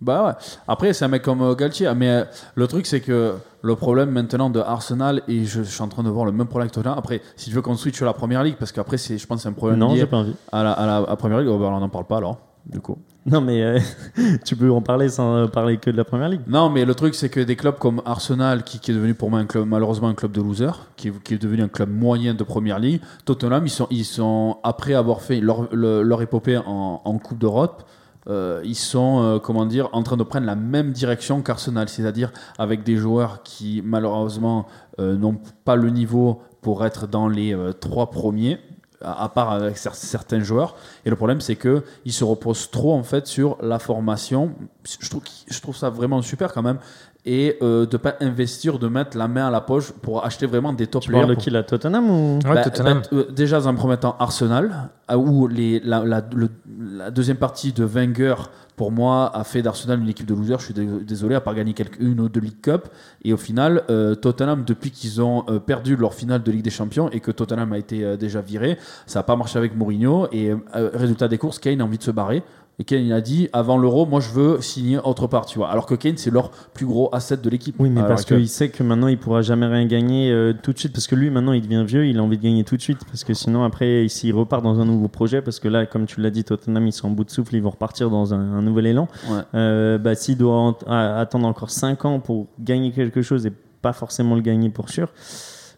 Bah 0.00 0.26
ouais. 0.26 0.32
Après, 0.68 0.92
c'est 0.92 1.04
un 1.04 1.08
mec 1.08 1.22
comme 1.22 1.40
euh, 1.40 1.54
Galtier. 1.54 1.90
Mais 1.96 2.10
euh, 2.10 2.24
le 2.54 2.66
truc, 2.66 2.84
c'est 2.84 3.00
que 3.00 3.34
le 3.62 3.76
problème 3.76 4.10
maintenant 4.10 4.50
de 4.50 4.60
Arsenal, 4.60 5.22
et 5.28 5.44
je, 5.44 5.62
je 5.62 5.70
suis 5.70 5.82
en 5.82 5.88
train 5.88 6.02
de 6.02 6.10
voir 6.10 6.26
le 6.26 6.32
même 6.32 6.46
problème 6.48 6.68
que 6.68 6.74
Tottenham. 6.74 6.98
Après, 6.98 7.22
si 7.36 7.48
tu 7.48 7.54
veux 7.56 7.62
qu'on 7.62 7.76
switch 7.76 7.96
sur 7.96 8.04
la 8.04 8.12
première 8.12 8.42
ligue, 8.42 8.56
parce 8.58 8.72
qu'après, 8.72 8.98
je 8.98 9.24
pense 9.26 9.38
que 9.38 9.42
c'est 9.44 9.48
un 9.48 9.52
problème 9.52 9.78
Non, 9.78 9.94
j'ai 9.94 10.04
pas 10.06 10.18
envie. 10.18 10.34
à 10.52 10.62
la, 10.64 10.72
à 10.72 10.86
la 10.86 10.96
à 11.10 11.16
première 11.16 11.38
ligue, 11.38 11.48
oh, 11.48 11.58
bah, 11.58 11.66
on 11.72 11.80
n'en 11.80 11.88
parle 11.88 12.04
pas 12.04 12.18
alors, 12.18 12.38
du 12.66 12.80
coup. 12.80 12.98
Non, 13.26 13.40
mais 13.40 13.60
euh, 13.62 13.78
tu 14.44 14.54
peux 14.54 14.70
en 14.70 14.80
parler 14.80 15.08
sans 15.08 15.48
parler 15.48 15.78
que 15.78 15.90
de 15.90 15.96
la 15.96 16.04
première 16.04 16.28
ligue. 16.28 16.42
Non, 16.46 16.70
mais 16.70 16.84
le 16.84 16.94
truc, 16.94 17.14
c'est 17.16 17.28
que 17.28 17.40
des 17.40 17.56
clubs 17.56 17.76
comme 17.76 18.00
Arsenal, 18.04 18.62
qui, 18.62 18.78
est 18.78 18.94
devenu 18.94 19.14
pour 19.14 19.30
moi 19.30 19.40
un 19.40 19.46
club, 19.46 19.66
malheureusement 19.66 20.08
un 20.08 20.14
club 20.14 20.30
de 20.30 20.40
losers, 20.40 20.86
qui, 20.96 21.08
est- 21.08 21.38
devenu 21.38 21.62
un 21.62 21.68
club 21.68 21.90
moyen 21.90 22.34
de 22.34 22.44
première 22.44 22.78
ligue, 22.78 23.00
Tottenham, 23.24 23.66
ils 23.90 24.04
sont, 24.04 24.58
après 24.62 24.94
avoir 24.94 25.22
fait 25.22 25.40
leur, 25.40 25.68
le- 25.74 26.02
leur 26.02 26.22
épopée 26.22 26.56
en, 26.56 27.18
Coupe 27.18 27.38
d'Europe, 27.38 27.82
euh, 28.28 28.60
ils 28.64 28.76
sont, 28.76 29.22
euh, 29.22 29.38
comment 29.40 29.66
en 29.92 30.02
train 30.04 30.16
de 30.16 30.22
prendre 30.22 30.46
la 30.46 30.54
même 30.56 30.92
direction 30.92 31.42
qu'Arsenal, 31.42 31.88
c'est-à-dire 31.88 32.32
avec 32.58 32.84
des 32.84 32.96
joueurs 32.96 33.42
qui, 33.42 33.82
malheureusement, 33.84 34.66
n'ont 34.98 35.38
pas 35.64 35.74
le 35.76 35.90
niveau 35.90 36.42
pour 36.62 36.84
être 36.86 37.06
dans 37.08 37.28
les 37.28 37.56
trois 37.80 38.10
premiers. 38.10 38.58
À 39.02 39.28
part 39.28 39.50
avec 39.52 39.76
cer- 39.76 39.94
certains 39.94 40.40
joueurs, 40.40 40.74
et 41.04 41.10
le 41.10 41.16
problème 41.16 41.40
c'est 41.40 41.56
que 41.56 41.84
ils 42.04 42.12
se 42.12 42.24
reposent 42.24 42.70
trop 42.70 42.94
en 42.94 43.02
fait 43.02 43.26
sur 43.26 43.58
la 43.60 43.78
formation. 43.78 44.54
Je 45.00 45.10
trouve, 45.10 45.22
je 45.48 45.60
trouve 45.60 45.76
ça 45.76 45.90
vraiment 45.90 46.22
super 46.22 46.52
quand 46.52 46.62
même, 46.62 46.78
et 47.26 47.58
euh, 47.60 47.84
de 47.86 47.96
pas 47.96 48.14
investir, 48.20 48.78
de 48.78 48.86
mettre 48.88 49.16
la 49.18 49.26
main 49.28 49.48
à 49.48 49.50
la 49.50 49.60
poche 49.60 49.90
pour 49.90 50.24
acheter 50.24 50.46
vraiment 50.46 50.72
des 50.72 50.86
top 50.86 51.02
Tu 51.02 51.10
parles 51.10 51.22
de 51.22 51.26
players. 51.34 51.40
qui 51.42 51.50
là 51.50 51.62
Tottenham 51.64 52.08
ou 52.08 52.38
Ouais, 52.44 52.54
Bah, 52.54 52.62
Tottenham. 52.62 53.02
bah, 53.02 53.08
euh, 53.18 53.24
déjà 53.30 53.58
dans 53.60 53.68
un 53.68 53.74
premier 53.74 53.96
temps 53.96 54.16
Arsenal, 54.18 54.90
où 55.14 55.48
les, 55.48 55.80
la, 55.80 56.04
la- 56.04 56.24
le- 56.34 56.48
la 56.96 57.10
deuxième 57.10 57.36
partie 57.36 57.72
de 57.72 57.84
Wenger 57.84 58.34
pour 58.76 58.92
moi 58.92 59.30
a 59.34 59.42
fait 59.44 59.62
d'Arsenal 59.62 60.00
une 60.00 60.08
équipe 60.08 60.26
de 60.26 60.34
losers. 60.34 60.58
Je 60.60 60.64
suis 60.66 60.74
dé- 60.74 60.86
désolé, 61.04 61.34
à 61.34 61.40
part 61.40 61.54
gagner 61.54 61.72
quelques, 61.72 61.98
une 61.98 62.20
ou 62.20 62.28
deux 62.28 62.40
League 62.40 62.60
Cup. 62.60 62.88
Et 63.24 63.32
au 63.32 63.36
final, 63.38 63.82
euh, 63.90 64.14
Tottenham, 64.14 64.64
depuis 64.66 64.90
qu'ils 64.90 65.20
ont 65.22 65.44
euh, 65.48 65.58
perdu 65.58 65.96
leur 65.96 66.12
finale 66.14 66.42
de 66.42 66.52
Ligue 66.52 66.62
des 66.62 66.70
Champions 66.70 67.08
et 67.10 67.20
que 67.20 67.30
Tottenham 67.30 67.72
a 67.72 67.78
été 67.78 68.04
euh, 68.04 68.16
déjà 68.16 68.40
viré, 68.42 68.76
ça 69.06 69.18
n'a 69.20 69.22
pas 69.24 69.34
marché 69.36 69.58
avec 69.58 69.74
Mourinho. 69.76 70.28
Et 70.30 70.50
euh, 70.50 70.56
résultat 70.92 71.26
des 71.28 71.38
courses, 71.38 71.58
Kane 71.58 71.80
a 71.80 71.84
envie 71.84 71.98
de 71.98 72.02
se 72.02 72.10
barrer. 72.10 72.42
Et 72.78 72.84
Kane 72.84 73.04
il 73.06 73.12
a 73.14 73.22
dit 73.22 73.48
avant 73.54 73.78
l'Euro, 73.78 74.04
moi 74.04 74.20
je 74.20 74.28
veux 74.30 74.60
signer 74.60 74.98
autre 74.98 75.26
part, 75.28 75.46
tu 75.46 75.58
vois. 75.58 75.70
Alors 75.70 75.86
que 75.86 75.94
Kane 75.94 76.18
c'est 76.18 76.30
leur 76.30 76.50
plus 76.50 76.84
gros 76.84 77.08
asset 77.14 77.38
de 77.38 77.48
l'équipe. 77.48 77.74
Oui, 77.78 77.88
mais 77.88 78.00
l'heure 78.00 78.08
parce 78.08 78.24
qu'il 78.26 78.48
sait 78.50 78.68
que 78.68 78.82
maintenant 78.82 79.06
il 79.08 79.16
pourra 79.16 79.40
jamais 79.40 79.64
rien 79.66 79.86
gagner 79.86 80.30
euh, 80.30 80.52
tout 80.62 80.74
de 80.74 80.78
suite. 80.78 80.92
Parce 80.92 81.06
que 81.06 81.14
lui, 81.14 81.30
maintenant, 81.30 81.52
il 81.52 81.62
devient 81.62 81.84
vieux, 81.86 82.06
il 82.06 82.18
a 82.18 82.22
envie 82.22 82.36
de 82.36 82.42
gagner 82.42 82.64
tout 82.64 82.76
de 82.76 82.82
suite. 82.82 82.98
Parce 83.06 83.24
que 83.24 83.32
sinon, 83.32 83.64
après, 83.64 84.06
s'il 84.08 84.34
repart 84.34 84.62
dans 84.62 84.78
un 84.78 84.84
nouveau 84.84 85.08
projet, 85.08 85.40
parce 85.40 85.58
que 85.58 85.68
là, 85.68 85.86
comme 85.86 86.04
tu 86.04 86.20
l'as 86.20 86.28
dit, 86.30 86.44
Tottenham, 86.44 86.86
ils 86.86 86.92
sont 86.92 87.08
en 87.08 87.12
bout 87.12 87.24
de 87.24 87.30
souffle, 87.30 87.54
ils 87.54 87.62
vont 87.62 87.70
repartir 87.70 88.10
dans 88.10 88.34
un, 88.34 88.38
un 88.40 88.60
nouvel 88.62 88.86
élan. 88.88 89.08
Ouais. 89.30 89.40
Euh, 89.54 89.96
bah, 89.96 90.14
s'il 90.14 90.36
doit 90.36 90.54
en- 90.54 90.76
à- 90.86 91.18
attendre 91.18 91.46
encore 91.46 91.70
5 91.70 92.04
ans 92.04 92.20
pour 92.20 92.46
gagner 92.60 92.92
quelque 92.92 93.22
chose 93.22 93.46
et 93.46 93.52
pas 93.80 93.94
forcément 93.94 94.34
le 94.34 94.42
gagner 94.42 94.68
pour 94.68 94.90
sûr, 94.90 95.08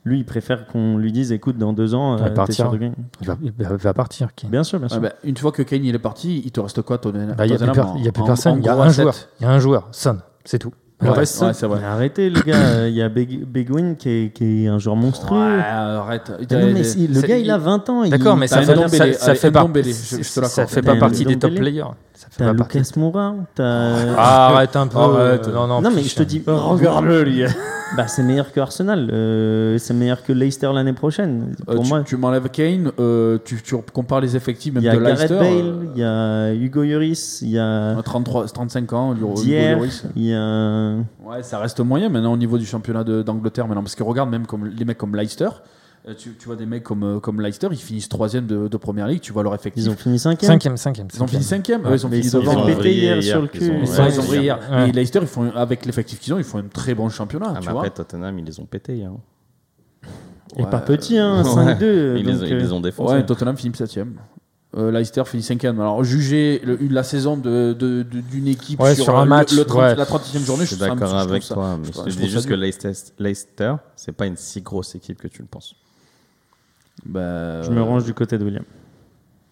lui, 0.04 0.18
il 0.18 0.24
préfère 0.24 0.66
qu'on 0.66 0.96
lui 0.96 1.12
dise 1.12 1.32
écoute, 1.32 1.58
dans 1.58 1.72
deux 1.72 1.94
ans, 1.94 2.16
Il 2.16 2.22
va 2.22 2.42
euh, 2.42 2.46
t'es 2.46 2.52
sûr 2.52 2.70
de 2.70 2.76
gagner. 2.78 2.94
Il 3.20 3.26
va, 3.26 3.36
il 3.42 3.52
va- 3.78 3.94
partir. 3.94 4.34
Kane. 4.34 4.50
Bien 4.50 4.64
sûr, 4.64 4.78
bien 4.78 4.88
sûr. 4.88 4.98
Ouais, 5.02 5.08
bah, 5.08 5.14
une 5.24 5.36
fois 5.36 5.52
que 5.52 5.62
Kane 5.62 5.84
il 5.84 5.94
est 5.94 5.98
parti, 5.98 6.42
il 6.44 6.50
te 6.50 6.60
reste 6.60 6.82
quoi 6.82 6.98
Tottenham 6.98 7.34
Bah, 7.36 7.46
Il 7.46 7.50
n'y 7.50 7.54
a 7.54 7.58
plus, 7.58 7.66
Tottenham 7.66 7.74
per- 7.86 7.92
en- 7.92 7.96
il 7.98 8.04
y 8.04 8.08
a 8.08 8.12
plus 8.12 8.22
en- 8.22 8.26
personne. 8.26 8.58
Il 8.58 8.64
y 8.64 8.68
a 8.68 8.74
un 8.76 8.88
joueur. 8.90 9.14
Il 9.40 9.42
y 9.42 9.46
a 9.46 9.50
un 9.50 9.58
joueur. 9.58 9.88
Son. 9.92 10.18
C'est 10.44 10.58
tout. 10.58 10.72
Le 11.00 11.10
Ouais, 11.10 11.14
reste, 11.18 11.40
ouais, 11.40 11.84
arrêtez, 11.84 12.28
les 12.28 12.40
gars, 12.42 12.86
il 12.88 12.94
y 12.94 13.02
a 13.02 13.08
Beg- 13.08 13.44
Beguin 13.44 13.94
qui 13.94 14.08
est, 14.08 14.32
qui 14.34 14.64
est 14.64 14.68
un 14.68 14.80
joueur 14.80 14.96
monstrueux. 14.96 15.38
Ouais, 15.38 15.60
arrête. 15.62 16.32
Mais 16.50 16.60
non, 16.66 16.72
mais 16.72 16.82
si, 16.82 17.06
le 17.06 17.20
gars, 17.20 17.38
il 17.38 17.48
a 17.52 17.56
20 17.58 17.88
ans. 17.88 18.02
il- 18.02 18.10
D'accord, 18.10 18.36
mais 18.36 18.48
ça 18.48 18.62
fait, 18.62 19.12
ça, 19.12 19.34
fait 19.36 19.52
pas, 19.52 19.62
Ndombele, 19.62 19.84
je- 19.84 20.16
je 20.16 20.40
te 20.40 20.44
ça 20.46 20.66
fait 20.66 20.82
pas 20.82 20.96
partie 20.96 21.24
des 21.24 21.38
top 21.38 21.54
players. 21.54 21.84
T'as 22.36 22.46
pas 22.46 22.54
partie. 22.54 22.78
Lucas 22.78 22.90
Moura. 22.96 23.34
T'as. 23.54 24.14
Ah, 24.16 24.46
arrête 24.48 24.74
un 24.76 24.86
peu. 24.86 24.98
Arrête. 24.98 25.48
Non, 25.48 25.66
non, 25.66 25.80
non, 25.80 25.90
mais 25.94 26.02
je 26.02 26.14
te 26.14 26.22
dis. 26.22 26.42
Regarde-le, 26.46 27.22
lui. 27.22 27.42
Bah, 27.96 28.06
c'est 28.06 28.22
meilleur 28.22 28.52
que 28.52 28.60
Arsenal. 28.60 29.08
euh, 29.10 29.78
c'est 29.78 29.94
meilleur 29.94 30.22
que 30.22 30.30
Leicester 30.34 30.70
l'année 30.74 30.92
prochaine. 30.92 31.54
Euh, 31.70 31.74
Pour 31.76 31.84
tu, 31.84 31.88
moi, 31.88 32.02
tu 32.02 32.16
m'enlèves 32.18 32.50
Kane, 32.50 32.92
euh, 33.00 33.38
tu, 33.42 33.62
tu 33.62 33.74
compares 33.94 34.20
les 34.20 34.36
effectifs 34.36 34.74
même 34.74 34.82
il 34.82 34.86
y 34.86 34.90
a 34.90 34.94
de 34.94 35.00
Gareth 35.00 35.16
Leicester. 35.30 35.38
Bale, 35.38 35.48
euh, 35.48 35.84
il 35.94 35.98
y 35.98 36.04
a 36.04 36.52
Hugo 36.66 36.82
Lloris, 36.84 37.38
il 37.40 37.48
y 37.48 37.58
a 37.58 37.96
33, 38.04 38.44
35 38.48 38.92
ans, 38.92 39.14
Hugo 39.14 39.32
Dier, 39.36 39.70
Lloris. 39.74 40.04
il 40.16 40.26
y 40.26 40.34
a. 40.34 40.96
Ouais, 41.24 41.42
ça 41.42 41.58
reste 41.60 41.80
moyen 41.80 42.10
maintenant 42.10 42.34
au 42.34 42.36
niveau 42.36 42.58
du 42.58 42.66
championnat 42.66 43.04
de- 43.04 43.22
d'Angleterre 43.22 43.66
maintenant. 43.66 43.82
Parce 43.82 43.94
que 43.94 44.02
regarde, 44.02 44.28
même 44.28 44.46
comme 44.46 44.66
les 44.66 44.84
mecs 44.84 44.98
comme 44.98 45.16
Leicester, 45.16 45.46
euh, 45.46 45.48
tu, 46.14 46.34
tu 46.38 46.46
vois 46.46 46.56
des 46.56 46.66
mecs 46.66 46.82
comme, 46.84 47.02
euh, 47.02 47.20
comme 47.20 47.40
Leicester, 47.40 47.68
ils 47.70 47.76
finissent 47.76 48.08
troisième 48.08 48.46
de, 48.46 48.68
de 48.68 48.76
première 48.76 49.06
ligue, 49.08 49.20
tu 49.20 49.32
vois 49.32 49.42
leur 49.42 49.54
effectif. 49.54 49.84
Ils 49.84 49.90
ont 49.90 49.96
fini 49.96 50.18
5 50.18 50.40
Cinquième, 50.42 50.76
cinquième. 50.76 51.08
Ils 51.14 51.22
ont 51.22 51.26
fini 51.26 51.42
cinquième 51.42 51.82
Ils 51.84 52.06
ont 52.06 52.10
fini 52.10 52.20
ils 52.26 52.30
devant. 52.32 52.50
fait 52.66 52.72
ont 52.72 52.76
vrillé 52.76 52.94
hier 53.02 53.16
hier, 53.18 53.22
sur 53.22 53.42
le 53.42 53.48
ils 53.52 53.58
cul. 53.60 53.70
ont- 53.70 53.80
Ils, 53.82 53.90
Ouais, 54.00 54.08
ils 54.10 54.20
ont 54.20 54.24
brillé 54.24 54.42
hier. 54.44 54.58
Ouais. 54.70 54.88
Et 54.88 54.92
Leicester, 54.92 55.18
ils 55.22 55.26
font, 55.26 55.50
avec 55.54 55.84
l'effectif 55.86 56.20
qu'ils 56.20 56.32
ont, 56.34 56.38
ils 56.38 56.44
font 56.44 56.58
un 56.58 56.68
très 56.68 56.94
bon 56.94 57.08
championnat. 57.08 57.52
Ah, 57.56 57.58
tu 57.60 57.66
mais 57.66 57.72
vois. 57.72 57.80
après, 57.82 57.90
Tottenham, 57.90 58.38
ils 58.38 58.44
les 58.44 58.60
ont 58.60 58.66
pétés. 58.66 59.04
Hein. 59.04 59.16
Et 60.56 60.62
Ouais. 60.64 60.70
pas 60.70 60.80
petit, 60.80 61.18
hein, 61.18 61.42
Ouais. 61.44 61.74
5-2. 61.74 62.16
Ils, 62.18 62.24
les, 62.26 62.32
ont- 62.42 62.44
ils 62.46 62.52
euh, 62.54 62.58
les 62.58 62.72
ont 62.72 62.80
défoncés. 62.80 63.14
Ouais, 63.14 63.26
Tottenham 63.26 63.56
finit 63.56 63.74
septième. 63.76 64.14
Euh, 64.76 64.90
Leicester 64.90 65.22
finit 65.24 65.42
cinquième. 65.42 65.80
Alors, 65.80 66.04
juger 66.04 66.60
le- 66.62 66.76
la 66.90 67.02
saison 67.02 67.36
de- 67.38 67.72
de- 67.78 68.02
de- 68.02 68.20
d'une 68.20 68.48
équipe 68.48 68.80
Ouais, 68.80 68.94
sur, 68.94 69.04
sur 69.04 69.16
un 69.16 69.20
euh, 69.20 69.24
le- 69.24 69.30
match, 69.30 69.52
le 69.54 69.64
30 69.64 69.80
ouais. 69.80 69.94
la 69.96 70.04
30e 70.04 70.44
journée, 70.44 70.64
je 70.64 70.74
suis 70.74 70.76
d'accord 70.76 71.08
je 71.08 71.14
avec 71.16 71.42
ça- 71.42 71.54
toi, 71.54 71.78
mais 71.80 72.10
je 72.10 72.16
dis 72.18 72.28
juste 72.28 72.46
que. 72.46 72.54
Leicester, 72.54 72.92
Leicester 73.18 73.74
c'est 73.96 74.12
pas 74.12 74.26
une 74.26 74.36
si 74.36 74.60
grosse 74.60 74.94
équipe 74.94 75.18
que 75.20 75.28
tu 75.28 75.40
le 75.40 75.48
penses. 75.48 75.74
Bah, 77.06 77.62
Je 77.62 77.70
me 77.70 77.82
range 77.82 78.04
du 78.04 78.14
côté 78.14 78.38
de 78.38 78.44
William. 78.44 78.64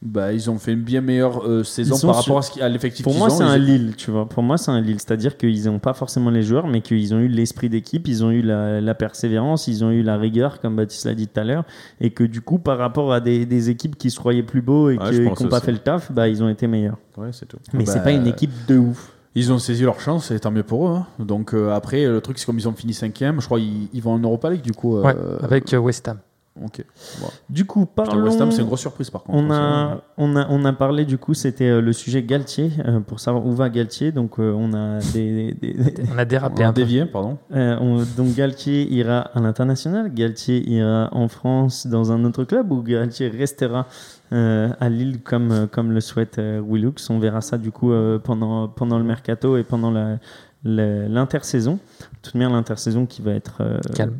Bah, 0.02 0.32
ils 0.35 0.50
ont 0.50 0.59
fait 0.59 0.74
une 0.74 0.82
bien 0.82 1.00
meilleure 1.00 1.44
euh, 1.48 1.64
saison 1.64 1.92
par 1.94 1.98
sur- 1.98 2.14
rapport 2.14 2.38
à, 2.38 2.42
ce 2.42 2.50
qui- 2.50 2.61
à 2.61 2.68
l'effectif 2.68 3.02
Pour 3.02 3.12
qu'ils 3.14 3.18
moi, 3.18 3.28
ont. 3.28 3.37
c'est 3.37 3.42
un 3.44 3.56
Ils- 3.56 3.64
Lille, 3.64 3.94
tu 3.96 4.11
vois. 4.11 4.28
Pour 4.28 4.42
moi, 4.42 4.59
c'est 4.59 4.70
un 4.70 4.80
Lille. 4.80 5.00
C'est-à-dire 5.00 5.38
qu'ils 5.38 5.64
n'ont 5.64 5.78
pas 5.78 5.94
forcément 5.94 6.28
les 6.28 6.42
joueurs, 6.42 6.66
mais 6.68 6.82
qu'ils 6.82 7.14
ont 7.14 7.18
eu 7.18 7.28
l'esprit 7.28 7.70
d'équipe, 7.70 8.07
ils 8.07 8.22
ont 8.22 8.30
eu 8.30 8.42
la, 8.42 8.80
la 8.82 8.94
persévérance, 8.94 9.68
ils 9.68 9.82
ont 9.84 9.90
eu 9.90 10.03
la 10.03 10.18
rigueur, 10.18 10.61
comme 10.61 10.76
Baptiste 10.76 11.07
l'a 11.07 11.14
dit 11.14 11.26
tout 11.28 11.40
à 11.40 11.44
l'heure. 11.44 11.64
Et 12.01 12.11
que 12.11 12.24
du 12.24 12.42
coup, 12.42 12.59
par 12.59 12.76
rapport 12.76 13.11
à 13.12 13.20
des, 13.20 13.47
des 13.47 13.70
équipes 13.70 13.97
qui 13.97 14.11
se 14.11 14.18
croyaient 14.18 14.42
plus 14.42 14.61
beaux 14.61 14.90
et 14.90 14.99
Ouais, 14.99 15.11
qui 15.34 15.42
n'ont 15.44 15.49
pas 15.49 15.61
fait 15.61 15.72
le 15.72 15.78
taf, 15.78 16.12
bah, 16.12 16.28
ils 16.28 16.42
ont 16.42 16.49
été 16.51 16.66
meilleurs. 16.66 16.99
Ouais, 17.16 17.30
c'est 17.32 17.47
tout. 17.47 17.59
Mais 17.72 17.84
Bah, 17.84 17.92
c'est 17.92 18.03
pas 18.03 18.12
une 18.12 18.26
équipe 18.26 18.53
de 18.68 18.76
ouf. 18.76 19.12
Ils 19.34 19.51
ont 19.53 19.59
saisi 19.59 19.82
leur 19.82 19.99
chance 20.01 20.30
et 20.30 20.38
tant 20.38 20.51
mieux 20.51 20.62
pour 20.62 20.88
eux. 20.88 20.92
hein. 20.94 21.07
Donc 21.18 21.53
euh, 21.55 21.70
après, 21.74 22.05
le 22.07 22.20
truc, 22.20 22.38
c'est 22.38 22.44
comme 22.47 22.59
ils 22.59 22.68
ont 22.68 22.72
fini 22.72 22.92
cinquième, 22.94 23.40
je 23.40 23.47
crois 23.47 23.59
qu'ils 23.59 23.88
ils 23.92 24.03
vont 24.03 24.12
en 24.12 24.18
Europa 24.18 24.51
League 24.51 24.62
du 24.62 24.72
coup. 24.72 24.97
euh, 24.99 25.03
Ouais, 25.03 25.14
avec 25.42 25.72
euh, 25.74 25.78
West 25.78 26.07
Ham. 26.09 26.18
Ok. 26.64 26.84
Bon. 27.20 27.26
Du 27.50 27.64
coup, 27.66 27.80
Putain, 27.86 28.04
parlons. 28.04 28.20
le 28.20 28.24
West 28.26 28.40
Ham, 28.40 28.50
c'est 28.50 28.61
une 28.62 28.66
grosse 28.66 28.80
surprise 28.80 29.11
par 29.11 29.22
contre. 29.22 29.36
On 29.38 29.50
a, 29.50 29.86
vrai. 29.86 29.98
on, 30.16 30.36
a, 30.36 30.46
on 30.48 30.64
a 30.64 30.72
parlé 30.72 31.04
du 31.04 31.18
coup, 31.18 31.34
c'était 31.34 31.68
euh, 31.68 31.80
le 31.82 31.92
sujet 31.92 32.22
Galtier, 32.22 32.70
euh, 32.86 33.00
pour 33.00 33.20
savoir 33.20 33.44
où 33.44 33.52
va 33.52 33.68
Galtier. 33.68 34.11
Donc 34.12 34.38
euh, 34.38 34.52
on 34.57 34.72
a 34.72 35.00
des, 35.12 35.52
des- 35.61 35.74
des- 35.74 35.92
On 36.14 36.18
a 36.18 36.24
dérapé 36.24 36.62
On 36.62 36.64
a 36.64 36.68
un 36.68 36.72
peu. 36.72 36.80
dévié, 36.80 37.04
pardon. 37.07 37.36
euh, 37.54 37.76
on- 37.80 38.02
donc 38.16 38.34
Galtier 38.34 38.90
ira 38.90 39.18
à 39.20 39.40
l'international, 39.40 40.12
Galtier 40.14 40.66
ira 40.68 41.09
en 41.12 41.28
France 41.28 41.86
dans 41.86 42.11
un 42.12 42.24
autre 42.24 42.44
club 42.44 42.72
ou 42.72 42.82
Galtier 42.82 43.28
restera 43.28 43.86
euh, 44.32 44.70
à 44.80 44.88
Lille 44.88 45.20
comme, 45.22 45.68
comme 45.70 45.92
le 45.92 46.00
souhaite 46.00 46.38
euh, 46.38 46.62
Willux. 46.66 46.94
On 47.11 47.18
verra 47.18 47.40
ça 47.42 47.59
du 47.59 47.70
coup 47.70 47.92
euh, 47.92 48.18
pendant, 48.18 48.66
pendant 48.68 48.98
le 48.98 49.04
mercato 49.04 49.57
et 49.57 49.62
pendant 49.62 49.90
la- 49.90 50.16
l'intersaison. 50.64 51.74
De 51.74 51.78
toute 52.22 52.34
manière, 52.34 52.50
l'intersaison 52.50 53.07
qui 53.07 53.22
va 53.22 53.32
être 53.32 53.59
euh, 53.61 53.78
Calme. 53.94 54.16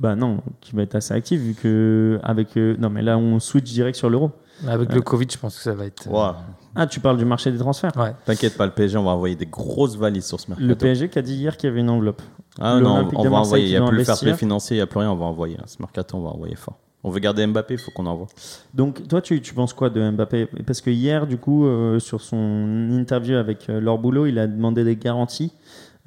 Bah 0.00 0.16
non, 0.16 0.38
qui 0.62 0.74
va 0.74 0.82
être 0.82 0.94
assez 0.94 1.12
active 1.12 1.40
vu 1.40 1.54
que 1.54 2.18
avec 2.22 2.56
euh, 2.56 2.74
non 2.78 2.88
mais 2.88 3.02
là 3.02 3.18
on 3.18 3.38
switch 3.38 3.70
direct 3.70 3.96
sur 3.96 4.08
l'euro. 4.10 4.30
Avec 4.66 4.92
le 4.92 5.00
Covid, 5.02 5.26
je 5.30 5.38
pense 5.38 5.56
que 5.56 5.62
ça 5.62 5.74
va 5.74 5.84
être. 5.86 6.08
euh. 6.12 6.32
Ah, 6.74 6.86
tu 6.86 7.00
parles 7.00 7.16
du 7.18 7.24
marché 7.24 7.50
des 7.52 7.58
transferts. 7.58 7.92
Ouais. 7.96 8.14
T'inquiète 8.24 8.56
pas, 8.56 8.64
le 8.66 8.72
PSG, 8.72 8.96
on 8.98 9.04
va 9.04 9.10
envoyer 9.12 9.34
des 9.34 9.46
grosses 9.46 9.96
valises 9.96 10.26
sur 10.26 10.38
ce 10.40 10.48
mercato. 10.50 10.66
Le 10.68 10.74
PSG 10.74 11.08
qui 11.08 11.18
a 11.18 11.22
dit 11.22 11.34
hier 11.34 11.56
qu'il 11.56 11.68
y 11.68 11.70
avait 11.72 11.80
une 11.80 11.90
enveloppe. 11.90 12.22
Ah 12.58 12.78
non, 12.80 13.08
on 13.14 13.28
va 13.28 13.38
envoyer. 13.38 13.66
Il 13.66 13.70
n'y 13.70 13.76
a 13.76 13.86
plus 13.86 13.98
le 13.98 14.04
fair 14.04 14.18
play 14.18 14.34
financier, 14.34 14.76
il 14.76 14.78
n'y 14.78 14.82
a 14.82 14.86
plus 14.86 15.00
rien, 15.00 15.10
on 15.10 15.16
va 15.16 15.26
envoyer. 15.26 15.56
Ce 15.66 15.76
mercato, 15.80 16.16
on 16.16 16.22
va 16.22 16.30
envoyer 16.30 16.56
fort. 16.56 16.78
On 17.02 17.10
veut 17.10 17.18
garder 17.20 17.46
Mbappé, 17.46 17.74
il 17.74 17.80
faut 17.80 17.90
qu'on 17.92 18.04
envoie. 18.04 18.26
Donc 18.74 19.08
toi 19.08 19.22
tu, 19.22 19.40
tu 19.40 19.54
penses 19.54 19.72
quoi 19.72 19.88
de 19.88 20.10
Mbappé? 20.10 20.48
Parce 20.66 20.82
que 20.82 20.90
hier 20.90 21.26
du 21.26 21.38
coup 21.38 21.64
euh, 21.66 21.98
sur 21.98 22.20
son 22.20 22.90
interview 22.92 23.36
avec 23.36 23.70
euh, 23.70 23.80
Laure 23.80 23.98
Boulot, 23.98 24.26
il 24.26 24.38
a 24.38 24.46
demandé 24.46 24.84
des 24.84 24.96
garanties. 24.96 25.50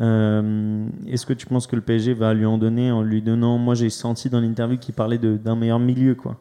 Euh, 0.01 0.87
Est-ce 1.07 1.25
que 1.25 1.33
tu 1.33 1.45
penses 1.45 1.67
que 1.67 1.75
le 1.75 1.81
PSG 1.81 2.13
va 2.13 2.33
lui 2.33 2.45
en 2.45 2.57
donner 2.57 2.91
en 2.91 3.01
lui 3.03 3.21
donnant 3.21 3.57
Moi 3.57 3.75
j'ai 3.75 3.89
senti 3.89 4.29
dans 4.29 4.39
l'interview 4.39 4.77
qu'il 4.77 4.93
parlait 4.95 5.17
de- 5.19 5.37
d'un 5.37 5.55
meilleur 5.55 5.79
milieu 5.79 6.15
quoi. 6.15 6.37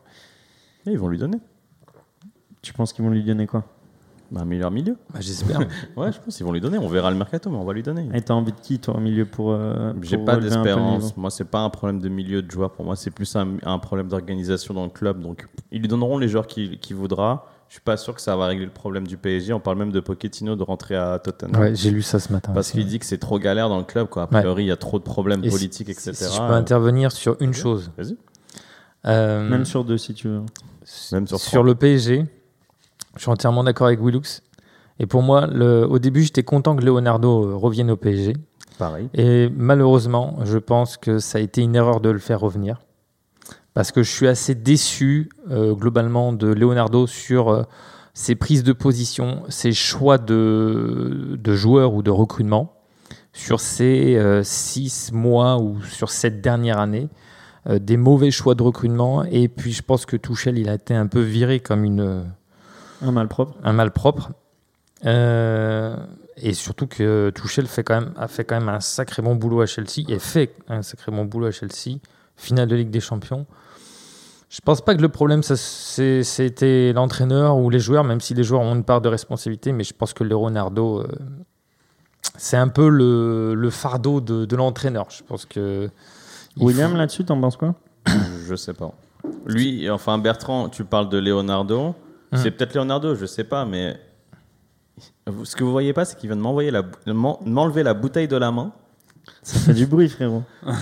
Et 0.87 0.93
ils 0.93 0.99
vont 0.99 1.09
lui 1.09 1.19
donner. 1.19 1.39
Tu 2.63 2.73
penses 2.73 2.93
qu'ils 2.93 3.05
vont 3.05 3.11
lui 3.11 3.23
donner 3.23 3.47
quoi? 3.47 3.65
Bah, 4.31 4.41
un 4.41 4.45
meilleur 4.47 4.71
milieu. 4.71 4.97
Bah, 5.13 5.21
J'espère. 5.21 5.59
Ouais, 5.97 6.11
je 6.11 6.19
pense 6.19 6.37
qu'ils 6.37 6.47
vont 6.47 6.53
lui 6.53 6.61
donner. 6.63 6.79
On 6.79 6.89
verra 6.89 7.11
le 7.11 7.17
mercato, 7.19 7.51
mais 7.51 7.57
on 7.59 7.65
va 7.65 7.75
lui 7.75 7.83
donner. 7.83 8.09
Et 8.15 8.23
t'as 8.23 8.33
envie 8.33 8.53
de 8.53 8.61
qui 8.61 8.79
toi 8.79 8.97
au 8.97 9.01
milieu 9.01 9.27
pour 9.27 9.53
euh, 9.53 9.93
J'ai 10.01 10.17
pour 10.17 10.25
pas 10.25 10.37
le 10.37 10.43
niveau? 10.43 10.55
d'espérance. 10.55 11.17
Moi, 11.19 11.31
c'est 11.31 11.45
pas 11.45 11.61
un 11.61 11.69
problème 11.69 12.01
de 12.01 12.09
milieu 12.09 12.41
de 12.41 12.51
joueur. 12.51 12.71
Pour 12.73 12.87
moi, 12.87 12.97
c'est 12.97 13.11
plus 13.11 13.37
un, 13.37 13.59
un 13.63 13.79
problème 13.79 14.09
d'organisation 14.09 14.73
dans 14.73 14.85
le 14.85 14.91
club. 14.91 15.21
Donc, 15.21 15.47
ils 15.71 15.81
lui 15.83 15.89
donneront 15.89 16.17
les 16.17 16.29
joueurs 16.29 16.47
qu'il 16.47 16.79
qu'il 16.79 16.97
voudra. 16.97 17.52
Je 17.73 17.77
suis 17.77 17.85
pas 17.85 17.97
sûr 17.97 18.15
que 18.15 18.21
ça 18.21 18.37
va 18.37 18.49
régler 18.49 18.67
le 18.67 18.71
problème 18.71 19.07
du 19.07 19.17
PSG. 19.17 19.55
On 19.55 19.59
parle 19.59 19.79
même 19.79 19.93
de 19.93 20.01
Pochettino 20.01 20.57
de 20.57 20.63
rentrer 20.63 20.95
à 20.95 21.19
Tottenham. 21.19 21.59
Ouais, 21.59 21.75
j'ai 21.75 21.91
lu 21.91 22.03
ça 22.03 22.21
ce 22.21 22.31
matin. 22.31 22.53
Parce 22.53 22.71
qu'il 22.71 22.85
dit 22.85 22.99
que 22.99 23.07
c'est 23.07 23.17
trop 23.17 23.39
galère 23.39 23.71
dans 23.71 23.79
le 23.79 23.85
club. 23.85 24.11
Quoi. 24.11 24.25
A 24.25 24.27
priori, 24.27 24.65
il 24.65 24.67
y 24.67 24.71
a 24.71 24.77
trop 24.77 24.99
de 24.99 25.05
problèmes 25.05 25.43
Et 25.43 25.49
si- 25.49 25.57
politiques, 25.57 25.89
etc. 25.89 26.13
Si, 26.13 26.25
si 26.27 26.35
je 26.37 26.39
peux 26.39 26.53
intervenir 26.53 27.13
sur 27.13 27.35
une 27.41 27.55
chose. 27.55 27.91
Vas-y. 27.97 28.19
Euh, 29.07 29.49
Même 29.49 29.65
sur 29.65 29.85
deux 29.85 29.97
si 29.97 30.13
tu 30.13 30.29
veux. 30.29 30.43
Même 31.13 31.27
sur 31.27 31.63
le 31.63 31.75
PSG, 31.75 32.27
je 33.17 33.23
suis 33.23 33.31
entièrement 33.31 33.65
d'accord 33.65 33.87
avec 33.87 34.01
Willux. 34.05 34.43
Et 34.99 35.07
pour 35.07 35.23
moi, 35.23 35.47
le- 35.47 35.87
au 35.89 35.99
début, 35.99 36.25
j'étais 36.25 36.43
content 36.43 36.77
que 36.77 36.85
Leonardo 36.85 37.49
euh, 37.49 37.55
revienne 37.57 37.91
au 37.91 37.97
PSG. 37.97 38.35
Pareil. 38.79 39.09
Et 39.15 39.49
malheureusement, 39.57 40.41
je 40.45 40.59
pense 40.59 40.99
que 40.99 41.19
ça 41.21 41.39
a 41.39 41.41
été 41.41 41.63
une 41.63 41.75
erreur 41.75 42.03
de 42.03 42.11
le 42.11 42.19
faire 42.19 42.39
revenir. 42.41 42.83
Parce 43.75 43.91
que 43.91 44.03
je 44.03 44.11
suis 44.11 44.29
assez 44.29 44.55
déçu 44.55 45.31
euh, 45.51 45.75
globalement 45.75 46.33
de 46.33 46.49
Leonardo 46.49 47.07
sur 47.07 47.49
euh, 47.49 47.63
ses 48.13 48.35
prises 48.35 48.65
de 48.65 48.73
position, 48.73 49.45
ses 49.49 49.73
choix 49.73 50.19
de, 50.19 51.39
de 51.39 51.55
joueurs 51.55 51.95
ou 51.95 52.03
de 52.03 52.11
recrutement 52.11 52.75
sur 53.33 53.61
ces 53.61 54.17
euh, 54.17 54.43
six 54.43 55.11
mois 55.13 55.59
ou 55.59 55.81
sur 55.83 56.11
cette 56.11 56.43
dernière 56.43 56.79
année. 56.79 57.09
des 57.67 57.97
mauvais 57.97 58.31
choix 58.31 58.55
de 58.55 58.63
recrutement. 58.63 59.25
Et 59.25 59.49
puis 59.49 59.73
je 59.73 59.83
pense 59.83 60.05
que 60.05 60.17
Tuchel, 60.17 60.59
il 60.59 60.69
a 60.69 60.75
été 60.75 60.95
un 60.95 61.07
peu 61.07 61.21
viré 61.21 61.61
comme 61.61 61.85
une, 61.85 62.25
Un 63.01 63.13
malpropre. 63.13 63.57
un 63.65 63.73
malpropre. 63.73 64.33
Et 65.05 66.55
surtout 66.55 66.87
que 66.87 67.31
Tuchel 67.35 67.67
fait 67.67 67.85
quand 67.85 68.01
même, 68.01 68.13
a 68.17 68.29
fait 68.29 68.45
quand 68.45 68.59
même 68.59 68.69
un 68.69 68.81
sacré 68.81 69.23
bon 69.23 69.37
boulot 69.37 69.61
à 69.61 69.67
Chelsea 69.67 70.05
et 70.09 70.19
fait 70.19 70.55
un 70.69 70.83
sacré 70.83 71.13
bon 71.13 71.25
boulot 71.25 71.47
à 71.47 71.51
Chelsea. 71.51 71.99
Finale 72.37 72.69
de 72.69 72.77
Ligue 72.77 72.91
des 72.91 73.01
Champions. 73.01 73.47
Je 74.55 74.61
pense 74.63 74.83
pas 74.83 74.95
que 74.95 75.01
le 75.01 75.09
problème 75.09 75.43
c'était 75.43 76.93
l'entraîneur 76.93 77.57
ou 77.57 77.71
les 77.71 77.81
joueurs, 77.81 78.05
même 78.05 78.21
si 78.21 78.35
les 78.35 78.45
joueurs 78.45 78.61
ont 78.61 78.75
une 78.75 78.85
part 78.85 79.01
de 79.01 79.09
responsabilité, 79.09 79.73
mais 79.73 79.83
je 79.83 79.95
pense 79.95 80.13
que 80.13 80.25
Leonardo, 80.25 81.01
euh, 81.01 81.07
c'est 82.37 82.59
un 82.59 82.69
peu 82.69 82.91
le, 82.91 83.55
le 83.55 83.71
fardeau 83.71 84.21
de, 84.21 84.45
de 84.45 84.57
l'entraîneur. 84.57 85.07
Je 85.09 85.23
pense 85.23 85.47
que. 85.47 85.89
il 86.59 86.65
William 86.65 86.91
faut- 86.91 86.99
là-dessus 86.99 87.25
t'en 87.25 87.41
penses 87.41 87.57
quoi? 87.57 87.75
Je 88.47 88.55
sais 88.55 88.75
pas. 88.75 88.93
Lui, 89.47 89.89
enfin 89.89 90.19
Bertrand, 90.19 90.69
tu 90.69 90.85
parles 90.85 91.09
de 91.09 91.17
Leonardo. 91.19 91.95
C'est 92.35 92.51
peut-être 92.51 92.75
Leonardo, 92.75 93.15
je 93.15 93.25
sais 93.27 93.45
pas, 93.45 93.65
mais 93.67 93.99
ce 95.45 95.55
que 95.57 95.65
vous 95.65 95.71
voyez 95.73 95.93
pas, 95.95 96.05
c'est 96.05 96.17
qu'il 96.19 96.29
vient 96.29 96.37
de 96.37 96.43
m'envoyer 96.43 96.71
la, 96.71 96.83
m'en- 97.07 97.39
m'enlever 97.45 97.83
la 97.83 97.95
bouteille 97.95 98.29
de 98.29 98.37
la 98.37 98.51
main. 98.51 98.73
Ça 99.43 99.59
fait 99.61 99.75
du 99.75 99.87
bruit 99.87 100.09
frérot. 100.11 100.43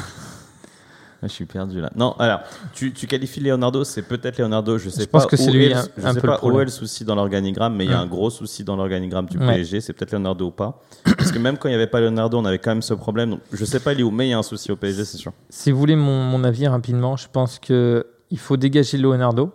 Je 1.23 1.29
suis 1.29 1.45
perdu 1.45 1.81
là. 1.81 1.91
Non, 1.95 2.12
alors, 2.18 2.41
tu, 2.73 2.93
tu 2.93 3.07
qualifies 3.07 3.41
Leonardo, 3.41 3.85
c'est 3.85 4.03
peut-être 4.03 4.39
Leonardo, 4.39 4.79
je 4.79 4.89
sais 4.89 5.03
Je 5.03 5.07
pas. 5.07 5.18
pense 5.18 5.27
que 5.27 5.37
c'est 5.37 5.51
où 5.51 5.53
lui 5.53 5.66
est 5.66 5.68
le- 5.71 5.77
un- 5.77 5.85
je 5.99 6.07
un 6.07 6.14
sais 6.14 6.21
peu 6.21 6.27
le 6.27 6.33
pas 6.33 6.37
où 6.37 6.39
problème. 6.39 6.62
est 6.62 6.64
le 6.64 6.71
souci 6.71 7.05
dans 7.05 7.14
l'organigramme, 7.14 7.77
mais 7.77 7.85
il 7.85 7.91
y 7.91 7.95
a 7.95 7.99
Mm. 7.99 8.03
un 8.03 8.07
gros 8.07 8.31
souci 8.31 8.64
dans 8.64 8.77
l'organigramme 8.77 9.27
du 9.27 9.37
Ouais. 9.39 9.47
PSG, 9.47 9.81
c'est 9.83 9.93
peut-être 9.93 10.12
Leonardo 10.12 10.47
ou 10.47 10.51
pas. 10.51 10.81
Parce 11.18 11.31
que 11.33 11.39
même 11.39 11.59
quand 11.59 11.68
il 11.68 11.73
n'y 11.73 11.77
avait 11.77 11.87
pas 11.87 12.01
Leonardo, 12.01 12.39
on 12.39 12.45
avait 12.45 12.59
quand 12.59 12.71
même 12.71 12.83
ce 12.83 12.95
problème. 12.95 13.31
Donc, 13.31 13.41
je 13.53 13.64
sais 13.64 13.81
pas 13.81 13.93
il 13.93 14.01
est 14.01 14.03
où, 14.03 14.11
mais 14.11 14.29
il 14.29 14.31
y 14.31 14.33
a 14.35 14.39
un 14.39 14.43
souci 14.43 14.73
au 14.73 14.77
PSG, 14.77 15.05
c'est 15.05 15.18
sûr. 15.18 15.33
Si 15.51 15.71
vous 15.71 15.79
voulez 15.79 15.97
mon, 15.97 16.23
mon 16.23 16.43
avis 16.45 16.66
rapidement, 16.68 17.16
je 17.16 17.29
pense 17.31 17.59
que 17.59 18.07
il 18.31 18.39
faut 18.39 18.57
dégager 18.57 18.97
Leonardo 18.97 19.53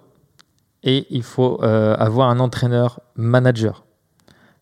et 0.84 1.08
il 1.10 1.24
faut 1.24 1.60
euh, 1.64 1.96
avoir 1.98 2.30
un 2.30 2.40
entraîneur 2.40 3.00
manager. 3.16 3.86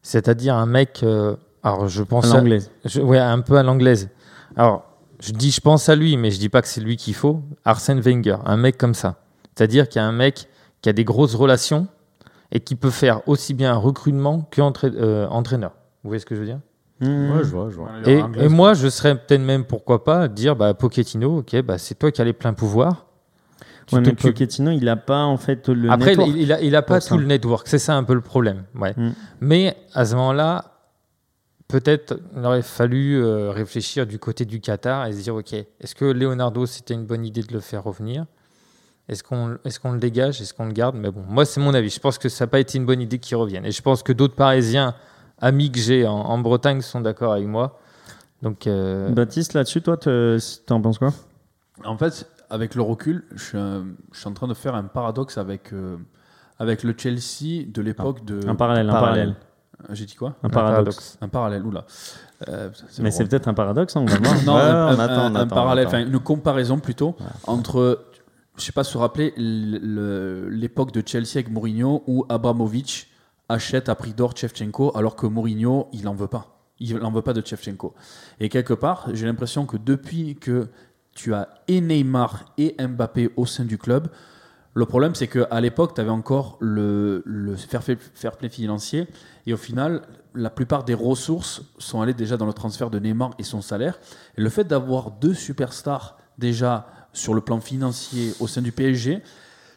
C'est-à-dire 0.01 0.55
un 0.55 0.65
mec. 0.65 1.01
euh, 1.03 1.35
alors, 1.63 1.87
je 1.87 2.03
pense. 2.03 2.25
À 2.31 2.37
l'anglaise. 2.37 2.69
ouais, 3.01 3.17
un 3.19 3.39
peu 3.41 3.57
à 3.57 3.63
l'anglaise. 3.63 4.09
Alors, 4.55 4.83
je 5.23 5.31
dis, 5.31 5.51
je 5.51 5.61
pense 5.61 5.87
à 5.87 5.95
lui, 5.95 6.17
mais 6.17 6.31
je 6.31 6.39
dis 6.39 6.49
pas 6.49 6.61
que 6.61 6.67
c'est 6.67 6.81
lui 6.81 6.97
qu'il 6.97 7.13
faut. 7.13 7.41
Arsène 7.63 8.01
Wenger, 8.01 8.37
un 8.45 8.57
mec 8.57 8.77
comme 8.77 8.93
ça. 8.93 9.15
C'est-à-dire 9.55 9.87
qu'il 9.87 10.01
y 10.01 10.03
a 10.03 10.07
un 10.07 10.11
mec 10.11 10.49
qui 10.81 10.89
a 10.89 10.93
des 10.93 11.05
grosses 11.05 11.35
relations 11.35 11.87
et 12.51 12.59
qui 12.59 12.75
peut 12.75 12.89
faire 12.89 13.21
aussi 13.27 13.53
bien 13.53 13.73
un 13.73 13.77
recrutement 13.77 14.47
qu'entraîneur. 14.51 15.71
Vous 16.03 16.09
voyez 16.09 16.19
ce 16.19 16.25
que 16.25 16.35
je 16.35 16.41
veux 16.41 16.45
dire? 16.45 16.59
Mmh. 16.99 17.31
Ouais, 17.31 17.43
je 17.43 17.49
vois, 17.49 17.69
je 17.69 17.75
vois. 17.75 17.89
et, 18.05 18.21
et 18.45 18.49
moi, 18.49 18.73
je 18.73 18.87
serais 18.89 19.15
peut-être 19.15 19.41
même, 19.41 19.63
pourquoi 19.63 20.03
pas, 20.03 20.27
dire 20.27 20.55
bah, 20.55 20.73
Pochettino, 20.73 21.39
ok, 21.39 21.61
bah, 21.61 21.77
c'est 21.77 21.95
toi 21.95 22.11
qui 22.11 22.21
as 22.21 22.25
les 22.25 22.33
pleins 22.33 22.53
pouvoirs. 22.53 23.05
Tu 23.87 23.95
Ouais, 23.95 24.01
mais 24.01 24.13
Pochettino, 24.13 24.71
il 24.71 24.87
a 24.89 24.95
pas 24.95 25.23
en 25.23 25.37
fait 25.37 25.69
le 25.69 25.89
Après, 25.89 26.11
network. 26.11 26.29
il, 26.31 26.41
il 26.41 26.53
a, 26.53 26.61
il 26.61 26.75
a 26.75 26.81
pas 26.81 26.99
tout 26.99 27.07
ça. 27.07 27.15
le 27.15 27.25
network. 27.25 27.67
C'est 27.67 27.79
ça 27.79 27.95
un 27.95 28.03
peu 28.03 28.13
le 28.13 28.21
problème. 28.21 28.63
Ouais. 28.79 28.93
Mm. 28.95 29.11
Mais 29.41 29.77
à 29.93 30.05
ce 30.05 30.15
moment-là, 30.15 30.72
peut-être 31.67 32.19
il 32.35 32.45
aurait 32.45 32.61
fallu 32.61 33.17
euh, 33.23 33.51
réfléchir 33.51 34.05
du 34.05 34.19
côté 34.19 34.45
du 34.45 34.59
Qatar 34.59 35.05
et 35.07 35.13
se 35.13 35.21
dire 35.21 35.35
ok, 35.35 35.53
est-ce 35.53 35.95
que 35.95 36.05
Leonardo 36.05 36.65
c'était 36.65 36.93
une 36.93 37.05
bonne 37.05 37.25
idée 37.25 37.41
de 37.43 37.53
le 37.53 37.59
faire 37.59 37.83
revenir? 37.83 38.25
Est-ce 39.09 39.21
qu'on 39.23 39.57
est 39.65 39.77
qu'on 39.79 39.91
le 39.91 39.99
dégage? 39.99 40.41
Est-ce 40.41 40.53
qu'on 40.53 40.65
le 40.67 40.71
garde? 40.73 40.95
Mais 40.95 41.11
bon, 41.11 41.23
moi 41.27 41.43
c'est 41.45 41.59
mon 41.59 41.73
avis. 41.73 41.89
Je 41.89 41.99
pense 41.99 42.17
que 42.17 42.29
ça 42.29 42.45
n'a 42.45 42.47
pas 42.49 42.59
été 42.59 42.77
une 42.77 42.85
bonne 42.85 43.01
idée 43.01 43.19
qu'il 43.19 43.35
revienne. 43.35 43.65
Et 43.65 43.71
je 43.71 43.81
pense 43.81 44.01
que 44.01 44.13
d'autres 44.13 44.35
Parisiens, 44.35 44.95
amis 45.39 45.71
que 45.71 45.79
j'ai 45.79 46.07
en, 46.07 46.13
en 46.13 46.37
Bretagne, 46.37 46.81
sont 46.81 47.01
d'accord 47.01 47.33
avec 47.33 47.47
moi. 47.47 47.79
Donc 48.41 48.65
euh, 48.67 49.09
Baptiste, 49.09 49.53
là-dessus, 49.53 49.81
toi, 49.81 49.97
te- 49.97 50.37
t'en 50.65 50.79
penses 50.81 50.99
quoi? 50.99 51.13
En 51.83 51.97
fait, 51.97 52.27
avec 52.49 52.75
le 52.75 52.81
recul, 52.81 53.25
je 53.35 53.43
suis, 53.43 53.57
un- 53.57 53.87
je 54.13 54.19
suis 54.19 54.27
en 54.29 54.33
train 54.33 54.47
de 54.47 54.53
faire 54.53 54.75
un 54.75 54.83
paradoxe 54.83 55.37
avec, 55.37 55.73
euh, 55.73 55.97
avec 56.59 56.83
le 56.83 56.93
Chelsea 56.97 57.65
de 57.67 57.81
l'époque 57.81 58.23
de. 58.23 58.47
Un 58.47 58.55
parallèle, 58.55 58.87
un 58.89 58.93
parallèle. 58.93 59.33
parallèle. 59.33 59.35
Euh, 59.81 59.85
J'ai 59.93 60.05
dit 60.05 60.15
quoi 60.15 60.35
Un 60.43 60.49
paradoxe. 60.49 61.17
Un 61.21 61.27
parallèle, 61.27 61.65
oula. 61.65 61.85
Euh, 62.49 62.69
Mais 62.99 63.11
c'est 63.11 63.25
peut-être 63.25 63.47
un 63.47 63.53
paradoxe, 63.53 63.95
on 63.95 64.05
va 64.05 64.17
voir. 64.17 64.43
non, 64.45 64.55
Ouais, 64.55 64.61
un, 64.61 64.87
on 64.95 64.99
attend, 64.99 65.13
un- 65.13 65.31
on 65.31 65.35
un 65.35 65.39
attend, 65.41 65.55
parallèle, 65.55 65.87
enfin 65.87 65.99
une 66.05 66.19
comparaison 66.19 66.79
plutôt 66.79 67.15
entre, 67.47 68.05
je 68.57 68.63
sais 68.63 68.71
pas 68.71 68.83
se 68.83 68.97
rappeler 68.97 69.33
le- 69.37 69.77
le- 69.79 70.49
l'époque 70.49 70.91
de 70.91 71.01
Chelsea 71.05 71.31
avec 71.35 71.49
Mourinho 71.49 72.03
où 72.07 72.25
Abramovich 72.29 73.09
achète 73.49 73.87
à 73.89 73.95
prix 73.95 74.13
d'or 74.13 74.35
Shevchenko 74.35 74.91
alors 74.95 75.15
que 75.15 75.25
Mourinho 75.25 75.87
il 75.93 76.07
en 76.07 76.13
veut 76.15 76.27
pas. 76.27 76.49
Il 76.79 76.97
n'en 76.97 77.11
veut 77.11 77.21
pas 77.21 77.33
de 77.33 77.45
Shevchenko. 77.45 77.93
Et 78.39 78.49
quelque 78.49 78.73
part, 78.73 79.07
j'ai 79.13 79.25
l'impression 79.25 79.65
que 79.65 79.77
depuis 79.77 80.35
que 80.35 80.67
tu 81.13 81.33
as 81.33 81.47
et 81.67 81.79
Neymar 81.79 82.45
et 82.57 82.75
Mbappé 82.79 83.31
au 83.37 83.45
sein 83.45 83.63
du 83.63 83.77
club, 83.77 84.07
le 84.75 84.85
problème 84.85 85.13
c'est 85.15 85.27
qu'à 85.27 85.61
l'époque, 85.61 85.93
tu 85.95 86.01
avais 86.01 86.09
encore 86.09 86.57
le, 86.59 87.21
le 87.25 87.55
fair, 87.55 87.81
play, 87.83 88.49
financier 88.49 89.07
et 89.45 89.53
au 89.53 89.57
final, 89.57 90.01
la 90.35 90.49
plupart 90.49 90.83
des 90.83 90.93
ressources 90.95 91.61
sont 91.77 92.01
allées 92.01 92.13
déjà 92.15 92.37
dans 92.37 92.47
le 92.47 92.53
transfert 92.53 92.89
de 92.89 92.97
Neymar 92.99 93.31
et 93.37 93.43
son 93.43 93.61
salaire. 93.61 93.99
Et 94.37 94.41
le 94.41 94.49
fait 94.49 94.63
d'avoir 94.63 95.11
deux 95.11 95.33
superstars 95.35 96.17
déjà 96.39 96.87
sur 97.13 97.35
le 97.35 97.41
plan 97.41 97.59
financier 97.59 98.33
au 98.39 98.47
sein 98.47 98.61
du 98.63 98.71
PSG, 98.71 99.21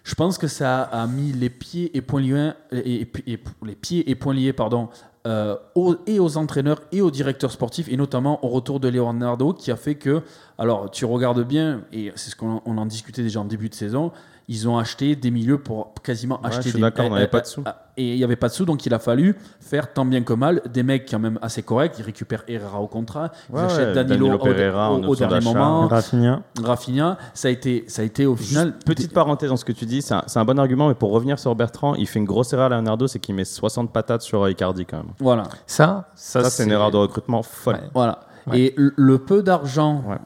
je 0.05 0.15
pense 0.15 0.39
que 0.39 0.47
ça 0.47 0.83
a 0.83 1.07
mis 1.07 1.33
les 1.33 1.51
pieds 1.51 1.95
et 1.97 2.01
poings 2.01 2.21
liés, 2.21 2.53
et, 2.73 3.07
les 3.65 3.75
pieds 3.75 4.09
et 4.09 4.15
poings 4.15 4.33
liés 4.35 4.53
pardon, 4.55 4.89
euh, 5.27 5.57
aux- 5.75 5.97
et 6.07 6.21
aux 6.21 6.37
entraîneurs 6.39 6.81
et 6.93 7.03
aux 7.03 7.11
directeurs 7.11 7.51
sportifs, 7.51 7.89
et 7.91 7.97
notamment 7.97 8.43
au 8.45 8.49
retour 8.49 8.79
de 8.79 8.89
Leonardo, 8.89 9.53
qui 9.53 9.71
a 9.73 9.77
fait 9.77 9.97
que, 9.97 10.23
alors 10.59 10.91
tu 10.91 11.05
regardes 11.05 11.43
bien, 11.43 11.83
et 11.93 12.13
c'est 12.15 12.31
ce 12.31 12.37
qu'on 12.37 12.63
on 12.65 12.79
en 12.79 12.87
discutait 12.87 13.23
déjà 13.25 13.41
en 13.41 13.45
début 13.45 13.69
de 13.69 13.75
saison, 13.75 14.13
ils 14.49 14.69
ont 14.69 14.79
acheté 14.79 15.17
des 15.17 15.31
milieux 15.33 15.59
pour 15.59 15.93
quasiment 16.05 16.39
Ouais, 16.41 16.49
acheter 16.49 16.63
je 16.65 16.69
suis 16.69 16.77
des 16.77 16.83
d'accord, 16.83 17.07
on 17.07 17.13
euh, 17.13 17.17
avait 17.17 17.25
euh, 17.25 17.29
pas 17.29 17.41
de 17.41 17.47
sous. 17.47 17.63
euh, 17.63 17.71
Et 17.97 18.13
il 18.13 18.17
n'y 18.19 18.23
avait 18.25 18.37
pas 18.37 18.47
de 18.49 18.53
sous, 18.53 18.65
donc 18.65 18.87
il 18.87 18.95
a 18.95 19.01
fallu 19.01 19.35
faire 19.61 19.93
tant 19.93 20.05
bien 20.05 20.23
que 20.23 20.33
mal 20.35 20.63
des 20.73 20.83
mecs 20.85 21.09
quand 21.11 21.19
même 21.19 21.37
assez 21.43 21.63
corrects. 21.65 21.95
Ils 21.99 22.05
récupèrent 22.05 22.45
Herrera 22.47 22.81
au 22.81 22.87
contrat, 22.87 23.33
ils 23.53 23.59
achètent 23.59 23.93
Danilo, 23.95 24.29
Danilo 24.29 24.35
au- 24.37 24.39
Pereira 24.39 24.93
au, 24.93 24.99
au 25.03 25.11
option 25.11 25.27
dernier 25.29 25.45
d'achat. 25.47 25.59
moment, 25.59 25.89
Rafinha. 25.89 26.43
Rafinha. 26.63 27.19
Ça 27.35 27.49
a 27.49 27.51
été, 27.51 27.85
ça 27.89 28.03
a 28.03 28.05
été 28.05 28.25
au 28.27 28.37
final. 28.37 28.69
Juste 28.75 28.85
petite 28.87 29.13
parenthèse 29.13 29.51
dans 29.51 29.57
ce 29.57 29.65
que 29.65 29.73
tu 29.73 29.85
dis, 29.85 30.01
c'est 30.03 30.15
un, 30.15 30.23
c'est 30.29 30.39
un 30.39 30.45
bon 30.45 30.59
argument, 30.61 30.87
mais 30.89 30.95
pour 30.95 31.11
revenir 31.11 31.39
sur 31.41 31.55
Bertrand, 31.57 31.95
il 31.97 32.07
fait 32.07 32.19
une 32.21 32.25
grosse 32.25 32.53
erreur 32.53 32.67
à 32.73 32.77
Leonardo, 32.77 33.09
c'est 33.09 33.19
qu'il 33.19 33.35
met 33.35 33.45
60 33.45 33.93
patates 33.93 34.23
sur 34.23 34.49
Icardi 34.49 34.87
quand 34.87 34.99
même. 34.99 35.13
Voilà. 35.19 35.45
Ça, 35.67 36.11
ça, 36.15 36.45
Ça, 36.45 36.51
c'est 36.51 36.65
une 36.65 36.71
erreur 36.73 36.93
de 36.93 36.99
recrutement 36.99 37.43
folle. 37.43 37.75
Ouais. 37.75 37.81
Voilà. 37.95 38.21
Ouais. 38.47 38.61
Et 38.61 38.75
le, 38.77 38.93
le 38.95 39.19
peu 39.19 39.43
d'argent 39.43 40.05
Ouais. 40.07 40.19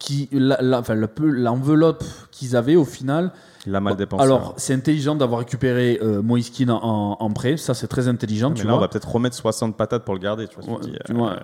qui, 0.00 0.28
la- 0.32 0.60
la- 0.60 0.80
enfin, 0.80 0.94
le 0.94 1.06
peu- 1.06 1.30
l'enveloppe 1.30 2.02
qu'ils 2.32 2.56
avaient 2.56 2.74
au 2.76 2.84
final. 2.84 3.30
Il 3.66 3.72
l'a 3.72 3.80
mal 3.80 3.94
dépensé. 3.96 4.24
Alors, 4.24 4.54
c'est 4.56 4.72
intelligent 4.72 5.14
d'avoir 5.14 5.40
récupéré 5.40 5.98
euh, 6.02 6.22
Moïskine 6.22 6.70
en, 6.70 7.16
en 7.20 7.30
prêt. 7.30 7.56
Ça, 7.58 7.74
c'est 7.74 7.88
très 7.88 8.08
intelligent. 8.08 8.48
mais 8.50 8.54
tu 8.56 8.62
là, 8.64 8.70
vois. 8.70 8.78
on 8.78 8.80
va 8.80 8.88
peut-être 8.88 9.10
remettre 9.10 9.36
60 9.36 9.76
patates 9.76 10.04
pour 10.04 10.14
le 10.14 10.20
garder. 10.20 10.46
Tu 10.48 10.54
vois, 10.56 10.62
ce 10.64 10.68
que 10.68 10.72
Ouais, 10.72 10.78
je 10.82 10.88
dis, 10.88 10.98
tu 11.04 11.12
euh, 11.12 11.16
vois. 11.16 11.36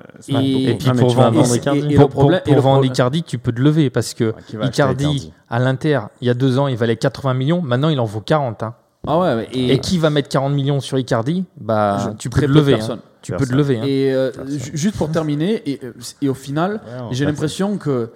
Et-. 0.42 0.70
Et 0.70 0.74
puis 0.76 0.88
Ah, 0.90 0.94
pour 0.94 1.10
tu 1.10 1.16
vendre, 1.16 1.56
Icardi. 1.56 1.94
pour, 1.94 2.08
pour- 2.08 2.30
pour 2.42 2.60
vendre 2.60 3.22
tu 3.26 3.38
peux 3.38 3.52
te 3.52 3.60
lever 3.60 3.90
parce 3.90 4.14
que 4.14 4.32
Icardi, 4.48 4.66
Icardi 4.68 5.32
à 5.50 5.58
l'Inter, 5.58 6.00
il 6.22 6.26
y 6.28 6.30
a 6.30 6.34
deux 6.34 6.58
ans, 6.58 6.68
il 6.68 6.76
valait 6.76 6.96
80 6.96 7.34
millions. 7.34 7.60
Maintenant, 7.60 7.90
il 7.90 8.00
en 8.00 8.04
vaut 8.06 8.20
40. 8.20 8.62
hein. 8.62 8.74
Ah 9.06 9.20
ouais, 9.20 9.48
Et, 9.52 9.78
qui 9.78 9.98
va 9.98 10.10
mettre 10.10 10.28
40 10.28 10.52
millions 10.54 10.80
sur 10.80 10.98
Icardi? 10.98 11.44
Bah, 11.60 11.98
Je- 12.12 12.16
Tu 12.16 12.30
très 12.30 12.42
peux 12.42 12.46
te 12.48 12.52
peu 12.52 12.60
de 12.64 12.70
lever. 12.72 12.80
hein. 12.82 12.98
Tu 13.22 13.32
peux 13.32 13.46
te 13.46 13.52
lever. 13.54 13.78
hein. 13.78 13.84
Et 13.86 14.12
euh, 14.12 14.30
ju- 14.48 14.70
juste 14.74 14.96
pour 14.96 15.10
terminer, 15.10 15.62
et, 15.68 15.80
euh, 15.84 15.92
et 16.22 16.28
au 16.28 16.34
final, 16.34 16.74
Ouais, 16.86 17.08
j'ai 17.10 17.24
l'impression 17.24 17.76
que 17.76 18.10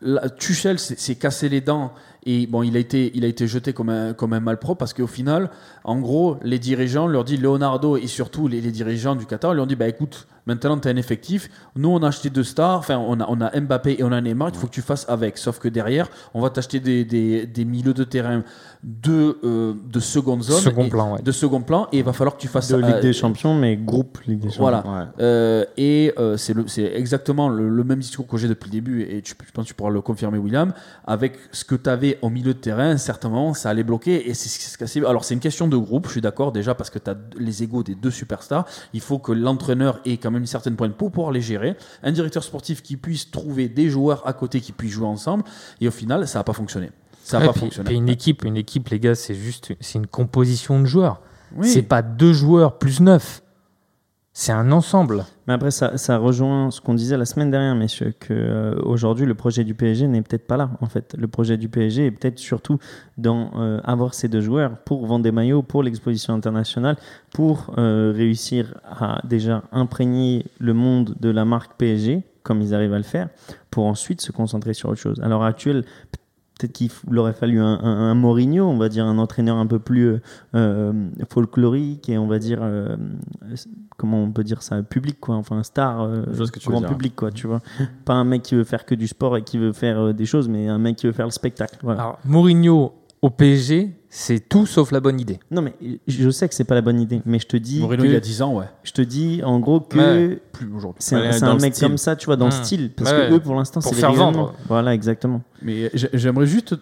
la- 0.00 0.28
Tuchel 0.28 0.78
s'est 0.78 1.14
cassé 1.16 1.48
les 1.48 1.60
dents 1.60 1.92
et 2.30 2.46
bon, 2.46 2.62
il 2.62 2.76
a 2.76 2.78
été, 2.78 3.46
jeté 3.46 3.72
comme 3.72 3.88
un, 3.88 4.12
comme 4.12 4.34
un 4.34 4.40
malpropre 4.40 4.76
parce 4.76 4.92
qu'au 4.92 5.06
final, 5.06 5.48
en 5.82 5.98
gros, 5.98 6.36
les 6.42 6.58
dirigeants 6.58 7.06
leur 7.06 7.24
dit 7.24 7.38
Leonardo 7.38 7.96
et 7.96 8.06
surtout 8.06 8.48
les, 8.48 8.60
dirigeants 8.60 9.16
du 9.16 9.24
Qatar 9.24 9.54
leur 9.54 9.66
dit 9.66 9.76
bah 9.76 9.88
écoute, 9.88 10.28
maintenant 10.48 10.78
tu 10.78 10.88
as 10.88 10.90
un 10.90 10.96
effectif, 10.96 11.48
nous 11.76 11.90
on 11.90 12.02
a 12.02 12.08
acheté 12.08 12.30
deux 12.30 12.42
stars, 12.44 12.78
enfin 12.78 12.96
on 12.98 13.20
a, 13.20 13.26
on 13.28 13.40
a 13.40 13.48
Mbappé 13.60 13.96
et 14.00 14.02
on 14.02 14.10
a 14.12 14.20
Neymar, 14.20 14.48
il 14.52 14.56
faut 14.58 14.66
que 14.66 14.72
tu 14.72 14.82
fasses 14.82 15.06
avec. 15.08 15.38
Sauf 15.38 15.58
que 15.60 15.68
derrière, 15.68 16.08
on 16.34 16.40
va 16.40 16.50
t'acheter 16.50 16.80
des, 16.80 17.04
des, 17.04 17.46
des 17.46 17.64
milieux 17.64 17.94
de 17.94 18.04
terrain 18.04 18.42
de, 18.82 19.38
euh, 19.44 19.74
de 19.92 20.00
seconde 20.00 20.42
zone, 20.42 20.60
Second 20.60 20.84
et- 20.84 20.88
plan, 20.88 21.14
ouais. 21.14 21.22
de 21.22 21.32
second 21.32 21.60
plan, 21.62 21.88
et 21.92 21.98
il 21.98 22.04
va 22.04 22.12
falloir 22.12 22.36
que 22.36 22.40
tu 22.40 22.48
fasses 22.48 22.68
De 22.68 22.76
Ligue 22.76 22.94
euh, 22.96 23.00
des 23.00 23.12
Champions, 23.12 23.54
mais 23.54 23.76
groupe 23.76 24.18
Ligue 24.26 24.38
des 24.40 24.48
Champions. 24.50 24.62
Voilà. 24.62 24.84
Ouais. 24.86 25.04
Euh, 25.20 25.64
et 25.76 26.12
euh, 26.18 26.36
c'est 26.36 26.54
exactement 26.94 27.48
le, 27.48 27.68
le 27.68 27.84
même 27.84 27.98
discours 28.00 28.26
que 28.26 28.36
j'ai 28.36 28.48
depuis 28.48 28.68
le 28.68 28.72
début, 28.72 29.02
et 29.02 29.20
tu, 29.22 29.34
je 29.46 29.52
pense 29.52 29.64
que 29.64 29.68
tu 29.68 29.74
pourras 29.74 29.90
le 29.90 30.00
confirmer, 30.00 30.38
William. 30.38 30.72
Avec 31.06 31.34
ce 31.52 31.64
que 31.64 31.74
tu 31.74 31.90
avais 31.90 32.18
au 32.22 32.30
milieu 32.30 32.54
de 32.54 32.58
terrain, 32.58 32.88
à 32.90 32.92
un 32.92 32.96
certain 32.98 33.28
moment, 33.28 33.52
ça 33.54 33.70
allait 33.70 33.82
bloquer. 33.82 34.28
Et 34.30 34.34
c'est 34.34 34.48
ce 34.48 34.78
qui. 34.78 35.04
Alors, 35.04 35.24
c'est 35.24 35.34
une 35.34 35.40
question 35.40 35.66
de 35.68 35.76
groupe, 35.76 36.06
je 36.06 36.12
suis 36.12 36.20
d'accord, 36.20 36.52
déjà, 36.52 36.74
parce 36.74 36.90
que 36.90 36.98
tu 36.98 37.10
as 37.10 37.16
les 37.36 37.62
égaux 37.64 37.82
des 37.82 37.94
deux 37.96 38.10
superstars. 38.12 38.64
Il 38.94 39.00
faut 39.00 39.18
que 39.18 39.32
l'entraîneur 39.32 40.00
ait 40.06 40.16
quand 40.18 40.30
même 40.30 40.37
une 40.38 40.46
certaine 40.46 40.76
pointe 40.76 40.94
pour 40.94 41.10
pouvoir 41.12 41.32
les 41.32 41.40
gérer. 41.40 41.76
Un 42.02 42.12
directeur 42.12 42.42
sportif 42.42 42.82
qui 42.82 42.96
puisse 42.96 43.30
trouver 43.30 43.68
des 43.68 43.90
joueurs 43.90 44.26
à 44.26 44.32
côté 44.32 44.60
qui 44.60 44.72
puissent 44.72 44.92
jouer 44.92 45.06
ensemble. 45.06 45.44
Et 45.80 45.88
au 45.88 45.90
final, 45.90 46.26
ça 46.26 46.38
n'a 46.38 46.44
pas 46.44 46.52
fonctionné. 46.52 46.90
Ça 47.22 47.38
n'a 47.38 47.42
Ouais, 47.42 47.46
pas 47.48 47.52
puis- 47.52 47.60
fonctionné. 47.60 47.86
puis 47.88 47.96
une 47.96 48.08
équipe, 48.08 48.44
une 48.44 48.56
équipe, 48.56 48.88
les 48.88 48.98
gars, 49.00 49.14
c'est 49.14 49.34
juste 49.34 49.72
c'est 49.80 49.98
une 49.98 50.06
composition 50.06 50.80
de 50.80 50.86
joueurs. 50.86 51.20
Oui. 51.54 51.68
C'est 51.68 51.82
pas 51.82 52.02
deux 52.02 52.32
joueurs 52.32 52.78
plus 52.78 53.00
neuf. 53.00 53.42
C'est 54.40 54.52
un 54.52 54.70
ensemble. 54.70 55.24
Mais 55.48 55.54
après, 55.54 55.72
ça, 55.72 55.98
ça 55.98 56.16
rejoint 56.16 56.70
ce 56.70 56.80
qu'on 56.80 56.94
disait 56.94 57.16
la 57.16 57.24
semaine 57.24 57.50
dernière, 57.50 57.74
messieurs, 57.74 58.14
que 58.20 58.32
euh, 58.32 58.80
aujourd'hui 58.84 59.26
le 59.26 59.34
projet 59.34 59.64
du 59.64 59.74
PSG 59.74 60.06
n'est 60.06 60.22
peut-être 60.22 60.46
pas 60.46 60.56
là. 60.56 60.70
En 60.80 60.86
fait, 60.86 61.16
le 61.18 61.26
projet 61.26 61.56
du 61.56 61.68
PSG 61.68 62.06
est 62.06 62.10
peut-être 62.12 62.38
surtout 62.38 62.78
dans 63.16 63.50
euh, 63.56 63.80
avoir 63.82 64.14
ces 64.14 64.28
deux 64.28 64.40
joueurs 64.40 64.78
pour 64.84 65.04
vendre 65.06 65.24
des 65.24 65.32
maillots, 65.32 65.62
pour 65.62 65.82
l'exposition 65.82 66.34
internationale, 66.34 66.96
pour 67.34 67.74
euh, 67.78 68.12
réussir 68.14 68.74
à 68.84 69.20
déjà 69.24 69.64
imprégner 69.72 70.46
le 70.60 70.72
monde 70.72 71.16
de 71.18 71.30
la 71.30 71.44
marque 71.44 71.76
PSG, 71.76 72.22
comme 72.44 72.62
ils 72.62 72.76
arrivent 72.76 72.94
à 72.94 72.98
le 72.98 73.02
faire, 73.02 73.30
pour 73.72 73.86
ensuite 73.86 74.20
se 74.20 74.30
concentrer 74.30 74.72
sur 74.72 74.88
autre 74.88 75.00
chose. 75.00 75.20
À 75.20 75.26
l'heure 75.26 75.42
peut-être 76.58 76.72
qu'il 76.72 76.90
aurait 77.16 77.32
fallu 77.32 77.60
un, 77.60 77.78
un, 77.80 78.10
un 78.10 78.14
Mourinho, 78.14 78.66
on 78.66 78.76
va 78.76 78.88
dire 78.88 79.06
un 79.06 79.18
entraîneur 79.18 79.56
un 79.56 79.66
peu 79.66 79.78
plus 79.78 80.08
euh, 80.08 80.20
euh, 80.54 80.92
folklorique 81.30 82.08
et 82.08 82.18
on 82.18 82.26
va 82.26 82.38
dire 82.38 82.58
euh, 82.62 82.96
comment 83.96 84.22
on 84.22 84.32
peut 84.32 84.44
dire 84.44 84.62
ça 84.62 84.82
public 84.82 85.18
quoi 85.20 85.36
enfin 85.36 85.58
un 85.58 85.62
star 85.62 86.02
euh, 86.02 86.24
que 86.52 86.58
tu 86.58 86.68
grand 86.68 86.82
public 86.82 87.14
quoi 87.14 87.30
tu 87.30 87.46
vois 87.46 87.60
pas 88.04 88.14
un 88.14 88.24
mec 88.24 88.42
qui 88.42 88.54
veut 88.54 88.64
faire 88.64 88.84
que 88.84 88.94
du 88.94 89.06
sport 89.06 89.36
et 89.36 89.42
qui 89.42 89.58
veut 89.58 89.72
faire 89.72 90.12
des 90.12 90.26
choses 90.26 90.48
mais 90.48 90.68
un 90.68 90.78
mec 90.78 90.96
qui 90.96 91.06
veut 91.06 91.12
faire 91.12 91.26
le 91.26 91.32
spectacle 91.32 91.78
voilà. 91.82 92.02
Alors, 92.02 92.18
Mourinho 92.24 92.92
au 93.22 93.30
PSG, 93.30 93.97
c'est 94.10 94.48
tout 94.48 94.64
sauf 94.66 94.90
la 94.90 95.00
bonne 95.00 95.20
idée. 95.20 95.38
non 95.50 95.60
mais 95.62 95.74
je 96.06 96.30
sais 96.30 96.48
que 96.48 96.54
c'est 96.54 96.64
pas 96.64 96.74
la 96.74 96.80
bonne 96.80 96.98
idée 97.00 97.20
mais 97.26 97.38
je 97.38 97.46
te 97.46 97.56
dis 97.58 97.80
Mourinho, 97.80 98.02
que- 98.04 98.08
il 98.08 98.12
y 98.12 98.16
a 98.16 98.20
10 98.20 98.40
ans, 98.42 98.54
ouais. 98.56 98.64
je 98.82 98.92
te 98.92 99.02
dis 99.02 99.42
en 99.44 99.60
gros 99.60 99.80
que 99.80 99.98
Ouais. 99.98 100.40
Plus 100.52 100.72
aujourd'hui. 100.72 101.02
c'est 101.02 101.14
un, 101.16 101.20
Ouais, 101.54 101.60
mec 101.60 101.74
style. 101.74 101.86
comme 101.88 101.98
ça 101.98 102.16
tu 102.16 102.26
vois 102.26 102.36
dans 102.36 102.46
le 102.48 102.50
Mmh. 102.52 102.64
style 102.64 102.90
parce 102.94 103.10
Ouais, 103.12 103.28
que 103.28 103.34
eux 103.34 103.40
pour 103.40 103.54
l'instant 103.54 103.80
Pour 103.80 103.92
c'est 103.94 104.00
faire 104.00 104.10
les 104.12 104.16
rayonnements. 104.18 104.46
vendre. 104.46 104.54
voilà 104.66 104.94
exactement 104.94 105.42
Mais 105.62 105.90
j'ai- 105.94 106.08
j'aimerais 106.14 106.46
juste, 106.46 106.74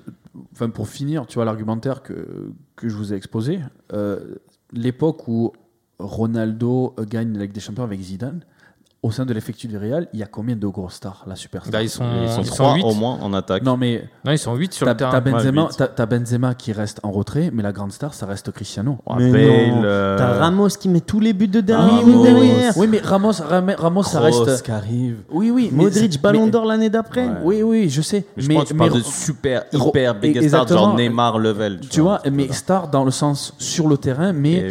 enfin 0.52 0.70
pour 0.70 0.88
finir, 0.88 1.26
tu 1.26 1.34
vois 1.34 1.44
l'argumentaire 1.44 2.02
que, 2.02 2.52
que 2.76 2.88
je 2.88 2.94
vous 2.94 3.12
ai 3.12 3.16
exposé, 3.16 3.58
euh, 3.92 4.20
l'époque 4.72 5.26
où 5.28 5.52
Ronaldo 5.98 6.94
gagne 7.08 7.32
la 7.34 7.42
Ligue 7.44 7.52
des 7.52 7.60
Champions 7.60 7.84
avec 7.84 8.00
Zidane, 8.00 8.40
au 9.06 9.10
sein 9.12 9.24
de 9.24 9.32
l'effectif 9.32 9.70
du 9.70 9.78
Real, 9.78 10.08
il 10.12 10.18
y 10.20 10.22
a 10.22 10.26
combien 10.26 10.56
de 10.56 10.66
gros 10.66 10.88
stars, 10.88 11.24
la 11.26 11.36
superstar 11.36 11.72
Bah, 11.72 11.82
ils 11.82 11.88
sont, 11.88 12.04
Ils 12.24 12.28
sont 12.28 12.42
ils 12.42 12.46
sont 12.46 12.78
au 12.88 12.94
moins 12.94 13.18
en 13.22 13.32
attaque. 13.34 13.62
Non 13.62 13.76
mais 13.76 14.04
Non, 14.24 14.32
ils 14.32 14.38
sont 14.38 14.54
8 14.54 14.72
sur 14.74 14.84
t'as 14.86 14.92
le 14.92 14.96
terrain. 14.96 15.10
t'as 15.12 15.20
Benzema, 15.20 15.62
Ouais, 15.64 15.88
t'as 15.94 16.06
Benzema 16.06 16.54
qui 16.54 16.72
reste 16.72 16.98
en 17.02 17.12
retrait, 17.12 17.50
mais 17.52 17.62
la 17.62 17.72
grande 17.72 17.92
star, 17.92 18.12
ça 18.14 18.26
reste 18.26 18.50
Cristiano. 18.50 18.98
Oh, 19.06 19.14
Mais 19.16 19.30
Bale, 19.30 19.68
non, 19.76 19.82
euh, 19.84 20.18
t'as 20.18 20.38
Ramos 20.40 20.68
qui 20.68 20.88
met 20.88 21.00
tous 21.00 21.20
les 21.20 21.32
buts 21.32 21.46
de 21.48 21.60
dernier 21.60 22.02
oui, 22.02 22.04
but 22.04 22.16
oui, 22.16 22.16
oui. 22.16 22.48
derrière 22.48 22.76
Oui, 22.76 22.86
mais 22.88 22.98
Ramos, 22.98 23.32
Ram- 23.48 23.74
Ramos, 23.78 24.02
ça 24.02 24.20
reste. 24.20 24.62
qui 24.62 24.70
arrive. 24.72 25.18
Oui, 25.30 25.50
oui. 25.50 25.70
mais- 25.72 25.84
Modric 25.84 26.20
ballon 26.20 26.46
mais- 26.46 26.50
d'or 26.50 26.64
l'année 26.64 26.90
d'après 26.90 27.26
Ouais. 27.26 27.34
Oui, 27.44 27.62
oui, 27.62 27.88
je 27.88 28.02
sais. 28.02 28.24
Je 28.36 28.48
pense 28.48 28.64
que 28.64 28.68
tu 28.68 28.74
parles 28.74 28.92
de 28.92 29.00
super, 29.00 29.64
hyper 29.72 30.14
Ro- 30.14 30.20
big 30.20 30.48
star, 30.48 30.66
genre 30.66 30.94
Neymar 30.96 31.38
level. 31.38 31.80
Tu 31.88 32.00
vois, 32.00 32.20
mais 32.32 32.52
star 32.52 32.88
dans 32.88 33.04
le 33.04 33.10
sens 33.12 33.54
sur 33.58 33.88
le 33.88 33.96
terrain, 33.96 34.32
mais 34.32 34.66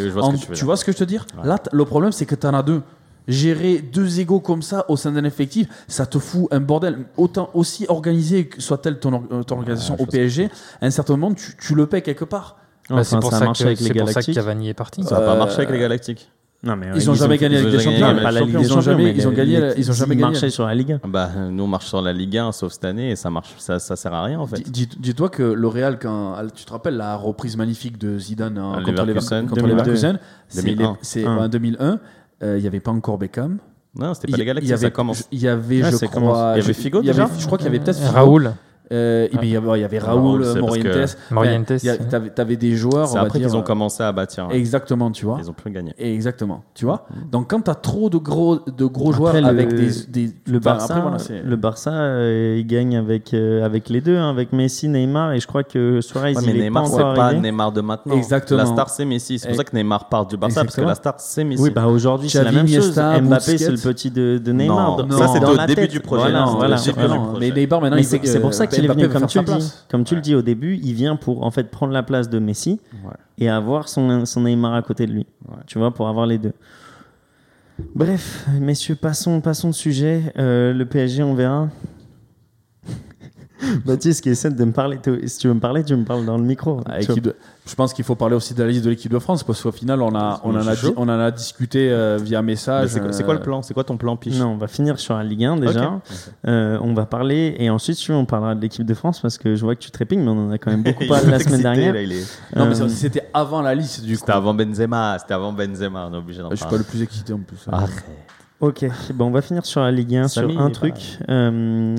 tu 0.54 0.66
vois 0.66 0.76
ce 0.78 0.84
que 0.84 0.92
je 0.92 0.98
te 0.98 1.04
veux 1.04 1.08
dire. 1.08 1.26
Là, 1.44 1.58
le 1.72 1.86
problème, 1.86 2.12
c'est 2.12 2.26
que 2.26 2.36
tu 2.36 2.46
en 2.48 2.54
as 2.54 2.64
deux. 2.64 2.82
Gérer 3.28 3.80
deux 3.80 4.19
égaux 4.19 4.39
comme 4.39 4.61
ça 4.61 4.86
au 4.89 4.97
sein 4.97 5.11
d'un 5.11 5.23
effectif, 5.23 5.67
ça 5.88 6.05
te 6.05 6.19
fout 6.19 6.47
un 6.51 6.59
bordel. 6.59 7.05
Autant 7.17 7.49
aussi 7.53 7.86
organisé 7.89 8.45
que 8.47 8.61
soit-elle 8.61 8.99
ton, 8.99 9.13
or- 9.13 9.23
euh, 9.32 9.43
ton 9.43 9.55
organisation 9.57 9.95
au 9.99 10.05
PSG, 10.05 10.49
à 10.82 10.86
un 10.86 10.91
certain 10.91 11.17
moment, 11.17 11.34
tu, 11.34 11.55
tu 11.59 11.73
le 11.76 11.88
paies 11.88 12.01
quelque 12.01 12.26
part. 12.26 12.57
Bah, 12.89 13.03
c'est 13.03 13.19
pour 13.19 13.32
ça 13.32 13.38
a 13.38 13.39
ça, 13.39 13.45
marché 13.45 13.63
que, 13.63 13.69
avec 13.69 13.80
les 13.80 13.99
pour 13.99 14.09
ça 14.09 14.21
que. 14.21 14.32
Cavani 14.32 14.69
est 14.69 14.73
parti. 14.76 15.03
Ça 15.03 15.19
va 15.19 15.26
pas 15.26 15.34
Euh, 15.34 15.39
marcher 15.39 15.57
avec 15.57 15.71
les 15.71 15.80
Galactiques. 15.80 16.30
Non, 16.63 16.76
mais 16.76 16.88
Ils 16.95 17.09
ont 17.11 17.13
jamais 17.13 17.38
gagné 17.38 17.55
la 17.55 17.61
ils 17.61 17.65
Ligue 17.65 17.73
ont 17.76 17.78
des 17.78 17.84
jamais 17.84 17.99
Champions. 17.99 18.07
gagné 18.07 18.23
pas 18.23 18.32
Ils 18.32 18.51
des 18.51 18.55
ont 18.55 18.61
Champions, 18.76 18.82
jamais- 18.82 19.13
ils 19.15 19.28
ont 19.28 19.30
les- 19.30 19.36
gagné 19.36 19.59
les- 19.61 19.73
ils 19.78 19.89
ont 19.91 19.93
jamais 19.93 20.15
gagné. 20.15 20.32
marchaient 20.32 20.49
sur 20.49 20.65
la 20.65 20.73
Ligue 20.73 20.91
1. 21.03 21.07
Bah, 21.07 21.30
nous, 21.51 21.63
on 21.63 21.67
marche 21.67 21.86
sur 21.86 22.01
la 22.01 22.11
Ligue 22.13 22.38
1, 22.38 22.51
sauf 22.53 22.71
cette 22.73 22.86
année, 22.86 23.11
et 23.11 23.15
ça 23.15 23.30
marche, 23.30 23.53
ça, 23.57 23.78
ça 23.78 23.95
sert 23.95 24.13
à 24.13 24.23
rien 24.23 24.39
en 24.39 24.47
fait. 24.47 24.61
Dis- 24.61 24.88
dis- 24.88 24.97
Dis-toi 24.99 25.30
que 25.30 25.43
le 25.43 25.67
Real, 25.67 25.99
quand, 25.99 26.36
tu 26.55 26.65
te 26.65 26.71
rappelles 26.71 26.97
la 26.97 27.15
reprise 27.17 27.55
magnifique 27.55 27.99
de 27.99 28.17
Zidane 28.17 28.57
hein, 28.57 28.82
contre 28.84 29.01
les 29.03 29.13
Leverkusen. 29.13 29.41
contre 29.47 29.55
2002. 29.61 29.82
Leverkusen, 29.84 30.19
c'est 30.47 30.61
2001. 30.63 30.91
les- 30.93 30.97
c'est 31.01 31.26
Un. 31.26 31.38
en 31.38 31.47
2001. 31.49 31.99
Euh, 32.44 32.58
Il 32.58 32.62
n'y 32.62 32.68
avait 32.68 32.80
pas 32.80 32.92
encore 32.92 33.18
Beckham. 33.18 33.58
Non, 33.98 34.14
c'était 34.14 34.30
pas 34.32 34.38
les 34.38 34.46
Galactiques, 34.46 34.68
il 34.68 34.72
y 34.72 34.74
avait, 34.74 34.82
ça 34.88 34.92
commence. 34.92 35.28
Il 35.32 35.40
y 35.40 35.48
avait, 35.48 35.84
je 35.84 36.06
crois. 36.06 36.54
Il 36.56 36.62
y 36.62 36.64
avait 36.66 36.74
Figo 36.74 37.02
il 37.02 37.06
y 37.06 37.10
avait- 37.10 37.24
déjà 37.24 37.40
Je 37.40 37.46
crois 37.46 37.58
qu'il 37.58 37.66
y 37.68 37.70
avait 37.70 37.80
peut-être 37.80 37.98
Figo. 38.00 38.12
Raoul, 38.12 38.54
Euh, 38.92 39.28
mais 39.34 39.40
il 39.44 39.50
y 39.50 39.56
avait, 39.58 39.80
il 39.80 39.82
y 39.82 39.84
avait 39.84 40.00
Raoul, 40.00 40.42
parce 40.42 40.56
Morientes. 40.58 41.18
Morientes, 41.32 41.70
il 41.82 41.86
y 41.86 41.90
a- 41.90 41.94
ouais. 41.94 42.00
T'avais 42.10 42.30
t'avais 42.30 42.56
des 42.56 42.76
joueurs. 42.76 43.08
C'est 43.08 43.18
après 43.18 43.40
qu'ils 43.40 43.56
ont 43.56 43.60
euh, 43.60 43.64
commencé 43.64 44.04
à 44.04 44.12
bâtir. 44.12 44.48
Exactement, 44.52 45.10
tu 45.12 45.26
vois. 45.26 45.38
Ils 45.42 45.50
ont 45.50 45.54
plus 45.54 45.72
gagné. 45.72 45.94
Exactement, 45.98 46.64
tu 46.74 46.86
vois. 46.86 47.06
Donc 47.32 47.50
quand 47.50 47.62
tu 47.62 47.72
as 47.72 47.76
trop 47.76 48.10
de 48.10 48.18
gros, 48.18 48.60
de 48.60 48.86
gros 48.86 49.12
joueurs 49.12 49.30
Après, 49.36 49.42
le- 49.42 49.48
avec 49.48 49.74
des, 49.74 49.90
des 50.10 50.34
Le 50.48 50.60
Barça, 50.60 50.96
après, 50.98 51.02
voilà, 51.28 51.42
le 51.44 51.56
Barça 51.56 51.92
euh, 51.92 52.56
il 52.60 52.68
gagne 52.68 52.96
avec, 52.98 53.34
euh, 53.34 53.66
avec 53.66 53.90
les 53.90 54.02
deux, 54.02 54.18
hein, 54.18 54.30
avec 54.30 54.54
Messi, 54.54 54.88
Neymar, 54.88 55.34
et 55.34 55.40
je 55.40 55.48
crois 55.48 55.64
que 55.64 56.00
Suarez, 56.02 56.36
Ouais, 56.36 56.42
il 56.44 56.54
mais 56.54 56.60
est 56.60 56.62
Neymar, 56.64 56.84
pas 56.84 56.90
c'est 56.90 56.98
pas 57.02 57.26
arrivé. 57.26 57.42
Neymar 57.42 57.72
de 57.72 57.82
maintenant. 57.82 58.16
Exactement. 58.16 58.60
La 58.60 58.66
star, 58.66 58.90
c'est 58.90 59.06
Messi. 59.06 59.40
C'est 59.40 59.48
pour 59.48 59.56
Et- 59.56 59.58
ça 59.58 59.64
que 59.64 59.76
Neymar 59.76 60.10
part 60.10 60.26
du 60.26 60.38
Barça, 60.38 60.62
parce 60.64 60.76
que 60.76 60.82
Exactement. 60.82 60.88
la 60.90 60.96
star, 60.96 61.16
c'est 61.18 61.44
Messi. 61.44 61.62
Oui, 61.64 61.70
bah 61.72 61.88
aujourd'hui 61.88 62.30
c'est 62.30 62.44
la 62.44 62.52
même 62.52 62.68
chose. 62.68 62.92
Mbappé, 62.96 63.58
c'est 63.58 63.72
le 63.72 63.78
petit 63.78 64.12
de, 64.12 64.40
Neymar. 64.52 65.06
Non, 65.06 65.18
ça, 65.18 65.28
c'était 65.30 65.46
au 65.46 65.58
début 65.66 65.88
du 65.88 66.00
projet. 66.00 66.30
Voilà, 66.32 66.46
Non, 66.46 67.08
non, 67.08 67.34
mais 67.40 67.52
Neymar 67.52 67.82
maintenant, 67.82 67.98
il 67.98 68.06
c'est 68.06 68.40
pour 68.40 68.54
ça 68.54 68.68
est 68.84 68.88
venu, 68.88 69.07
comme 69.07 69.28
tu 69.28 69.38
le 69.39 69.45
dis. 69.45 69.73
Comme 69.89 70.03
tu 70.03 70.15
le 70.15 70.21
dis 70.21 70.36
au 70.36 70.41
début, 70.41 70.78
il 70.84 70.93
vient 70.93 71.15
pour 71.15 71.43
en 71.45 71.51
fait 71.51 71.71
prendre 71.71 71.93
la 71.93 72.03
place 72.03 72.30
de 72.30 72.39
Messi 72.39 72.82
Ouais. 73.05 73.13
et 73.38 73.47
avoir 73.49 73.88
son, 73.88 74.26
son 74.26 74.41
Neymar 74.41 74.73
à 74.73 74.82
côté 74.82 75.05
de 75.05 75.13
lui. 75.13 75.26
Ouais. 75.47 75.55
Tu 75.67 75.78
vois, 75.78 75.93
pour 75.93 76.07
avoir 76.09 76.26
les 76.26 76.38
deux. 76.38 76.53
Bref, 77.93 78.45
messieurs, 78.59 78.95
passons, 78.95 79.41
passons 79.41 79.69
de 79.69 79.73
sujet. 79.73 80.34
Euh, 80.38 80.73
le 80.73 80.86
PSG, 80.86 81.23
on 81.23 81.34
verra. 81.36 81.69
Baptiste 83.86 84.22
qui 84.22 84.30
essaie 84.30 84.49
de 84.51 84.66
me 84.66 84.72
parler. 84.72 84.99
Si 85.26 85.38
tu 85.39 85.47
veux 85.47 85.53
me 85.53 85.60
parler, 85.60 85.84
tu 85.84 85.95
me 85.95 86.03
parles 86.03 86.26
dans 86.26 86.38
le 86.38 86.43
micro. 86.43 86.82
Ah, 86.86 86.99
de- 86.99 87.36
Je 87.66 87.76
pense 87.76 87.93
qu'il 87.93 88.03
faut 88.03 88.16
parler 88.16 88.36
aussi 88.36 88.53
de 88.53 88.62
la 88.62 88.70
liste 88.70 88.84
de 88.84 88.89
l'équipe 88.89 89.12
de 89.12 89.18
France 89.20 89.43
parce 89.43 89.62
qu'au 89.62 89.72
final, 89.72 90.01
on, 90.01 90.14
a, 90.14 90.41
on, 90.43 90.51
en 90.53 90.58
a, 90.58 90.76
suis 90.76 90.82
chaud. 90.82 90.88
di- 90.89 90.93
on 90.97 91.03
en 91.03 91.20
a 91.20 91.32
discuté 91.32 91.89
euh, 91.89 92.18
via 92.22 92.41
message. 92.41 92.89
C'est 92.89 93.24
quoi, 93.24 93.34
le 93.34 93.39
euh, 93.39 93.43
plan 93.43 93.62
C'est 93.62 93.74
quoi 93.74 93.84
ton 93.84 93.97
plan, 93.97 94.18
Piche? 94.18 94.38
Non, 94.38 94.47
on 94.49 94.58
va 94.58 94.68
finir 94.68 94.99
sur 94.99 95.16
la 95.16 95.24
Ligue 95.24 95.45
1 95.45 95.56
déjà. 95.58 95.99
Euh, 96.47 96.78
on 96.82 96.93
va 96.93 97.06
parler 97.06 97.56
et 97.58 97.70
ensuite 97.70 97.95
si 97.97 98.06
tu 98.06 98.12
veux, 98.12 98.18
on 98.18 98.26
parlera 98.26 98.56
de 98.56 98.62
l'équipe 98.62 98.86
de 98.86 98.93
France 98.93 99.20
parce 99.22 99.38
que 99.38 99.56
je 99.56 99.64
vois 99.64 99.76
que 99.76 99.82
tu 99.82 99.89
trépignes, 99.91 100.22
mais 100.24 100.30
on 100.32 100.47
en 100.47 100.51
a 100.51 100.58
quand 100.58 100.72
même 100.72 100.84
beaucoup 100.84 101.06
parlé 101.08 101.32
la 101.32 101.39
semaine 101.39 101.53
Excité, 101.56 101.64
dernière. 101.64 101.93
là, 101.93 102.01
il 102.01 102.12
est- 102.12 102.39
Non, 102.56 102.66
mais 102.68 102.76
ça, 102.76 102.89
c'était 102.89 103.24
avant 103.34 103.62
la 103.62 103.74
liste 103.74 104.03
du 104.03 104.14
coup. 104.14 104.20
C'était 104.20 104.32
avant 104.34 104.53
Benzema, 104.53 105.18
c'était 105.20 105.34
avant 105.34 105.53
Benzema, 105.53 106.08
on 106.12 106.14
est 106.14 106.18
obligé 106.18 106.41
d'en 106.41 106.49
Je 106.51 106.56
suis 106.56 106.64
pas 106.66 106.70
parler. 106.72 106.86
le 106.86 106.89
plus 106.91 107.01
excité 107.01 107.34
en 107.34 107.39
plus. 107.39 107.58
Arrête. 107.72 108.03
Ok, 108.62 108.86
bon, 109.14 109.26
on 109.28 109.32
va 109.32 109.41
finir 109.41 109.66
sur 109.66 109.82
la 109.82 109.91
Ligue 109.91 110.16
1 110.16 110.28
Samy, 110.30 110.53
sur 110.53 110.62
un 110.62 110.70
truc. 110.70 110.93
Euh, 111.30 111.95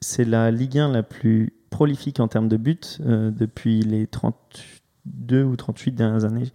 c'est 0.00 0.24
la 0.24 0.50
Ligue 0.50 0.78
1 0.78 0.92
la 0.92 1.02
plus 1.02 1.52
prolifique 1.70 2.20
en 2.20 2.28
termes 2.28 2.48
de 2.48 2.56
buts 2.56 2.78
euh, 3.00 3.30
depuis 3.30 3.80
les 3.80 4.06
32 4.06 5.42
ou 5.44 5.56
38 5.56 5.92
dernières 5.92 6.24
années. 6.24 6.50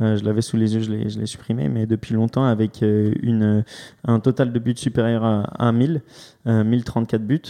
Euh, 0.00 0.16
je 0.16 0.24
l'avais 0.24 0.42
sous 0.42 0.56
les 0.56 0.74
yeux, 0.74 0.80
je 0.80 1.18
l'ai 1.18 1.26
supprimé, 1.26 1.68
mais 1.68 1.86
depuis 1.86 2.14
longtemps 2.14 2.44
avec 2.44 2.82
euh, 2.82 3.62
un 4.04 4.20
total 4.20 4.52
de 4.52 4.58
buts 4.58 4.76
supérieur 4.76 5.24
à, 5.24 5.42
à 5.42 5.72
1000, 5.72 6.02
euh, 6.46 6.64
1034 6.64 7.22
buts. 7.22 7.40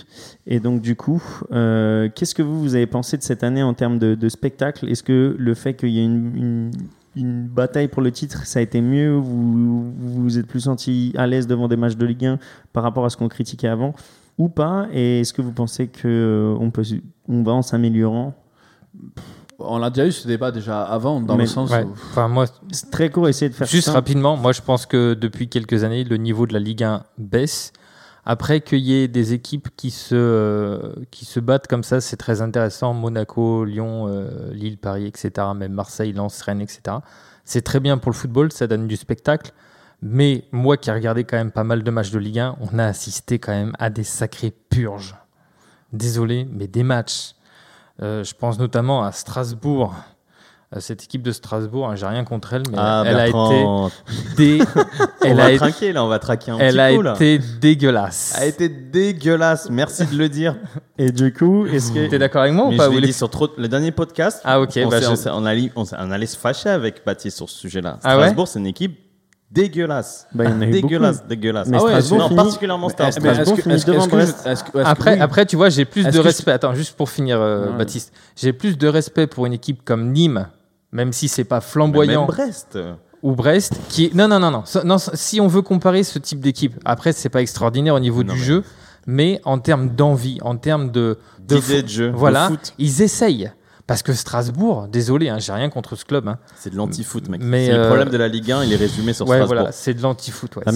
Et 0.46 0.60
donc 0.60 0.80
du 0.80 0.96
coup, 0.96 1.22
qu'est-ce 1.50 2.34
que 2.34 2.42
vous, 2.42 2.60
vous 2.60 2.74
avez 2.74 2.86
pensé 2.86 3.16
de 3.16 3.22
cette 3.22 3.44
année 3.44 3.62
en 3.62 3.74
termes 3.74 3.98
de, 3.98 4.28
spectacle? 4.28 4.88
Est-ce 4.88 5.02
que 5.02 5.36
le 5.38 5.54
fait 5.54 5.74
qu'il 5.74 5.90
y 5.90 6.00
ait 6.00 6.04
une, 6.04 6.70
bataille 7.16 7.88
pour 7.88 8.02
le 8.02 8.12
titre, 8.12 8.44
ça 8.44 8.58
a 8.58 8.62
été 8.62 8.80
mieux? 8.82 9.14
Vous, 9.14 9.90
vous 9.98 10.38
êtes 10.38 10.46
plus 10.46 10.60
senti 10.60 11.14
à 11.16 11.26
l'aise 11.26 11.46
devant 11.46 11.66
des 11.66 11.76
matchs 11.76 11.96
de 11.96 12.04
Ligue 12.04 12.26
1 12.26 12.38
par 12.74 12.82
rapport 12.82 13.06
à 13.06 13.10
ce 13.10 13.16
qu'on 13.16 13.28
critiquait 13.28 13.68
avant? 13.68 13.94
Ou 14.38 14.48
pas 14.48 14.86
Et 14.92 15.20
est-ce 15.20 15.32
que 15.32 15.42
vous 15.42 15.52
pensez 15.52 15.88
que 15.88 16.06
euh, 16.08 16.56
on 16.60 16.70
peut, 16.70 16.82
on 17.28 17.42
va 17.42 17.52
en 17.52 17.62
s'améliorant? 17.62 18.34
On 19.58 19.82
a 19.82 19.88
déjà 19.90 20.06
eu 20.06 20.12
ce 20.12 20.28
débat 20.28 20.50
déjà 20.52 20.82
avant, 20.82 21.20
dans 21.20 21.36
Mais- 21.36 21.44
le 21.44 21.48
sens 21.48 21.70
Ouais. 21.70 21.82
où. 21.84 21.92
Enfin, 21.92 22.28
moi, 22.28 22.44
C'est 22.72 22.90
très 22.90 23.08
court, 23.10 23.28
essayez 23.28 23.48
de 23.48 23.54
faire 23.54 23.66
Juste 23.66 23.86
ça. 23.86 23.92
rapidement, 23.92 24.36
moi 24.36 24.52
je 24.52 24.60
pense 24.60 24.84
que 24.84 25.14
depuis 25.14 25.48
quelques 25.48 25.82
années, 25.84 26.04
le 26.04 26.18
niveau 26.18 26.46
de 26.46 26.52
la 26.52 26.58
Ligue 26.58 26.84
1 26.84 27.04
baisse. 27.18 27.72
Après 28.28 28.60
qu'il 28.60 28.80
y 28.80 28.92
ait 28.92 29.06
des 29.08 29.32
équipes 29.34 29.68
qui 29.76 29.90
se, 29.92 30.14
euh, 30.14 30.92
qui 31.12 31.24
se 31.24 31.38
battent 31.40 31.68
comme 31.68 31.84
ça, 31.84 32.00
c'est 32.00 32.16
très 32.16 32.42
intéressant. 32.42 32.92
Monaco, 32.92 33.64
Lyon, 33.64 34.08
euh, 34.08 34.52
Lille, 34.52 34.78
Paris, 34.78 35.06
etc. 35.06 35.30
Même 35.56 35.72
Marseille, 35.72 36.12
Lens, 36.12 36.42
Rennes, 36.42 36.60
etc. 36.60 36.96
C'est 37.44 37.62
très 37.62 37.78
bien 37.78 37.98
pour 37.98 38.10
le 38.10 38.16
football, 38.16 38.50
ça 38.50 38.66
donne 38.66 38.88
du 38.88 38.96
spectacle. 38.96 39.52
Mais 40.02 40.44
moi 40.52 40.76
qui 40.76 40.90
ai 40.90 40.92
regardé 40.92 41.24
quand 41.24 41.36
même 41.36 41.50
pas 41.50 41.64
mal 41.64 41.82
de 41.82 41.90
matchs 41.90 42.10
de 42.10 42.18
Ligue 42.18 42.38
1, 42.38 42.56
on 42.60 42.78
a 42.78 42.84
assisté 42.86 43.38
quand 43.38 43.52
même 43.52 43.72
à 43.78 43.90
des 43.90 44.04
sacrées 44.04 44.52
purges. 44.70 45.14
Désolé, 45.92 46.46
mais 46.52 46.66
des 46.66 46.82
matchs. 46.82 47.34
Euh, 48.02 48.22
je 48.24 48.34
pense 48.34 48.58
notamment 48.58 49.04
à 49.04 49.12
Strasbourg. 49.12 49.94
Euh, 50.74 50.80
Cette 50.80 51.04
équipe 51.04 51.22
de 51.22 51.30
Strasbourg, 51.32 51.88
hein, 51.88 51.94
j'ai 51.94 52.06
rien 52.06 52.24
contre 52.24 52.52
elle, 52.52 52.64
mais 52.70 52.76
Ah, 52.76 53.04
elle 53.06 53.16
a 53.16 53.28
été 53.28 53.36
dé- 54.36 54.62
on 55.22 55.24
elle 55.24 55.36
va 55.36 55.44
a 55.44 55.50
été, 55.50 55.58
traquer 55.58 55.92
là, 55.92 56.04
on 56.04 56.08
va 56.08 56.18
traquer 56.18 56.50
un 56.50 56.58
elle 56.58 56.74
petit 56.74 56.80
a 56.80 56.94
coup 56.94 57.02
là. 57.02 57.14
été 57.14 57.38
dégueulasse. 57.60 58.34
a 58.36 58.44
été 58.46 58.68
dégueulasse, 58.68 59.70
merci 59.70 60.04
de 60.06 60.16
le 60.18 60.28
dire. 60.28 60.56
Et 60.98 61.12
du 61.12 61.32
coup, 61.32 61.66
est-ce 61.66 61.92
que 61.92 62.08
T'es 62.08 62.18
d'accord 62.18 62.42
avec 62.42 62.52
moi 62.52 62.66
Mais 62.68 62.74
ou 62.74 62.78
pas 62.78 62.86
je 62.86 62.90
l'ai 62.90 62.96
Willy 62.96 63.06
dit 63.08 63.12
sur 63.12 63.30
trop, 63.30 63.48
le 63.56 63.68
dernier 63.68 63.92
podcast. 63.92 64.40
Ah, 64.44 64.60
ok, 64.60 64.72
On, 64.84 64.88
bah, 64.88 64.98
s'est- 65.00 65.06
je- 65.06 65.10
on 65.12 65.16
s'est- 65.16 65.30
on 65.32 65.44
allait, 65.46 65.72
on 65.76 65.84
se 65.84 66.36
fâcher 66.36 66.68
avec 66.68 67.02
Baptiste 67.06 67.36
sur 67.36 67.48
ce 67.48 67.56
sujet-là. 67.60 67.98
Ah 68.02 68.16
ouais 68.16 68.22
Strasbourg, 68.24 68.48
c'est 68.48 68.58
une 68.58 68.66
équipe 68.66 68.98
dégueulasse. 69.50 70.26
Bah, 70.34 70.44
il 70.44 70.50
y 70.50 70.52
en 70.52 70.60
a 70.60 70.66
eu 70.66 70.70
dégueulasse, 70.70 71.16
beaucoup. 71.18 71.28
dégueulasse. 71.28 71.68
Mais 71.68 71.76
Ah 71.78 71.82
ouais, 71.84 71.90
Strasbourg 71.90 72.18
non, 72.18 72.28
finit- 72.28 72.36
particulièrement 72.36 72.88
Strasbourg. 72.88 73.32
Après, 74.84 75.14
oui. 75.14 75.20
après, 75.20 75.46
tu 75.46 75.56
vois, 75.56 75.68
j'ai 75.68 75.84
plus 75.84 76.04
de 76.04 76.10
je- 76.10 76.20
respect. 76.20 76.50
Attends, 76.52 76.74
juste 76.74 76.96
pour 76.96 77.10
finir, 77.10 77.40
euh, 77.40 77.70
Ouais. 77.70 77.78
Baptiste. 77.78 78.12
J'ai 78.36 78.52
plus 78.52 78.76
de 78.76 78.88
respect 78.88 79.26
pour 79.26 79.46
une 79.46 79.52
équipe 79.52 79.84
comme 79.84 80.12
Nîmes, 80.12 80.48
même 80.92 81.12
si 81.12 81.28
c'est 81.28 81.44
pas 81.44 81.56
Même 81.56 81.62
flamboyant, 81.62 82.26
Brest. 82.26 82.78
ou 83.22 83.32
Brest, 83.34 83.74
qui 83.88 84.10
non, 84.14 84.28
non, 84.28 84.38
non, 84.40 84.50
non. 84.84 84.98
Si 85.14 85.40
on 85.40 85.46
veut 85.46 85.62
comparer 85.62 86.02
ce 86.02 86.18
type 86.18 86.40
d'équipe, 86.40 86.74
après, 86.84 87.12
c'est 87.12 87.28
pas 87.28 87.40
extraordinaire 87.42 87.94
au 87.94 88.00
niveau 88.00 88.22
Non, 88.22 88.34
du 88.34 88.40
mais- 88.40 88.44
jeu, 88.44 88.64
mais 89.06 89.40
en 89.44 89.58
termes 89.58 89.90
d'envie, 89.90 90.38
en 90.42 90.56
termes 90.56 90.90
de, 90.90 91.18
de 91.48 91.56
de 91.56 91.86
jeu, 91.88 92.10
de 92.10 92.16
voilà, 92.16 92.48
foot. 92.48 92.74
ils 92.78 93.02
essayent. 93.02 93.52
Parce 93.86 94.02
que 94.02 94.12
Strasbourg, 94.12 94.88
désolé, 94.90 95.28
hein, 95.28 95.36
j'ai 95.38 95.52
rien 95.52 95.70
contre 95.70 95.94
ce 95.94 96.04
club. 96.04 96.26
hein. 96.26 96.38
C'est 96.56 96.70
de 96.70 96.76
l'anti-foot, 96.76 97.28
mec. 97.28 97.40
Mais, 97.44 97.66
C'est 97.66 97.72
euh, 97.72 97.82
le 97.82 97.86
problème 97.86 98.08
de 98.08 98.16
la 98.16 98.26
Ligue 98.26 98.50
1, 98.50 98.64
il 98.64 98.72
est 98.72 98.76
résumé 98.76 99.12
sur 99.12 99.24
Ouais, 99.28 99.36
Strasbourg. 99.36 99.54
voilà, 99.58 99.70
c'est 99.70 99.94
de 99.94 100.02
l'anti-foot. 100.02 100.56
ouais, 100.56 100.62
Bah, 100.66 100.72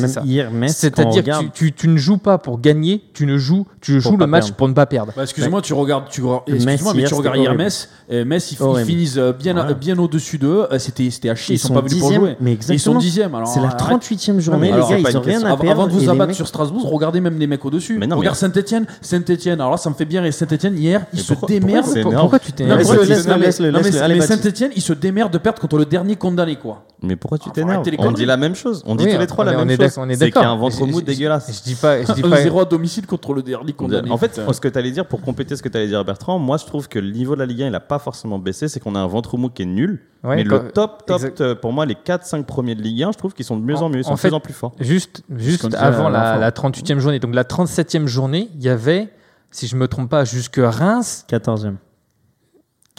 C'est-à-dire 0.68 1.10
que 1.10 1.16
regarde- 1.18 1.44
tu, 1.46 1.50
tu- 1.50 1.72
tu 1.72 1.88
ne 1.88 1.96
joues 1.96 2.18
pas 2.18 2.38
pour 2.38 2.60
gagner, 2.60 3.02
tu 3.12 3.26
ne 3.26 3.36
joues, 3.36 3.66
tu 3.80 4.00
joues 4.00 4.16
le 4.16 4.28
match 4.28 4.44
perdre. 4.44 4.56
pour 4.56 4.68
ne 4.68 4.74
pas 4.74 4.86
perdre. 4.86 5.12
Bah, 5.16 5.22
excuse-moi, 5.24 5.60
tu 5.60 5.72
regardes, 5.74 6.04
tu 6.08 6.22
excuse-moi, 6.46 6.92
mais 6.94 7.00
hier, 7.00 7.08
tu 7.08 7.14
regardes 7.14 7.36
hier. 7.38 7.52
Metz. 7.56 7.88
et 8.08 8.24
Metz, 8.24 8.52
ils, 8.52 8.58
ils 8.78 8.84
finissent 8.84 9.16
euh, 9.16 9.32
bien, 9.32 9.54
Voilà. 9.54 9.74
bien 9.74 9.98
au-dessus 9.98 10.38
d'eux. 10.38 10.66
Euh, 10.70 10.78
C'était, 10.78 11.10
c'était 11.10 11.30
à 11.30 11.34
chier. 11.34 11.56
Ils, 11.56 11.58
sont, 11.58 11.68
sont 11.68 11.74
pas 11.74 11.80
venus 11.80 11.98
pour 11.98 12.12
jouer. 12.12 12.36
mais 12.40 12.56
ils 12.68 12.78
sont 12.78 12.94
dixièmes. 12.96 13.34
Alors, 13.34 13.48
C'est 13.48 13.58
la 13.60 13.74
arrête. 13.74 14.02
38e 14.02 14.38
journée, 14.38 14.70
les 14.70 14.78
gars, 14.78 14.98
ils 15.10 15.16
ont 15.16 15.20
rien 15.20 15.42
à 15.42 15.46
Avant, 15.48 15.56
perdre. 15.56 15.82
avant 15.82 15.86
de 15.92 15.92
vous 16.00 16.08
abattre 16.08 16.32
sur 16.34 16.46
Strasbourg, 16.46 16.88
regardez 16.88 17.20
même 17.20 17.40
les 17.40 17.48
mecs 17.48 17.64
au-dessus. 17.64 18.00
Regarde 18.00 18.36
Saint-Etienne. 18.36 18.86
Saint-Etienne, 19.00 19.60
alors 19.60 19.72
là, 19.72 19.76
ça 19.78 19.90
me 19.90 19.96
fait 19.96 20.04
bien. 20.04 20.24
Et 20.24 20.30
Saint-Etienne, 20.30 20.78
hier, 20.78 21.06
ils 21.12 21.18
se 21.20 21.34
démerdent. 21.48 21.86
pourquoi 22.02 22.38
tu 22.38 22.52
t'es 22.52 22.66
Laisse-le, 23.08 23.34
mais- 23.36 23.38
laisse-le, 23.46 23.70
non, 23.70 23.78
mais- 23.78 23.84
laisse-le. 23.84 24.02
Allez, 24.02 24.14
mais 24.14 24.20
Baptiste. 24.20 24.42
Saint-Etienne, 24.42 24.70
ils 24.76 24.82
se 24.82 24.92
démerdent 24.92 25.32
de 25.32 25.38
perdre 25.38 25.60
contre 25.60 25.78
le 25.78 25.84
dernier 25.84 26.16
condamné, 26.16 26.56
quoi. 26.56 26.84
Mais 27.02 27.16
pourquoi 27.16 27.38
tu 27.38 27.44
Ah, 27.46 27.48
faut 27.48 27.54
t'énerves 27.54 27.74
arrêter 27.76 27.90
les 27.92 27.96
On 27.98 28.02
conneries. 28.02 28.14
dit 28.16 28.26
la 28.26 28.36
même 28.36 28.54
chose. 28.54 28.82
On 28.86 28.94
dit 28.94 29.04
Oui, 29.04 29.12
tous 29.14 29.18
les 29.18 29.26
trois 29.26 29.44
on 29.44 29.46
la 29.46 29.52
même 29.56 29.60
on 29.60 29.68
est 29.68 29.76
chose. 29.76 29.78
d'accord, 29.78 30.04
on 30.04 30.08
est 30.10 30.14
C'est 30.14 30.18
qu'il 30.30 30.34
y 30.34 30.38
a 30.38 30.40
d'accord. 30.42 30.52
un 30.52 30.56
ventre 30.60 30.76
Je- 30.78 30.84
mou 30.84 31.00
je- 31.00 31.04
dégueulasse. 31.04 31.50
Je 31.58 31.62
dis 31.62 31.74
pas, 31.74 32.02
je 32.02 32.12
dis 32.12 32.22
Un 32.24 32.28
pas. 32.28 32.36
0 32.42 32.60
à 32.60 32.64
domicile 32.66 33.06
contre 33.06 33.32
le 33.32 33.42
dernier 33.42 33.72
condamné. 33.72 34.10
En 34.10 34.18
fait, 34.18 34.28
putain. 34.28 34.52
ce 34.52 34.60
que 34.60 34.68
tu 34.68 34.78
allais 34.78 34.90
dire, 34.90 35.06
pour 35.06 35.22
compléter 35.22 35.56
ce 35.56 35.62
que 35.62 35.68
tu 35.70 35.76
allais 35.78 35.86
dire, 35.88 36.04
Bertrand, 36.04 36.38
moi 36.38 36.58
je 36.58 36.66
trouve 36.66 36.88
que 36.88 36.98
le 36.98 37.10
niveau 37.10 37.34
de 37.34 37.40
la 37.40 37.46
Ligue 37.46 37.62
1, 37.62 37.66
il 37.66 37.72
n'a 37.72 37.80
pas 37.80 37.98
forcément 37.98 38.38
baissé. 38.38 38.68
C'est 38.68 38.80
qu'on 38.80 38.94
a 38.94 38.98
un 39.00 39.06
ventre 39.06 39.36
mou 39.38 39.48
qui 39.48 39.62
est 39.62 39.66
nul. 39.66 40.00
Ouais, 40.22 40.36
mais 40.36 40.44
quand- 40.44 40.62
le 40.62 40.70
top, 40.72 41.06
top, 41.06 41.16
exact. 41.16 41.40
euh, 41.40 41.54
pour 41.54 41.72
moi, 41.72 41.86
les 41.86 41.94
4-5 41.94 42.44
premiers 42.44 42.74
de 42.74 42.82
Ligue 42.82 43.02
1, 43.04 43.12
je 43.12 43.16
trouve 43.18 43.32
qu'ils 43.32 43.46
sont 43.46 43.56
de 43.56 43.64
mieux 43.64 43.76
en, 43.76 43.84
En- 43.84 43.88
mieux. 43.88 44.00
Ils 44.00 44.04
sont 44.04 44.10
en 44.10 44.14
de 44.16 44.18
fait- 44.20 44.28
plus 44.28 44.34
en 44.36 44.40
plus 44.40 44.52
forts. 44.52 44.72
Juste, 44.78 45.22
juste 45.34 45.64
disait 45.64 45.76
avant 45.78 46.10
la 46.10 46.18
la, 46.22 46.30
fois. 46.32 46.40
la 46.40 46.50
38e 46.52 46.98
journée, 46.98 47.18
donc 47.18 47.34
la 47.34 47.44
37e 47.44 48.06
journée, 48.06 48.50
il 48.56 48.62
y 48.62 48.68
avait, 48.68 49.08
si 49.50 49.66
je 49.66 49.76
me 49.76 49.88
trompe 49.88 50.10
pas, 50.10 50.24
jusque 50.26 50.60
Reims. 50.62 51.24
14e. 51.26 51.76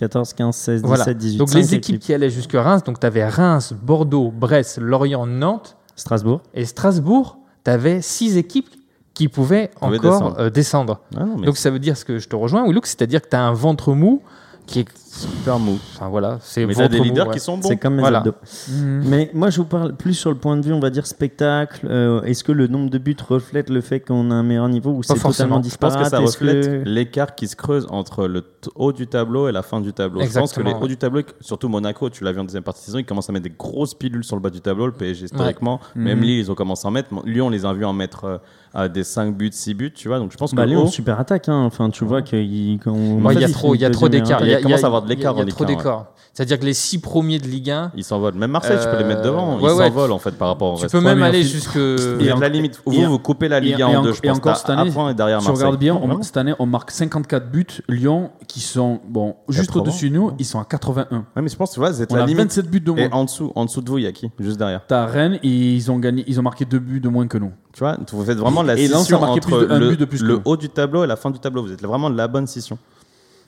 14, 0.02 0.34
15, 0.34 0.56
16, 0.56 0.82
17, 0.82 0.88
Voilà. 0.88 1.14
18. 1.14 1.38
Donc 1.38 1.54
les 1.54 1.76
équipes 1.76 2.00
qui 2.00 2.14
allaient 2.14 2.30
jusque 2.32 2.54
Reims, 2.54 2.84
donc 2.84 3.00
tu 3.00 3.06
avais 3.06 3.26
Reims, 3.28 3.74
Bordeaux, 3.82 4.32
Brest, 4.32 4.80
Lorient, 4.80 5.28
Nantes 5.28 5.78
Strasbourg. 5.96 6.42
et 6.56 6.66
Strasbourg, 6.66 7.38
tu 7.64 7.70
avais 7.72 8.02
six 8.02 8.36
équipes 8.38 8.70
qui 9.14 9.28
pouvaient 9.28 9.70
encore 9.80 10.00
descendre. 10.02 10.36
euh, 10.40 10.50
descendre. 10.50 11.00
Ah 11.16 11.26
non, 11.26 11.36
Donc 11.36 11.58
ça 11.58 11.70
veut 11.70 11.78
dire 11.80 11.96
ce 11.98 12.04
que 12.06 12.18
je 12.18 12.28
te 12.28 12.36
rejoins, 12.36 12.66
Willouk, 12.66 12.88
c'est-à-dire 12.88 13.22
que 13.22 13.30
tu 13.30 13.36
as 13.36 13.44
un 13.44 13.54
ventre 13.54 13.94
mou 13.94 14.22
qui 14.66 14.80
est. 14.80 14.86
super 15.12 15.60
mou. 15.60 15.78
Enfin 15.96 16.10
voilà, 16.10 16.38
c'est 16.42 16.66
Mais 16.66 16.74
t'as 16.74 16.84
ventre 16.84 16.92
des 16.94 16.98
mou, 17.00 17.04
leaders 17.06 17.28
ouais. 17.28 17.34
qui 17.34 17.40
sont 17.40 17.58
bons. 17.58 17.68
C'est 17.68 17.78
comme 17.78 17.96
mes 17.96 18.02
Voilà. 18.02 18.20
abdos. 18.20 18.34
Mhm. 18.70 19.04
Mais 19.08 19.30
moi, 19.34 19.50
je 19.50 19.58
vous 19.58 19.66
parle 19.66 19.94
plus 19.96 20.14
sur 20.14 20.30
le 20.30 20.38
point 20.38 20.56
de 20.58 20.66
vue, 20.66 20.74
on 20.74 20.80
va 20.80 20.90
dire, 20.90 21.06
spectacle. 21.06 21.86
Euh, 21.90 22.22
Est-ce 22.24 22.44
que 22.44 22.52
le 22.52 22.68
nombre 22.68 22.90
de 22.90 22.98
buts 22.98 23.16
reflète 23.28 23.70
le 23.70 23.82
fait 23.82 24.00
qu'on 24.00 24.32
a 24.32 24.36
un 24.36 24.44
meilleur 24.44 24.70
niveau 24.70 24.92
ou 24.92 25.04
c'est 25.04 25.16
forcément. 25.18 25.32
totalement 25.32 25.56
Je 25.58 25.60
pense 25.62 25.68
disparate 25.94 26.04
que 26.04 26.10
ça 26.10 26.22
Est-ce 26.22 26.38
reflète 26.38 26.84
que- 26.84 26.90
l'écart 26.90 27.36
qui 27.36 27.48
se 27.48 27.56
creuse 27.56 27.88
entre 27.90 28.28
le 28.28 28.42
t- 28.42 28.70
haut 28.76 28.94
du 28.94 29.08
tableau 29.08 29.48
et 29.50 29.52
la 29.52 29.64
fin 29.64 29.82
du 29.82 29.94
tableau. 29.94 30.22
je 30.22 30.26
pense 30.26 30.34
que 30.34 30.40
Exactement, 30.40 30.70
les 30.70 30.76
ouais. 30.76 30.82
hauts 30.84 30.88
du 30.88 30.98
tableau, 30.98 31.22
surtout 31.42 31.68
Monaco, 31.70 32.10
tu 32.10 32.24
l'as 32.24 32.32
vu 32.32 32.40
en 32.40 32.44
deuxième 32.44 32.64
partie 32.64 32.82
de 32.82 32.86
saison, 32.86 33.00
ils 33.00 33.06
commencent 33.06 33.30
à 33.30 33.34
mettre 33.34 33.44
des 33.50 33.56
grosses 33.58 33.94
pilules 33.94 34.24
sur 34.24 34.36
le 34.36 34.42
bas 34.42 34.50
du 34.50 34.62
tableau, 34.62 34.86
le 34.86 34.92
PSG 34.94 35.26
historiquement. 35.26 35.80
Même 35.96 36.18
Mhm. 36.20 36.24
Lille, 36.24 36.40
ils 36.40 36.52
ont 36.52 36.56
commencé 36.56 36.86
à 36.86 36.90
en 36.90 36.92
mettre. 36.92 37.10
Lyon, 37.26 37.48
on 37.48 37.50
les 37.50 37.66
a 37.66 37.74
vus 37.74 37.86
en 37.86 37.94
mettre 37.94 38.26
euh, 38.26 38.38
à 38.74 38.88
des 38.88 39.04
5 39.04 39.36
buts, 39.36 39.50
6 39.52 39.74
buts, 39.74 39.92
tu 39.94 40.08
vois. 40.08 40.20
Donc 40.20 40.32
je 40.32 40.38
pense 40.38 40.52
que 40.52 40.56
Bah, 40.56 40.66
le 40.66 40.78
haut, 40.78 40.88
super 40.88 41.20
attaque. 41.20 41.50
Hein. 41.50 41.64
Enfin, 41.66 41.90
tu 41.90 42.06
vois 42.06 42.22
qu'il. 42.22 42.40
il 42.46 42.74
y 42.76 42.80
a 42.88 43.20
Vas-y, 43.22 43.52
trop, 43.52 43.76
il 43.76 43.82
y 43.82 43.86
a 43.86 43.90
trop 43.90 44.08
d'écart. 44.08 44.46
Il 44.46 44.62
commence 44.62 44.84
à 44.84 44.88
avoir 44.88 45.01
de 45.02 45.10
l'écart 45.10 45.34
Il 45.36 45.40
y 45.40 45.42
a 45.42 45.46
trop 45.46 45.66
d'écart. 45.66 46.08
C'est-à-dire 46.34 46.60
que 46.60 46.66
les 46.66 46.74
six 46.74 46.98
premiers 47.02 47.40
de 47.40 47.48
Ligue 47.48 47.72
1, 47.72 47.92
ils 47.94 48.06
s'envolent. 48.06 48.36
Même 48.36 48.52
Marseille, 48.52 48.78
tu 48.82 48.88
peux 48.90 48.98
les 48.98 49.04
mettre 49.04 49.22
devant. 49.22 49.60
Ils 49.60 49.66
ouais, 49.66 49.74
ouais, 49.74 49.88
s'envolent 49.90 50.14
en 50.14 50.18
fait 50.20 50.32
par 50.32 50.48
rapport 50.48 50.74
au 50.74 50.78
tu 50.78 50.84
reste. 50.84 50.94
peux 50.94 51.00
Ouais, 51.00 51.04
même 51.14 51.22
aller 51.24 51.44
jusque. 51.44 51.76
Il 51.76 52.26
y 52.26 52.30
a 52.30 52.36
de 52.36 52.40
la 52.42 52.48
limite. 52.48 52.82
Vous, 52.86 53.02
vous 53.06 53.20
coupez 53.20 53.50
la 53.50 53.60
Ligue 53.60 53.80
et- 53.80 53.84
1 53.84 53.90
et 53.90 53.96
en 53.98 54.02
deux, 54.02 54.14
je 54.14 54.20
et 54.24 54.28
pense. 54.30 54.38
encore 54.38 54.56
cette 54.56 54.70
année, 54.70 54.90
un 54.90 54.94
point 54.94 55.14
derrière 55.14 55.40
Tu 55.40 55.50
regardes 55.52 55.78
bien, 55.78 55.94
on- 55.94 56.22
cette 56.24 56.38
année, 56.38 56.54
on 56.58 56.66
marque 56.66 56.92
54 56.92 57.52
buts. 57.52 57.68
Lyon, 57.90 58.30
qui 58.48 58.62
sont 58.62 59.02
bon, 59.10 59.36
juste 59.50 59.68
80, 59.72 59.82
au-dessus 59.82 60.10
de 60.10 60.16
nous, 60.16 60.32
ils 60.40 60.46
sont 60.46 60.60
à 60.60 60.64
81. 60.64 61.26
Ouais, 61.36 61.42
mais 61.42 61.50
je 61.50 61.56
pense, 61.58 61.72
tu 61.72 61.80
vois, 61.82 61.92
c'est 61.92 62.10
la 62.12 62.24
a 62.24 62.26
limite. 62.26 62.38
27 62.44 62.70
buts 62.70 62.80
de 62.80 62.92
moins. 62.92 63.02
Et 63.02 63.10
en 63.12 63.26
dessous, 63.26 63.52
en 63.56 63.66
dessous 63.66 63.82
de 63.82 63.90
vous, 63.90 63.98
il 63.98 64.06
y 64.06 64.08
a 64.08 64.12
qui 64.14 64.32
Juste 64.40 64.58
derrière? 64.58 64.82
T'as 64.88 65.06
Rennes 65.08 65.38
ils 65.44 65.92
ont 65.92 66.00
gagné, 66.00 66.24
ils 66.28 66.40
ont 66.40 66.44
marqué 66.44 66.64
deux 66.64 66.80
buts 66.80 67.02
de 67.02 67.10
moins 67.10 67.28
que 67.28 67.38
nous. 67.38 67.52
Tu 67.74 67.80
vois, 67.80 67.98
vous 68.12 68.24
faites 68.24 68.38
vraiment 68.38 68.64
la 68.64 68.78
scission 68.78 69.22
entre 69.22 69.66
le, 69.66 69.90
but 69.90 70.00
de 70.00 70.06
plus 70.06 70.20
que 70.22 70.26
le 70.26 70.36
nous. 70.36 70.42
haut 70.46 70.56
du 70.58 70.70
tableau 70.70 71.04
et 71.04 71.08
la 71.08 71.16
fin 71.18 71.30
du 71.30 71.40
tableau. 71.40 71.64
Vous 71.64 71.72
êtes 71.74 71.82
vraiment 71.86 72.10
de 72.10 72.16
la 72.16 72.28
bonne 72.30 72.48
scission. 72.48 72.78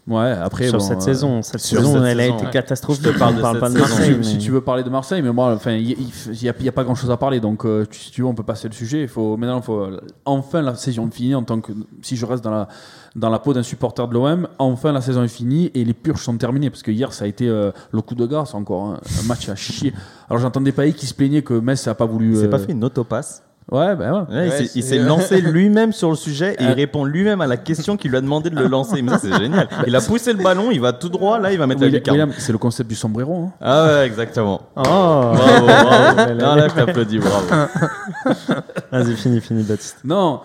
Ouais, 0.06 0.32
après 0.32 0.68
sur 0.68 0.80
bon, 0.80 0.84
cette 0.84 0.97
euh, 0.97 1.01
saison. 1.01 1.41
Cette 1.41 1.62
sur 1.62 1.80
saison, 1.80 1.93
cette 1.93 2.04
elle 2.04 2.20
a 2.20 2.26
été 2.28 2.45
ouais. 2.45 2.51
catastrophique. 2.51 3.06
Je 3.06 3.12
te 3.12 3.18
parle 3.18 3.38
de 3.38 3.41
parle 3.41 3.56
cette 3.56 3.62
pas 3.62 3.70
de 3.70 3.74
saison. 3.76 3.88
Marseille. 3.88 4.24
Si, 4.24 4.38
tu 4.38 4.51
veux 4.51 4.62
parler 4.62 4.84
de 4.84 4.89
Marseille, 4.89 5.22
mais 5.22 5.32
moi, 5.32 5.54
enfin, 5.54 5.72
il 5.72 5.86
n'y 5.88 6.49
a, 6.49 6.54
il 6.60 6.66
y 6.66 6.70
a 6.70 6.72
pas 6.74 6.84
grand 6.84 6.95
chose 6.95 7.10
à 7.10 7.16
parler. 7.16 7.39
Donc, 7.39 7.66
euh, 7.66 7.86
si 7.89 8.12
tu 8.12 8.22
veux, 8.22 8.28
on 8.28 8.36
peut 8.36 8.43
passer 8.43 8.68
le 8.68 8.74
sujet. 8.74 9.04
Il 9.04 9.08
faut 9.08 9.38
maintenant, 9.38 9.62
faut 9.62 9.80
euh, 9.80 10.01
enfin 10.26 10.62
la 10.62 10.76
saison 10.76 11.08
est 11.08 11.14
finie. 11.14 11.36
En 11.36 11.43
tant 11.43 11.62
que 11.62 11.72
si 12.01 12.18
je 12.18 12.26
reste 12.26 12.43
dans 12.43 12.51
la 12.51 12.68
dans 13.16 13.30
la 13.30 13.39
peau 13.39 13.54
d'un 13.54 13.64
supporter 13.64 14.08
de 14.08 14.14
l'OM, 14.14 14.47
enfin 14.58 14.91
la 14.91 15.01
saison 15.01 15.24
est 15.24 15.28
finie 15.28 15.72
et 15.74 15.86
les 15.86 15.93
purges 15.93 16.24
sont 16.24 16.38
terminées 16.38 16.70
parce 16.70 16.82
que 16.82 16.91
hier 16.91 17.14
ça 17.14 17.26
a 17.26 17.28
été 17.28 17.47
euh, 17.47 17.72
le 17.91 18.01
coup 18.01 18.16
de 18.16 18.26
grâce 18.26 18.56
encore 18.56 18.86
hein, 18.86 18.99
un 19.22 19.28
match 19.28 19.49
à 19.49 19.56
chier. 19.56 19.93
Alors 20.30 20.41
j'entendais 20.41 20.72
pas 20.72 20.89
qui 20.89 21.06
se 21.06 21.14
plaignait 21.14 21.43
que 21.43 21.54
Metz 21.54 21.88
a 21.88 21.95
pas 21.95 22.06
voulu. 22.06 22.36
C'est 22.36 22.45
euh, 22.45 22.49
pas 22.49 22.60
fait 22.60 22.72
une 22.72 22.84
autopasse 22.84 23.43
Ouais, 23.72 23.95
ben 23.95 24.26
ouais. 24.30 24.36
Ouais, 24.36 24.47
il 24.47 24.68
s'est- 24.68 24.72
il 24.80 24.84
s'est 24.84 24.99
lancé 24.99 25.41
lui-même 25.41 25.93
sur 25.93 26.09
le 26.09 26.16
sujet 26.16 26.55
et 26.59 26.64
il 26.64 26.72
répond 26.72 27.05
lui-même 27.05 27.41
à 27.41 27.47
la 27.47 27.57
question 27.57 27.97
qui 27.97 28.09
lui 28.09 28.18
a 28.18 28.22
demandé 28.22 28.49
de 28.49 28.55
le 28.59 28.68
lancer. 28.68 29.01
Mais 29.01 29.11
ça, 29.11 29.20
c'est 29.20 29.34
génial. 29.38 29.68
Il 29.88 29.95
a 29.95 30.01
poussé 30.01 30.34
le 30.34 30.43
ballon, 30.43 30.70
il 30.72 30.82
va 30.82 30.93
tout 30.93 31.09
droit, 31.09 31.39
là, 31.39 31.51
il 31.51 31.57
va 31.57 31.66
mettre 31.66 31.82
la 31.82 31.88
William, 31.88 31.99
lucarne. 31.99 32.18
William, 32.20 32.34
c'est 32.38 32.51
le 32.51 32.57
concept 32.57 32.89
du 32.89 32.95
sombrero. 32.95 33.45
hein. 33.45 33.51
Ah 33.61 33.86
ouais, 33.88 34.05
exactement. 34.05 34.61
Oh 34.76 34.82
Bravo, 34.84 35.66
bravo. 35.66 36.34
Non, 36.34 36.55
là, 36.55 36.68
je 36.68 36.74
t'applaudis, 36.76 37.20
bravo. 37.20 37.45
Vas-y, 38.91 39.16
fini, 39.16 39.41
fini, 39.41 39.64
Baptiste. 39.64 39.97
Non, 40.03 40.41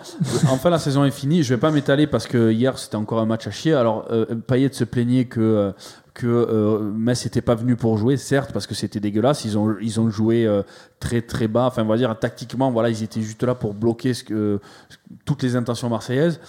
enfin 0.51 0.71
la 0.71 0.79
saison 0.79 1.05
est 1.05 1.11
finie. 1.11 1.43
Je 1.43 1.53
vais 1.55 1.61
pas 1.61 1.71
m'étaler 1.71 2.07
parce 2.07 2.27
que 2.27 2.51
hier 2.51 2.79
c'était 2.79 2.97
encore 2.97 3.19
un 3.21 3.27
match 3.27 3.47
à 3.47 3.51
chier. 3.51 3.75
Alors 3.75 4.07
euh, 4.11 4.25
Payet 4.47 4.71
se 4.73 4.85
plaignait 4.85 5.27
que 5.27 5.41
euh, 5.41 5.73
que 6.19 6.27
euh, 6.27 6.81
Metz 6.81 7.25
n'était 7.25 7.41
pas 7.41 7.55
venu 7.55 7.77
pour 7.77 7.97
jouer, 7.97 8.16
certes 8.16 8.53
parce 8.53 8.66
que 8.66 8.75
c'était 8.75 8.99
dégueulasse. 8.99 9.45
Ils 9.45 9.57
ont 10.01 10.11
joué 10.11 10.47
euh, 10.47 10.62
très 10.99 11.23
très 11.23 11.47
bas. 11.47 11.66
Enfin 11.66 11.85
on 11.85 11.87
va 11.87 11.97
dire 11.97 12.19
tactiquement, 12.19 12.71
voilà, 12.73 12.91
ils 12.91 13.03
étaient 13.05 13.23
juste 13.23 13.43
là 13.45 13.55
pour 13.55 13.73
bloquer 13.73 14.14
ce 14.14 14.25
que, 14.25 14.61
toutes 15.25 15.43
les 15.43 15.55
intentions 15.55 15.89
marseillaises. 15.89 16.41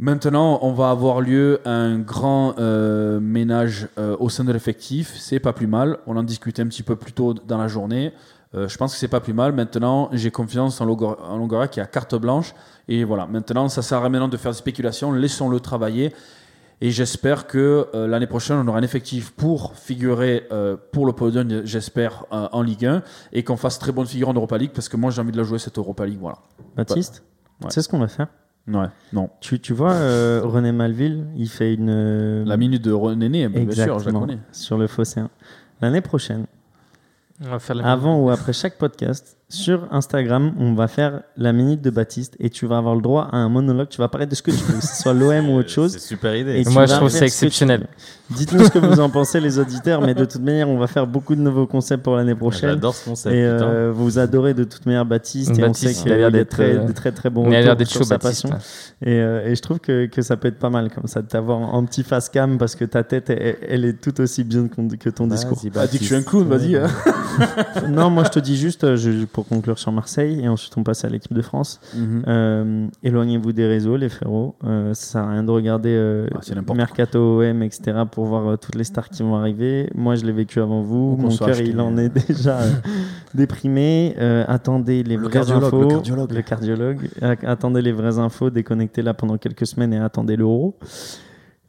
Maintenant, 0.00 0.58
on 0.62 0.72
va 0.72 0.90
avoir 0.90 1.20
lieu 1.20 1.60
un 1.64 2.00
grand 2.00 2.58
euh, 2.58 3.20
ménage 3.20 3.86
euh, 3.96 4.16
au 4.18 4.28
sein 4.28 4.42
de 4.42 4.52
l'effectif. 4.52 5.14
C'est 5.16 5.38
pas 5.38 5.52
plus 5.52 5.68
mal. 5.68 5.98
On 6.08 6.16
en 6.16 6.24
discutait 6.24 6.62
un 6.62 6.66
petit 6.66 6.82
peu 6.82 6.96
plus 6.96 7.12
tôt 7.12 7.32
dans 7.32 7.58
la 7.58 7.68
journée. 7.68 8.12
Je 8.56 8.76
pense 8.76 8.92
que 8.92 8.98
c'est 9.00 9.08
pas 9.08 9.18
plus 9.18 9.32
mal. 9.32 9.52
Maintenant, 9.52 10.08
j'ai 10.12 10.30
confiance 10.30 10.80
en 10.80 10.84
Longoria, 10.84 11.16
en 11.28 11.38
Longoria 11.38 11.66
qui 11.66 11.80
a 11.80 11.86
carte 11.86 12.14
blanche. 12.14 12.54
Et 12.86 13.02
voilà. 13.02 13.26
Maintenant, 13.26 13.68
ça 13.68 13.82
sert 13.82 13.98
à 13.98 14.08
rien 14.08 14.28
de 14.28 14.36
faire 14.36 14.52
des 14.52 14.58
spéculations. 14.58 15.10
Laissons-le 15.10 15.58
travailler. 15.58 16.12
Et 16.80 16.90
j'espère 16.90 17.46
que 17.46 17.86
euh, 17.94 18.06
l'année 18.06 18.26
prochaine, 18.26 18.56
on 18.58 18.66
aura 18.68 18.78
un 18.78 18.82
effectif 18.82 19.30
pour 19.32 19.74
figurer 19.76 20.46
euh, 20.52 20.76
pour 20.92 21.06
le 21.06 21.12
podium, 21.12 21.64
j'espère, 21.64 22.24
euh, 22.32 22.48
en 22.52 22.62
Ligue 22.62 22.84
1. 22.86 23.02
Et 23.32 23.44
qu'on 23.44 23.56
fasse 23.56 23.78
très 23.78 23.92
bonne 23.92 24.06
figure 24.06 24.28
en 24.28 24.34
Europa 24.34 24.58
League. 24.58 24.72
Parce 24.74 24.88
que 24.88 24.96
moi, 24.96 25.10
j'ai 25.10 25.20
envie 25.20 25.32
de 25.32 25.36
la 25.36 25.44
jouer 25.44 25.58
cette 25.58 25.78
Europa 25.78 26.04
League. 26.04 26.18
Voilà. 26.20 26.38
Baptiste, 26.76 27.22
Ouais. 27.62 27.68
tu 27.68 27.74
sais 27.74 27.82
ce 27.82 27.88
qu'on 27.88 27.98
va 28.00 28.08
faire? 28.08 28.26
Ouais. 28.66 28.86
Non. 29.12 29.28
tu, 29.40 29.60
tu 29.60 29.72
vois, 29.74 29.92
euh, 29.92 30.40
René 30.42 30.72
Malville, 30.72 31.26
il 31.36 31.48
fait 31.48 31.74
une. 31.74 32.44
La 32.44 32.56
minute 32.56 32.82
de 32.82 32.92
René, 32.92 33.48
bien 33.48 33.70
sûr, 33.72 33.98
je 34.00 34.06
la 34.10 34.18
connais. 34.18 34.38
Sur 34.52 34.76
le 34.78 34.86
Phocéen. 34.86 35.30
L'année 35.80 36.00
prochaine, 36.00 36.46
On 37.44 37.50
va 37.50 37.58
faire 37.58 37.76
la 37.76 37.92
avant 37.92 38.18
ou 38.20 38.30
après 38.30 38.52
chaque 38.54 38.78
podcast, 38.78 39.36
sur 39.48 39.86
Instagram, 39.92 40.52
on 40.58 40.74
va 40.74 40.88
faire 40.88 41.20
la 41.36 41.52
minute 41.52 41.80
de 41.82 41.90
Baptiste 41.90 42.34
et 42.40 42.50
tu 42.50 42.66
vas 42.66 42.78
avoir 42.78 42.94
le 42.96 43.02
droit 43.02 43.28
à 43.30 43.36
un 43.36 43.48
monologue. 43.48 43.88
Tu 43.88 43.98
vas 43.98 44.08
parler 44.08 44.26
de 44.26 44.34
ce 44.34 44.42
que 44.42 44.50
tu 44.50 44.56
veux, 44.56 44.78
que 44.80 44.84
ce 44.84 45.02
soit 45.02 45.12
l'OM 45.12 45.48
ou 45.50 45.56
autre 45.58 45.68
C'est 45.68 45.74
chose. 45.74 45.98
super 45.98 46.34
idée. 46.34 46.60
Et 46.60 46.70
Moi, 46.70 46.86
je 46.86 46.94
trouve 46.94 47.08
faire 47.10 47.10
ça 47.10 47.18
ce 47.18 47.18
que 47.18 47.18
tu 47.18 47.24
exceptionnel. 47.46 47.86
Dites-nous 48.30 48.64
ce 48.64 48.70
que 48.70 48.78
vous 48.78 48.98
en 49.00 49.10
pensez, 49.10 49.38
les 49.40 49.58
auditeurs, 49.58 50.00
mais 50.00 50.14
de 50.14 50.24
toute 50.24 50.40
manière, 50.40 50.68
on 50.68 50.78
va 50.78 50.86
faire 50.86 51.06
beaucoup 51.06 51.34
de 51.36 51.40
nouveaux 51.42 51.66
concepts 51.66 52.02
pour 52.02 52.16
l'année 52.16 52.34
prochaine. 52.34 52.70
J'adore 52.70 52.94
ce 52.94 53.04
concept. 53.04 53.34
Et 53.34 53.44
euh, 53.44 53.92
vous 53.94 54.18
adorez 54.18 54.54
de 54.54 54.64
toute 54.64 54.86
manière 54.86 55.04
Baptiste, 55.04 55.50
et 55.58 55.62
on 55.62 55.66
Baptiste, 55.68 56.00
sait 56.02 56.08
il 56.08 56.12
a 56.12 56.16
l'air 56.16 56.28
qu'il 56.28 56.36
est 56.36 56.38
d'être, 56.40 56.48
très, 56.50 56.76
euh, 56.76 56.92
très 56.94 57.12
très 57.12 57.30
bon 57.30 57.46
Il 57.48 57.54
a 57.54 57.60
l'air 57.60 57.76
d'être 57.76 57.88
sur 57.88 58.00
chaud, 58.00 58.06
sa 58.06 58.16
Baptiste. 58.18 58.48
passion. 58.48 58.58
Et, 59.02 59.10
euh, 59.20 59.46
et 59.46 59.54
je 59.54 59.60
trouve 59.60 59.78
que, 59.78 60.06
que 60.06 60.22
ça 60.22 60.36
peut 60.38 60.48
être 60.48 60.58
pas 60.58 60.70
mal 60.70 60.90
comme 60.90 61.06
ça 61.06 61.20
de 61.20 61.28
t'avoir 61.28 61.58
en, 61.58 61.84
petit 61.84 62.02
face 62.02 62.30
cam 62.30 62.56
parce 62.56 62.74
que 62.74 62.86
ta 62.86 63.04
tête, 63.04 63.28
elle, 63.30 63.56
elle 63.68 63.84
est 63.84 64.00
tout 64.00 64.18
aussi 64.22 64.42
bien 64.42 64.68
que, 64.68 64.96
que 64.96 65.10
ton 65.10 65.26
discours. 65.26 65.58
Vas-y, 65.62 65.84
Ah, 65.84 65.86
dis 65.86 65.98
que 65.98 66.04
je 66.04 66.08
suis 66.08 66.14
un 66.16 66.20
Baptiste. 66.20 66.30
clown, 66.30 66.48
vas-y. 66.48 66.76
hein. 66.76 66.88
non, 67.90 68.08
moi 68.10 68.24
je 68.24 68.30
te 68.30 68.38
dis 68.38 68.56
juste, 68.56 68.84
euh, 68.84 68.96
je- 68.96 69.24
pour 69.34 69.46
conclure 69.48 69.78
sur 69.78 69.90
Marseille, 69.92 70.40
et 70.42 70.48
ensuite 70.48 70.74
on 70.78 70.84
passe 70.84 71.04
à 71.04 71.08
l'équipe 71.08 71.34
de 71.34 71.42
France. 71.42 71.80
Mhm. 71.94 72.22
Euh, 72.28 72.86
éloignez-vous 73.02 73.52
des 73.52 73.66
réseaux, 73.66 73.96
les 73.96 74.08
frérots. 74.08 74.54
Euh, 74.64 74.94
ça 74.94 75.04
sert 75.12 75.22
à 75.22 75.30
rien 75.32 75.42
de 75.42 75.50
regarder 75.50 75.90
euh, 75.90 76.26
Ah, 76.34 76.74
Mercato 76.74 77.42
OM, 77.42 77.62
etc. 77.62 78.04
pour 78.10 78.26
voir 78.26 78.56
toutes 78.58 78.76
les 78.76 78.84
stars 78.84 79.10
qui 79.10 79.22
vont 79.24 79.34
arriver. 79.34 79.90
Moi, 79.94 80.14
je 80.14 80.24
l'ai 80.24 80.32
vécu 80.32 80.60
avant 80.60 80.82
vous. 80.82 81.16
Mon 81.16 81.36
cœur, 81.36 81.60
il 81.60 81.80
en 81.80 81.98
est 81.98 82.08
déjà 82.28 82.60
déprimé. 83.34 84.14
Attendez 84.46 85.02
les 85.02 85.16
Le 85.16 85.24
vraies 85.28 85.50
infos. 85.50 85.82
le 85.82 85.88
cardiologue. 85.88 86.32
Le 86.32 86.42
cardiologue. 86.42 87.10
Attendez 87.42 87.82
les 87.82 87.92
vraies 87.92 88.18
infos. 88.18 88.50
Déconnectez 88.50 89.02
là 89.02 89.14
pendant 89.14 89.36
quelques 89.36 89.66
semaines 89.66 89.92
et 89.92 89.98
attendez 89.98 90.36
l'euro. 90.36 90.76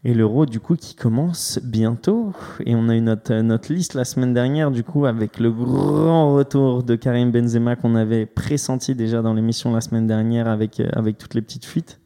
Et 0.08 0.14
l'euro, 0.14 0.46
du 0.46 0.60
coup, 0.60 0.76
qui 0.76 0.94
commence 0.94 1.60
bientôt. 1.64 2.32
Et 2.64 2.76
on 2.76 2.90
a 2.90 2.96
eu 2.96 3.02
notre, 3.02 3.34
notre 3.42 3.74
liste 3.74 3.96
la 3.96 4.06
semaine 4.06 4.36
dernière, 4.36 4.70
du 4.70 4.84
coup, 4.84 5.08
avec 5.08 5.40
le 5.40 5.52
grand 5.52 6.36
retour 6.36 6.84
de 6.84 6.96
Karim 6.96 7.32
Benzema 7.32 7.76
qu'on 7.76 7.96
avait 7.96 8.28
pressenti 8.28 8.94
déjà 8.94 9.24
dans 9.24 9.34
l'émission 9.34 9.74
la 9.74 9.82
semaine 9.82 10.06
dernière 10.06 10.48
avec, 10.48 10.80
euh, 10.80 10.88
avec 10.94 11.18
toutes 11.18 11.34
les 11.34 11.42
petites 11.42 11.66
fuites. 11.66 12.00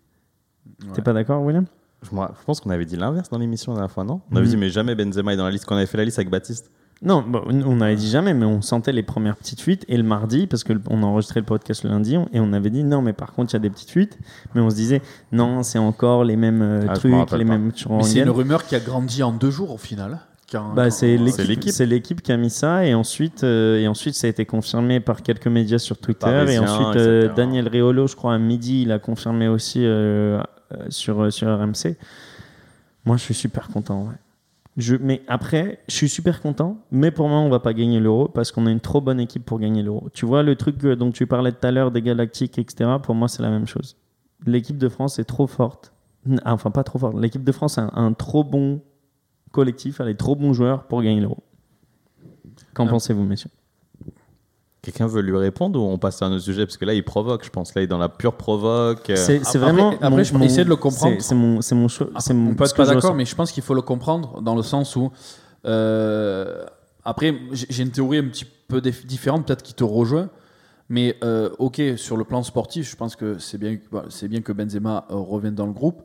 T'es 0.94 1.02
pas 1.02 1.12
d'accord, 1.12 1.44
William? 1.44 1.66
Je, 2.04 2.16
moi, 2.16 2.34
je 2.40 2.46
pense 2.46 2.62
qu'on 2.62 2.70
avait 2.70 2.86
dit 2.86 2.96
l'inverse 2.96 3.30
dans 3.30 3.38
l'émission 3.38 3.74
la 3.74 3.80
dernière 3.80 3.92
fois, 3.92 4.06
non? 4.06 4.22
On 4.32 4.36
avait 4.38 4.46
Mhm. 4.46 4.52
dit, 4.52 4.58
mais 4.58 4.70
jamais 4.70 4.96
Benzema 4.96 5.34
est 5.34 5.38
dans 5.38 5.44
la 5.44 5.52
liste. 5.52 5.66
Qu'on 5.66 5.76
avait 5.76 5.86
fait 5.86 5.98
la 5.98 6.06
liste 6.06 6.20
avec 6.20 6.30
Baptiste. 6.30 6.72
Non, 7.02 7.24
bah, 7.26 7.42
on 7.48 7.76
n'avait 7.78 7.96
dit 7.96 8.10
jamais, 8.10 8.34
mais 8.34 8.46
on 8.46 8.62
sentait 8.62 8.92
les 8.92 9.04
premières 9.04 9.38
petites 9.38 9.62
fuites. 9.62 9.86
Et 9.88 9.96
le 9.96 10.04
mardi, 10.04 10.48
parce 10.48 10.66
qu'on 10.66 11.02
a 11.02 11.06
enregistré 11.06 11.40
le 11.40 11.46
podcast 11.46 11.84
le 11.84 11.90
lundi, 11.92 12.18
on- 12.18 12.28
et 12.34 12.40
on 12.42 12.52
avait 12.52 12.70
dit 12.70 12.84
non, 12.84 13.02
mais 13.02 13.14
par 13.14 13.32
contre, 13.34 13.54
il 13.54 13.56
y 13.56 13.58
a 13.58 13.60
des 13.60 13.70
petites 13.70 13.92
fuites. 13.92 14.18
Mais 14.54 14.60
on 14.62 14.70
se 14.70 14.76
disait 14.76 15.02
non, 15.32 15.64
c'est 15.64 15.80
encore 15.80 16.26
les 16.26 16.36
mêmes 16.36 16.62
euh, 16.62 16.86
Ah, 16.90 16.94
trucs, 16.96 17.14
les 17.14 17.26
pas. 17.26 17.38
mêmes 17.38 17.72
Mais 17.90 18.04
c'est 18.04 18.20
une 18.20 18.30
rumeur 18.30 18.66
qui 18.66 18.76
a 18.76 18.80
grandi 18.80 19.24
en 19.24 19.32
deux 19.32 19.50
jours 19.52 19.72
au 19.72 19.78
final. 19.78 20.20
Bah, 20.76 20.90
c'est 20.90 21.16
l'équipe, 21.16 21.48
l'équipe. 21.48 21.72
c'est 21.72 21.86
l'équipe 21.86 22.22
qui 22.24 22.32
a 22.32 22.38
mis 22.38 22.50
ça 22.50 22.84
et 22.84 22.96
ensuite, 22.96 23.44
euh, 23.44 23.78
et 23.80 23.88
ensuite 23.88 24.16
ça 24.16 24.26
a 24.26 24.32
été 24.32 24.46
confirmé 24.48 25.00
par 25.00 25.22
quelques 25.22 25.46
médias 25.46 25.78
sur 25.78 26.00
Twitter 26.00 26.26
Parisien, 26.26 26.64
et 26.64 26.68
ensuite 26.68 26.96
euh. 27.00 27.34
Daniel 27.36 27.68
Riolo, 27.68 28.08
je 28.08 28.16
crois 28.16 28.34
à 28.34 28.40
midi, 28.40 28.82
il 28.82 28.92
a 28.92 28.98
confirmé 28.98 29.48
aussi 29.48 29.86
euh, 29.86 30.42
euh, 30.74 30.86
sur 30.90 31.22
euh, 31.22 31.30
sur 31.30 31.48
RMC. 31.56 31.96
Moi, 33.06 33.16
je 33.18 33.22
suis 33.22 33.36
super 33.36 33.68
content. 33.68 34.06
ouais. 34.08 34.16
Je, 34.78 34.96
mais 34.96 35.22
après, 35.28 35.80
je 35.90 35.96
suis 35.96 36.08
super 36.10 36.42
content, 36.42 36.78
mais 36.92 37.12
pour 37.12 37.28
moi, 37.28 37.40
on 37.40 37.50
va 37.50 37.60
pas 37.60 37.74
gagner 37.74 38.00
l'euro 38.00 38.28
parce 38.30 38.52
qu'on 38.52 38.66
a 38.66 38.72
une 38.72 38.80
trop 38.80 39.02
bonne 39.02 39.20
équipe 39.20 39.46
pour 39.46 39.60
gagner 39.60 39.84
l'euro. 39.84 40.08
Tu 40.14 40.26
vois 40.26 40.42
le 40.42 40.56
truc 40.56 40.84
euh, 40.86 40.96
dont 40.96 41.12
tu 41.12 41.28
parlais 41.28 41.52
tout 41.52 41.66
à 41.68 41.72
l'heure 41.72 41.92
des 41.92 42.02
Galactiques, 42.02 42.58
etc. 42.60 42.90
Pour 43.04 43.14
moi, 43.16 43.28
c'est 43.28 43.42
la 43.42 43.50
même 43.50 43.68
chose. 43.68 43.98
L'équipe 44.46 44.78
de 44.78 44.88
France 44.88 45.20
est 45.20 45.26
trop 45.26 45.48
forte. 45.48 45.92
Ah, 46.46 46.54
Enfin, 46.54 46.72
pas 46.72 46.84
trop 46.84 46.98
forte. 47.00 47.18
L'équipe 47.20 47.44
de 47.44 47.52
France 47.52 47.78
a 47.78 47.90
un, 47.94 48.06
un 48.06 48.14
trop 48.14 48.44
bon 48.46 48.82
collectif, 49.52 50.00
elle 50.00 50.10
est 50.10 50.16
trop 50.16 50.36
bons 50.36 50.54
joueurs 50.54 50.84
pour 50.84 51.02
gagner 51.02 51.20
l'euro. 51.22 51.44
Qu'en 52.74 52.86
Ah. 52.88 52.92
pensez-vous, 52.92 53.24
messieurs? 53.26 53.50
Quelqu'un 54.82 55.08
veut 55.08 55.22
lui 55.22 55.36
répondre 55.38 55.78
ou 55.82 55.84
on 55.86 55.98
passe 55.98 56.22
à 56.22 56.26
un 56.28 56.32
autre 56.32 56.44
sujet? 56.44 56.66
Parce 56.66 56.78
que 56.78 56.86
là, 56.86 56.94
il 56.94 57.04
provoque, 57.04 57.44
je 57.44 57.50
pense. 57.50 57.76
Là, 57.76 57.82
il 57.82 57.84
est 57.84 57.88
dans 57.88 57.98
la 57.98 58.08
pure 58.10 58.36
provoque. 58.36 59.10
euh, 59.10 59.16
C'est 59.18 59.44
c'est 59.44 59.58
après- 59.58 59.72
vraiment. 59.74 59.94
après, 60.02 60.24
je 60.24 60.34
peux 60.34 60.42
essayer 60.44 60.64
de 60.64 60.70
le 60.70 60.78
comprendre. 60.78 61.18
C'est 61.20 61.36
mon, 61.36 61.62
c'est 61.62 61.76
mon, 61.76 61.88
cho- 61.90 62.10
c'est 62.20 62.34
mon. 62.34 62.52
on 62.52 62.56
peut 62.56 62.64
être 62.64 62.76
pas 62.76 62.86
d'accord, 62.86 63.14
mais 63.14 63.26
je 63.26 63.36
pense 63.36 63.52
qu'il 63.52 63.62
faut 63.64 63.74
le 63.74 63.82
comprendre 63.82 64.42
dans 64.42 64.56
le 64.56 64.64
sens 64.64 64.96
où. 64.96 65.12
euh, 65.66 66.66
après, 67.06 67.34
j'ai 67.52 67.84
une 67.84 67.92
théorie 67.92 68.20
un 68.20 68.28
petit 68.28 68.46
peu 68.46 68.80
dif- 68.80 69.06
différente, 69.06 69.46
peut-être 69.48 69.64
qui 69.64 69.74
te 69.74 69.84
rejoint. 69.84 70.30
Mais 70.90 71.16
euh, 71.24 71.50
ok, 71.60 71.82
sur 71.98 72.18
le 72.18 72.24
plan 72.24 72.42
sportif, 72.44 72.90
je 72.90 72.96
pense 72.96 73.16
que 73.16 73.38
c'est 73.38 73.58
bien, 73.58 73.78
bah, 73.92 74.06
c'est 74.10 74.28
bien 74.28 74.42
que 74.42 74.52
Benzema 74.52 75.06
euh, 75.12 75.16
revienne 75.16 75.56
dans 75.56 75.68
le 75.68 75.72
groupe. 75.74 76.02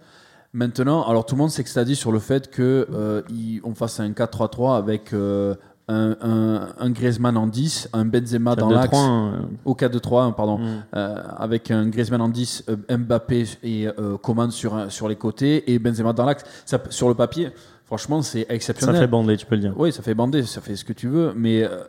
Maintenant, 0.52 1.02
alors 1.04 1.24
tout 1.26 1.34
le 1.34 1.40
monde 1.40 1.50
s'extadie 1.50 1.96
sur 1.96 2.12
le 2.12 2.18
fait 2.20 2.50
que 2.50 2.86
euh, 2.92 3.22
il- 3.30 3.60
on 3.64 3.74
fasse 3.74 3.98
un 4.00 4.10
4-3-3 4.12 4.76
avec 4.76 5.12
euh, 5.12 5.54
un, 5.88 6.16
un, 6.22 6.68
un 6.78 6.90
Griezmann 6.90 7.36
en 7.36 7.46
10, 7.46 7.90
un 7.92 8.04
Benzema 8.06 8.56
dans 8.56 8.70
4-2-3, 8.70 8.74
l'axe, 8.74 8.90
hein, 8.94 9.48
au 9.64 9.74
4-2-3, 9.74 10.34
pardon, 10.34 10.58
Mm. 10.58 10.84
euh, 10.96 11.22
avec 11.36 11.70
un 11.70 11.86
Griezmann 11.88 12.20
en 12.22 12.28
10, 12.28 12.64
euh, 12.70 12.96
Mbappé 12.96 13.44
et 13.62 13.88
euh, 13.88 14.16
Coman 14.16 14.50
sur, 14.50 14.90
sur 14.90 15.08
les 15.08 15.16
côtés 15.16 15.70
et 15.72 15.78
Benzema 15.78 16.12
dans 16.14 16.24
l'axe. 16.24 16.44
Ça, 16.64 16.78
Sur 16.88 17.08
le 17.08 17.14
papier, 17.14 17.50
franchement, 17.84 18.22
c'est 18.22 18.46
Ça 18.48 18.54
exceptionnel. 18.54 18.96
fait 19.00 19.06
bander, 19.06 19.36
tu 19.36 19.44
peux 19.46 19.56
le 19.56 19.60
dire. 19.60 19.74
Oui, 19.76 19.92
ça 19.92 20.02
fait 20.02 20.14
bander, 20.14 20.42
ça 20.44 20.60
fait 20.62 20.76
ce 20.76 20.84
que 20.84 20.94
tu 20.94 21.08
veux, 21.08 21.32
mais 21.36 21.62
euh, 21.64 21.84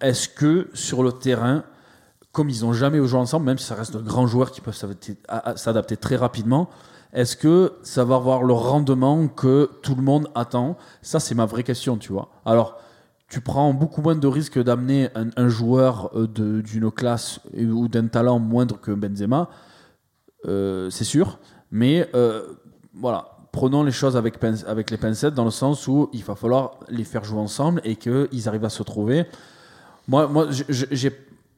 est-ce 0.00 0.28
que 0.28 0.68
sur 0.74 1.02
le 1.04 1.12
terrain, 1.12 1.62
comme 2.32 2.50
ils 2.50 2.62
n'ont 2.62 2.72
jamais 2.72 2.98
joué 3.06 3.18
ensemble, 3.20 3.46
même 3.46 3.58
si 3.58 3.64
ça 3.66 3.76
reste 3.76 3.96
de 3.96 4.02
grands 4.02 4.26
joueurs 4.26 4.50
qui 4.50 4.60
peuvent 4.60 4.74
s'adapter 5.56 5.96
très 5.96 6.16
rapidement, 6.16 6.68
est-ce 7.12 7.36
que 7.36 7.74
ça 7.82 8.04
va 8.04 8.16
avoir 8.16 8.42
le 8.42 8.52
rendement 8.52 9.28
que 9.28 9.70
tout 9.82 9.94
le 9.94 10.02
monde 10.02 10.28
attend? 10.34 10.76
Ça, 11.00 11.20
c'est 11.20 11.34
ma 11.34 11.46
vraie 11.46 11.62
question, 11.62 11.96
tu 11.96 12.12
vois. 12.12 12.28
Alors, 12.44 12.78
tu 13.28 13.40
prends 13.40 13.72
beaucoup 13.74 14.02
moins 14.02 14.14
de 14.14 14.26
risques 14.26 14.62
d'amener 14.62 15.08
un, 15.14 15.48
joueur 15.48 16.10
euh, 16.14 16.26
d'une 16.62 16.90
classe 16.90 17.40
ou 17.56 17.88
d'un 17.88 18.06
talent 18.06 18.38
moindre 18.38 18.80
que 18.80 18.92
Benzema, 18.92 19.50
euh, 20.46 20.90
c'est 20.90 21.04
sûr, 21.04 21.38
mais 21.70 22.08
euh, 22.14 22.42
voilà. 22.94 23.32
Prenons 23.52 23.82
les 23.82 23.90
choses 23.90 24.18
avec, 24.18 24.34
avec 24.66 24.90
les 24.90 24.98
pincettes 24.98 25.32
dans 25.32 25.46
le 25.46 25.50
sens 25.50 25.88
où 25.88 26.10
il 26.12 26.22
va 26.22 26.34
falloir 26.34 26.78
les 26.90 27.04
faire 27.04 27.24
jouer 27.24 27.38
ensemble 27.38 27.80
et 27.84 27.96
qu'ils 27.96 28.48
arrivent 28.48 28.66
à 28.66 28.68
se 28.68 28.82
trouver. 28.82 29.24
Moi, 30.08 30.28
moi 30.28 30.48
j'ai 30.50 31.10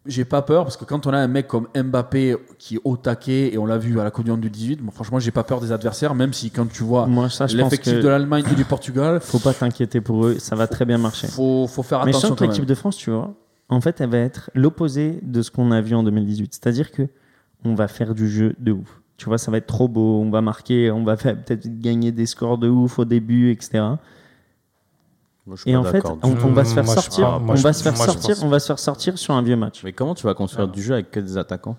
j'ai 0.07 0.25
pas 0.25 0.43
peur 0.43 0.65
parce 0.65 0.77
que 0.77 0.85
quand 0.85 1.07
on 1.07 1.11
a 1.11 1.19
un 1.19 1.29
mec 1.29 1.49
comme 1.49 1.69
Mbappé 1.75 2.37
qui 2.59 2.77
est 2.77 2.81
au 2.85 2.97
taquet 2.97 3.53
et 3.53 3.59
on 3.59 3.67
l'a 3.67 3.79
vu 3.79 4.01
à 4.01 4.05
la 4.05 4.11
Coupe 4.11 4.25
du 4.25 4.31
Monde 4.31 4.41
du 4.41 4.51
18, 4.51 4.81
moi, 4.83 4.93
franchement, 4.93 5.19
j'ai 5.19 5.31
pas 5.31 5.45
peur 5.45 5.61
des 5.61 5.73
adversaires, 5.73 6.15
même 6.15 6.33
si 6.33 6.51
quand 6.51 6.67
tu 6.71 6.83
vois 6.83 7.09
l'effectif 7.53 8.01
de 8.01 8.09
l'Allemagne 8.09 8.45
et 8.51 8.55
du 8.55 8.65
Portugal, 8.65 9.21
faut 9.23 9.39
pas 9.39 9.53
t'inquiéter 9.53 10.01
pour 10.01 10.27
eux, 10.27 10.39
ça 10.39 10.57
va 10.57 10.67
très 10.67 10.85
bien 10.85 10.99
marcher. 10.99 11.27
faut, 11.29 11.67
faut 11.67 11.83
faire 11.83 12.05
Mais 12.05 12.13
je 12.13 12.19
attention. 12.19 12.29
sens 12.31 12.39
que 12.39 12.45
l'équipe 12.45 12.67
de 12.67 12.75
France, 12.75 12.97
tu 12.97 13.11
vois, 13.11 13.35
en 13.69 13.81
fait, 13.81 14.01
elle 14.01 14.11
va 14.11 14.19
être 14.19 14.51
l'opposé 14.55 15.19
de 15.23 15.43
ce 15.43 15.51
qu'on 15.51 15.71
a 15.71 15.81
vu 15.81 15.95
en 15.95 16.03
2018. 16.03 16.55
C'est-à-dire 16.55 16.91
que 16.91 17.09
on 17.65 17.75
va 17.75 17.89
faire 17.89 18.15
du 18.15 18.29
jeu 18.29 18.55
de 18.59 18.73
ouf. 18.73 19.03
Tu 19.17 19.27
vois, 19.27 19.37
ça 19.37 19.51
va 19.51 19.59
être 19.59 19.67
trop 19.67 19.89
beau, 19.89 20.21
on 20.21 20.31
va 20.31 20.41
marquer, 20.41 20.91
on 20.91 21.05
va 21.05 21.17
peut-être 21.17 21.81
gagner 21.81 22.13
des 22.13 22.27
scores 22.27 22.57
de 22.57 22.69
ouf 22.69 23.01
au 23.01 23.05
début, 23.05 23.51
etc. 23.51 23.83
moi, 25.49 25.57
je 25.57 25.63
suis 25.63 25.71
Et 25.71 25.75
pas 25.75 25.81
en 25.81 25.85
fait, 25.85 26.05
on, 26.07 26.19
on 26.47 26.53
va 26.53 26.65
se 26.65 26.75
faire 26.75 26.85
Moi, 26.85 26.95
sortir, 26.95 27.41
moi, 27.41 27.55
on 27.55 27.57
je- 27.57 27.63
va 27.63 27.73
se 27.73 27.83
faire 27.83 27.97
sortir, 27.97 28.35
pense- 28.37 28.43
on 28.45 28.49
va 28.49 28.61
se 28.61 28.67
faire 28.67 28.79
sortir 28.79 29.19
sur 29.19 29.35
un 29.35 29.43
vieux 29.43 29.57
match. 29.57 29.83
Mais 29.83 29.93
comment 29.93 30.15
tu 30.15 30.25
vas 30.27 30.35
construire 30.35 30.69
du 30.69 30.83
jeu 30.83 30.95
avec 30.95 31.11
que 31.11 31.21
des 31.21 31.37
attaquants 31.37 31.77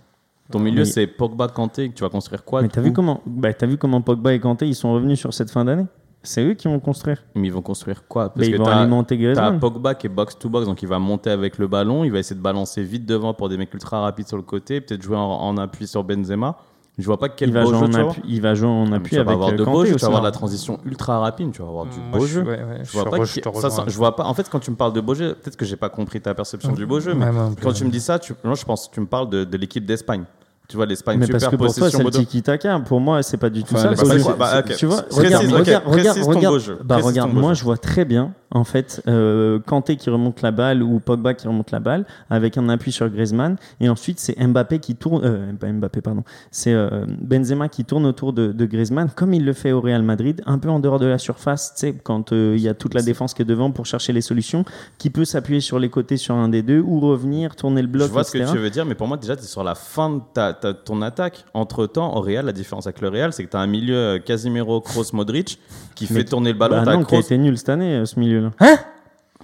Ton 0.52 0.60
milieu, 0.60 0.80
Mais- 0.80 0.86
c'est 0.86 1.06
Pogba, 1.08 1.48
Kanté, 1.48 1.92
tu 1.96 2.04
vas 2.04 2.10
construire 2.10 2.44
quoi 2.44 2.62
Mais 2.64 2.68
t'as 2.70 2.82
vu 2.82 2.92
comment, 2.92 3.22
bah, 3.26 3.54
t'as 3.54 3.68
vu 3.68 3.78
comment 3.78 4.02
Pogba 4.02 4.34
et 4.34 4.40
Kanté 4.40 4.68
ils 4.68 4.76
sont 4.76 4.92
revenus 4.94 5.20
sur 5.20 5.34
cette 5.34 5.52
fin 5.52 5.64
d'année 5.64 5.86
C'est 6.24 6.44
eux 6.44 6.54
qui 6.56 6.68
vont 6.68 6.80
construire. 6.80 7.24
Mais 7.36 7.48
ils 7.48 7.54
vont 7.54 7.62
construire 7.62 8.06
quoi 8.08 8.30
Parce 8.34 8.46
ils 8.48 8.54
que 8.54 8.58
vont 8.58 8.66
t'as 8.66 8.78
alimenter 8.82 9.16
t'as 9.16 9.22
Griezmann. 9.24 9.60
Pogba 9.60 9.94
qui 9.96 10.08
est 10.08 10.10
box-to-box, 10.10 10.66
donc 10.66 10.82
il 10.82 10.88
va 10.90 10.98
monter 11.00 11.30
avec 11.30 11.58
le 11.60 11.68
ballon, 11.68 12.04
il 12.04 12.12
va 12.12 12.18
essayer 12.20 12.36
de 12.36 12.42
balancer 12.42 12.82
vite 12.84 13.06
devant 13.06 13.34
pour 13.36 13.48
des 13.48 13.58
mecs 13.58 13.74
ultra 13.74 14.02
rapides 14.02 14.28
sur 14.28 14.36
le 14.38 14.44
côté, 14.44 14.82
peut-être 14.82 15.02
jouer 15.04 15.16
en, 15.18 15.22
en 15.22 15.58
appui 15.58 15.86
sur 15.88 16.04
Benzema. 16.04 16.58
Je 17.00 17.06
vois 17.06 17.18
pas 17.18 17.30
quel 17.30 17.50
Il 17.50 17.54
va, 17.56 17.64
beau 17.64 17.70
jouer 17.70 17.80
jeu 17.80 17.86
en 17.86 17.90
tu 17.90 18.00
appui, 18.00 18.22
il 18.28 18.42
va 18.42 18.54
jouer 18.56 18.68
en 18.70 18.92
Ah, 18.92 18.96
appui 18.98 19.10
tu 19.10 19.16
vas 19.16 19.22
avec 19.22 19.34
avoir 19.34 19.50
euh, 19.50 19.56
de 19.58 19.64
beaux 19.64 19.86
jeux, 19.86 19.96
tu 19.96 20.00
vas 20.02 20.08
avoir 20.08 20.22
de 20.22 20.28
la 20.28 20.32
transition 20.32 20.80
ultra 20.86 21.18
rapide, 21.20 21.52
tu 21.54 21.62
vas 21.62 21.68
avoir 21.70 21.86
du 21.86 21.98
beau 22.12 22.26
je- 22.26 22.34
jeu. 22.34 22.46
Je 22.84 22.92
vois 22.92 23.06
pas, 23.06 23.20
qui- 23.26 23.42
ça, 23.62 23.70
ça, 23.70 23.86
je 23.88 23.98
vois 23.98 24.16
pas. 24.16 24.26
En 24.26 24.34
fait, 24.34 24.50
quand 24.50 24.60
tu 24.60 24.70
me 24.70 24.76
parles 24.76 24.94
de 24.94 25.02
beau 25.02 25.16
jeu, 25.16 25.34
peut-être 25.34 25.56
que 25.56 25.66
j'ai 25.66 25.78
pas 25.78 25.90
compris 25.90 26.20
ta 26.22 26.34
perception 26.36 26.74
du 26.74 26.86
beau 26.86 27.00
jeu, 27.00 27.16
mais 27.16 27.26
quand 27.62 27.74
tu 27.74 27.86
me 27.86 27.90
dis 27.90 28.02
ça, 28.02 28.20
tu, 28.20 28.34
moi 28.44 28.54
je 28.56 28.66
pense 28.66 28.88
que 28.90 28.94
tu 28.94 29.00
me 29.00 29.06
parles 29.08 29.30
de, 29.30 29.44
de 29.46 29.58
l'équipe 29.58 29.86
d'Espagne. 29.86 30.26
Tu 30.68 30.76
vois 30.76 30.86
l'Espagne 30.86 31.18
Mais 31.18 31.26
super 31.26 31.40
parce 31.40 31.52
que 31.52 31.56
pour 31.58 31.66
toi, 31.66 31.76
possession 31.76 31.98
c'est 32.00 32.04
le 32.04 32.12
tiki-taka. 32.12 32.80
Pour 32.82 33.00
moi, 33.00 33.24
c'est 33.24 33.38
pas 33.38 33.50
du 33.50 33.64
tout 33.64 33.74
Enfin, 33.74 33.84
ça. 33.84 33.90
bah, 33.90 33.96
le 33.96 34.04
beau 34.04 34.10
c'est 34.12 34.18
jeu. 34.20 34.24
quoi 34.26 34.36
Bah, 34.36 34.60
ok. 34.60 34.76
Tu 34.76 34.86
vois, 34.86 35.02
Précise, 35.02 35.18
regarde, 35.18 35.46
ok, 35.46 35.52
regarde, 35.58 35.84
précise 35.86 35.98
regarde, 36.00 36.20
ton 36.20 36.30
regarde. 36.30 36.54
beau 36.54 36.60
jeu. 36.60 36.78
Bah, 36.84 36.96
Précise 36.96 37.08
regarde, 37.08 37.30
ton 37.30 37.34
beau 37.36 37.42
moi, 37.42 37.54
jeu. 37.54 37.60
je 37.60 37.64
vois 37.64 37.78
très 37.78 38.06
bien, 38.06 38.34
en 38.52 38.64
fait, 38.64 39.02
euh, 39.08 39.60
Kanté 39.60 39.96
qui 39.96 40.10
remonte 40.10 40.42
la 40.42 40.52
balle 40.52 40.82
ou 40.82 41.00
Pogba 41.00 41.34
qui 41.36 41.48
remonte 41.48 41.70
la 41.72 41.80
balle 41.80 42.06
avec 42.30 42.58
un 42.58 42.68
appui 42.70 42.92
sur 42.92 43.08
Griezmann. 43.10 43.58
Et 43.80 43.90
ensuite, 43.90 44.20
c'est 44.20 44.36
Mbappé 44.44 44.80
qui 44.80 44.96
tourne, 44.96 45.22
euh, 45.24 45.52
Mbappé, 45.74 46.02
pardon. 46.02 46.24
C'est 46.50 46.74
euh, 46.74 47.06
Benzema 47.22 47.70
qui 47.70 47.86
tourne 47.86 48.06
autour 48.08 48.34
de, 48.34 48.52
de 48.52 48.66
Griezmann, 48.66 49.10
comme 49.16 49.34
il 49.34 49.46
le 49.46 49.54
fait 49.54 49.72
au 49.72 49.82
Real 49.82 50.02
Madrid, 50.02 50.42
un 50.48 50.58
peu 50.58 50.70
en 50.70 50.80
dehors 50.80 51.00
de 51.00 51.06
la 51.06 51.18
surface, 51.20 51.74
tu 51.76 51.80
sais, 51.82 51.94
quand 52.04 52.32
euh, 52.34 52.56
il 52.58 52.62
y 52.62 52.68
a 52.70 52.74
toute 52.74 52.94
la 52.96 53.02
défense 53.02 53.34
qui 53.34 53.42
est 53.42 53.46
devant 53.46 53.70
pour 53.72 53.86
chercher 53.86 54.14
les 54.14 54.22
solutions, 54.22 54.66
qui 54.98 55.10
peut 55.10 55.26
s'appuyer 55.26 55.62
sur 55.62 55.78
les 55.78 55.90
côtés 55.90 56.18
sur 56.18 56.34
un 56.36 56.50
des 56.50 56.64
deux 56.64 56.80
ou 56.80 57.00
revenir, 57.00 57.56
tourner 57.56 57.82
le 57.82 57.88
bloc, 57.88 58.08
Je 58.08 58.12
vois 58.14 58.24
ce 58.24 58.32
que 58.32 58.52
tu 58.52 58.58
veux 58.58 58.70
dire, 58.72 58.86
mais 58.86 58.96
pour 58.96 59.08
moi, 59.08 59.18
déjà, 59.18 59.36
tu 59.36 59.44
es 59.44 59.48
sur 59.48 59.64
la 59.64 59.76
fin 59.76 60.10
de 60.10 60.22
ta, 60.34 60.54
ta- 60.54 60.74
ton 60.74 61.02
attaque. 61.04 61.46
Entre 61.54 61.86
temps, 61.86 62.16
au 62.16 62.22
Real, 62.22 62.46
la 62.46 62.52
différence 62.54 62.88
avec 62.88 63.02
le 63.02 63.10
Real, 63.10 63.32
c'est 63.32 63.44
que 63.46 63.50
tu 63.52 63.58
as 63.58 63.60
un 63.60 63.68
milieu 63.68 64.20
Casimiro, 64.26 64.82
Kroos, 64.82 65.12
Modric 65.14 65.60
qui 65.96 66.08
Mais- 66.10 66.20
fait 66.22 66.26
tourner 66.26 66.54
le 66.54 66.58
ballon. 66.58 66.82
Bah 66.84 66.94
non, 66.96 67.04
qui 67.04 67.16
a 67.16 67.20
Kroos- 67.20 67.26
été 67.26 67.38
nul 67.38 67.58
cette 67.58 67.70
année, 67.70 68.06
ce 68.06 68.20
milieu-là. 68.40 68.52
Hein 68.60 68.78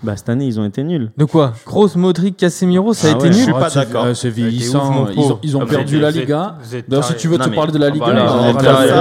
Bah 0.04 0.18
cette 0.18 0.28
année, 0.28 0.46
ils 0.46 0.60
ont 0.60 0.66
été 0.66 0.84
nuls. 0.84 1.10
De 1.18 1.24
quoi 1.24 1.54
Kroos, 1.66 1.92
Modric, 1.96 2.36
Casemiro, 2.36 2.94
ça 2.94 3.08
a 3.08 3.12
Ah 3.12 3.14
été 3.16 3.24
ouais, 3.28 3.32
je 3.32 3.38
nul 3.38 3.44
suis 3.46 3.54
pas 3.54 3.68
Ah, 3.72 3.76
d'accord. 3.76 4.04
euh, 4.06 4.14
C'est 4.14 4.30
vieillissant. 4.30 4.92
Ils 4.92 5.20
ont, 5.20 5.22
pauvre. 5.22 5.40
ils 5.42 5.58
ont 5.58 5.62
Ah, 5.64 5.66
perdu 5.68 6.00
la 6.02 6.12
Liga. 6.12 6.58
D'ailleurs, 6.90 7.06
si 7.06 7.16
tu 7.16 7.30
veux 7.30 7.38
Non, 7.38 7.46
te 7.46 7.50
mais- 7.50 7.56
parler 7.56 7.72
de 7.72 7.78
la 7.78 7.86
Ah, 7.86 7.90
Liga, 7.92 8.06
voilà, 8.06 8.26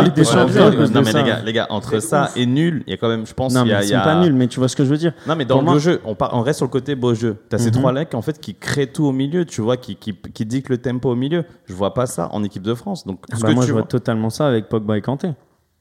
on 0.04 0.08
des 0.08 0.24
Champions. 0.24 0.70
Non, 0.70 1.02
mais 1.02 1.12
les 1.12 1.22
gars, 1.24 1.40
les 1.44 1.52
gars, 1.52 1.66
entre 1.70 1.98
ça 2.00 2.30
et 2.36 2.46
nul, 2.46 2.84
il 2.86 2.92
y 2.92 2.94
a 2.94 2.96
quand 2.96 3.08
même, 3.08 3.26
je 3.26 3.34
pense, 3.34 3.52
Non, 3.52 3.62
il 3.64 3.66
y 3.66 3.70
mais 3.70 3.74
a. 3.74 3.82
ils 3.82 3.88
sont 3.88 3.94
pas 4.04 4.20
nuls, 4.22 4.34
mais 4.34 4.46
tu 4.46 4.60
vois 4.60 4.68
ce 4.68 4.76
que 4.76 4.84
je 4.84 4.90
veux 4.90 4.96
dire. 4.96 5.12
Non, 5.26 5.34
mais 5.34 5.44
dans 5.44 5.58
le 5.60 5.66
beau 5.66 5.78
jeu, 5.80 6.00
on, 6.04 6.40
reste 6.42 6.58
sur 6.58 6.66
le 6.66 6.70
côté 6.70 6.94
beau 6.94 7.12
jeu. 7.12 7.38
Tu 7.50 7.56
as 7.56 7.58
ces 7.58 7.66
Mhm. 7.66 7.72
trois 7.72 7.92
mecs 7.92 8.14
en 8.14 8.22
fait 8.22 8.38
qui 8.40 8.54
créent 8.54 8.86
tout 8.86 9.04
au 9.04 9.12
milieu, 9.12 9.44
tu 9.44 9.62
vois, 9.62 9.76
qui, 9.76 9.96
qui, 9.96 10.14
qui 10.32 10.46
dictent 10.46 10.68
le 10.68 10.78
tempo 10.78 11.10
au 11.10 11.16
milieu. 11.16 11.44
Je 11.66 11.74
vois 11.74 11.92
pas 11.92 12.06
ça 12.06 12.28
en 12.32 12.44
équipe 12.44 12.62
de 12.62 12.72
France. 12.74 13.04
Donc, 13.04 13.18
Ah 13.32 13.36
bah, 13.42 13.48
que 13.48 13.54
moi, 13.54 13.64
tu 13.64 13.68
je 13.68 13.72
vois 13.72 13.82
vois. 13.82 13.88
totalement 13.88 14.30
ça 14.30 14.46
avec 14.46 14.68
Pogba 14.68 14.96
et 14.96 15.00
Kanté. 15.02 15.30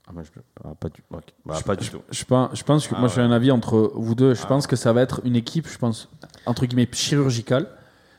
Ah, 0.08 0.12
moi, 0.14 0.24
je- 0.24 0.39
ah, 0.66 0.74
pas 0.80 0.89
du, 0.89 1.01
ok. 1.14 1.24
Bah, 1.45 1.56
pas 1.66 1.76
du 1.78 1.89
tout. 1.89 1.99
Je 2.12 2.24
pense, 2.26 2.49
je 2.54 2.64
pense 2.64 2.88
que 2.88 2.93
Ah 2.95 2.99
moi 2.99 3.08
j'ai 3.08 3.22
ouais. 3.22 3.28
un 3.28 3.32
avis 3.32 3.51
entre 3.51 3.93
vous 3.95 4.16
deux. 4.16 4.34
Je 4.34 4.41
Ah 4.43 4.47
pense 4.47 4.68
que 4.68 4.76
ça 4.76 4.91
va 4.91 5.01
être 5.01 5.22
une 5.24 5.36
équipe, 5.38 5.68
je 5.70 5.78
pense, 5.78 6.10
entre 6.45 6.66
guillemets, 6.66 6.89
chirurgicale, 6.91 7.68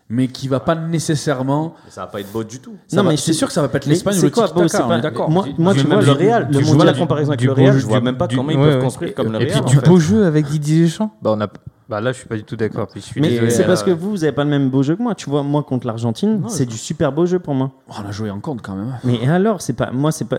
mais 0.08 0.28
qui 0.28 0.48
va 0.48 0.60
pas 0.60 0.74
nécessairement. 0.74 1.74
Mais 1.84 1.90
ça 1.90 2.00
va 2.02 2.06
pas 2.06 2.20
être 2.20 2.32
beau 2.32 2.42
du 2.42 2.58
tout. 2.60 2.76
Ça 2.88 2.96
Non, 2.96 3.02
va- 3.04 3.10
mais 3.10 3.16
c'est 3.18 3.26
c'est- 3.26 3.32
sûr 3.34 3.48
que 3.48 3.52
ça 3.52 3.60
va 3.60 3.68
pas 3.68 3.76
être 3.76 3.86
l'Espagne 3.86 4.14
ou 4.14 4.20
c'est 4.20 4.26
le 4.26 4.30
quoi, 4.30 4.44
tiki-taka, 4.44 4.62
beau, 4.62 4.68
c'est 4.68 4.82
on 4.82 4.88
pas- 4.88 5.00
d'accord. 5.00 5.30
moi- 5.30 5.44
moi, 5.58 5.74
tu 5.74 5.80
vois, 5.80 6.00
le 6.00 6.12
Real, 6.12 6.46
le 6.50 6.56
tu 6.58 6.62
vois 6.64 6.72
mondial 6.74 6.94
la 6.94 6.98
comparaison 7.00 7.30
avec 7.32 7.42
le 7.42 7.52
Real, 7.52 7.78
je 7.78 7.86
vois 7.86 8.00
même 8.00 8.16
pas 8.16 8.28
comment 8.28 8.50
ils 8.50 8.56
peuvent 8.56 8.82
construire 8.82 9.14
comme 9.14 9.32
le 9.32 9.42
Et 9.42 9.44
Real. 9.52 9.62
puis 9.64 9.76
du 9.76 9.80
beau 9.80 9.98
jeu 9.98 10.24
avec 10.24 10.46
Didier 10.46 10.84
Deschamps. 10.84 11.14
Bah, 11.20 11.34
on 11.36 11.40
a... 11.42 11.48
bah 11.88 12.00
là, 12.00 12.12
je 12.12 12.18
suis 12.18 12.26
pas 12.28 12.36
du 12.36 12.44
tout 12.44 12.56
d'accord. 12.56 12.88
Mais 13.16 13.50
c'est 13.50 13.62
là. 13.62 13.66
parce 13.66 13.82
que 13.82 13.90
vous, 13.90 14.10
vous 14.10 14.24
avez 14.24 14.32
pas 14.32 14.44
le 14.44 14.50
même 14.50 14.70
beau 14.70 14.82
jeu 14.82 14.96
que 14.96 15.02
moi. 15.02 15.14
Tu 15.14 15.28
vois, 15.28 15.42
moi 15.42 15.62
contre 15.62 15.86
l'Argentine, 15.86 16.42
c'est 16.48 16.66
du 16.66 16.78
super 16.78 17.12
beau 17.12 17.26
jeu 17.26 17.38
pour 17.38 17.54
moi. 17.54 17.72
Oh, 17.88 17.92
on 18.02 18.08
a 18.08 18.12
joué 18.12 18.30
en 18.30 18.40
compte 18.40 18.62
quand 18.62 18.74
même. 18.74 18.98
Mais 19.04 19.26
alors, 19.28 19.60
c'est 19.60 19.74
pas 19.74 19.90
moi, 19.92 20.10
c'est 20.10 20.24
pas. 20.26 20.38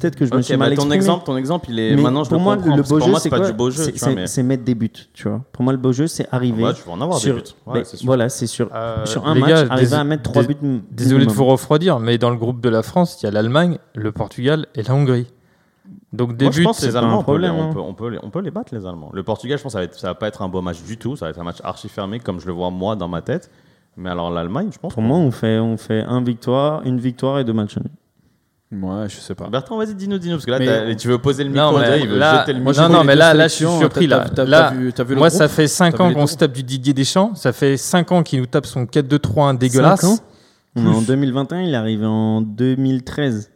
Peut-être 0.00 0.16
que 0.16 0.24
je 0.24 0.34
me 0.34 0.40
suis 0.40 0.54
bah, 0.54 0.60
mal 0.60 0.68
ton 0.70 0.74
exprimé. 0.74 0.96
exemple, 0.96 1.26
ton 1.26 1.36
exemple, 1.36 1.66
il 1.68 1.78
est 1.78 1.94
Mais 1.94 2.02
maintenant 2.02 2.24
je 2.24 2.30
pour 2.30 2.38
le 2.38 2.44
moi, 2.44 2.56
comprends, 2.56 2.76
le 2.76 2.82
beau 2.82 2.88
pour 2.88 3.00
jeu, 3.00 3.10
moi 3.10 3.20
c'est 3.20 3.28
pas 3.28 3.38
quoi 3.38 3.46
du 3.46 3.52
beau 3.52 3.70
jeu, 3.70 3.84
C'est- 3.94 4.14
mais 4.14 4.42
mettre 4.42 4.64
des 4.64 4.74
buts, 4.74 4.90
tu 5.12 5.28
vois. 5.28 5.42
Pour 5.52 5.64
moi, 5.64 5.72
le 5.74 5.78
beau 5.78 5.92
jeu, 5.92 6.06
c'est 6.06 6.26
arriver. 6.32 6.64
ouais, 6.64 6.72
tu 6.72 6.82
vas 6.86 6.92
en 6.92 7.00
avoir 7.00 7.18
sur, 7.18 7.34
des 7.34 7.42
buts. 7.42 7.48
Ouais, 7.66 7.84
c'est 7.84 7.98
sûr. 7.98 8.06
voilà, 8.06 8.28
c'est 8.30 8.46
sur, 8.46 8.70
Euh, 8.74 9.04
sur 9.04 9.26
un 9.26 9.34
match, 9.34 9.48
gars, 9.50 9.66
arriver 9.68 9.96
à 9.96 10.04
mettre 10.04 10.22
trois 10.22 10.44
buts. 10.44 10.56
Désolé 10.90 11.26
de 11.26 11.32
vous 11.32 11.44
refroidir, 11.44 11.98
mais 12.00 12.16
dans 12.16 12.30
le 12.30 12.36
groupe 12.36 12.60
de 12.60 12.68
la 12.70 12.82
France, 12.82 13.18
il 13.20 13.26
y 13.26 13.28
a 13.28 13.32
l'Allemagne, 13.32 13.78
le 13.94 14.12
Portugal 14.12 14.66
et 14.74 14.82
la 14.82 14.94
Hongrie. 14.94 15.26
Donc 16.12 16.36
des 16.36 16.44
Moi, 16.46 16.52
je 16.52 16.58
buts, 16.58 16.64
pense 16.64 16.76
que 16.76 16.80
c'est 16.82 16.86
les 16.88 16.92
pas 16.92 16.98
Allemands, 17.00 17.12
un 17.12 17.18
on 17.18 17.22
peut, 17.24 17.36
les, 17.36 17.48
problème, 17.48 17.54
on, 17.66 17.70
hein. 17.70 17.72
peut, 17.74 17.80
on, 17.80 17.94
peut 17.94 18.08
les, 18.08 18.18
on 18.22 18.30
peut 18.30 18.40
les 18.40 18.50
battre, 18.50 18.74
les 18.74 18.86
Allemands. 18.86 19.10
Le 19.12 19.22
Portugal, 19.22 19.58
je 19.58 19.62
pense 19.62 19.72
que 19.72 19.74
ça 19.74 19.78
va, 19.80 19.84
être, 19.84 19.98
ça 19.98 20.06
va 20.08 20.14
pas 20.14 20.28
être 20.28 20.40
un 20.42 20.48
beau 20.48 20.62
match 20.62 20.82
du 20.82 20.96
tout. 20.96 21.16
Ça 21.16 21.26
va 21.26 21.30
être 21.30 21.38
un 21.40 21.44
match 21.44 21.58
archi 21.64 21.88
fermé, 21.88 22.20
comme 22.20 22.40
je 22.40 22.46
le 22.46 22.52
vois 22.52 22.70
moi 22.70 22.94
dans 22.96 23.08
ma 23.08 23.22
tête. 23.22 23.50
Mais 23.96 24.10
alors, 24.10 24.30
l'Allemagne, 24.30 24.68
je 24.72 24.78
pense. 24.78 24.92
Pour 24.94 25.02
moi, 25.02 25.16
on 25.18 25.30
fait, 25.30 25.58
on 25.58 25.76
fait 25.76 26.02
un 26.02 26.22
victoire, 26.22 26.82
une 26.84 26.98
victoire 27.00 27.38
et 27.40 27.44
deux 27.44 27.52
matchs 27.54 27.76
nuls. 27.78 27.90
Ouais, 28.82 29.08
je 29.08 29.16
sais 29.16 29.34
pas. 29.34 29.48
Bertrand, 29.48 29.76
vas-y, 29.78 29.94
dis-nous, 29.94 30.18
dis-nous. 30.18 30.36
Parce 30.36 30.44
que 30.46 30.50
là, 30.50 30.58
Mais- 30.58 30.96
tu 30.96 31.06
veux 31.08 31.18
poser 31.18 31.44
le 31.44 31.50
micro, 31.50 31.70
Non, 31.70 31.76
on 31.76 31.78
dirait, 31.78 31.90
mais 31.98 32.00
il 32.02 32.08
veut 32.08 32.18
là- 32.18 32.40
jeter 32.40 32.52
le 32.52 32.60
moi, 32.60 32.72
micro. 32.72 32.88
non, 32.88 33.04
mais 33.04 33.14
là, 33.14 33.32
là, 33.32 33.46
je 33.48 33.54
suis 33.54 33.66
surpris. 33.66 34.06
Là, 34.06 34.26
t'as- 34.28 34.44
là 34.44 34.70
t'as 34.70 34.74
vu- 34.76 34.92
t'as 34.92 35.04
vu 35.04 35.14
le 35.14 35.18
moi, 35.20 35.28
groupe 35.28 35.38
ça 35.38 35.48
fait 35.48 35.68
5 35.68 35.96
T'as 35.96 36.04
vu 36.04 36.10
ans 36.10 36.14
qu'on 36.14 36.26
se 36.26 36.36
tape 36.36 36.52
du 36.52 36.62
Didier 36.62 36.92
Deschamps. 36.92 37.34
Ça 37.36 37.52
fait 37.52 37.76
5 37.76 38.10
ans 38.12 38.22
qu'il 38.22 38.40
nous 38.40 38.46
tape 38.46 38.66
son 38.66 38.84
4-2-3-1 38.86 39.54
dégueulasse. 39.54 40.04
Ans 40.04 40.18
On 40.74 40.84
est 40.84 40.94
en 40.96 41.00
2021, 41.00 41.62
il 41.62 41.72
est 41.72 41.76
arrivé 41.76 42.04
en 42.06 42.40
2013. 42.42 43.50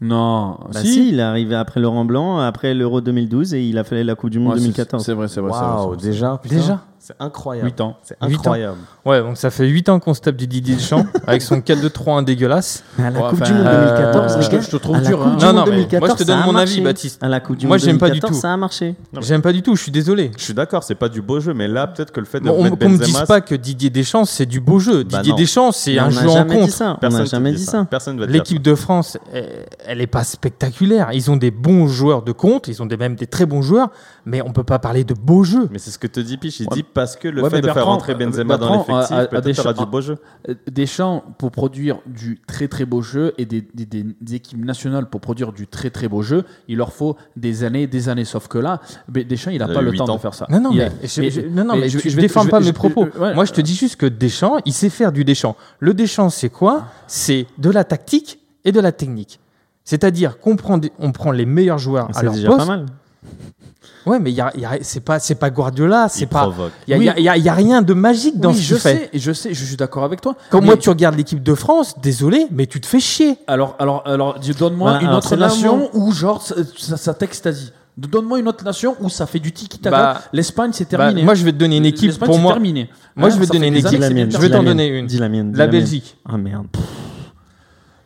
Non, 0.00 0.58
Bah 0.72 0.80
si. 0.80 1.08
il 1.10 1.18
est 1.18 1.22
arrivé 1.22 1.54
après 1.54 1.80
Laurent 1.80 2.04
Blanc, 2.04 2.38
après 2.38 2.74
l'Euro 2.74 3.00
2012 3.00 3.54
et 3.54 3.62
il 3.64 3.78
a 3.78 3.84
fait 3.84 4.02
la 4.04 4.14
Coupe 4.14 4.30
du 4.30 4.38
Monde 4.38 4.54
Ouais, 4.54 4.58
c'est- 4.58 4.64
2014. 4.64 5.04
C'est 5.04 5.12
vrai, 5.14 5.28
c'est 5.28 5.40
vrai. 5.40 5.52
c'est 5.52 5.58
vrai, 5.60 5.68
c'est 5.78 5.84
Waouh, 5.84 5.96
déjà 5.96 6.38
putain. 6.42 6.56
Déjà 6.56 6.80
C'est 7.06 7.12
incroyable. 7.20 7.66
8 7.68 7.80
ans. 7.82 7.98
C'est 8.02 8.16
Huit 8.22 8.36
ans. 8.36 8.40
incroyable. 8.40 8.78
Ouais, 9.04 9.20
donc 9.20 9.36
ça 9.36 9.50
fait 9.50 9.66
8 9.68 9.90
ans 9.90 10.00
qu'on 10.00 10.14
se 10.14 10.22
tape 10.22 10.36
du 10.36 10.46
Didier 10.46 10.76
Deschamps 10.76 11.04
avec 11.26 11.42
son 11.42 11.58
4-2-3-1 11.58 12.24
dégueulasse. 12.24 12.82
Mais 12.96 13.04
à 13.04 13.10
la 13.10 13.20
Ouais, 13.20 13.28
Coupe 13.28 13.42
enfin, 13.42 13.52
du 13.52 13.58
Monde 13.58 13.66
euh, 13.66 13.96
2014, 14.14 14.32
je 14.32 14.38
les 14.38 14.46
te- 14.46 14.52
gars, 14.52 14.60
je 14.62 14.70
te 14.70 14.76
trouve 14.78 15.00
dur, 15.02 15.22
hein. 15.22 15.36
du 15.36 15.44
Non, 15.44 15.52
non, 15.52 15.64
mais 15.66 15.70
2014, 15.72 16.00
moi, 16.00 16.08
je 16.08 16.14
te 16.14 16.18
ça 16.20 16.24
donne 16.24 16.42
a 16.42 16.46
mon 16.46 16.52
marché. 16.52 16.72
avis, 16.72 16.80
Baptiste. 16.80 17.22
À 17.22 17.28
la 17.28 17.40
Coupe 17.40 17.56
du 17.58 17.66
Moi, 17.66 17.76
Monde 17.76 17.84
j'aime 17.84 17.98
pas 17.98 18.06
du 18.06 18.20
2014, 18.20 18.36
tout. 18.36 18.40
ça 18.40 18.52
a 18.54 18.56
marché. 18.56 18.94
J'aime 19.20 19.42
pas 19.42 19.52
du 19.52 19.60
tout, 19.62 19.76
je 19.76 19.82
suis 19.82 19.92
désolé. 19.92 20.30
Je 20.38 20.42
suis 20.44 20.54
d'accord, 20.54 20.82
c'est 20.82 20.94
pas 20.94 21.10
du 21.10 21.20
beau 21.20 21.40
jeu, 21.40 21.52
mais 21.52 21.68
là, 21.68 21.86
peut-être 21.88 22.10
que 22.10 22.20
le 22.20 22.26
fait 22.26 22.40
de 22.40 22.46
Bon, 22.46 22.56
on- 22.64 22.74
qu'on 22.74 22.88
me 22.88 22.96
dise 22.96 23.20
pas 23.28 23.42
que 23.42 23.54
Didier 23.54 23.90
Deschamps 23.90 24.24
c'est 24.24 24.46
du 24.46 24.60
beau 24.60 24.78
jeu. 24.78 25.04
Bah 25.04 25.18
Didier 25.18 25.32
non. 25.32 25.38
Deschamps 25.38 25.72
c'est 25.72 25.98
un 25.98 26.08
jeu 26.08 26.26
en 26.30 26.46
contre. 26.46 26.98
personne 27.00 27.20
n'a 27.20 27.24
jamais 27.26 27.52
dit 27.52 27.64
ça. 27.66 27.86
L'équipe 28.28 28.62
de 28.62 28.74
France, 28.74 29.18
elle, 29.86 30.00
est 30.00 30.06
pas 30.06 30.24
spectaculaire. 30.24 31.10
Ils 31.12 31.30
ont 31.30 31.36
des 31.36 31.50
bons 31.50 31.86
joueurs 31.86 32.22
de 32.22 32.32
compte, 32.32 32.66
ils 32.68 32.82
ont 32.82 32.86
des, 32.86 32.96
même 32.96 33.14
des 33.14 33.26
très 33.26 33.44
bons 33.44 33.60
joueurs, 33.60 33.90
mais 34.26 34.42
on 34.42 34.52
peut 34.52 34.64
pas 34.64 34.78
parler 34.78 35.04
de 35.04 35.14
beau 35.14 35.44
jeu. 35.44 35.68
Mais 35.70 35.78
c'est 35.78 35.90
ce 35.90 35.98
que 35.98 36.06
te 36.06 36.20
dit 36.20 36.36
Piche. 36.38 36.60
Il 36.60 36.68
Ouais. 36.68 36.76
dit 36.76 36.82
parce 36.82 37.16
que 37.16 37.28
le 37.28 37.42
Ouais, 37.42 37.50
fait 37.50 37.60
de 37.60 37.70
faire 37.70 37.84
rentrer 37.86 38.12
euh, 38.12 38.16
Benzema 38.16 38.56
dans 38.56 38.68
Bertrand, 38.70 38.92
l'effectif, 38.98 39.16
a- 39.16 39.20
a 39.20 39.26
peut-être 39.26 39.44
des 39.44 39.52
t'auras 39.54 39.74
cha- 39.74 39.84
du 39.84 39.90
beau 39.90 40.00
jeu. 40.00 40.18
Euh, 40.48 40.54
Deschamps 40.70 41.24
pour 41.38 41.50
produire 41.50 41.98
du 42.06 42.40
très 42.46 42.68
très 42.68 42.84
beau 42.84 43.02
jeu 43.02 43.34
et 43.38 43.44
des, 43.44 43.60
des- 43.74 43.86
des- 43.86 44.06
des 44.20 44.34
équipes 44.34 44.64
nationales 44.64 45.06
pour 45.10 45.20
produire 45.20 45.52
du 45.52 45.66
très 45.66 45.90
très 45.90 46.08
beau 46.08 46.22
jeu, 46.22 46.44
il 46.68 46.76
leur 46.78 46.92
faut 46.92 47.16
des 47.36 47.64
années, 47.64 47.86
des 47.86 48.08
années. 48.08 48.24
Sauf 48.24 48.48
que 48.48 48.58
là, 48.58 48.80
Deschamps, 49.08 49.50
il 49.50 49.62
a 49.62 49.68
pas 49.68 49.82
le 49.82 49.92
temps 49.92 50.08
ans. 50.08 50.16
de 50.16 50.20
faire 50.20 50.34
ça. 50.34 50.46
Non, 50.50 50.60
non, 50.60 50.70
Il 50.72 50.78
mais, 50.78 50.84
a- 50.84 50.90
je, 51.04 51.20
mais- 51.20 51.30
je- 51.30 51.40
non, 51.42 51.64
non, 51.64 51.76
mais, 51.76 51.88
je- 51.88 51.98
tu 51.98 52.10
je 52.10 52.16
vais- 52.16 52.22
défends 52.22 52.46
pas 52.46 52.60
mes 52.60 52.72
propos. 52.72 53.06
ouais. 53.18 53.34
Moi, 53.34 53.44
je 53.44 53.52
te 53.52 53.60
dis 53.60 53.74
juste 53.74 53.96
que 53.96 54.06
Deschamps, 54.06 54.56
il 54.64 54.72
sait 54.72 54.88
faire 54.90 55.12
du 55.12 55.24
Deschamps. 55.24 55.56
Le 55.80 55.94
Deschamps, 55.94 56.30
c'est 56.30 56.50
quoi? 56.50 56.84
C'est 57.06 57.46
de 57.58 57.70
la 57.70 57.84
tactique 57.84 58.38
et 58.64 58.72
de 58.72 58.80
la 58.80 58.92
technique. 58.92 59.40
C'est-à-dire 59.84 60.38
qu'on 60.38 60.56
prend, 60.56 60.78
des- 60.78 60.92
on 60.98 61.12
prend 61.12 61.30
les 61.30 61.44
meilleurs 61.44 61.78
joueurs 61.78 62.08
à 62.08 62.12
C'est 62.14 62.24
leur 62.24 62.32
déjà 62.34 62.48
poste. 62.48 62.60
pas 62.60 62.64
mal. 62.66 62.86
Ouais, 64.06 64.18
mais 64.18 64.30
il 64.30 64.34
y 64.36 64.40
a, 64.40 64.52
y 64.56 64.64
a- 64.64 64.78
c'est 64.82 65.00
pas, 65.00 65.18
c'est 65.18 65.34
pas 65.34 65.50
Guardiola, 65.50 66.08
c'est 66.10 66.20
Il 66.24 66.28
pas. 66.28 66.42
provoque. 66.42 66.72
Il 66.86 66.90
y 66.90 66.94
a, 66.94 66.98
Oui. 66.98 67.10
il 67.16 67.20
y 67.22 67.24
y 67.24 67.28
a- 67.28 67.36
il 67.36 67.42
y 67.44 67.48
a 67.48 67.54
rien 67.54 67.80
de 67.82 67.94
magique 67.94 68.38
dans 68.38 68.50
Oui, 68.50 68.56
ce 68.56 68.62
je 68.62 68.74
fait. 68.76 68.80
sais, 68.80 69.10
je 69.14 69.32
sais, 69.32 69.54
je 69.54 69.64
suis 69.64 69.76
d'accord 69.76 70.04
avec 70.04 70.20
toi. 70.20 70.34
Quand 70.50 70.60
Mais- 70.60 70.66
moi, 70.66 70.76
tu 70.76 70.88
regardes 70.90 71.16
l'équipe 71.16 71.42
de 71.42 71.54
France, 71.54 71.94
désolé, 72.02 72.46
mais 72.50 72.66
tu 72.66 72.80
te 72.80 72.86
fais 72.86 73.00
chier. 73.00 73.36
Alors, 73.46 73.76
alors, 73.78 74.02
alors, 74.06 74.38
donne-moi 74.58 74.90
Voilà, 74.90 75.00
une 75.02 75.08
alors 75.08 75.18
autre 75.18 75.36
nation 75.36 75.88
où 75.94 76.12
genre 76.12 76.42
ça, 76.42 76.96
ça, 76.96 77.14
t'extasie. 77.14 77.72
Donne-moi 77.96 78.40
une 78.40 78.48
autre 78.48 78.64
nation 78.64 78.96
où 79.00 79.08
ça 79.08 79.24
fait 79.24 79.38
du 79.38 79.52
tiki-taka. 79.52 79.96
Bah, 79.96 80.20
L'Espagne, 80.32 80.70
c'est 80.72 80.90
Bah, 80.90 80.98
terminé. 80.98 81.22
moi, 81.22 81.34
je 81.34 81.44
vais 81.44 81.52
te 81.52 81.56
donner 81.58 81.76
une 81.76 81.86
équipe 81.86 82.08
L'Espagne, 82.08 82.26
pour 82.26 82.34
c'est 82.34 82.42
moi. 82.42 82.52
terminé. 82.52 82.90
Moi, 83.14 83.30
je 83.30 83.38
vais 83.38 83.46
te 83.46 83.52
donner 83.52 83.68
une 83.68 83.76
équipe. 83.76 84.02
Je 84.02 84.38
vais 84.38 84.50
t'en 84.50 84.62
donner 84.64 84.86
une. 84.88 85.06
Dis 85.06 85.18
la 85.18 85.28
mienne. 85.28 85.52
La. 85.56 85.66
Belgique. 85.68 86.16
Ah 86.28 86.36
merde. 86.36 86.66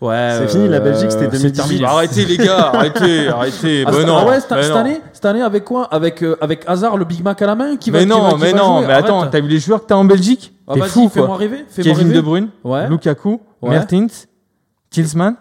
Ouais, 0.01 0.35
C'est 0.39 0.49
fini, 0.49 0.69
la 0.69 0.79
Belgique, 0.79 1.11
c'était 1.11 1.25
c'est 1.25 1.51
2018. 1.51 1.53
terminé. 1.55 1.85
Arrêtez, 1.85 2.25
les 2.25 2.37
gars, 2.37 2.71
arrêtez, 2.73 3.29
arrêtez. 3.35 3.85
Ah, 3.85 3.91
Mais 3.93 4.05
non, 4.05 4.17
ah 4.19 4.27
ouais, 4.27 4.39
cette, 4.41 4.51
mais 4.53 4.63
cette 4.63 4.73
non. 4.73 4.79
année, 4.79 5.01
cette 5.13 5.25
année 5.25 5.43
avec 5.43 5.65
quoi? 5.65 5.85
Avec 5.93 6.23
euh, 6.23 6.37
avec 6.41 6.63
Hazard 6.69 6.97
le 6.97 7.05
Big 7.05 7.25
Mac 7.25 7.43
à 7.43 7.47
la 7.47 7.55
main 7.57 7.77
qui 7.77 7.91
va 7.91 7.99
Mais 7.99 8.05
qui 8.05 8.11
non, 8.11 8.23
va- 8.23 8.31
qui 8.35 8.41
mais 8.43 8.53
va 8.53 8.59
non, 8.59 8.79
jouer? 8.79 8.87
mais 8.87 8.93
attends, 8.95 9.27
t'as 9.27 9.41
vu 9.41 9.49
les 9.49 9.59
joueurs 9.59 9.81
que 9.83 9.87
t'as 9.87 9.97
en 9.97 10.05
Belgique? 10.05 10.55
Ah, 10.69 10.75
T'es 10.75 10.83
fou, 10.83 11.09
fais-moi 11.09 11.29
quoi. 11.31 11.37
rêver, 11.39 11.65
fais-moi 11.69 11.93
Kevin 11.95 12.07
rêver. 12.09 12.15
De 12.17 12.21
Bruyne, 12.21 12.49
Ouais. 12.63 12.89
Lukaku, 12.89 13.41
Ouais. 13.61 13.71
Mertens, 13.71 14.29
Tilsman, 14.91 15.35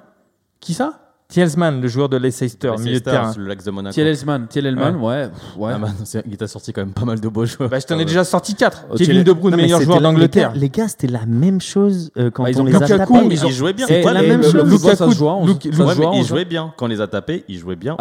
Qui 0.59 0.73
ça? 0.73 1.06
Thielsmann, 1.29 1.81
le 1.81 1.87
joueur 1.89 2.07
de 2.07 2.15
Leicester, 2.15 2.71
milieu 2.79 2.99
de 2.99 3.03
terrain. 3.03 3.33
le 3.37 3.47
Lex 3.47 3.65
de 3.65 3.71
Monaco. 3.71 3.93
Thielman, 3.93 4.47
Thielman, 4.47 4.95
ouais. 4.95 5.29
ouais. 5.57 5.71
Ah 5.75 5.77
bah, 5.77 5.89
il 6.25 6.37
t'a 6.37 6.47
sorti 6.47 6.71
quand 6.71 6.79
même 6.81 6.93
pas 6.93 7.03
mal 7.03 7.19
de 7.19 7.27
beaux 7.27 7.45
joueurs. 7.45 7.69
Bah, 7.69 7.79
je 7.79 7.85
t'en 7.85 7.99
ai 7.99 8.05
déjà 8.05 8.23
sorti 8.23 8.55
4. 8.55 8.85
Oh, 8.89 8.95
Kevin 8.97 9.23
De 9.23 9.33
Bruyne, 9.33 9.57
meilleur 9.57 9.81
joueur 9.81 9.99
d'Angleterre. 9.99 10.53
Les 10.55 10.69
gars, 10.69 10.87
c'était 10.87 11.07
la 11.07 11.25
même 11.25 11.59
chose 11.59 12.11
euh, 12.17 12.31
quand 12.31 12.43
Bah, 12.43 12.51
ils 12.51 12.57
on 12.57 12.61
ont 12.61 12.65
les 12.65 12.71
Lukaku, 12.71 12.93
a 12.93 12.97
tapés. 12.99 13.13
ils 13.29 13.45
ont- 13.45 13.49
Il 13.49 13.53
jouait 13.53 13.73
bien. 13.73 13.87
C'était 13.87 14.13
la 14.13 14.21
même 14.21 14.41
chose. 14.41 14.53
Lukaku, 14.71 14.95
ça 14.95 15.09
se 15.11 15.15
joue 15.17 15.27
à 15.27 15.35
onze. 15.35 15.49
Luke- 15.49 15.67
Ça 15.69 15.77
se 15.77 15.81
Ouais, 15.83 15.95
joue 15.95 16.03
à 16.07 16.11
mais 16.11 16.17
il 16.17 16.21
onze. 16.21 16.27
jouait 16.27 16.45
bien. 16.45 16.73
Quand 16.77 16.85
on 16.85 16.89
les 16.89 17.01
a 17.01 17.07
tapés, 17.07 17.43
il 17.49 17.57
jouait 17.59 17.75
bien. 17.75 17.97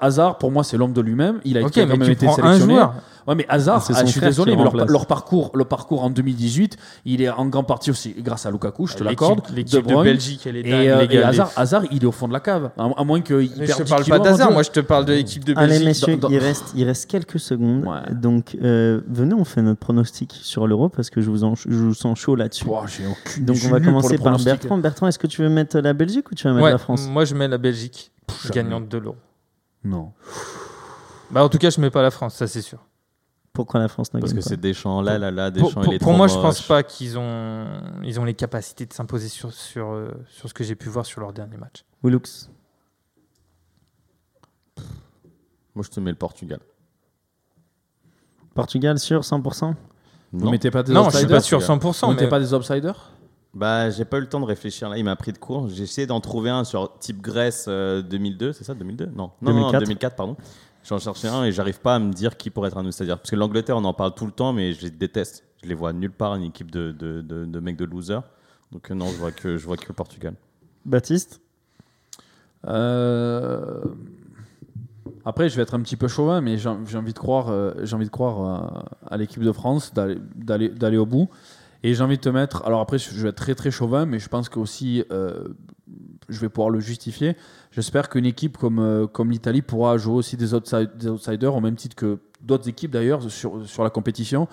Hazard, 0.00 0.38
pour 0.38 0.50
moi, 0.50 0.64
c'est 0.64 0.76
l'homme 0.76 0.92
de 0.92 1.00
lui-même. 1.00 1.38
Il 1.44 1.56
a 1.56 1.60
été, 1.60 1.86
sélectionné. 1.86 2.76
Ouais, 3.26 3.34
mais 3.34 3.46
Hazard, 3.48 3.76
Ah, 3.78 3.84
c'est 3.86 3.94
ah, 3.96 4.04
je 4.04 4.10
suis 4.10 4.20
désolé, 4.20 4.54
mais 4.56 4.64
leur, 4.86 5.06
parcours, 5.06 5.50
le 5.54 5.64
parcours 5.64 6.02
en 6.04 6.10
2018, 6.10 6.76
il 7.06 7.22
est 7.22 7.30
en 7.30 7.46
grande 7.46 7.66
partie 7.66 7.90
aussi 7.90 8.14
grâce 8.18 8.44
à 8.46 8.50
Lukaku, 8.50 8.86
je 8.86 8.96
te 8.96 9.04
l'accorde. 9.04 9.40
L'équipe 9.54 9.86
de. 9.86 9.94
Belgique, 10.02 10.46
elle 10.46 10.56
est 10.56 10.62
dingue, 10.62 10.84
Et, 10.84 10.90
euh, 10.90 10.98
les 10.98 11.04
et 11.04 11.18
gars, 11.20 11.28
Hazard, 11.28 11.50
Hazard, 11.56 11.82
il 11.90 12.02
est 12.02 12.06
au 12.06 12.12
fond 12.12 12.28
de 12.28 12.32
la 12.32 12.40
cave. 12.40 12.70
À, 12.76 12.84
à 12.96 13.04
moins 13.04 13.20
qu'il 13.20 13.48
perde 13.48 13.70
je 13.70 13.74
te 13.76 13.82
10 13.82 13.90
parle 13.90 14.04
pas 14.04 14.18
d'Hazard, 14.18 14.52
moi 14.52 14.62
je 14.62 14.70
te 14.70 14.80
parle 14.80 15.04
de 15.06 15.12
l'équipe 15.14 15.44
de 15.44 15.54
Allez, 15.56 15.68
Belgique. 15.68 15.86
messieurs, 15.86 16.16
dans- 16.16 16.28
il, 16.28 16.38
reste, 16.38 16.72
il 16.74 16.84
reste 16.84 17.10
quelques 17.10 17.38
secondes. 17.40 17.84
Ouais. 17.86 18.14
Donc, 18.14 18.56
euh, 18.62 19.00
venez, 19.08 19.34
on 19.34 19.44
fait 19.44 19.62
notre 19.62 19.80
pronostic 19.80 20.38
sur 20.42 20.66
l'euro 20.66 20.88
parce 20.88 21.10
que 21.10 21.20
je 21.20 21.30
vous, 21.30 21.44
en, 21.44 21.54
je 21.54 21.68
vous 21.70 21.94
sens 21.94 22.18
chaud 22.18 22.36
là-dessus. 22.36 22.66
Ouah, 22.66 22.84
j'ai 22.86 23.06
aucune- 23.06 23.44
Donc, 23.44 23.56
on 23.64 23.68
va 23.68 23.80
commencer 23.80 24.18
par. 24.18 24.38
Bertrand. 24.38 24.78
Bertrand, 24.78 25.06
est-ce 25.08 25.18
que 25.18 25.26
tu 25.26 25.40
veux 25.42 25.48
mettre 25.48 25.78
la 25.78 25.92
Belgique 25.94 26.30
ou 26.30 26.34
tu 26.34 26.46
veux 26.46 26.52
mettre 26.52 26.64
Ouais, 26.64 26.70
la 26.72 26.78
France? 26.78 27.06
moi 27.08 27.24
je 27.24 27.34
mets 27.34 27.48
la 27.48 27.58
Belgique, 27.58 28.12
gagnante 28.52 28.88
de 28.88 28.98
l'euro. 28.98 29.16
Non. 29.84 30.12
Bah, 31.30 31.42
en 31.44 31.48
tout 31.48 31.58
cas, 31.58 31.70
je 31.70 31.80
mets 31.80 31.90
pas 31.90 32.02
la 32.02 32.10
France, 32.10 32.34
ça 32.34 32.46
c'est 32.46 32.62
sûr. 32.62 32.78
Pourquoi 33.54 33.78
la 33.80 33.88
France 33.88 34.12
ne 34.12 34.18
Parce 34.20 34.32
gagne 34.32 34.40
que 34.40 34.44
pas 34.44 34.50
c'est 34.50 34.60
Deschamps 34.60 35.00
là, 35.00 35.16
là, 35.16 35.30
là, 35.30 35.50
Pour, 35.50 35.62
Deschamps 35.68 35.80
pour- 35.82 35.92
il 35.92 35.96
est 35.96 35.98
pour 36.00 36.08
trop 36.08 36.16
moi, 36.16 36.26
je 36.26 36.34
moche. 36.34 36.42
pense 36.42 36.60
pas 36.62 36.82
qu'ils 36.82 37.16
ont, 37.18 37.66
ils 38.02 38.18
ont 38.20 38.24
les 38.24 38.34
capacités 38.34 38.84
de 38.84 38.92
s'imposer 38.92 39.28
sur, 39.28 39.52
sur, 39.52 39.92
euh, 39.92 40.10
sur 40.28 40.48
ce 40.48 40.54
que 40.54 40.64
j'ai 40.64 40.74
pu 40.74 40.88
voir 40.88 41.06
sur 41.06 41.20
leur 41.20 41.32
dernier 41.32 41.56
match. 41.56 41.84
Willux 42.02 42.50
Moi, 45.74 45.84
je 45.84 45.90
te 45.90 46.00
mets 46.00 46.10
le 46.10 46.16
Portugal. 46.16 46.58
Portugal 48.54 48.98
sûr 48.98 49.20
100% 49.22 49.74
Vous 50.32 50.44
Non. 50.44 50.50
mettez 50.50 50.70
pas 50.70 50.82
des 50.82 50.92
Non, 50.92 51.04
je 51.04 51.10
suis 51.10 51.16
outsiders 51.18 51.36
pas 51.36 51.40
sûr 51.42 51.58
Vous 51.60 51.64
100%. 51.64 52.06
Vous 52.06 52.10
mettez 52.12 52.24
Mais... 52.24 52.28
pas 52.30 52.40
des 52.40 52.54
outsiders 52.54 53.12
Bah, 53.54 53.90
j'ai 53.90 54.04
pas 54.04 54.18
eu 54.18 54.20
le 54.22 54.28
temps 54.28 54.40
de 54.40 54.44
réfléchir 54.46 54.88
là. 54.88 54.98
Il 54.98 55.04
m'a 55.04 55.14
pris 55.16 55.32
de 55.32 55.38
court. 55.38 55.68
J'ai 55.68 55.84
essayé 55.84 56.06
d'en 56.08 56.20
trouver 56.20 56.50
un 56.50 56.64
sur 56.64 56.98
type 56.98 57.20
Grèce 57.20 57.66
euh, 57.68 58.02
2002, 58.02 58.52
c'est 58.52 58.64
ça 58.64 58.74
2002 58.74 59.06
Non, 59.06 59.30
non, 59.42 59.52
non, 59.52 59.70
2004. 59.70 59.80
2004, 59.84 60.16
pardon. 60.16 60.36
J'en 60.86 60.98
cherchais 60.98 61.28
un 61.28 61.44
et 61.44 61.52
j'arrive 61.52 61.80
pas 61.80 61.94
à 61.96 61.98
me 61.98 62.12
dire 62.12 62.36
qui 62.36 62.50
pourrait 62.50 62.68
être 62.68 62.76
un 62.76 62.84
outsider. 62.86 63.14
Parce 63.16 63.30
que 63.30 63.36
l'Angleterre, 63.36 63.76
on 63.78 63.84
en 63.84 63.94
parle 63.94 64.14
tout 64.14 64.26
le 64.26 64.32
temps, 64.32 64.52
mais 64.52 64.72
je 64.72 64.82
les 64.82 64.90
déteste. 64.90 65.44
Je 65.62 65.68
les 65.68 65.74
vois 65.74 65.92
nulle 65.94 66.12
part, 66.12 66.34
une 66.34 66.42
équipe 66.44 66.70
de, 66.70 66.92
de, 66.92 67.22
de, 67.22 67.46
de 67.46 67.60
mecs 67.60 67.76
de 67.76 67.86
losers. 67.86 68.22
Donc 68.70 68.90
euh, 68.90 68.94
non, 68.94 69.06
je 69.06 69.16
vois 69.16 69.32
que, 69.32 69.56
je 69.56 69.64
vois 69.66 69.76
que 69.78 69.86
le 69.88 69.94
Portugal. 69.94 70.34
Baptiste? 70.84 71.40
Euh, 72.66 73.82
Après, 75.24 75.48
je 75.48 75.56
vais 75.56 75.62
être 75.62 75.74
un 75.74 75.80
petit 75.80 75.96
peu 75.96 76.08
chauvin, 76.08 76.40
mais 76.42 76.58
j'ai 76.58 76.68
envie 76.68 77.12
de 77.14 77.18
croire, 77.18 77.48
euh, 77.48 77.72
j'ai 77.82 77.96
envie 77.96 78.04
de 78.06 78.10
croire 78.10 78.40
euh, 78.42 78.82
à 79.06 79.16
l'équipe 79.16 79.42
de 79.42 79.52
France 79.52 79.94
d'aller- 79.94 80.18
d'aller 80.36 80.68
d'aller 80.68 80.96
au 80.98 81.06
bout. 81.06 81.30
Et 81.82 81.94
j'ai 81.94 82.02
envie 82.02 82.16
de 82.16 82.22
te 82.22 82.28
mettre. 82.30 82.62
Alors 82.66 82.80
après, 82.80 82.98
je 82.98 83.10
vais 83.22 83.28
être 83.30 83.36
très 83.36 83.54
très 83.54 83.70
chauvin, 83.70 84.04
mais 84.06 84.18
je 84.18 84.28
pense 84.28 84.48
que 84.50 84.58
aussi, 84.58 85.04
euh, 85.12 85.48
je 86.28 86.40
vais 86.40 86.48
pouvoir 86.48 86.70
le 86.70 86.80
justifier. 86.80 87.36
J'espère 87.70 88.08
qu'une 88.08 88.26
équipe 88.26 88.56
comme 88.56 88.78
euh, 88.78 89.06
comme 89.06 89.30
l'Italie 89.30 89.62
pourra 89.62 89.96
jouer 89.98 90.14
aussi 90.14 90.36
des, 90.36 90.46
des 90.96 91.08
outsiders 91.08 91.54
au 91.54 91.60
même 91.60 91.76
titre 91.76 91.96
que 91.96 92.18
d'autres 92.40 92.68
équipes 92.68 92.90
d'ailleurs 92.90 93.30
sur 93.30 93.66
sur 93.66 93.82
la 93.84 93.90
compétition. 93.90 94.48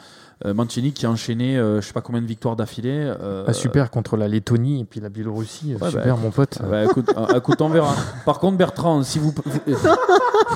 Euh, 0.45 0.53
Mancini 0.55 0.91
qui 0.91 1.05
a 1.05 1.11
enchaîné, 1.11 1.55
euh, 1.57 1.81
je 1.81 1.85
sais 1.87 1.93
pas 1.93 2.01
combien 2.01 2.21
de 2.21 2.25
victoires 2.25 2.55
d'affilée. 2.55 2.89
euh, 3.21 3.43
Ah, 3.47 3.53
super 3.53 3.91
contre 3.91 4.17
la 4.17 4.27
Lettonie 4.27 4.81
et 4.81 4.85
puis 4.85 4.99
la 4.99 5.09
Biélorussie. 5.09 5.75
Ouais, 5.79 5.89
super, 5.89 6.15
bah, 6.15 6.21
mon 6.21 6.31
pote. 6.31 6.57
ah 6.59 6.65
bah, 6.67 6.83
écoute, 6.85 7.11
euh, 7.15 7.37
écoute, 7.37 7.61
on 7.61 7.69
verra. 7.69 7.93
Par 8.25 8.39
contre, 8.39 8.57
Bertrand, 8.57 9.03
si 9.03 9.19
vous. 9.19 9.33
euh, 9.67 9.75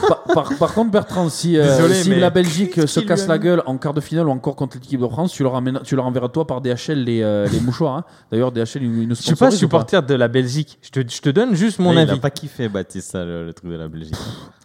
par, 0.07 0.23
par- 0.33 0.57
par 0.57 0.73
contre, 0.73 0.91
Bertrand, 0.91 1.29
si, 1.29 1.57
euh, 1.57 1.63
Désolé, 1.77 1.93
si 1.95 2.09
mais 2.09 2.19
la 2.19 2.29
Belgique 2.29 2.87
se 2.87 2.99
casse 2.99 3.27
la 3.27 3.37
gueule 3.37 3.61
en 3.65 3.77
quart 3.77 3.93
de 3.93 4.01
finale 4.01 4.27
ou 4.27 4.31
encore 4.31 4.55
contre 4.55 4.77
l'équipe 4.77 4.99
de 4.99 5.07
France, 5.07 5.31
tu 5.33 5.43
leur, 5.43 5.55
amènes- 5.55 5.81
tu 5.83 5.95
leur 5.95 6.05
enverras 6.05 6.29
toi 6.29 6.47
par 6.47 6.61
DHL 6.61 7.03
les, 7.03 7.21
euh, 7.21 7.47
les 7.47 7.59
mouchoirs. 7.61 7.95
hein. 7.97 8.03
D'ailleurs, 8.31 8.51
DHL, 8.51 8.81
ils 8.83 9.07
nous 9.07 9.15
Je 9.15 9.21
suis 9.21 9.35
pas 9.35 9.51
supporter 9.51 10.01
de 10.01 10.13
la 10.15 10.27
Belgique. 10.27 10.79
Je 10.81 10.89
te, 10.89 10.99
je 11.07 11.21
te 11.21 11.29
donne 11.29 11.55
juste 11.55 11.79
mon 11.79 11.89
Mais 11.93 12.03
Il 12.03 12.09
avis. 12.09 12.17
a 12.17 12.21
pas 12.21 12.29
kiffé, 12.31 12.69
Baptiste, 12.69 13.11
ça, 13.11 13.23
le, 13.23 13.45
le 13.45 13.53
truc 13.53 13.69
de 13.71 13.75
la 13.75 13.87
Belgique. 13.87 14.15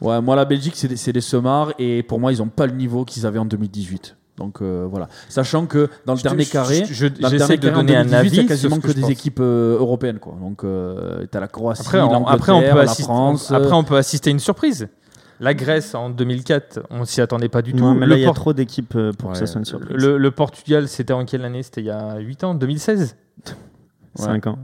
Ouais, 0.01 0.21
moi, 0.21 0.35
la 0.37 0.45
Belgique, 0.45 0.75
c'est 0.77 0.89
des, 0.89 0.97
c'est 0.97 1.13
des 1.13 1.21
semards 1.21 1.73
et 1.79 2.03
pour 2.03 2.19
moi, 2.19 2.33
ils 2.33 2.39
n'ont 2.39 2.49
pas 2.49 2.67
le 2.67 2.73
niveau 2.73 3.05
qu'ils 3.05 3.27
avaient 3.27 3.39
en 3.39 3.45
2018. 3.45 4.17
Donc 4.37 4.63
euh, 4.63 4.87
voilà. 4.91 5.09
Sachant 5.29 5.67
que 5.67 5.89
dans 6.07 6.15
le 6.15 6.19
Je 6.19 6.23
dernier 6.23 6.45
je- 6.45 6.51
carré. 6.53 6.85
J'essaie 6.87 7.57
de 7.59 7.69
donner 7.71 7.97
un 7.97 8.05
2018, 8.05 8.15
avis. 8.15 8.37
Il 8.39 8.47
quasiment 8.47 8.79
que, 8.79 8.89
des 8.93 9.01
pense. 9.03 9.11
équipes 9.11 9.41
euh, 9.41 9.79
européennes. 9.79 10.19
Quoi. 10.19 10.35
Donc, 10.41 10.65
euh, 10.65 11.27
t'as 11.31 11.41
la 11.41 11.49
Croatie, 11.49 11.83
Après, 11.83 12.01
on, 12.01 12.11
l'Angleterre, 12.11 12.33
après, 12.35 12.53
on 12.53 12.61
peut 12.61 12.67
la 12.77 12.81
assister, 12.83 13.03
France. 13.03 13.51
après, 13.53 13.73
on 13.73 13.85
peut 13.85 13.97
assister 13.97 14.31
à 14.31 14.33
une 14.33 14.39
surprise. 14.39 14.89
La 15.41 15.55
Grèce 15.55 15.95
en 15.95 16.11
2004, 16.11 16.81
on 16.91 17.05
s'y 17.07 17.21
attendait 17.23 17.49
pas 17.49 17.63
du 17.63 17.73
tout. 17.73 17.79
Non, 17.79 17.95
mais 17.95 18.07
là, 18.07 18.17
il 18.17 18.23
y 18.23 18.27
a 18.27 18.33
trop 18.33 18.53
d'équipes 18.53 18.95
euh, 18.97 19.13
pour 19.13 19.31
que 19.31 19.35
Ouais, 19.35 19.41
ça 19.41 19.47
soit 19.47 19.59
une 19.59 19.65
surprise. 19.65 19.97
le- 19.97 20.19
le 20.19 20.31
Portugal, 20.31 20.87
c'était 20.89 21.13
en 21.15 21.25
quelle 21.25 21.45
année? 21.45 21.63
C'était 21.63 21.81
il 21.81 21.87
y 21.87 21.91
a 21.91 22.19
8 22.19 22.45
ans? 22.45 22.55
2016 22.55 23.17
Ouais. 24.19 24.25
5 24.25 24.47
ans. 24.49 24.59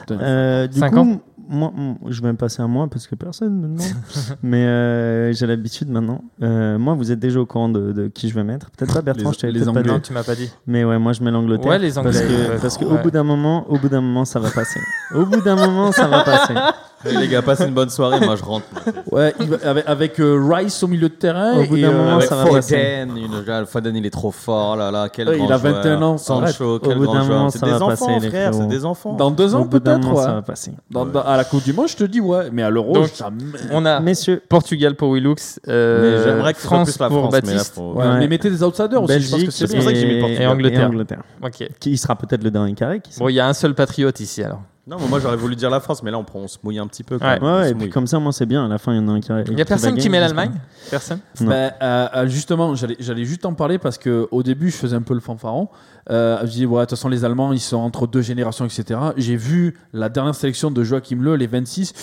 Putain. 0.00 0.20
Euh, 0.20 0.66
du 0.66 0.78
Cinq 0.78 0.90
coup, 0.92 0.98
ans 0.98 1.20
moi, 1.48 1.72
je 2.08 2.20
vais 2.22 2.28
me 2.32 2.36
passer 2.36 2.62
à 2.62 2.66
moi 2.66 2.88
parce 2.90 3.06
que 3.06 3.14
personne 3.14 3.56
ne 3.60 3.62
demande. 3.68 3.80
Mais 4.42 4.64
euh, 4.64 5.32
j'ai 5.32 5.46
l'habitude 5.46 5.88
maintenant. 5.90 6.22
Euh, 6.42 6.78
moi, 6.78 6.94
vous 6.94 7.12
êtes 7.12 7.18
déjà 7.18 7.40
au 7.40 7.46
courant 7.46 7.68
de, 7.68 7.92
de 7.92 8.08
qui 8.08 8.28
je 8.28 8.34
vais 8.34 8.44
mettre. 8.44 8.70
Peut-être 8.70 8.94
pas 8.94 9.02
Bertrand, 9.02 9.30
Les- 9.30 9.36
je 9.38 9.46
les 9.46 9.52
peut-être 9.52 9.64
pas 9.64 9.70
Anglais. 9.70 9.82
dit. 9.84 9.88
Non, 9.90 10.00
tu 10.00 10.12
m'as 10.12 10.22
pas 10.24 10.34
dit. 10.34 10.50
Mais 10.66 10.84
ouais, 10.84 10.98
moi 10.98 11.12
je 11.12 11.22
mets 11.22 11.30
l'Angleterre. 11.30 11.70
Ouais, 11.70 11.78
les 11.78 11.98
Anglais, 11.98 12.12
Parce 12.12 12.24
que, 12.24 12.32
ouais. 12.52 12.58
parce 12.60 12.78
qu'au 12.78 12.86
Ouais. 12.92 13.02
bout 13.02 13.10
d'un 13.10 13.24
moment, 13.24 13.68
au 13.70 13.78
bout 13.78 13.88
d'un 13.88 14.00
moment, 14.00 14.24
ça 14.24 14.38
va 14.40 14.50
passer. 14.50 14.80
Au 15.14 15.24
bout 15.26 15.40
d'un 15.42 15.56
moment, 15.56 15.92
ça 15.92 16.06
va 16.08 16.24
passer. 16.24 16.54
Hey, 17.06 17.16
les 17.18 17.28
gars, 17.28 17.42
passez 17.42 17.64
une 17.66 17.74
bonne 17.74 17.90
soirée. 17.90 18.24
Moi, 18.24 18.36
je 18.36 18.42
rentre. 18.44 18.66
Ouais, 19.12 19.34
il 19.40 19.46
va- 19.48 19.56
avec, 19.68 19.84
avec, 19.86 20.20
euh, 20.20 20.40
Rice 20.50 20.82
au 20.82 20.86
milieu 20.88 21.08
de 21.08 21.14
terrain. 21.14 21.58
Au 21.58 21.64
bout 21.66 21.76
et, 21.76 21.82
d'un 21.82 21.88
euh, 21.90 21.96
moment, 21.98 22.16
Avec 22.16 22.28
ça 22.28 22.36
va 22.36 22.44
passer. 22.46 22.74
Foden, 23.06 23.16
une- 23.16 23.44
là, 23.44 23.66
Foden, 23.66 23.94
il 23.96 24.06
est 24.06 24.10
trop 24.10 24.30
fort. 24.30 24.76
Là, 24.76 24.90
là, 24.90 25.08
quel 25.08 25.28
Ouais, 25.28 25.36
grand 25.36 25.46
il 25.46 25.52
a 25.52 25.58
joueur. 25.58 25.74
21 25.74 26.02
ans, 26.02 26.18
Sancho, 26.18 26.76
Au 26.76 26.78
quel 26.78 26.96
bout 26.96 27.04
grand 27.04 27.14
d'un 27.14 27.22
moment, 27.24 27.38
joueur. 27.40 27.52
C'est 27.52 27.58
ça 27.58 27.66
des 27.66 27.72
va 27.72 27.76
enfants, 27.82 28.06
passer, 28.06 28.20
les 28.20 28.28
frère. 28.28 28.50
C'est 28.52 28.58
frérots. 28.58 28.70
des 28.70 28.84
enfants. 28.84 29.12
Dans 29.14 29.30
deux 29.30 29.54
Au 29.54 29.58
ans, 29.58 29.64
bout 29.66 29.78
d'un 29.80 29.98
peut-être. 29.98 30.08
moment, 30.08 30.22
ça 30.22 30.28
ouais. 30.28 30.34
va 30.34 30.42
passer. 30.42 30.72
Dans- 30.90 31.06
dans- 31.06 31.20
à 31.22 31.36
la 31.36 31.44
Coupe 31.44 31.62
du 31.64 31.72
Monde, 31.72 31.88
je 31.88 31.96
te 31.96 32.04
dis 32.04 32.20
ouais. 32.20 32.48
Mais 32.52 32.62
à 32.62 32.70
l'Euro, 32.70 32.94
Donc, 32.94 33.08
ça 33.08 33.30
me- 33.30 33.42
On 33.72 33.84
a 33.84 34.00
Messieurs, 34.00 34.42
Portugal 34.48 34.94
pour 34.96 35.12
Willux, 35.12 35.60
euh, 35.68 36.18
Mais 36.18 36.24
j'aimerais 36.24 36.54
que 36.54 36.60
ce 36.60 36.66
soit 36.66 36.76
France 36.76 36.90
plus 36.92 37.00
la 37.00 37.08
pour 37.08 37.18
France. 37.18 37.32
mais 37.34 37.40
là, 37.40 37.46
Baptiste 37.52 37.74
faut- 37.74 37.92
Ouais, 37.92 38.04
Ouais. 38.06 38.18
Mais 38.18 38.28
mettez 38.28 38.50
des 38.50 38.62
outsiders 38.62 39.02
aussi. 39.02 39.12
je 39.14 39.18
pense 39.18 39.26
que 39.26 39.30
Belgique, 39.36 39.52
c'est 39.52 39.66
c'est 39.66 39.74
pour 39.76 39.84
ça 39.84 39.92
que 39.92 39.98
j'ai 39.98 40.06
mis 40.06 40.12
le 40.12 40.16
et, 40.18 40.20
Portugal. 40.20 40.42
Et 40.42 40.46
Angleterre. 40.46 40.88
Angleterre. 40.88 41.22
Ok. 41.44 41.68
Qui 41.80 41.96
sera 41.96 42.16
peut-être 42.16 42.42
le 42.42 42.50
dernier 42.50 42.74
carré. 42.74 43.00
Qui 43.00 43.12
sait. 43.12 43.20
Bon, 43.20 43.28
il 43.28 43.34
y 43.34 43.40
a 43.40 43.46
un 43.46 43.52
seul 43.52 43.74
patriote 43.74 44.18
ici 44.20 44.42
alors. 44.42 44.60
Non, 44.86 44.98
mais 45.00 45.08
moi, 45.08 45.18
j'aurais 45.18 45.36
voulu 45.38 45.56
dire 45.56 45.70
la 45.70 45.80
France, 45.80 46.02
mais 46.02 46.10
là, 46.10 46.18
on, 46.18 46.24
prend, 46.24 46.40
on 46.40 46.46
se 46.48 46.58
mouille 46.62 46.78
un 46.78 46.86
petit 46.86 47.02
peu. 47.04 47.18
quand 47.18 47.24
Ouais. 47.24 47.40
même. 47.40 47.42
On 47.42 47.56
Ouais, 47.58 47.64
se 47.64 47.68
et 47.70 47.72
puis 47.74 47.84
mouille. 47.84 47.90
comme 47.90 48.06
ça, 48.06 48.18
moi, 48.18 48.32
c'est 48.32 48.44
bien. 48.44 48.66
À 48.66 48.68
la 48.68 48.76
fin, 48.76 48.92
il 48.92 48.96
y 48.96 49.00
en 49.00 49.08
a 49.08 49.12
un 49.12 49.20
qui 49.20 49.30
Il 49.50 49.58
y 49.58 49.62
a 49.62 49.64
personne 49.64 49.96
qui 49.96 50.10
met 50.10 50.20
l'Allemagne 50.20 50.52
Personne 50.90 51.20
Non. 51.40 51.48
Ben, 51.48 51.72
euh, 51.80 52.08
euh, 52.16 52.26
justement, 52.26 52.74
j'allais 52.74 52.96
j'allais 53.00 53.24
juste 53.24 53.46
en 53.46 53.54
parler 53.54 53.78
parce 53.78 53.96
que 53.96 54.28
au 54.30 54.42
début, 54.42 54.70
je 54.70 54.76
faisais 54.76 54.94
un 54.96 55.00
peu 55.00 55.14
le 55.14 55.20
fanfaron. 55.20 55.68
Euh, 56.10 56.38
je 56.42 56.50
dis, 56.50 56.66
ouais, 56.66 56.80
de 56.80 56.84
toute 56.84 56.90
façon, 56.98 57.08
les 57.08 57.24
Allemands, 57.24 57.54
ils 57.54 57.60
sont 57.60 57.78
entre 57.78 58.06
deux 58.06 58.20
générations, 58.20 58.66
etc. 58.66 59.00
J'ai 59.16 59.36
vu 59.36 59.78
la 59.94 60.10
dernière 60.10 60.34
sélection 60.34 60.70
de 60.70 60.84
Joachim 60.84 61.16
Le, 61.22 61.36
les 61.36 61.46
26. 61.46 61.94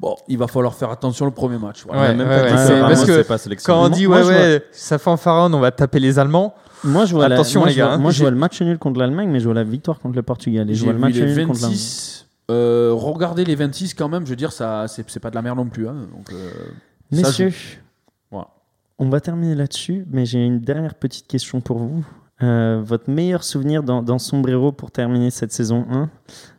Bon, 0.00 0.16
il 0.28 0.38
va 0.38 0.46
falloir 0.46 0.74
faire 0.74 0.90
attention 0.90 1.26
le 1.26 1.30
premier 1.30 1.58
match. 1.58 1.84
Voilà. 1.86 2.02
Ouais, 2.02 2.14
même 2.14 2.26
ouais, 2.26 2.36
pas 2.36 2.42
ouais, 2.88 2.96
c'est- 2.96 3.24
parce 3.28 3.44
que. 3.46 3.54
Quand 3.66 3.84
on 3.84 3.88
dit 3.90 4.06
Moi, 4.06 4.22
ouais, 4.22 4.26
ouais, 4.28 4.64
ça 4.72 4.96
fanfaronne, 4.98 5.54
on 5.54 5.60
va 5.60 5.70
taper 5.72 6.00
les 6.00 6.18
Allemands. 6.18 6.54
Moi, 6.84 7.04
je 7.06 7.14
vois 7.14 7.28
la- 7.28 7.36
Attention, 7.36 7.60
moi, 7.60 7.68
les 7.68 7.74
je 7.74 7.80
vois- 7.80 7.88
gars, 7.88 7.94
hein. 7.94 7.98
Moi, 7.98 8.10
je 8.10 8.16
J'ai- 8.18 8.24
vois 8.24 8.30
le 8.30 8.36
match 8.36 8.60
nul 8.62 8.78
contre 8.78 9.00
l'Allemagne, 9.00 9.30
mais 9.30 9.40
je 9.40 9.44
vois 9.46 9.54
la 9.54 9.64
victoire 9.64 9.98
contre 10.00 10.16
le 10.16 10.22
Portugal. 10.22 10.70
Et 10.70 10.74
je 10.74 10.84
vois 10.84 10.92
le 10.92 10.98
match 10.98 11.14
les 11.14 11.20
nul 11.26 11.46
contre 11.46 11.60
l'Allemagne. 11.60 11.70
26. 11.72 12.26
Euh, 12.50 12.92
regardez 12.94 13.44
les 13.44 13.54
26 13.54 13.94
quand 13.94 14.08
même, 14.08 14.24
je 14.26 14.30
veux 14.30 14.36
dire, 14.36 14.52
ça, 14.52 14.86
c'est 14.88 15.18
pas 15.20 15.30
de 15.30 15.34
la 15.34 15.42
merde 15.42 15.56
non 15.56 15.66
plus. 15.66 15.88
hein. 15.88 15.94
Donc, 16.14 16.30
euh, 16.32 16.50
ça, 17.12 17.16
Messieurs, 17.28 17.52
Voilà. 18.30 18.48
on 18.98 19.08
va 19.08 19.20
terminer 19.20 19.54
là-dessus, 19.54 20.04
mais 20.10 20.26
j'ai 20.26 20.44
une 20.44 20.60
dernière 20.60 20.94
petite 20.94 21.26
question 21.26 21.60
pour 21.60 21.78
vous. 21.78 22.04
Euh, 22.42 22.82
votre 22.84 23.08
meilleur 23.10 23.44
souvenir 23.44 23.84
dans, 23.84 24.02
dans 24.02 24.18
Sombrero 24.18 24.72
pour 24.72 24.90
terminer 24.90 25.30
cette 25.30 25.52
saison 25.52 25.86
1 25.88 26.10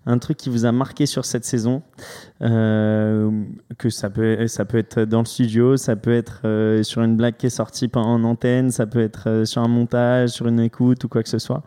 Un 0.05 0.17
truc 0.19 0.37
qui 0.37 0.49
vous 0.49 0.65
a 0.65 0.71
marqué 0.71 1.05
sur 1.05 1.25
cette 1.25 1.43
saison? 1.43 1.83
Euh, 2.41 3.29
Que 3.77 3.89
ça 3.89 4.09
peut, 4.09 4.47
ça 4.47 4.63
peut 4.63 4.77
être 4.77 5.01
dans 5.01 5.19
le 5.19 5.25
studio, 5.25 5.75
ça 5.75 5.97
peut 5.97 6.13
être 6.13 6.41
euh, 6.45 6.81
sur 6.83 7.01
une 7.03 7.17
blague 7.17 7.35
qui 7.35 7.47
est 7.47 7.49
sortie 7.49 7.91
en 7.93 8.23
antenne, 8.23 8.71
ça 8.71 8.87
peut 8.87 9.01
être 9.01 9.43
sur 9.45 9.61
un 9.61 9.67
montage, 9.67 10.29
sur 10.29 10.47
une 10.47 10.61
écoute 10.61 11.03
ou 11.03 11.09
quoi 11.09 11.23
que 11.23 11.29
ce 11.29 11.39
soit. 11.39 11.63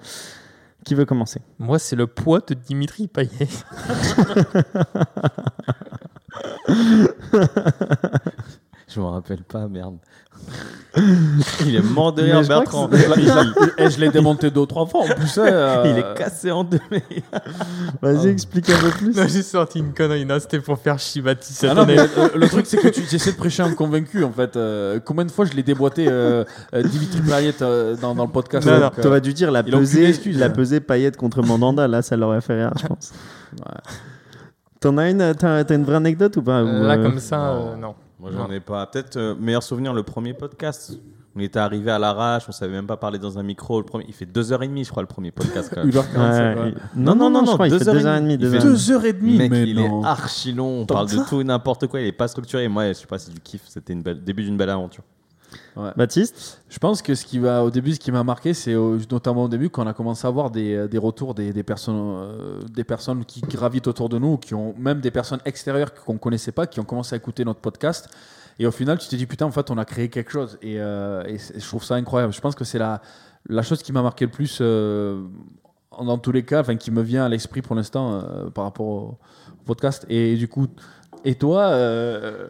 Qui 0.84 0.94
veut 0.94 1.04
commencer? 1.04 1.42
Moi, 1.58 1.78
c'est 1.78 1.96
le 1.96 2.06
poids 2.06 2.40
de 2.46 2.54
Dimitri 2.54 3.08
Payet. 3.08 3.48
Je 8.94 9.00
me 9.00 9.04
rappelle 9.06 9.42
pas, 9.44 9.68
merde. 9.68 9.96
il 11.66 11.74
est 11.76 11.82
mort 11.82 12.12
de 12.12 12.22
rire, 12.22 12.42
Bertrand. 12.46 12.88
Et 13.76 13.90
je 13.90 14.00
l'ai 14.00 14.08
démonté 14.08 14.50
deux 14.50 14.60
ou 14.60 14.66
trois 14.66 14.86
fois 14.86 15.02
en 15.02 15.06
plus. 15.08 15.36
hein, 15.38 15.44
euh, 15.46 15.82
Il 15.86 15.98
est 15.98 16.14
cassé 16.16 16.50
en 16.50 16.64
deux. 16.64 16.78
mais- 16.90 17.02
Vas-y, 18.00 18.28
explique 18.28 18.70
un 18.70 18.78
peu 18.80 18.90
plus. 18.90 19.14
non, 19.14 19.26
j'ai 19.28 19.42
sorti 19.42 19.80
une 19.80 19.92
connerie. 19.92 20.24
Non, 20.24 20.38
c'était 20.40 20.60
pour 20.60 20.78
faire 20.78 20.98
Chibati 20.98 21.52
cette 21.52 21.70
Ah 21.70 21.74
non, 21.74 21.84
mais 21.84 21.98
euh, 21.98 22.28
le 22.34 22.48
truc, 22.48 22.64
c'est 22.66 22.78
que 22.78 22.88
tu 22.88 23.02
essaies 23.14 23.32
de 23.32 23.36
prêcher 23.36 23.62
un 23.62 23.74
convaincu 23.74 24.24
en 24.24 24.32
fait. 24.32 24.56
Euh, 24.56 24.98
combien 25.04 25.24
de 25.26 25.30
fois 25.30 25.44
je 25.44 25.52
l'ai 25.52 25.62
déboîté 25.62 26.06
euh, 26.08 26.44
euh, 26.74 26.82
Dimitri 26.82 27.20
Payet 27.20 27.60
euh, 27.62 27.94
dans, 27.96 28.14
dans 28.14 28.24
le 28.24 28.30
podcast 28.32 28.66
euh, 28.66 28.88
t'aurais 29.02 29.20
dû 29.20 29.34
dire 29.34 29.50
la 29.50 29.60
il 29.60 29.74
a 29.74 29.76
aucune 29.76 29.80
pesée, 29.80 30.08
excuse, 30.08 30.38
la 30.38 30.46
hein. 30.46 30.50
pesée 30.50 30.80
paillette 30.80 31.16
contre 31.18 31.42
Mandanda. 31.42 31.86
Là, 31.88 32.00
ça 32.00 32.16
l'aurait 32.16 32.40
fait 32.40 32.54
rire, 32.62 32.72
je 32.80 32.86
pense. 32.86 33.12
T'en 34.80 34.96
as 34.96 35.10
une, 35.10 35.34
t'as, 35.34 35.64
t'as 35.64 35.74
une 35.74 35.84
vraie 35.84 35.96
anecdote 35.96 36.36
ou 36.36 36.42
pas 36.42 36.62
Là, 36.62 36.96
comme 36.96 37.18
ça, 37.18 37.54
non. 37.78 37.94
Non. 38.20 38.30
Moi, 38.30 38.30
j'en 38.36 38.50
ai 38.52 38.60
pas. 38.60 38.86
Peut-être 38.86 39.16
euh, 39.16 39.34
meilleur 39.38 39.62
souvenir, 39.62 39.92
le 39.94 40.02
premier 40.02 40.34
podcast. 40.34 40.98
On 41.36 41.40
était 41.40 41.58
arrivé 41.60 41.88
à 41.90 42.00
l'arrache, 42.00 42.44
on 42.48 42.52
savait 42.52 42.72
même 42.72 42.86
pas 42.88 42.96
parler 42.96 43.18
dans 43.20 43.38
un 43.38 43.44
micro. 43.44 43.78
Le 43.78 43.84
premier, 43.86 44.04
il 44.08 44.14
fait 44.14 44.26
deux 44.26 44.52
heures 44.52 44.62
et 44.64 44.66
demie, 44.66 44.82
je 44.82 44.90
crois, 44.90 45.02
le 45.04 45.06
premier 45.08 45.30
podcast. 45.30 45.70
Quand 45.72 45.84
même. 45.84 45.90
1h45. 45.94 46.56
ouais, 46.56 46.60
ouais. 46.62 46.74
il- 46.96 47.02
Non, 47.02 47.14
non, 47.14 47.30
non, 47.30 47.44
je 47.44 47.52
crois 47.52 47.68
qu'il 47.68 47.78
fait 47.78 47.84
deux 47.84 48.06
heures 48.06 48.16
et 48.16 48.20
demie. 48.20 48.34
Il 48.34 48.38
deux 48.40 48.50
fait 48.50 48.56
heures 48.56 48.62
et 48.62 48.64
demie. 48.64 48.76
Deux 48.76 48.92
heures 48.92 49.04
et 49.04 49.12
demie, 49.12 49.36
Mec, 49.38 49.50
mais 49.52 49.68
il 49.68 49.76
non. 49.76 50.02
est 50.02 50.06
archi 50.06 50.52
long. 50.52 50.80
On 50.80 50.86
Tant 50.86 50.94
parle 50.96 51.06
que 51.08 51.12
de 51.12 51.18
ça 51.18 51.26
tout 51.28 51.40
et 51.40 51.44
n'importe 51.44 51.86
quoi. 51.86 52.00
Il 52.00 52.06
est 52.08 52.12
pas 52.12 52.26
structuré. 52.26 52.66
Moi, 52.66 52.88
je 52.88 52.92
sais 52.94 53.06
pas, 53.06 53.18
c'est 53.18 53.32
du 53.32 53.40
kiff. 53.40 53.62
C'était 53.68 53.92
une 53.92 54.02
belle 54.02 54.24
début 54.24 54.42
d'une 54.42 54.56
belle 54.56 54.70
aventure. 54.70 55.04
Baptiste 55.96 56.62
Je 56.68 56.78
pense 56.78 57.02
que 57.02 57.14
ce 57.14 57.24
qui 57.24 57.38
va, 57.38 57.64
au 57.64 57.70
début, 57.70 57.94
ce 57.94 58.00
qui 58.00 58.10
m'a 58.12 58.24
marqué, 58.24 58.54
c'est 58.54 58.74
notamment 59.10 59.44
au 59.44 59.48
début 59.48 59.70
quand 59.70 59.84
on 59.84 59.86
a 59.86 59.94
commencé 59.94 60.26
à 60.26 60.28
avoir 60.28 60.50
des, 60.50 60.88
des 60.88 60.98
retours 60.98 61.34
des, 61.34 61.52
des 61.52 61.62
personnes, 61.62 61.96
euh, 61.98 62.60
des 62.70 62.84
personnes 62.84 63.24
qui 63.24 63.40
gravitent 63.40 63.86
autour 63.86 64.08
de 64.08 64.18
nous, 64.18 64.36
qui 64.36 64.54
ont 64.54 64.74
même 64.78 65.00
des 65.00 65.10
personnes 65.10 65.40
extérieures 65.44 65.94
qu'on 65.94 66.18
connaissait 66.18 66.52
pas, 66.52 66.66
qui 66.66 66.80
ont 66.80 66.84
commencé 66.84 67.14
à 67.14 67.16
écouter 67.16 67.44
notre 67.44 67.60
podcast. 67.60 68.08
Et 68.58 68.66
au 68.66 68.72
final, 68.72 68.98
tu 68.98 69.08
t'es 69.08 69.16
dit 69.16 69.26
putain, 69.26 69.46
en 69.46 69.52
fait, 69.52 69.70
on 69.70 69.78
a 69.78 69.84
créé 69.84 70.08
quelque 70.08 70.32
chose. 70.32 70.58
Et, 70.62 70.80
euh, 70.80 71.22
et 71.24 71.38
je 71.38 71.66
trouve 71.66 71.84
ça 71.84 71.94
incroyable. 71.94 72.32
Je 72.32 72.40
pense 72.40 72.54
que 72.54 72.64
c'est 72.64 72.78
la, 72.78 73.00
la 73.48 73.62
chose 73.62 73.82
qui 73.82 73.92
m'a 73.92 74.02
marqué 74.02 74.24
le 74.24 74.32
plus, 74.32 74.58
euh, 74.60 75.22
dans 76.00 76.18
tous 76.18 76.32
les 76.32 76.44
cas, 76.44 76.60
enfin, 76.60 76.76
qui 76.76 76.90
me 76.90 77.02
vient 77.02 77.24
à 77.24 77.28
l'esprit 77.28 77.62
pour 77.62 77.76
l'instant 77.76 78.22
par 78.54 78.64
rapport 78.64 78.86
au, 78.86 79.18
au 79.60 79.64
podcast. 79.64 80.04
Et 80.08 80.36
du 80.36 80.48
coup, 80.48 80.66
et 81.24 81.34
toi, 81.34 81.68
euh, 81.68 82.48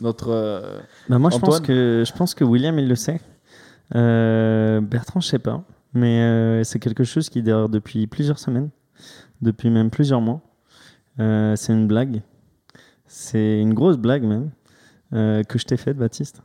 notre 0.00 0.30
euh, 0.30 0.78
Bah, 1.08 1.18
moi, 1.18 1.30
je 1.30 1.38
pense, 1.38 1.60
que, 1.60 2.04
je 2.06 2.12
pense 2.12 2.34
que 2.34 2.44
William, 2.44 2.78
il 2.78 2.88
le 2.88 2.94
sait. 2.94 3.20
Euh, 3.94 4.80
Bertrand, 4.80 5.20
je 5.20 5.28
sais 5.28 5.38
pas. 5.38 5.62
Mais 5.92 6.20
euh, 6.22 6.64
c'est 6.64 6.78
quelque 6.78 7.04
chose 7.04 7.28
qui 7.28 7.42
dure 7.42 7.68
depuis 7.68 8.06
plusieurs 8.06 8.38
semaines, 8.38 8.70
depuis 9.42 9.70
même 9.70 9.90
plusieurs 9.90 10.20
mois. 10.20 10.40
C'est 11.18 11.72
une 11.72 11.86
blague. 11.86 12.22
C'est 13.06 13.60
une 13.60 13.74
grosse 13.74 13.98
blague 13.98 14.24
même 14.24 14.50
que 15.12 15.58
je 15.58 15.64
t'ai 15.64 15.76
faite, 15.76 15.96
Baptiste. 15.96 16.42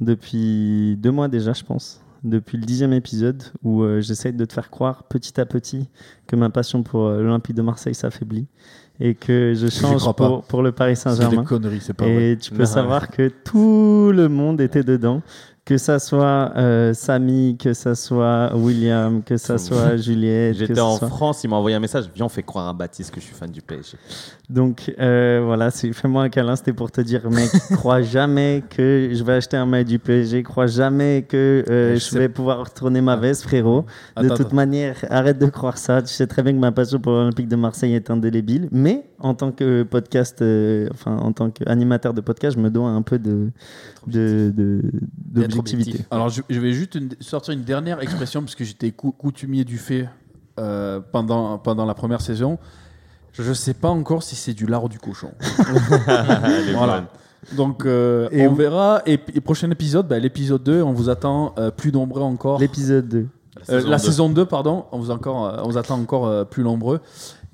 Depuis 0.00 0.96
deux 0.96 1.10
mois 1.10 1.28
déjà, 1.28 1.52
je 1.52 1.62
pense. 1.62 2.00
Depuis 2.24 2.56
le 2.56 2.64
dixième 2.64 2.94
épisode 2.94 3.42
où 3.62 3.84
j'essaye 4.00 4.32
de 4.32 4.44
te 4.46 4.54
faire 4.54 4.70
croire 4.70 5.04
petit 5.04 5.38
à 5.38 5.44
petit 5.44 5.90
que 6.26 6.36
ma 6.36 6.48
passion 6.48 6.82
pour 6.82 7.10
l'Olympique 7.10 7.56
de 7.56 7.62
Marseille 7.62 7.94
s'affaiblit 7.94 8.46
et 9.00 9.14
que 9.14 9.54
je 9.54 9.68
change 9.68 10.04
pour, 10.14 10.42
pour 10.44 10.62
le 10.62 10.72
Paris 10.72 10.94
c'est 10.96 11.08
des 11.10 11.16
Saint-Germain. 11.16 11.44
conneries, 11.44 11.80
c'est 11.80 11.94
pas 11.94 12.04
vrai. 12.04 12.32
Et 12.32 12.36
tu 12.36 12.50
peux 12.50 12.58
Non. 12.58 12.66
savoir 12.66 13.08
que 13.08 13.28
tout 13.28 14.12
le 14.14 14.28
monde 14.28 14.60
était 14.60 14.82
dedans. 14.84 15.22
Que 15.64 15.76
ça 15.78 15.98
soit 16.00 16.52
euh, 16.56 16.94
Samy, 16.94 17.56
que 17.56 17.74
ça 17.74 17.94
soit 17.94 18.50
William, 18.56 19.22
que 19.22 19.36
ça 19.36 19.56
soit 19.58 19.96
Juliette. 19.96 20.56
J'étais 20.56 20.80
en 20.80 20.96
soit- 20.96 21.06
France, 21.08 21.44
il 21.44 21.50
m'a 21.50 21.56
envoyé 21.56 21.76
un 21.76 21.80
message. 21.80 22.10
Viens, 22.14 22.24
on 22.26 22.28
fait 22.30 22.42
croire 22.42 22.66
à 22.66 22.72
Baptiste 22.72 23.12
que 23.14 23.20
je 23.20 23.26
suis 23.26 23.34
fan 23.34 23.50
du 23.50 23.60
PSG. 23.60 23.96
Donc 24.48 24.92
euh, 24.98 25.42
voilà, 25.44 25.70
fais-moi 25.70 26.24
un 26.24 26.28
câlin, 26.28 26.56
c'était 26.56 26.72
pour 26.72 26.90
te 26.90 27.00
dire, 27.02 27.30
mec, 27.30 27.50
crois 27.76 28.02
jamais 28.02 28.64
que 28.68 29.10
je 29.12 29.22
vais 29.22 29.34
acheter 29.34 29.56
un 29.56 29.66
maillot 29.66 29.84
du 29.84 29.98
PSG, 30.00 30.42
crois 30.42 30.66
jamais 30.66 31.24
que 31.28 31.62
euh, 31.70 31.96
Je 31.96 32.18
vais 32.18 32.28
pouvoir 32.28 32.64
retourner 32.64 33.00
ma 33.00 33.14
veste, 33.14 33.42
frérot. 33.44 33.84
De 34.16 34.28
toute 34.28 34.40
attends. 34.40 34.54
manière, 34.56 34.96
arrête 35.08 35.38
de 35.38 35.46
croire 35.46 35.78
ça. 35.78 36.02
Tu 36.02 36.08
sais 36.12 36.26
très 36.26 36.42
bien 36.42 36.52
que 36.52 36.58
ma 36.58 36.72
passion 36.72 36.98
pour 36.98 37.12
l'Olympique 37.12 37.46
de 37.48 37.56
Marseille 37.56 37.94
est 37.94 38.10
indélébile, 38.10 38.68
mais 38.72 39.04
en 39.20 39.34
tant 39.34 39.52
que 39.52 39.84
podcast, 39.84 40.40
euh, 40.42 40.88
enfin 40.94 41.16
en 41.18 41.30
tant 41.32 41.50
qu'animateur 41.50 42.12
de 42.12 42.22
podcast, 42.22 42.56
je 42.56 42.62
me 42.62 42.70
dois 42.70 42.88
un 42.88 43.02
peu 43.02 43.18
de 43.20 43.50
de-. 44.08 44.80
Alors, 46.10 46.28
je, 46.28 46.42
je 46.48 46.60
vais 46.60 46.72
juste 46.72 46.94
une- 46.94 47.10
sortir 47.20 47.54
une 47.54 47.62
dernière 47.64 48.00
expression 48.00 48.40
parce 48.42 48.54
que 48.54 48.64
j'étais 48.64 48.90
cou- 48.90 49.12
coutumier 49.12 49.64
du 49.64 49.78
fait 49.78 50.08
euh, 50.58 51.00
pendant, 51.12 51.58
pendant 51.58 51.84
la 51.86 51.94
première 51.94 52.20
saison. 52.20 52.58
Je 53.32 53.42
ne 53.42 53.54
sais 53.54 53.74
pas 53.74 53.88
encore 53.88 54.22
si 54.22 54.34
c'est 54.36 54.54
du 54.54 54.66
lard 54.66 54.84
ou 54.84 54.88
du 54.88 54.98
cochon. 54.98 55.30
Voilà. 56.74 57.04
Donc, 57.52 57.84
euh, 57.86 58.28
Et 58.32 58.46
on 58.46 58.54
verra. 58.54 59.02
Et, 59.06 59.16
prochain 59.18 59.70
épisode, 59.70 60.06
bah, 60.08 60.18
l'épisode 60.18 60.62
2, 60.62 60.82
on 60.82 60.92
vous 60.92 61.08
attend 61.08 61.54
euh, 61.58 61.70
plus 61.70 61.92
nombreux 61.92 62.22
encore. 62.22 62.58
L'épisode 62.60 63.08
2. 63.08 63.26
Euh, 63.70 63.82
la 63.88 63.98
saison 63.98 64.28
2, 64.30 64.44
pardon, 64.46 64.84
on 64.92 64.98
vous, 64.98 65.10
encore, 65.10 65.60
on 65.64 65.68
vous 65.68 65.78
attend 65.78 65.98
encore 66.00 66.26
euh, 66.26 66.44
plus 66.44 66.62
nombreux 66.62 67.00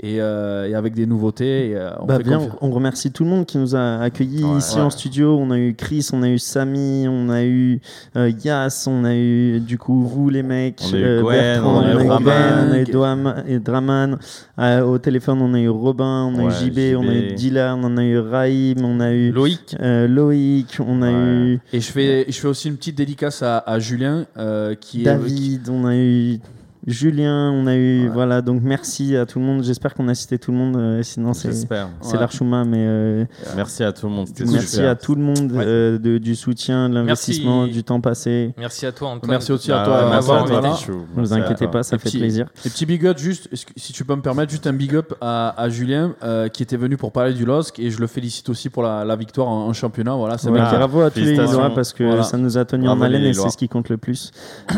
et, 0.03 0.21
euh, 0.21 0.69
et 0.69 0.75
avec 0.75 0.95
des 0.95 1.07
nouveautés. 1.07 1.71
et, 1.71 1.77
euh, 1.77 1.91
on 2.01 2.07
Bah 2.07 2.17
fait 2.19 2.25
bien, 2.25 2.39
confiance. 2.39 2.59
on 2.61 2.71
remercie 2.71 3.11
tout 3.13 3.25
le 3.25 3.31
monde 3.31 3.47
qui 3.47 3.57
nous 3.59 3.75
a 3.75 3.99
accueillis 4.01 4.45
Ouais, 4.45 4.59
ici 4.59 4.77
ouais. 4.77 4.83
en 4.83 4.91
studio. 4.91 5.39
On 5.39 5.51
a 5.51 5.59
eu 5.59 5.75
Chris, 5.75 6.09
on 6.13 6.23
a 6.23 6.29
eu 6.29 6.39
Samy, 6.39 7.07
on 7.09 7.31
a 7.31 7.45
eu 7.45 7.81
euh, 8.17 8.31
Yas, 8.45 8.87
on 8.89 9.05
a 9.05 9.15
eu 9.15 9.61
du 9.61 9.79
coup 9.79 10.03
vous 10.05 10.29
les 10.29 10.43
mecs, 10.43 10.83
On 10.91 10.95
a 10.95 10.99
eu 10.99 11.03
euh, 11.05 11.23
Gwen, 11.23 11.37
Bertrand, 11.41 11.77
on 11.77 11.81
a 11.81 11.91
eu 11.91 11.95
on 11.95 11.99
a 11.99 12.03
eu 12.03 12.07
Draman. 12.07 12.23
Gwen, 12.23 12.69
on 12.69 12.73
a 12.73 12.79
eu 12.79 12.85
Doam- 12.85 13.45
et 13.49 13.59
Draman. 13.59 14.19
Euh, 14.59 14.81
au 14.83 14.99
téléphone, 14.99 15.41
on 15.41 15.55
a 15.55 15.61
eu 15.61 15.69
Robin, 15.69 16.31
on 16.35 16.39
a 16.39 16.43
Ouais, 16.45 16.53
eu 16.53 16.67
JB, 16.71 16.97
on 16.97 17.09
a 17.09 17.13
eu. 17.15 17.35
Dylan, 17.35 17.81
on 17.85 17.97
a 17.97 18.05
eu 18.05 18.19
Raïm, 18.19 18.85
on 18.85 19.01
a 19.01 19.13
eu 19.13 19.31
Loïc, 19.33 19.77
euh, 19.81 20.07
Loïc, 20.07 20.77
on 20.81 21.03
a 21.03 21.07
Ouais. 21.07 21.13
eu 21.15 21.61
Et 21.73 21.81
je 21.81 21.91
fais, 21.93 22.25
je 22.29 22.39
fais 22.39 22.49
aussi 22.49 22.69
une 22.69 22.77
petite 22.77 22.97
dédicace 22.99 23.43
à, 23.43 23.59
à 23.59 23.79
Julien 23.79 24.27
euh, 24.37 24.75
qui 24.75 24.99
est. 24.99 25.01
qui- 25.01 25.05
David, 25.05 25.69
on 25.71 25.85
a 25.87 25.97
eu 25.97 26.39
Julien, 26.87 27.51
on 27.53 27.67
a 27.67 27.75
eu 27.75 28.05
Ouais. 28.05 28.09
voilà. 28.13 28.43
Donc 28.43 28.63
merci 28.63 29.17
à 29.17 29.27
tout 29.27 29.39
le 29.41 29.45
monde. 29.45 29.65
J'espère 29.65 29.95
qu'on 29.95 30.07
a 30.09 30.15
cité 30.15 30.39
tout 30.39 30.53
le 30.53 30.57
monde. 30.59 30.77
euh, 30.77 31.03
sinon 31.03 31.33
c'est 31.33 31.49
J'espère. 31.51 31.89
c'est 32.01 32.13
Ouais. 32.15 32.21
l'Archouma, 32.21 32.65
mais 32.65 32.79
euh, 32.87 33.25
Merci 33.57 33.83
à 33.83 33.93
tout 33.93 34.07
le 34.07 34.13
monde. 34.13 34.29
c'était 34.29 34.45
Merci 34.45 34.77
super. 34.77 34.91
à 34.91 34.95
tout 34.95 35.15
le 35.15 35.23
monde 35.23 35.51
Ouais. 35.53 35.65
euh, 35.67 35.99
de- 35.99 36.19
du 36.19 36.35
soutien, 36.37 36.89
de 36.89 36.95
l'investissement, 36.95 37.61
Merci. 37.63 37.73
du 37.75 37.83
temps 37.85 38.01
passé. 38.01 38.55
merci 38.57 38.87
à 38.87 38.93
toi 38.93 39.09
Antoine. 39.09 39.31
Merci 39.31 39.53
aussi 39.53 39.73
à 39.73 39.81
Ah, 39.83 39.85
toi. 39.85 40.09
m'avoir 40.11 40.45
à 40.45 40.47
toi. 40.47 40.79
Ne 41.17 41.21
vous 41.23 41.33
inquiétez 41.33 41.67
pas, 41.67 41.83
ça 41.83 41.97
Et 41.97 41.99
fait 41.99 42.19
plaisir. 42.19 42.47
Et 42.65 42.69
petit 42.71 42.87
big 42.87 43.05
up, 43.07 43.19
juste, 43.19 43.49
si 43.77 43.93
tu 43.93 44.05
peux 44.05 44.15
me 44.15 44.23
permettre, 44.23 44.51
juste 44.53 44.67
un 44.69 44.73
big 44.73 44.95
up 44.95 45.13
à, 45.21 45.61
à 45.61 45.69
Julien 45.69 46.15
euh, 46.23 46.49
qui 46.49 46.63
était 46.63 46.77
venu 46.77 46.97
pour 46.97 47.11
parler 47.11 47.33
du 47.35 47.45
LOSC 47.45 47.79
et 47.81 47.91
je 47.91 47.99
le 48.01 48.07
félicite 48.07 48.49
aussi 48.49 48.69
pour 48.71 48.83
la, 48.85 49.05
la 49.05 49.17
victoire 49.17 49.49
en, 49.49 49.67
en 49.69 49.73
championnat. 49.73 50.15
Voilà, 50.15 50.39
c'est 50.39 50.51
bravo 50.51 51.01
à 51.01 51.11
tous 51.11 51.21
les. 51.21 51.33
Lillois 51.37 51.75
parce 51.75 51.93
que 51.93 52.05
Voilà. 52.05 52.23
ça 52.23 52.37
nous 52.39 52.57
a 52.59 52.65
tenu 52.65 52.85
Bravo 52.87 53.01
en 53.01 53.05
haleine 53.05 53.25
et 53.25 53.33
c'est 53.35 53.51
ce 53.51 53.57
qui 53.57 53.69
compte 53.69 53.89
le 53.89 53.97
plus. 53.97 54.31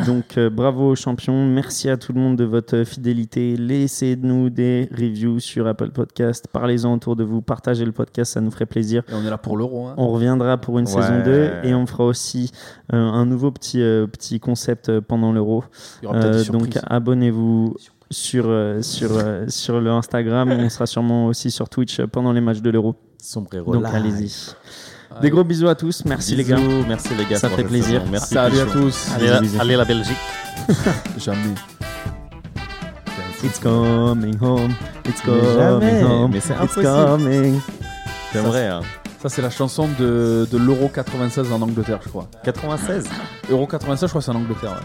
Donc 0.07 0.39
bravo 0.53 0.91
aux 0.91 0.97
champions, 0.97 1.45
merci 1.47 1.91
à 1.91 1.98
tout 1.99 2.13
le 2.13 2.21
monde 2.21 2.37
de 2.37 2.45
votre 2.45 2.85
fidélité. 2.85 3.57
Laissez-nous 3.57 4.51
des 4.51 4.89
reviews 4.93 5.41
sur 5.41 5.67
Apple 5.67 5.91
Podcast, 5.91 6.47
parlez-en 6.53 6.95
autour 6.95 7.17
de 7.17 7.25
vous, 7.25 7.43
partagez 7.43 7.85
le 7.85 7.93
podcast, 7.93 8.33
ça 8.33 8.41
nous 8.41 8.51
ferait 8.51 8.67
plaisir. 8.67 9.03
Et 9.09 9.15
on 9.15 9.25
est 9.25 9.31
là 9.31 9.39
pour 9.39 9.57
l'euro. 9.57 9.87
hein. 9.89 9.95
On 9.99 10.09
reviendra 10.09 10.57
pour 10.59 10.79
une 10.79 10.87
Ouais. 10.87 10.93
saison 11.03 11.23
2 11.25 11.51
et 11.65 11.75
on 11.75 11.87
fera 11.87 12.05
aussi 12.05 12.51
euh, 12.93 12.97
un 12.97 13.27
nouveau 13.27 13.51
petit, 13.51 13.83
euh, 13.83 14.07
petit 14.07 14.41
concept 14.41 14.89
euh, 14.89 15.01
pendant 15.01 15.33
l'Euro. 15.33 15.65
Euh, 16.05 16.45
donc 16.45 16.79
abonnez-vous 16.87 17.75
sur, 18.11 18.45
euh, 18.49 18.81
sur, 18.81 19.11
euh, 19.13 19.45
sur 19.49 19.81
le 19.81 19.91
Instagram. 19.91 20.51
On 20.51 20.69
sera 20.71 20.87
sûrement 20.87 21.27
aussi 21.27 21.51
sur 21.51 21.69
Twitch 21.69 22.01
pendant 22.07 22.33
les 22.33 22.41
matchs 22.41 22.61
de 22.63 22.71
l'Euro. 22.71 22.95
Sombrero 23.21 23.75
Donc 23.75 23.85
allez-y. 23.93 24.55
Des 25.21 25.31
gros 25.31 25.45
bisous 25.45 25.69
à 25.69 25.75
tous. 25.75 26.05
Merci 26.05 26.37
les 26.37 26.45
gars. 26.45 26.57
Bisous, 26.57 26.85
Merci 26.87 27.15
les 27.17 27.25
gars. 27.25 27.39
Ça 27.39 27.49
fait 27.51 27.65
plaisir. 27.65 28.03
Merci. 28.11 28.35
Salut 28.35 28.61
à 28.61 28.67
tous. 28.67 29.09
Allez, 29.15 29.27
la, 29.29 29.41
allez 29.61 29.77
la 29.77 29.85
Belgique. 29.85 30.17
Jamais. 31.19 31.55
It's 33.45 33.59
coming 33.59 34.37
home. 34.41 34.75
It's 35.07 35.21
coming 35.21 36.03
home. 36.05 36.31
Mais 36.33 36.41
c'est 36.41 36.53
It's 36.55 36.61
impossible. 36.77 36.85
coming. 36.85 37.61
J'aimerais. 38.33 38.67
Hein. 38.69 38.81
Ça, 39.23 39.29
c'est 39.29 39.43
la 39.43 39.51
chanson 39.51 39.89
de, 39.99 40.47
de 40.51 40.59
l'Euro 40.59 40.89
96 40.89 41.53
en 41.53 41.61
Angleterre, 41.63 41.99
je 42.05 42.09
crois. 42.09 42.29
96. 42.45 43.05
Euro 43.51 43.67
96, 43.67 44.07
je 44.09 44.11
crois, 44.11 44.23
c'est 44.23 44.31
en 44.31 44.37
Angleterre. 44.37 44.81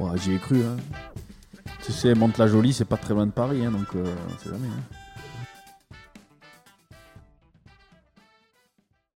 Ouais. 0.00 0.06
Ouais, 0.10 0.18
J'y 0.18 0.34
ai 0.34 0.38
cru. 0.38 0.58
Hein. 0.62 0.76
Tu 1.84 1.92
sais, 1.92 2.14
Monte-la-Jolie, 2.14 2.72
c'est 2.72 2.84
pas 2.84 2.96
très 2.98 3.14
loin 3.14 3.26
de 3.26 3.32
Paris, 3.32 3.64
hein, 3.64 3.70
donc 3.70 3.86
euh, 3.96 4.04
on 4.28 4.38
sait 4.42 4.50
jamais. 4.50 4.68
hein. 4.68 4.82